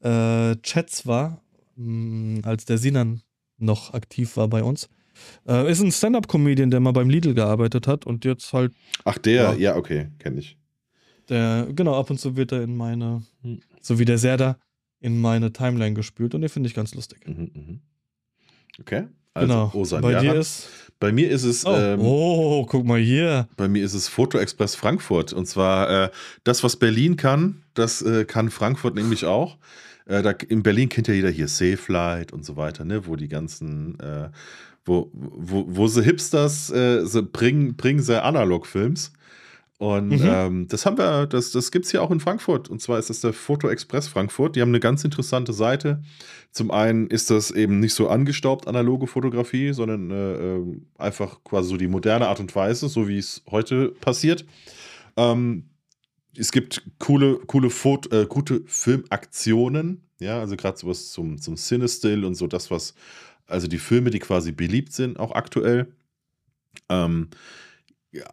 äh, 0.00 0.56
Chats 0.62 1.06
war, 1.06 1.42
mh, 1.76 2.46
als 2.48 2.64
der 2.64 2.78
Sinan 2.78 3.20
noch 3.58 3.92
aktiv 3.92 4.36
war 4.38 4.48
bei 4.48 4.62
uns. 4.62 4.88
Äh, 5.46 5.70
ist 5.70 5.80
ein 5.82 5.92
Stand-Up-Comedian, 5.92 6.70
der 6.70 6.80
mal 6.80 6.92
beim 6.92 7.10
Lidl 7.10 7.34
gearbeitet 7.34 7.86
hat 7.86 8.06
und 8.06 8.24
jetzt 8.24 8.52
halt, 8.52 8.72
Ach, 9.04 9.18
der, 9.18 9.42
Ja. 9.42 9.54
ja, 9.54 9.76
okay, 9.76 10.08
kenne 10.20 10.38
ich. 10.38 10.56
der, 11.28 11.66
genau, 11.74 11.98
ab 11.98 12.08
und 12.08 12.18
zu 12.18 12.36
wird 12.36 12.52
er 12.52 12.62
in 12.62 12.76
meine, 12.76 13.22
so 13.82 13.98
wie 13.98 14.04
der 14.06 14.16
Serda, 14.18 14.56
in 15.00 15.20
meine 15.20 15.52
Timeline 15.52 15.94
gespült 15.94 16.34
und 16.34 16.40
den 16.40 16.48
finde 16.50 16.68
ich 16.68 16.74
ganz 16.74 16.94
lustig. 16.94 17.26
Mhm, 17.26 17.50
mhm. 17.52 17.80
Okay. 18.80 19.06
Also, 19.34 19.48
genau. 19.48 19.70
Osan 19.74 20.02
bei 20.02 20.14
dir 20.14 20.22
Yaran. 20.24 20.40
ist. 20.40 20.68
bei 20.98 21.12
mir 21.12 21.30
ist 21.30 21.44
es. 21.44 21.64
Oh, 21.64 21.74
ähm, 21.74 22.00
oh, 22.00 22.66
guck 22.66 22.84
mal 22.84 22.98
hier. 22.98 23.48
Bei 23.56 23.68
mir 23.68 23.84
ist 23.84 23.94
es 23.94 24.08
Foto 24.08 24.38
Express 24.38 24.74
Frankfurt. 24.74 25.32
Und 25.32 25.46
zwar 25.46 26.04
äh, 26.04 26.10
das, 26.44 26.64
was 26.64 26.76
Berlin 26.76 27.16
kann, 27.16 27.62
das 27.74 28.02
äh, 28.02 28.24
kann 28.24 28.50
Frankfurt 28.50 28.94
nämlich 28.94 29.24
auch. 29.24 29.58
Äh, 30.06 30.22
da, 30.22 30.30
in 30.30 30.62
Berlin 30.62 30.88
kennt 30.88 31.08
ja 31.08 31.14
jeder 31.14 31.30
hier 31.30 31.48
Safelight 31.48 32.32
und 32.32 32.44
so 32.44 32.56
weiter, 32.56 32.84
ne? 32.84 33.06
wo 33.06 33.16
die 33.16 33.28
ganzen, 33.28 34.00
äh, 34.00 34.30
wo, 34.84 35.10
wo, 35.12 35.64
wo 35.68 35.86
sie 35.86 36.02
Hipsters, 36.02 36.70
äh, 36.70 37.04
sie 37.04 37.22
bringen, 37.22 37.76
bringen 37.76 38.00
sie 38.00 38.22
Analog-Films. 38.22 39.12
Und 39.78 40.08
Mhm. 40.08 40.20
ähm, 40.24 40.68
das 40.68 40.84
haben 40.86 40.98
wir, 40.98 41.26
das, 41.26 41.52
das 41.52 41.70
gibt 41.70 41.84
es 41.84 41.92
hier 41.92 42.02
auch 42.02 42.10
in 42.10 42.18
Frankfurt. 42.18 42.68
Und 42.68 42.82
zwar 42.82 42.98
ist 42.98 43.10
das 43.10 43.20
der 43.20 43.32
Foto 43.32 43.68
Express 43.68 44.08
Frankfurt. 44.08 44.56
Die 44.56 44.60
haben 44.60 44.70
eine 44.70 44.80
ganz 44.80 45.04
interessante 45.04 45.52
Seite. 45.52 46.02
Zum 46.50 46.72
einen 46.72 47.06
ist 47.06 47.30
das 47.30 47.52
eben 47.52 47.78
nicht 47.78 47.94
so 47.94 48.08
angestaubt 48.08 48.66
analoge 48.66 49.06
Fotografie, 49.06 49.72
sondern 49.72 50.10
äh, 50.10 50.32
ähm, 50.56 50.86
einfach 50.98 51.44
quasi 51.44 51.68
so 51.70 51.76
die 51.76 51.86
moderne 51.86 52.26
Art 52.26 52.40
und 52.40 52.54
Weise, 52.56 52.88
so 52.88 53.06
wie 53.06 53.18
es 53.18 53.42
heute 53.48 53.90
passiert. 54.00 54.44
Ähm, 55.16 55.70
es 56.36 56.50
gibt 56.50 56.82
coole, 56.98 57.38
coole 57.46 57.70
Foto, 57.70 58.14
äh, 58.16 58.26
gute 58.26 58.62
Filmaktionen, 58.66 60.02
ja, 60.20 60.40
also 60.40 60.56
gerade 60.56 60.76
sowas 60.76 61.10
zum, 61.10 61.40
zum 61.40 61.54
Cinestill 61.56 62.24
und 62.24 62.34
so 62.34 62.48
das, 62.48 62.70
was, 62.70 62.94
also 63.46 63.68
die 63.68 63.78
Filme, 63.78 64.10
die 64.10 64.18
quasi 64.18 64.50
beliebt 64.52 64.92
sind, 64.92 65.18
auch 65.20 65.32
aktuell. 65.32 65.92
Ähm, 66.88 67.28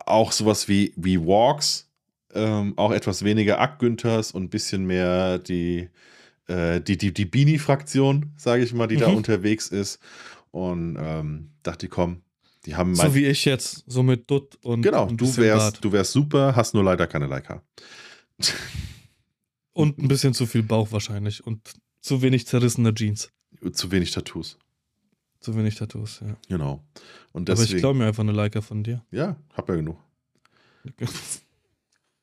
auch 0.05 0.31
sowas 0.31 0.67
wie, 0.67 0.93
wie 0.95 1.19
Walks, 1.19 1.89
ähm, 2.33 2.73
auch 2.77 2.91
etwas 2.91 3.23
weniger 3.23 3.59
Ack 3.59 3.79
Günthers 3.79 4.31
und 4.31 4.43
ein 4.43 4.49
bisschen 4.49 4.85
mehr 4.85 5.37
die, 5.39 5.89
äh, 6.47 6.81
die, 6.81 6.97
die, 6.97 7.13
die 7.13 7.25
Bini-Fraktion, 7.25 8.33
sage 8.37 8.63
ich 8.63 8.73
mal, 8.73 8.87
die 8.87 8.97
da 8.97 9.09
Mhm. 9.09 9.15
unterwegs 9.17 9.67
ist. 9.69 9.99
Und 10.51 10.97
ähm, 10.99 11.51
dachte, 11.63 11.89
komm, 11.89 12.21
die 12.65 12.75
haben 12.75 12.95
So 12.95 13.13
wie 13.13 13.25
ich 13.25 13.43
jetzt, 13.45 13.83
so 13.87 14.03
mit 14.03 14.29
Dutt 14.31 14.57
und, 14.63 14.81
Genau, 14.81 15.07
und 15.07 15.19
du 15.19 15.25
wärst, 15.37 15.73
Bart. 15.75 15.83
du 15.85 15.91
wärst 15.91 16.13
super, 16.13 16.55
hast 16.55 16.73
nur 16.73 16.83
leider 16.83 17.07
keine 17.07 17.27
Leica. 17.27 17.61
Und 19.73 19.97
ein 19.99 20.07
bisschen 20.07 20.33
zu 20.33 20.45
viel 20.45 20.63
Bauch 20.63 20.91
wahrscheinlich 20.91 21.45
und 21.45 21.73
zu 22.01 22.21
wenig 22.21 22.47
zerrissene 22.47 22.93
Jeans. 22.93 23.29
Zu 23.73 23.91
wenig 23.91 24.11
Tattoos. 24.11 24.57
Zu 25.45 25.55
wenig 25.55 25.75
Tattoos, 25.75 26.21
ja. 26.21 26.35
Genau. 26.49 26.83
Und 27.31 27.47
Aber 27.49 27.59
ich 27.59 27.65
deswegen. 27.67 27.81
glaube 27.81 27.99
mir 27.99 28.07
einfach 28.07 28.23
eine 28.23 28.31
Leica 28.31 28.61
von 28.61 28.83
dir. 28.83 29.03
ja, 29.11 29.35
hab 29.53 29.69
ja 29.69 29.75
genug. 29.75 29.97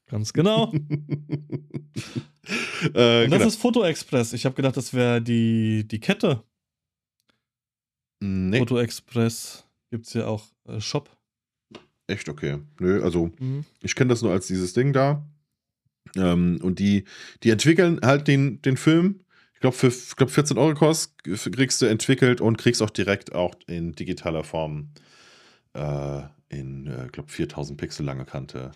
Ganz 0.06 0.32
genau. 0.32 0.72
äh, 0.72 0.74
Und 0.74 2.94
das 2.94 3.30
genau. 3.30 3.46
ist 3.46 3.56
Foto 3.60 3.84
Express. 3.84 4.32
Ich 4.32 4.44
habe 4.44 4.54
gedacht, 4.56 4.76
das 4.76 4.92
wäre 4.92 5.22
die, 5.22 5.86
die 5.86 6.00
Kette. 6.00 6.42
nee, 8.20 8.58
Foto 8.58 8.78
Express 8.78 9.64
gibt 9.90 10.06
es 10.06 10.14
ja 10.14 10.26
auch 10.26 10.44
äh, 10.66 10.80
Shop. 10.80 11.08
echt 12.08 12.28
okay. 12.28 12.58
Nö, 12.80 13.02
also 13.02 13.30
Mhm. 13.38 13.64
ich 13.82 13.94
kenne 13.94 14.08
das 14.10 14.22
nur 14.22 14.32
als 14.32 14.46
dieses 14.48 14.72
Ding 14.72 14.92
da. 14.92 15.24
Ähm, 16.16 16.58
und 16.62 16.78
die, 16.80 17.04
die 17.44 17.50
entwickeln 17.50 18.00
halt 18.02 18.26
den, 18.28 18.60
den 18.62 18.76
Film. 18.76 19.20
Ich 19.62 19.70
glaube, 19.70 19.76
für 19.76 19.92
glaub 20.16 20.28
14 20.28 20.58
Euro 20.58 20.74
kost, 20.74 21.22
kriegst 21.22 21.80
du 21.80 21.86
entwickelt 21.86 22.40
und 22.40 22.58
kriegst 22.58 22.82
auch 22.82 22.90
direkt 22.90 23.32
auch 23.32 23.54
in 23.68 23.92
digitaler 23.92 24.42
Form 24.42 24.88
äh, 25.74 26.22
in, 26.48 26.88
äh, 26.88 27.06
glaube 27.12 27.30
4000 27.30 27.78
Pixel 27.78 28.04
lange 28.04 28.24
Kante 28.24 28.72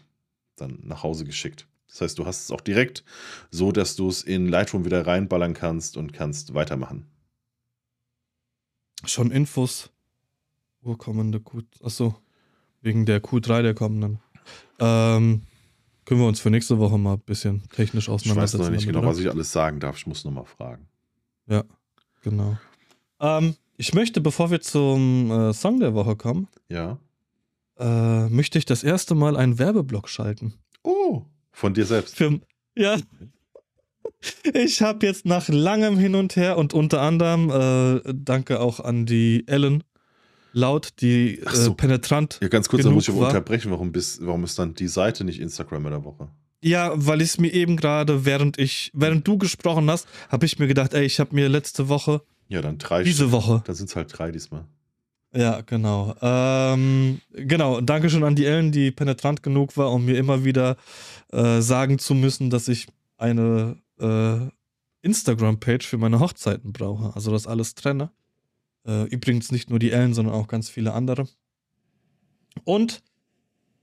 dann 0.54 0.78
nach 0.84 1.02
Hause 1.02 1.24
geschickt. 1.24 1.66
Das 1.88 2.02
heißt, 2.02 2.20
du 2.20 2.24
hast 2.24 2.44
es 2.44 2.50
auch 2.52 2.60
direkt 2.60 3.02
so, 3.50 3.72
dass 3.72 3.96
du 3.96 4.08
es 4.08 4.22
in 4.22 4.46
Lightroom 4.46 4.84
wieder 4.84 5.04
reinballern 5.04 5.54
kannst 5.54 5.96
und 5.96 6.12
kannst 6.12 6.54
weitermachen. 6.54 7.08
Schon 9.04 9.32
Infos. 9.32 9.90
Urkommende 10.82 11.40
Q. 11.40 11.62
Achso. 11.82 12.14
Wegen 12.80 13.06
der 13.06 13.20
Q3 13.20 13.62
der 13.62 13.74
kommenden. 13.74 14.20
Ähm, 14.78 15.42
können 16.06 16.20
wir 16.20 16.26
uns 16.26 16.40
für 16.40 16.48
nächste 16.50 16.78
Woche 16.78 16.96
mal 16.98 17.14
ein 17.14 17.20
bisschen 17.20 17.62
technisch 17.68 18.04
Ich 18.04 18.08
weiß 18.08 18.22
auseinandersetzen. 18.22 18.62
noch 18.64 18.70
nicht 18.70 18.86
genau, 18.86 19.00
oder? 19.00 19.08
was 19.08 19.18
ich 19.18 19.28
alles 19.28 19.52
sagen 19.52 19.78
darf. 19.80 19.98
Ich 19.98 20.06
muss 20.06 20.24
noch 20.24 20.32
mal 20.32 20.44
fragen. 20.46 20.88
Ja, 21.48 21.64
genau. 22.22 22.56
Ähm, 23.20 23.54
ich 23.76 23.92
möchte, 23.92 24.22
bevor 24.22 24.50
wir 24.50 24.60
zum 24.62 25.30
äh, 25.30 25.52
Song 25.52 25.78
der 25.80 25.92
Woche 25.94 26.16
kommen, 26.16 26.48
Ja. 26.70 26.98
äh, 27.78 28.28
möchte 28.30 28.56
ich 28.58 28.64
das 28.64 28.82
erste 28.82 29.14
Mal 29.14 29.36
einen 29.36 29.58
Werbeblock 29.58 30.08
schalten. 30.08 30.54
Oh, 30.82 31.22
von 31.52 31.74
dir 31.74 31.84
selbst. 31.84 32.16
Für, 32.16 32.40
ja. 32.76 32.96
Ich 34.54 34.82
habe 34.82 35.04
jetzt 35.06 35.26
nach 35.26 35.48
langem 35.48 35.98
Hin 35.98 36.14
und 36.14 36.36
Her 36.36 36.56
und 36.58 36.72
unter 36.74 37.00
anderem 37.02 37.50
äh, 37.50 38.00
danke 38.14 38.60
auch 38.60 38.80
an 38.80 39.06
die 39.06 39.44
Ellen 39.46 39.84
Laut, 40.56 40.88
die 41.02 41.42
Ach 41.44 41.54
so. 41.54 41.72
äh, 41.72 41.74
penetrant. 41.74 42.38
Ja, 42.40 42.48
ganz 42.48 42.70
kurz, 42.70 42.82
da 42.82 42.90
muss 42.90 43.06
ich 43.06 43.14
unterbrechen. 43.14 43.70
Warum, 43.70 43.92
bist, 43.92 44.24
warum 44.24 44.42
ist 44.44 44.58
dann 44.58 44.74
die 44.74 44.88
Seite 44.88 45.22
nicht 45.22 45.38
Instagram 45.38 45.84
in 45.84 45.90
der 45.92 46.04
Woche? 46.04 46.28
Ja, 46.62 46.92
weil 46.94 47.20
ich 47.20 47.28
es 47.28 47.38
mir 47.38 47.52
eben 47.52 47.76
gerade, 47.76 48.24
während 48.24 48.58
ich, 48.58 48.90
während 48.94 49.28
du 49.28 49.36
gesprochen 49.36 49.90
hast, 49.90 50.08
habe 50.30 50.46
ich 50.46 50.58
mir 50.58 50.66
gedacht, 50.66 50.94
ey, 50.94 51.04
ich 51.04 51.20
habe 51.20 51.34
mir 51.34 51.50
letzte 51.50 51.90
Woche, 51.90 52.22
Ja, 52.48 52.62
dann 52.62 52.78
drei 52.78 53.02
diese. 53.02 53.32
Woche, 53.32 53.62
Dann 53.66 53.74
sind 53.74 53.90
es 53.90 53.96
halt 53.96 54.08
drei 54.16 54.32
diesmal. 54.32 54.64
Ja, 55.34 55.60
genau. 55.60 56.14
Ähm, 56.22 57.20
genau, 57.32 57.82
danke 57.82 58.08
schon 58.08 58.24
an 58.24 58.34
die 58.34 58.46
Ellen, 58.46 58.72
die 58.72 58.90
penetrant 58.90 59.42
genug 59.42 59.76
war, 59.76 59.92
um 59.92 60.06
mir 60.06 60.16
immer 60.16 60.44
wieder 60.46 60.76
äh, 61.32 61.60
sagen 61.60 61.98
zu 61.98 62.14
müssen, 62.14 62.48
dass 62.48 62.68
ich 62.68 62.86
eine 63.18 63.76
äh, 64.00 64.38
Instagram-Page 65.02 65.86
für 65.86 65.98
meine 65.98 66.18
Hochzeiten 66.20 66.72
brauche. 66.72 67.14
Also 67.14 67.30
das 67.30 67.46
alles 67.46 67.74
trenne. 67.74 68.10
Äh, 68.86 69.04
übrigens 69.04 69.50
nicht 69.50 69.70
nur 69.70 69.78
die 69.78 69.90
Ellen, 69.90 70.14
sondern 70.14 70.34
auch 70.34 70.48
ganz 70.48 70.68
viele 70.68 70.92
andere. 70.92 71.28
Und 72.64 73.02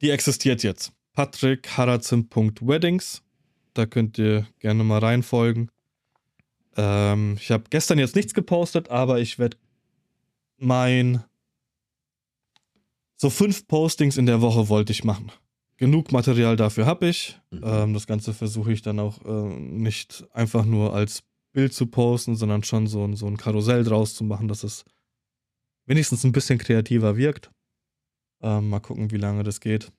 die 0.01 0.09
existiert 0.09 0.63
jetzt. 0.63 0.91
patrickharazim.weddings. 1.13 3.21
Da 3.73 3.85
könnt 3.85 4.17
ihr 4.17 4.47
gerne 4.59 4.83
mal 4.83 4.99
reinfolgen. 4.99 5.69
Ähm, 6.75 7.37
ich 7.39 7.51
habe 7.51 7.65
gestern 7.69 7.99
jetzt 7.99 8.15
nichts 8.15 8.33
gepostet, 8.33 8.89
aber 8.89 9.19
ich 9.19 9.39
werde 9.39 9.57
mein 10.57 11.23
so 13.17 13.29
fünf 13.29 13.67
Postings 13.67 14.17
in 14.17 14.25
der 14.25 14.41
Woche 14.41 14.69
wollte 14.69 14.91
ich 14.91 15.03
machen. 15.03 15.31
Genug 15.77 16.11
Material 16.11 16.55
dafür 16.55 16.85
habe 16.85 17.07
ich. 17.07 17.39
Mhm. 17.51 17.61
Ähm, 17.63 17.93
das 17.93 18.07
Ganze 18.07 18.33
versuche 18.33 18.73
ich 18.73 18.81
dann 18.81 18.99
auch 18.99 19.23
äh, 19.25 19.59
nicht 19.59 20.25
einfach 20.33 20.65
nur 20.65 20.93
als 20.93 21.23
Bild 21.53 21.73
zu 21.73 21.85
posten, 21.87 22.35
sondern 22.35 22.63
schon 22.63 22.87
so, 22.87 23.03
ein- 23.05 23.15
so 23.15 23.27
ein 23.27 23.37
Karussell 23.37 23.83
draus 23.83 24.15
zu 24.15 24.23
machen, 24.23 24.47
dass 24.47 24.63
es 24.63 24.83
wenigstens 25.85 26.23
ein 26.23 26.31
bisschen 26.31 26.57
kreativer 26.59 27.15
wirkt. 27.15 27.51
Ähm, 28.41 28.69
mal 28.69 28.79
gucken, 28.79 29.11
wie 29.11 29.17
lange 29.17 29.43
das 29.43 29.59
geht. 29.61 29.91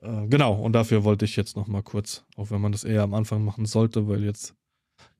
Äh, 0.00 0.26
genau, 0.28 0.54
und 0.54 0.72
dafür 0.72 1.04
wollte 1.04 1.24
ich 1.24 1.36
jetzt 1.36 1.56
noch 1.56 1.66
mal 1.66 1.82
kurz, 1.82 2.24
auch 2.36 2.50
wenn 2.50 2.60
man 2.60 2.72
das 2.72 2.84
eher 2.84 3.02
am 3.02 3.14
Anfang 3.14 3.44
machen 3.44 3.66
sollte, 3.66 4.08
weil 4.08 4.24
jetzt, 4.24 4.54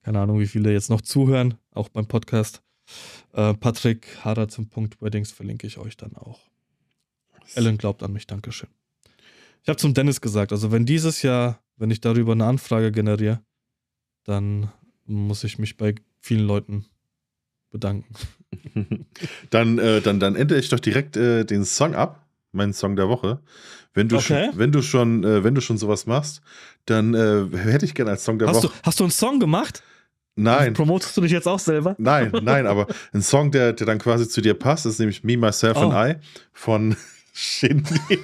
keine 0.01 0.19
Ahnung, 0.19 0.39
wie 0.39 0.47
viele 0.47 0.71
jetzt 0.73 0.89
noch 0.89 1.01
zuhören, 1.01 1.55
auch 1.71 1.89
beim 1.89 2.07
Podcast. 2.07 2.61
Äh, 3.33 3.53
Patrick 3.53 4.17
Harazim.weddings 4.25 5.31
verlinke 5.31 5.67
ich 5.67 5.77
euch 5.77 5.95
dann 5.95 6.15
auch. 6.15 6.39
Ellen 7.55 7.77
glaubt 7.77 8.03
an 8.03 8.11
mich, 8.13 8.27
Dankeschön. 8.27 8.69
Ich 9.61 9.69
habe 9.69 9.77
zum 9.77 9.93
Dennis 9.93 10.19
gesagt, 10.19 10.51
also 10.51 10.71
wenn 10.71 10.85
dieses 10.85 11.21
Jahr, 11.21 11.61
wenn 11.77 11.91
ich 11.91 12.01
darüber 12.01 12.33
eine 12.33 12.45
Anfrage 12.45 12.91
generiere, 12.91 13.41
dann 14.25 14.71
muss 15.05 15.43
ich 15.43 15.59
mich 15.59 15.77
bei 15.77 15.95
vielen 16.19 16.45
Leuten 16.47 16.85
bedanken. 17.71 18.13
dann, 19.49 19.79
äh, 19.79 20.01
dann, 20.01 20.19
dann 20.19 20.35
ändere 20.35 20.59
ich 20.59 20.69
doch 20.69 20.79
direkt 20.79 21.17
äh, 21.17 21.43
den 21.43 21.65
Song 21.65 21.95
ab, 21.95 22.25
meinen 22.51 22.73
Song 22.73 22.95
der 22.95 23.09
Woche. 23.09 23.39
Wenn 23.93 24.09
du 24.09 24.17
Okay. 24.17 24.47
schon, 24.51 24.59
wenn 24.59 24.71
du 24.71 24.81
schon, 24.81 25.23
äh, 25.23 25.43
wenn 25.43 25.55
du 25.55 25.61
schon 25.61 25.77
sowas 25.77 26.05
machst, 26.05 26.41
dann 26.85 27.13
äh, 27.13 27.47
hätte 27.57 27.85
ich 27.85 27.93
gerne 27.95 28.11
als 28.11 28.23
Song 28.23 28.39
der 28.39 28.47
Hast 28.47 28.63
du, 28.63 28.67
Woche. 28.69 28.77
hast 28.83 28.99
du 28.99 29.03
einen 29.05 29.11
Song 29.11 29.39
gemacht? 29.39 29.81
Nein. 30.35 30.73
Promotest 30.73 31.15
du 31.17 31.21
dich 31.21 31.31
jetzt 31.31 31.47
auch 31.47 31.59
selber? 31.59 31.95
Nein, 31.99 32.31
nein, 32.43 32.65
aber 32.67 32.87
ein 33.11 33.21
Song, 33.21 33.51
der, 33.51 33.73
der 33.73 33.85
dann 33.87 33.99
quasi 33.99 34.27
zu 34.27 34.41
dir 34.41 34.53
passt, 34.55 34.85
ist 34.85 34.99
nämlich 34.99 35.23
Me, 35.23 35.37
Myself 35.37 35.77
Oh. 35.77 35.89
and 35.89 35.93
I 35.93 36.19
von 36.53 36.95
Shindy. 37.33 38.19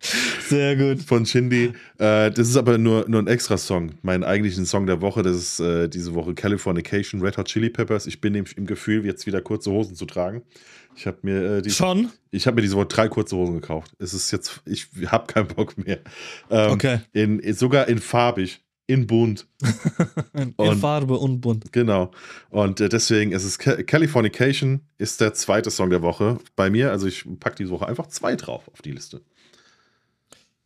Sehr 0.00 0.76
gut. 0.76 1.02
von 1.02 1.26
Shindy. 1.26 1.72
Äh, 1.98 2.30
das 2.30 2.48
ist 2.48 2.56
aber 2.56 2.78
nur, 2.78 3.04
nur 3.08 3.20
ein 3.20 3.26
extra 3.26 3.56
Song. 3.58 3.92
Mein 4.02 4.24
eigentlichen 4.24 4.64
Song 4.66 4.86
der 4.86 5.00
Woche, 5.00 5.22
das 5.22 5.36
ist 5.36 5.60
äh, 5.60 5.88
diese 5.88 6.14
Woche 6.14 6.34
Californication, 6.34 7.20
Red 7.20 7.36
Hot 7.38 7.48
Chili 7.48 7.68
Peppers. 7.70 8.06
Ich 8.06 8.20
bin 8.20 8.32
nämlich 8.32 8.56
im 8.56 8.66
Gefühl, 8.66 9.04
jetzt 9.04 9.26
wieder 9.26 9.40
kurze 9.40 9.70
Hosen 9.70 9.96
zu 9.96 10.06
tragen. 10.06 10.42
Ich 10.96 11.06
habe 11.06 11.18
mir, 11.22 11.56
äh, 11.58 11.62
die, 11.62 11.70
Schon? 11.70 12.10
ich 12.30 12.46
hab 12.46 12.54
mir 12.54 12.62
diese 12.62 12.76
Woche 12.76 12.86
drei 12.86 13.08
kurze 13.08 13.36
Hosen 13.36 13.54
gekauft. 13.54 13.92
Es 13.98 14.14
ist 14.14 14.30
jetzt, 14.30 14.60
ich 14.66 14.88
habe 15.06 15.26
keinen 15.32 15.48
Bock 15.48 15.76
mehr. 15.78 15.98
Ähm, 16.50 16.70
Okay. 16.72 17.00
in, 17.12 17.38
in, 17.40 17.54
sogar 17.54 17.88
in 17.88 17.98
farbig, 17.98 18.60
in 18.86 19.06
bunt. 19.06 19.46
In 20.34 20.54
Und- 20.56 20.78
Farbe 20.80 21.18
und 21.18 21.40
bunt. 21.40 21.70
Genau. 21.72 22.10
Und 22.50 22.80
äh, 22.80 22.88
deswegen 22.88 23.32
ist 23.32 23.44
es 23.44 23.58
Ca- 23.58 23.82
Californication 23.82 24.80
ist 24.96 25.20
der 25.20 25.34
zweite 25.34 25.70
Song 25.70 25.90
der 25.90 26.00
Woche 26.02 26.38
bei 26.56 26.70
mir. 26.70 26.90
Also 26.90 27.06
ich 27.06 27.24
packe 27.38 27.56
diese 27.56 27.70
Woche 27.70 27.86
einfach 27.86 28.06
zwei 28.06 28.34
drauf 28.36 28.68
auf 28.72 28.80
die 28.80 28.92
Liste. 28.92 29.20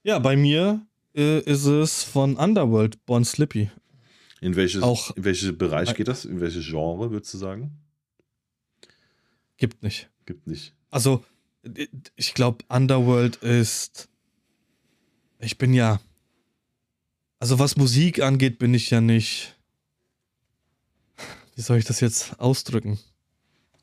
Ja, 0.03 0.19
bei 0.19 0.37
mir 0.37 0.85
äh, 1.15 1.41
ist 1.41 1.65
es 1.67 2.03
von 2.03 2.37
Underworld, 2.37 3.05
Born 3.07 3.25
Slippy. 3.25 3.71
In 4.41 4.57
welches, 4.57 4.83
Auch- 4.83 5.17
in 5.17 5.25
welchen 5.25 5.57
Bereich 5.57 5.95
geht 5.95 6.09
das? 6.09 6.25
In 6.25 6.41
welches 6.41 6.67
Genre 6.67 7.11
würdest 7.11 7.33
du 7.35 7.39
sagen? 7.39 7.79
Gibt 9.57 9.83
nicht. 9.83 10.11
Gibt 10.27 10.47
nicht. 10.49 10.75
Also, 10.91 11.25
äh, 11.63 11.87
ich 12.17 12.35
glaube, 12.35 12.65
Underworld 12.69 13.37
ist. 13.37 14.09
Ich 15.39 15.59
bin 15.59 15.73
ja. 15.75 16.01
Also, 17.39 17.59
was 17.59 17.77
Musik 17.77 18.21
angeht, 18.23 18.59
bin 18.59 18.75
ich 18.75 18.91
ja 18.91 19.01
nicht. 19.01 19.57
Wie 21.55 21.61
soll 21.61 21.79
ich 21.79 21.85
das 21.85 22.01
jetzt 22.01 22.41
ausdrücken? 22.41 22.99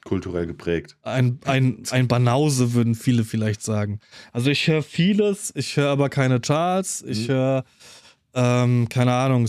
Kulturell 0.09 0.47
geprägt. 0.47 0.97
Ein, 1.03 1.37
ein, 1.45 1.83
ein 1.91 2.07
Banause 2.07 2.73
würden 2.73 2.95
viele 2.95 3.23
vielleicht 3.23 3.61
sagen. 3.61 3.99
Also 4.33 4.49
ich 4.49 4.67
höre 4.67 4.81
vieles, 4.81 5.53
ich 5.55 5.77
höre 5.77 5.89
aber 5.89 6.09
keine 6.09 6.39
Charts, 6.39 7.03
ich 7.07 7.27
Mhm. 7.27 7.31
höre, 7.33 7.63
ähm, 8.33 8.89
keine 8.89 9.13
Ahnung, 9.13 9.47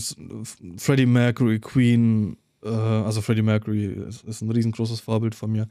Freddie 0.77 1.07
Mercury, 1.07 1.59
Queen, 1.59 2.37
äh, 2.63 2.69
also 2.69 3.21
Freddie 3.21 3.41
Mercury 3.41 3.85
ist, 4.07 4.23
ist 4.23 4.41
ein 4.41 4.51
riesengroßes 4.51 4.99
Vorbild 4.99 5.33
von 5.33 5.51
mir. 5.51 5.67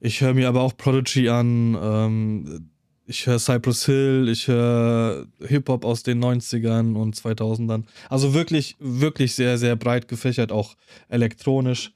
Ich 0.00 0.20
höre 0.20 0.34
mir 0.34 0.48
aber 0.48 0.62
auch 0.62 0.76
Prodigy 0.76 1.28
an, 1.28 1.76
ähm, 1.80 2.68
ich 3.06 3.26
höre 3.26 3.38
Cypress 3.38 3.84
Hill, 3.86 4.28
ich 4.28 4.48
höre 4.48 5.26
Hip-Hop 5.40 5.84
aus 5.84 6.02
den 6.02 6.18
90ern 6.18 6.94
und 6.96 7.14
2000ern. 7.16 7.84
Also 8.08 8.34
wirklich, 8.34 8.74
wirklich 8.80 9.34
sehr, 9.34 9.56
sehr 9.58 9.76
breit 9.76 10.08
gefächert, 10.08 10.50
auch 10.50 10.76
elektronisch. 11.08 11.92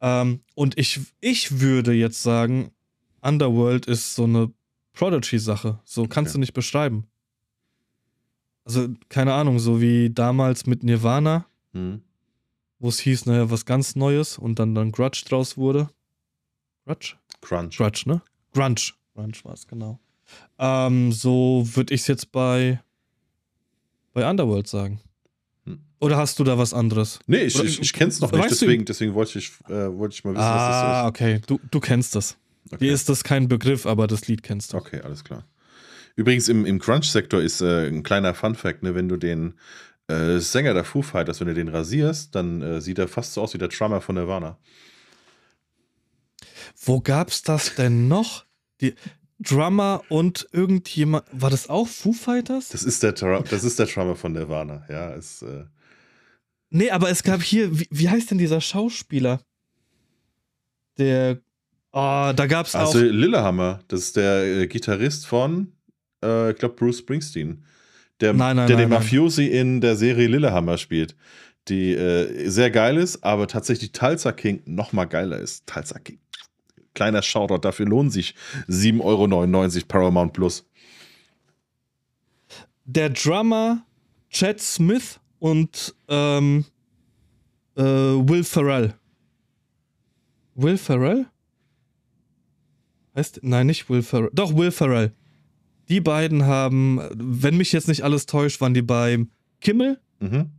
Ähm, 0.00 0.40
und 0.54 0.78
ich, 0.78 1.00
ich 1.20 1.60
würde 1.60 1.92
jetzt 1.92 2.22
sagen, 2.22 2.70
Underworld 3.22 3.86
ist 3.86 4.14
so 4.14 4.24
eine 4.24 4.52
Prodigy-Sache. 4.94 5.78
So 5.84 6.06
kannst 6.06 6.30
Okay. 6.30 6.36
du 6.36 6.40
nicht 6.40 6.54
beschreiben. 6.54 7.06
Also, 8.64 8.88
keine 9.08 9.34
Ahnung, 9.34 9.58
so 9.58 9.80
wie 9.80 10.10
damals 10.10 10.66
mit 10.66 10.82
Nirvana, 10.82 11.46
Hm. 11.72 12.02
wo 12.78 12.88
es 12.88 12.98
hieß, 13.00 13.26
naja, 13.26 13.50
was 13.50 13.64
ganz 13.64 13.94
Neues 13.96 14.38
und 14.38 14.58
dann, 14.58 14.74
dann 14.74 14.92
Grudge 14.92 15.22
draus 15.28 15.56
wurde. 15.56 15.90
Grudge? 16.86 17.14
Crunch. 17.40 17.76
Grudge, 17.76 18.02
ne? 18.06 18.22
Grunge. 18.52 18.74
Grunge 19.14 19.32
war 19.44 19.54
es, 19.54 19.66
genau. 19.66 19.98
Ähm, 20.58 21.12
so 21.12 21.66
würde 21.74 21.92
ich 21.94 22.02
es 22.02 22.06
jetzt 22.06 22.32
bei, 22.32 22.80
bei 24.12 24.28
Underworld 24.28 24.66
sagen. 24.66 25.00
Oder 26.00 26.16
hast 26.16 26.38
du 26.38 26.44
da 26.44 26.56
was 26.56 26.72
anderes? 26.72 27.20
Nee, 27.26 27.42
ich, 27.42 27.56
Oder- 27.56 27.66
ich, 27.66 27.80
ich 27.80 27.92
kenn's 27.92 28.20
noch 28.20 28.32
nicht, 28.32 28.50
deswegen, 28.50 28.86
deswegen 28.86 29.14
wollte 29.14 29.38
ich, 29.38 29.52
äh, 29.68 29.96
wollte 29.96 30.14
ich 30.14 30.24
mal 30.24 30.32
wissen, 30.32 30.42
ah, 30.42 31.02
was 31.02 31.08
okay. 31.08 31.40
Du, 31.46 31.60
du 31.70 31.78
kennst 31.78 32.14
das. 32.14 32.36
das 32.64 32.72
ist. 32.72 32.80
Dir 32.80 32.92
ist 32.92 33.08
das 33.10 33.22
kein 33.22 33.48
Begriff, 33.48 33.84
aber 33.84 34.06
das 34.06 34.26
Lied 34.26 34.42
kennst 34.42 34.72
du. 34.72 34.78
Okay, 34.78 35.02
alles 35.02 35.24
klar. 35.24 35.44
Übrigens, 36.16 36.48
im, 36.48 36.64
im 36.64 36.78
Crunch-Sektor 36.78 37.40
ist 37.42 37.60
äh, 37.60 37.86
ein 37.86 38.02
kleiner 38.02 38.34
Fun-Fact, 38.34 38.82
ne, 38.82 38.94
wenn 38.94 39.08
du 39.08 39.16
den 39.16 39.54
äh, 40.08 40.38
Sänger 40.38 40.72
der 40.72 40.84
Foo 40.84 41.02
Fighters, 41.02 41.38
wenn 41.40 41.48
du 41.48 41.54
den 41.54 41.68
rasierst, 41.68 42.34
dann 42.34 42.62
äh, 42.62 42.80
sieht 42.80 42.98
er 42.98 43.06
fast 43.06 43.34
so 43.34 43.42
aus 43.42 43.52
wie 43.52 43.58
der 43.58 43.68
Drummer 43.68 44.00
von 44.00 44.14
Nirvana. 44.14 44.58
Wo 46.82 47.00
gab's 47.00 47.42
das 47.42 47.74
denn 47.74 48.08
noch? 48.08 48.46
Die 48.80 48.94
Drummer 49.38 50.02
und 50.08 50.48
irgendjemand. 50.52 51.24
War 51.32 51.50
das 51.50 51.68
auch 51.68 51.88
Foo 51.88 52.12
Fighters? 52.12 52.68
Das 52.70 52.84
ist 52.84 53.02
der, 53.02 53.12
das 53.12 53.64
ist 53.64 53.78
der 53.78 53.86
Drummer 53.86 54.16
von 54.16 54.32
Nirvana, 54.32 54.84
ja. 54.88 55.10
Ist, 55.12 55.42
äh, 55.42 55.64
Nee, 56.70 56.90
aber 56.90 57.10
es 57.10 57.22
gab 57.22 57.42
hier. 57.42 57.78
Wie, 57.78 57.88
wie 57.90 58.08
heißt 58.08 58.30
denn 58.30 58.38
dieser 58.38 58.60
Schauspieler? 58.60 59.40
Der. 60.98 61.38
Oh, 61.92 62.32
da 62.34 62.46
gab's 62.46 62.74
also 62.76 62.98
auch. 62.98 63.02
Lillehammer, 63.02 63.80
das 63.88 64.00
ist 64.00 64.16
der 64.16 64.44
äh, 64.44 64.66
Gitarrist 64.68 65.26
von, 65.26 65.72
äh, 66.22 66.52
ich 66.52 66.56
glaube, 66.56 66.76
Bruce 66.76 66.98
Springsteen. 66.98 67.64
Der, 68.20 68.32
Nein, 68.32 68.56
nein, 68.56 68.68
der 68.68 68.76
nein, 68.76 68.88
den. 68.88 68.90
Mafiosi 68.90 69.46
in 69.46 69.80
der 69.80 69.96
Serie 69.96 70.28
Lillehammer 70.28 70.78
spielt. 70.78 71.16
Die 71.68 71.92
äh, 71.92 72.48
sehr 72.48 72.70
geil 72.70 72.96
ist, 72.96 73.24
aber 73.24 73.48
tatsächlich 73.48 73.92
Tulsa 73.92 74.32
King 74.32 74.62
noch 74.66 74.92
mal 74.92 75.06
geiler 75.06 75.38
ist. 75.38 75.66
Tulsa 75.66 75.98
King. 75.98 76.18
Kleiner 76.94 77.22
Shoutout, 77.22 77.58
dafür 77.58 77.86
lohnt 77.86 78.12
sich 78.12 78.34
7,99 78.68 79.00
Euro 79.02 79.86
Paramount 79.88 80.32
Plus. 80.32 80.68
Der 82.84 83.10
Drummer 83.10 83.84
Chad 84.30 84.60
Smith 84.60 85.20
und 85.40 85.94
ähm, 86.08 86.64
äh, 87.76 87.82
Will 87.82 88.44
Ferrell. 88.44 88.94
Will 90.54 90.76
Ferrell? 90.76 91.26
Heißt, 93.16 93.40
nein, 93.42 93.66
nicht 93.66 93.90
Will 93.90 94.02
Ferrell. 94.02 94.30
Doch, 94.32 94.54
Will 94.56 94.70
Ferrell. 94.70 95.12
Die 95.88 96.00
beiden 96.00 96.46
haben, 96.46 97.00
wenn 97.14 97.56
mich 97.56 97.72
jetzt 97.72 97.88
nicht 97.88 98.02
alles 98.04 98.26
täuscht, 98.26 98.60
waren 98.60 98.74
die 98.74 98.82
beim 98.82 99.30
Kimmel 99.60 99.98
Mhm. 100.22 100.50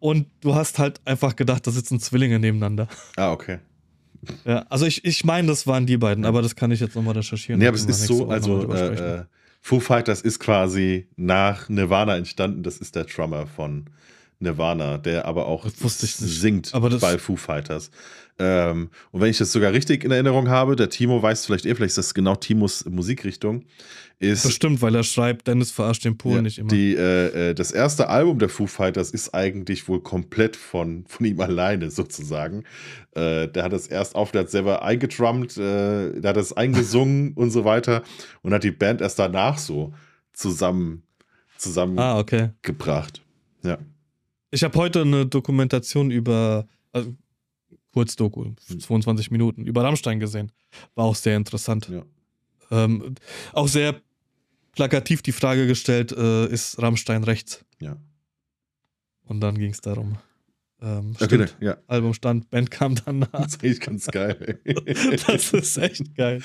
und 0.00 0.26
du 0.40 0.54
hast 0.54 0.78
halt 0.78 1.00
einfach 1.06 1.36
gedacht, 1.36 1.66
da 1.66 1.70
sitzen 1.70 2.00
Zwillinge 2.00 2.38
nebeneinander. 2.38 2.88
Ah, 3.16 3.30
okay. 3.30 3.58
Ja, 4.46 4.60
also 4.70 4.86
ich, 4.86 5.04
ich 5.04 5.22
meine, 5.24 5.46
das 5.48 5.66
waren 5.66 5.84
die 5.84 5.98
beiden, 5.98 6.24
aber 6.24 6.40
das 6.40 6.56
kann 6.56 6.70
ich 6.70 6.80
jetzt 6.80 6.96
nochmal 6.96 7.14
recherchieren. 7.14 7.60
Nee, 7.60 7.66
aber 7.68 7.76
es 7.76 7.84
ist 7.84 8.06
so, 8.06 8.28
also 8.30 8.72
äh, 8.72 9.24
Foo 9.66 9.80
Fighters 9.80 10.20
ist 10.20 10.38
quasi 10.38 11.08
nach 11.16 11.68
Nirvana 11.68 12.16
entstanden. 12.16 12.62
Das 12.62 12.78
ist 12.78 12.94
der 12.94 13.02
Drummer 13.02 13.48
von 13.48 13.86
Nirvana, 14.38 14.98
der 14.98 15.24
aber 15.24 15.46
auch 15.46 15.66
singt 15.68 16.72
bei 17.00 17.18
Foo 17.18 17.36
Fighters. 17.36 17.90
Ähm, 18.38 18.90
und 19.12 19.20
wenn 19.22 19.30
ich 19.30 19.38
das 19.38 19.50
sogar 19.50 19.72
richtig 19.72 20.04
in 20.04 20.10
Erinnerung 20.10 20.50
habe, 20.50 20.76
der 20.76 20.90
Timo 20.90 21.22
weiß 21.22 21.46
vielleicht 21.46 21.64
eh, 21.64 21.74
vielleicht 21.74 21.92
ist 21.92 21.98
das 21.98 22.12
genau 22.12 22.34
Timos 22.34 22.84
Musikrichtung, 22.84 23.64
ist 24.18 24.44
Bestimmt, 24.44 24.82
weil 24.82 24.94
er 24.94 25.04
schreibt, 25.04 25.46
Dennis 25.46 25.70
verarscht 25.70 26.04
den 26.04 26.18
Polen 26.18 26.36
ja, 26.36 26.42
nicht 26.42 26.58
immer. 26.58 26.68
Die, 26.68 26.94
äh, 26.94 27.50
äh, 27.50 27.54
das 27.54 27.70
erste 27.70 28.08
Album 28.08 28.38
der 28.38 28.50
Foo 28.50 28.66
Fighters 28.66 29.10
ist 29.10 29.34
eigentlich 29.34 29.88
wohl 29.88 30.00
komplett 30.00 30.56
von, 30.56 31.04
von 31.06 31.24
ihm 31.24 31.40
alleine 31.40 31.90
sozusagen. 31.90 32.64
Äh, 33.14 33.48
der 33.48 33.62
hat 33.62 33.72
das 33.72 33.86
erst 33.86 34.14
auf, 34.14 34.32
der 34.32 34.42
hat 34.42 34.50
selber 34.50 34.82
eingedrummt, 34.82 35.56
äh, 35.56 36.20
der 36.20 36.30
hat 36.30 36.36
das 36.36 36.52
eingesungen 36.54 37.32
und 37.36 37.50
so 37.50 37.64
weiter 37.64 38.02
und 38.42 38.52
hat 38.52 38.64
die 38.64 38.70
Band 38.70 39.00
erst 39.00 39.18
danach 39.18 39.56
so 39.56 39.94
zusammen 40.34 41.02
ah, 41.96 42.18
okay. 42.18 42.50
zusammengebracht. 42.62 43.22
Ja. 43.62 43.78
Ich 44.50 44.62
habe 44.64 44.78
heute 44.78 45.02
eine 45.02 45.26
Dokumentation 45.26 46.10
über, 46.10 46.66
also 46.92 47.14
Kurzdoku, 47.92 48.44
Hm. 48.68 48.80
22 48.80 49.30
Minuten, 49.30 49.66
über 49.66 49.82
Rammstein 49.84 50.20
gesehen. 50.20 50.52
War 50.94 51.06
auch 51.06 51.16
sehr 51.16 51.36
interessant. 51.36 51.88
Ja. 51.88 52.04
Ähm, 52.70 53.14
auch 53.52 53.68
sehr 53.68 54.00
plakativ 54.72 55.22
die 55.22 55.32
Frage 55.32 55.66
gestellt, 55.66 56.12
äh, 56.12 56.46
ist 56.46 56.80
Rammstein 56.80 57.24
rechts? 57.24 57.64
Ja. 57.80 57.96
Und 59.24 59.40
dann 59.40 59.58
ging 59.58 59.70
es 59.72 59.80
darum. 59.80 60.18
Ähm, 60.80 61.12
Okay, 61.14 61.24
stimmt, 61.24 61.56
ja. 61.60 61.78
Album 61.86 62.12
stand, 62.12 62.50
Band 62.50 62.70
kam 62.70 62.94
danach. 63.04 63.30
Das 63.32 63.54
ist 63.54 63.62
eigentlich 63.64 63.80
ganz 63.80 64.06
geil. 64.08 64.60
das 65.26 65.52
ist 65.54 65.76
echt 65.78 66.14
geil. 66.14 66.42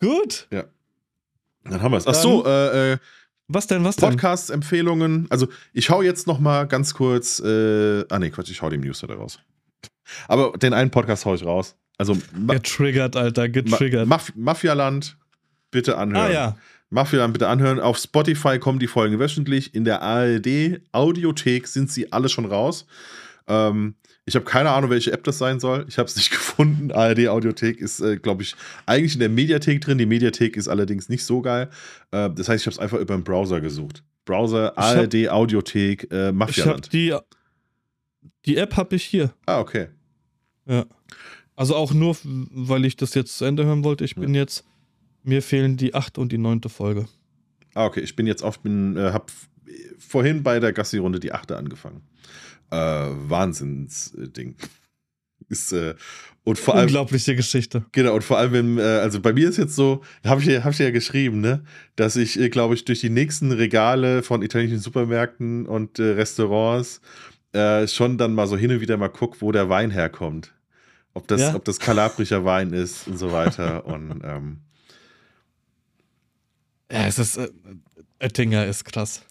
Gut. 0.00 0.46
Dann 0.50 1.82
haben 1.82 1.92
wir 1.92 1.98
es. 1.98 2.06
Ach 2.06 2.14
so, 2.14 2.44
äh, 2.46 2.92
äh, 2.92 2.98
Was 3.48 3.66
denn, 3.66 3.84
was 3.84 3.96
denn? 3.96 4.10
Podcast-Empfehlungen. 4.10 5.26
Also, 5.30 5.48
ich 5.72 5.90
hau 5.90 6.02
jetzt 6.02 6.26
noch 6.26 6.40
mal 6.40 6.66
ganz 6.66 6.94
kurz. 6.94 7.40
Äh, 7.40 8.04
ah, 8.08 8.18
nee, 8.18 8.30
Quatsch, 8.30 8.50
ich 8.50 8.60
hau 8.62 8.70
den 8.70 8.80
Newsletter 8.80 9.14
raus. 9.14 9.38
Aber 10.28 10.52
den 10.58 10.72
einen 10.72 10.90
Podcast 10.90 11.26
hau 11.26 11.34
ich 11.34 11.44
raus. 11.44 11.76
Also, 11.98 12.16
Getriggert, 12.46 13.16
Alter, 13.16 13.42
Ma 13.42 13.46
getriggert. 13.48 14.06
Maf 14.06 14.32
Mafialand, 14.34 15.16
bitte 15.70 15.96
anhören. 15.96 16.26
ah 16.26 16.32
ja, 16.32 16.56
Mafia 16.90 17.26
bitte 17.26 17.48
anhören. 17.48 17.80
Auf 17.80 17.98
Spotify 17.98 18.58
kommen 18.58 18.78
die 18.78 18.86
Folgen 18.86 19.18
wöchentlich. 19.18 19.74
In 19.74 19.84
der 19.84 20.02
ARD 20.02 20.80
Audiothek 20.92 21.66
sind 21.66 21.90
sie 21.90 22.12
alle 22.12 22.28
schon 22.28 22.44
raus. 22.44 22.86
Ähm, 23.48 23.94
ich 24.28 24.34
habe 24.34 24.44
keine 24.44 24.70
Ahnung, 24.70 24.90
welche 24.90 25.12
App 25.12 25.22
das 25.22 25.38
sein 25.38 25.60
soll. 25.60 25.86
Ich 25.88 25.98
habe 25.98 26.08
es 26.08 26.16
nicht 26.16 26.30
gefunden. 26.32 26.90
ARD 26.90 27.28
Audiothek 27.28 27.80
ist, 27.80 28.00
äh, 28.00 28.16
glaube 28.16 28.42
ich, 28.42 28.56
eigentlich 28.84 29.14
in 29.14 29.20
der 29.20 29.28
Mediathek 29.28 29.80
drin. 29.80 29.98
Die 29.98 30.06
Mediathek 30.06 30.56
ist 30.56 30.66
allerdings 30.66 31.08
nicht 31.08 31.24
so 31.24 31.40
geil. 31.40 31.70
Äh, 32.10 32.30
das 32.30 32.48
heißt, 32.48 32.62
ich 32.62 32.66
habe 32.66 32.74
es 32.74 32.78
einfach 32.78 32.98
über 32.98 33.14
den 33.14 33.22
Browser 33.22 33.60
gesucht. 33.60 34.02
Browser, 34.24 34.76
ARD 34.76 35.28
Audiothek, 35.28 36.12
äh, 36.12 36.32
Ich 36.48 36.66
habe 36.66 36.80
die, 36.80 37.16
die 38.44 38.56
App 38.56 38.76
habe 38.76 38.96
ich 38.96 39.04
hier. 39.04 39.32
Ah, 39.46 39.60
okay. 39.60 39.86
Ja. 40.66 40.84
Also 41.54 41.76
auch 41.76 41.94
nur, 41.94 42.16
weil 42.24 42.84
ich 42.84 42.96
das 42.96 43.14
jetzt 43.14 43.38
zu 43.38 43.44
Ende 43.44 43.64
hören 43.64 43.84
wollte. 43.84 44.04
Ich 44.04 44.16
bin 44.16 44.34
jetzt, 44.34 44.64
mir 45.22 45.40
fehlen 45.40 45.76
die 45.76 45.94
achte 45.94 46.20
und 46.20 46.32
die 46.32 46.38
neunte 46.38 46.68
Folge. 46.68 47.06
Ah, 47.74 47.86
okay. 47.86 48.00
Ich 48.00 48.16
bin 48.16 48.26
jetzt 48.26 48.42
auf, 48.42 48.58
bin, 48.58 48.96
äh, 48.96 49.12
hab 49.12 49.30
vorhin 49.98 50.42
bei 50.42 50.58
der 50.58 50.72
Gassi-Runde 50.72 51.20
die 51.20 51.32
achte 51.32 51.56
angefangen. 51.56 52.02
Äh, 52.70 52.76
Wahnsinnsding. 52.76 54.56
Ist, 55.48 55.72
äh, 55.72 55.94
und 56.44 56.58
vor 56.58 56.74
allem. 56.74 56.84
Unglaubliche 56.86 57.36
Geschichte. 57.36 57.84
Genau, 57.92 58.14
und 58.14 58.24
vor 58.24 58.38
allem, 58.38 58.52
wenn, 58.52 58.78
äh, 58.78 58.82
also 58.82 59.20
bei 59.20 59.32
mir 59.32 59.48
ist 59.48 59.58
jetzt 59.58 59.76
so, 59.76 60.02
habe 60.24 60.40
ich, 60.42 60.48
hab 60.64 60.72
ich 60.72 60.78
ja 60.78 60.90
geschrieben, 60.90 61.40
ne, 61.40 61.62
dass 61.94 62.16
ich, 62.16 62.38
äh, 62.40 62.48
glaube 62.48 62.74
ich, 62.74 62.84
durch 62.84 63.00
die 63.00 63.10
nächsten 63.10 63.52
Regale 63.52 64.22
von 64.22 64.42
italienischen 64.42 64.80
Supermärkten 64.80 65.66
und 65.66 65.98
äh, 65.98 66.02
Restaurants 66.12 67.00
äh, 67.52 67.86
schon 67.86 68.18
dann 68.18 68.34
mal 68.34 68.46
so 68.48 68.56
hin 68.56 68.70
und 68.72 68.80
wieder 68.80 68.96
mal 68.96 69.08
gucke, 69.08 69.40
wo 69.40 69.52
der 69.52 69.68
Wein 69.68 69.90
herkommt. 69.90 70.52
Ob 71.14 71.28
das, 71.28 71.40
Ja. 71.40 71.54
ob 71.54 71.64
das 71.64 71.78
kalabrischer 71.78 72.44
Wein 72.44 72.72
ist 72.72 73.06
und 73.06 73.16
so 73.18 73.30
weiter. 73.32 73.86
und 73.86 74.20
ähm, 74.24 74.58
Ja, 76.90 77.06
es 77.06 77.18
ist, 77.18 77.36
äh, 77.36 77.48
Oettinger 78.20 78.66
ist 78.66 78.84
krass. 78.84 79.22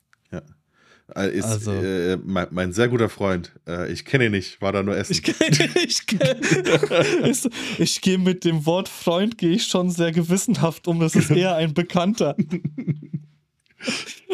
Äh, 1.16 1.30
ist 1.38 1.46
Also- 1.46 1.72
äh, 1.74 2.18
mein, 2.24 2.48
mein 2.52 2.74
sehr 2.74 2.88
guter 2.88 3.10
Freund, 3.10 3.52
äh, 3.68 3.92
ich 3.92 4.06
kenne 4.06 4.26
ihn 4.28 4.32
nicht, 4.32 4.62
war 4.62 4.72
da 4.72 4.82
nur 4.84 4.96
essen. 4.98 5.12
Ich, 5.14 5.22
kenn- 5.22 5.78
ich, 5.86 6.00
kenn- 6.00 7.26
ich, 7.30 7.80
ich 7.80 8.02
gehe 8.02 8.18
mit 8.18 8.44
dem 8.44 8.66
Wort 8.66 8.90
Freund 8.90 9.38
gehe 9.38 9.52
ich 9.52 9.68
schon 9.68 9.90
sehr 9.92 10.12
gewissenhaft 10.12 10.88
um. 10.88 11.00
Das 11.00 11.16
ist 11.16 11.30
eher 11.32 11.56
ein 11.56 11.74
Bekannter. 11.74 12.36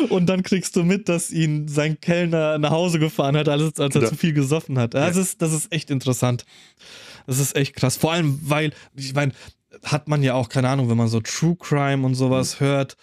Und 0.10 0.28
dann 0.28 0.44
kriegst 0.44 0.76
du 0.78 0.84
mit, 0.84 1.10
dass 1.10 1.30
ihn 1.32 1.68
sein 1.68 2.00
Kellner 2.00 2.58
nach 2.58 2.72
Hause 2.72 3.00
gefahren 3.00 3.36
hat, 3.36 3.50
als, 3.50 3.80
als 3.80 3.96
er 3.96 4.04
Ja. 4.04 4.08
zu 4.08 4.16
viel 4.16 4.34
gesoffen 4.34 4.80
hat. 4.80 4.94
Das, 4.94 5.18
ist, 5.18 5.42
das 5.42 5.52
ist 5.52 5.72
echt 5.74 5.90
interessant. 5.92 6.46
Das 7.28 7.40
ist 7.40 7.56
echt 7.56 7.76
krass. 7.76 7.98
Vor 7.98 8.14
allem, 8.14 8.40
weil, 8.44 8.72
ich 8.96 9.14
meine, 9.14 9.34
hat 9.84 10.08
man 10.08 10.22
ja 10.22 10.34
auch, 10.34 10.50
keine 10.50 10.68
Ahnung, 10.70 10.90
wenn 10.90 10.98
man 10.98 11.08
so 11.08 11.22
True 11.22 11.56
Crime 11.58 12.06
und 12.06 12.16
sowas 12.16 12.60
hört 12.60 12.98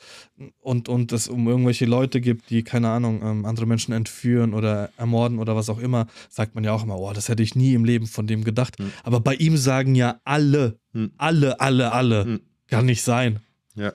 und, 0.60 0.88
und 0.88 1.12
es 1.12 1.26
um 1.28 1.48
irgendwelche 1.48 1.86
Leute 1.86 2.20
gibt, 2.20 2.50
die, 2.50 2.62
keine 2.62 2.90
Ahnung, 2.90 3.20
ähm, 3.22 3.44
andere 3.46 3.66
Menschen 3.66 3.92
entführen 3.92 4.52
oder 4.54 4.90
ermorden 4.96 5.38
oder 5.38 5.56
was 5.56 5.70
auch 5.70 5.78
immer, 5.78 6.06
sagt 6.28 6.54
man 6.54 6.64
ja 6.64 6.72
auch 6.72 6.82
immer, 6.84 6.98
oh, 6.98 7.12
das 7.12 7.28
hätte 7.28 7.42
ich 7.42 7.54
nie 7.54 7.72
im 7.74 7.84
Leben 7.84 8.06
von 8.06 8.26
dem 8.26 8.44
gedacht. 8.44 8.78
Hm. 8.78 8.92
Aber 9.02 9.20
bei 9.20 9.34
ihm 9.34 9.56
sagen 9.56 9.94
ja 9.94 10.20
alle, 10.24 10.78
Hm. 10.92 11.12
alle, 11.16 11.58
alle, 11.60 11.92
alle, 11.92 12.24
Hm. 12.24 12.40
kann 12.68 12.86
nicht 12.86 13.02
sein. 13.02 13.40
Ja. 13.74 13.92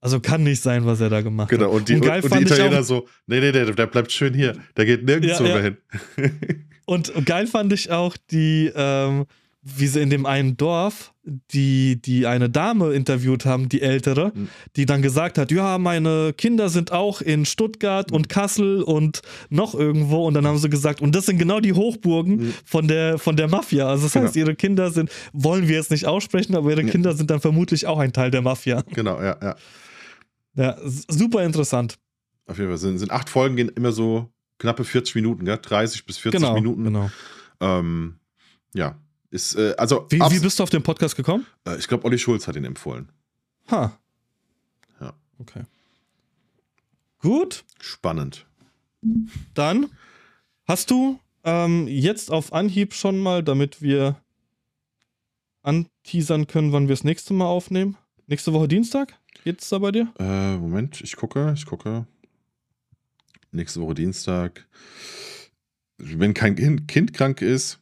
Also 0.00 0.20
kann 0.20 0.42
nicht 0.42 0.62
sein, 0.62 0.86
was 0.86 1.00
er 1.00 1.10
da 1.10 1.20
gemacht 1.20 1.48
Genau, 1.50 1.66
hat. 1.66 1.72
und 1.72 1.88
die, 1.88 1.94
und, 1.96 2.00
geil 2.02 2.22
und 2.22 2.32
die 2.34 2.42
Italiener 2.42 2.80
auch- 2.80 2.84
so, 2.84 3.06
nee, 3.26 3.40
nee, 3.40 3.52
nee, 3.52 3.72
der 3.72 3.86
bleibt 3.86 4.12
schön 4.12 4.34
hier, 4.34 4.56
der 4.76 4.84
geht 4.86 5.04
nirgendwo 5.04 5.44
Ja, 5.44 5.56
ja. 5.56 5.62
hin. 5.62 5.76
Und 6.88 7.12
geil 7.26 7.48
fand 7.48 7.72
ich 7.72 7.90
auch 7.90 8.16
die, 8.30 8.70
ähm, 8.72 9.26
wie 9.68 9.88
sie 9.88 10.00
in 10.00 10.10
dem 10.10 10.26
einen 10.26 10.56
Dorf 10.56 11.12
die, 11.24 12.00
die 12.00 12.24
eine 12.26 12.48
Dame 12.48 12.92
interviewt 12.92 13.44
haben, 13.46 13.68
die 13.68 13.82
ältere, 13.82 14.30
Mhm. 14.32 14.48
die 14.76 14.86
dann 14.86 15.02
gesagt 15.02 15.38
hat, 15.38 15.50
ja, 15.50 15.76
meine 15.76 16.32
Kinder 16.36 16.68
sind 16.68 16.92
auch 16.92 17.20
in 17.20 17.44
Stuttgart 17.44 18.12
und 18.12 18.28
Kassel 18.28 18.80
und 18.82 19.22
noch 19.50 19.74
irgendwo. 19.74 20.24
Und 20.24 20.34
dann 20.34 20.46
haben 20.46 20.58
sie 20.58 20.70
gesagt, 20.70 21.00
und 21.00 21.16
das 21.16 21.26
sind 21.26 21.38
genau 21.38 21.58
die 21.58 21.72
Hochburgen 21.72 22.36
Mhm. 22.36 22.54
von, 22.64 22.86
der, 22.86 23.18
von 23.18 23.36
der 23.36 23.48
Mafia. 23.48 23.88
Also 23.88 24.04
das 24.04 24.12
Genau. 24.12 24.26
heißt, 24.26 24.36
ihre 24.36 24.54
Kinder 24.54 24.92
sind, 24.92 25.10
wollen 25.32 25.66
wir 25.66 25.74
jetzt 25.74 25.90
nicht 25.90 26.06
aussprechen, 26.06 26.54
aber 26.54 26.70
ihre 26.70 26.82
Ja. 26.82 26.88
Kinder 26.90 27.12
sind 27.14 27.28
dann 27.30 27.40
vermutlich 27.40 27.88
auch 27.88 27.98
ein 27.98 28.12
Teil 28.12 28.30
der 28.30 28.42
Mafia. 28.42 28.84
Genau, 28.94 29.20
ja, 29.20 29.36
ja. 29.42 29.56
Ja, 30.54 30.76
super 30.84 31.42
interessant. 31.44 31.98
Auf 32.46 32.58
jeden 32.58 32.70
Fall 32.70 32.78
sind, 32.78 32.98
sind 32.98 33.10
acht 33.10 33.28
Folgen, 33.28 33.56
gehen 33.56 33.68
immer 33.70 33.90
so 33.90 34.30
knappe 34.58 34.84
40 34.84 35.16
Minuten, 35.16 35.44
gell? 35.44 35.58
30 35.60 36.06
bis 36.06 36.18
40 36.18 36.40
genau, 36.40 36.54
Minuten. 36.54 36.84
genau. 36.84 37.10
Ähm, 37.60 38.20
ja, 38.74 38.96
ist, 39.36 39.54
äh, 39.54 39.74
also, 39.78 40.06
Wie, 40.10 40.18
wie 40.18 40.40
bist 40.40 40.58
du 40.58 40.62
auf 40.62 40.70
den 40.70 40.82
Podcast 40.82 41.14
gekommen? 41.16 41.46
äh, 41.66 41.76
ich 41.78 41.86
glaube, 41.86 42.04
Olli 42.04 42.18
Schulz 42.18 42.48
hat 42.48 42.56
ihn 42.56 42.64
empfohlen. 42.64 43.10
Ha. 43.70 43.96
Ja. 45.00 45.12
Okay. 45.38 45.62
Gut, 47.20 47.64
Spannend. 47.80 48.46
dann 49.54 49.90
hast 50.66 50.90
du 50.90 51.18
ähm, 51.44 51.86
jetzt 51.88 52.30
auf 52.30 52.52
Anhieb 52.52 52.94
schon 52.94 53.18
mal, 53.18 53.42
damit 53.42 53.80
wir 53.82 54.20
anteasern 55.62 56.46
können, 56.46 56.72
wann 56.72 56.88
wir 56.88 56.94
das 56.94 57.04
nächste 57.04 57.34
Mal 57.34 57.46
aufnehmen. 57.46 57.96
Nächste 58.26 58.52
Woche 58.52 58.68
Dienstag? 58.68 59.14
Geht's 59.44 59.68
da 59.68 59.78
bei 59.78 59.92
dir? 59.92 60.12
Äh, 60.18 60.56
Moment, 60.56 61.00
ich 61.00 61.16
gucke, 61.16 61.52
ich 61.56 61.66
gucke. 61.66 62.06
Nächste 63.52 63.80
Woche 63.80 63.94
Dienstag. 63.94 64.66
Wenn 65.98 66.34
kein 66.34 66.86
kind 66.86 67.12
krank 67.14 67.42
ist, 67.42 67.78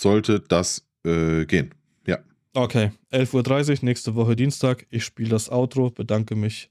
sollte 0.00 0.40
das 0.40 0.86
äh, 1.04 1.44
gehen. 1.44 1.74
Ja. 2.06 2.18
Okay, 2.54 2.92
11.30 3.12 3.70
Uhr, 3.70 3.78
nächste 3.82 4.14
Woche 4.14 4.34
Dienstag. 4.36 4.86
Ich 4.90 5.04
spiele 5.04 5.30
das 5.30 5.50
Outro, 5.50 5.90
bedanke 5.90 6.34
mich 6.34 6.70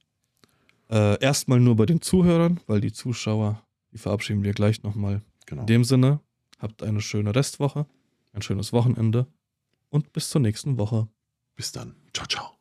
äh, 0.90 1.20
erstmal 1.22 1.60
nur 1.60 1.76
bei 1.76 1.86
den 1.86 2.02
Zuhörern, 2.02 2.60
weil 2.68 2.82
die 2.82 2.92
Zuschauer, 2.92 3.64
die 3.92 3.98
verabschieden 3.98 4.44
wir 4.44 4.54
gleich 4.54 4.84
nochmal. 4.84 5.22
Genau. 5.46 5.62
In 5.62 5.68
dem 5.68 5.84
Sinne, 5.84 6.20
habt 6.58 6.84
eine 6.84 7.02
schöne 7.02 7.36
Restwoche, 7.36 7.86
ein 8.34 8.42
schönes 8.42 8.74
Wochenende 8.74 9.28
und 9.90 10.12
bis 10.12 10.30
zur 10.30 10.42
nächsten 10.42 10.78
Woche. 10.78 11.08
Bis 11.56 11.72
dann. 11.72 11.96
Ciao, 12.14 12.28
ciao. 12.28 12.60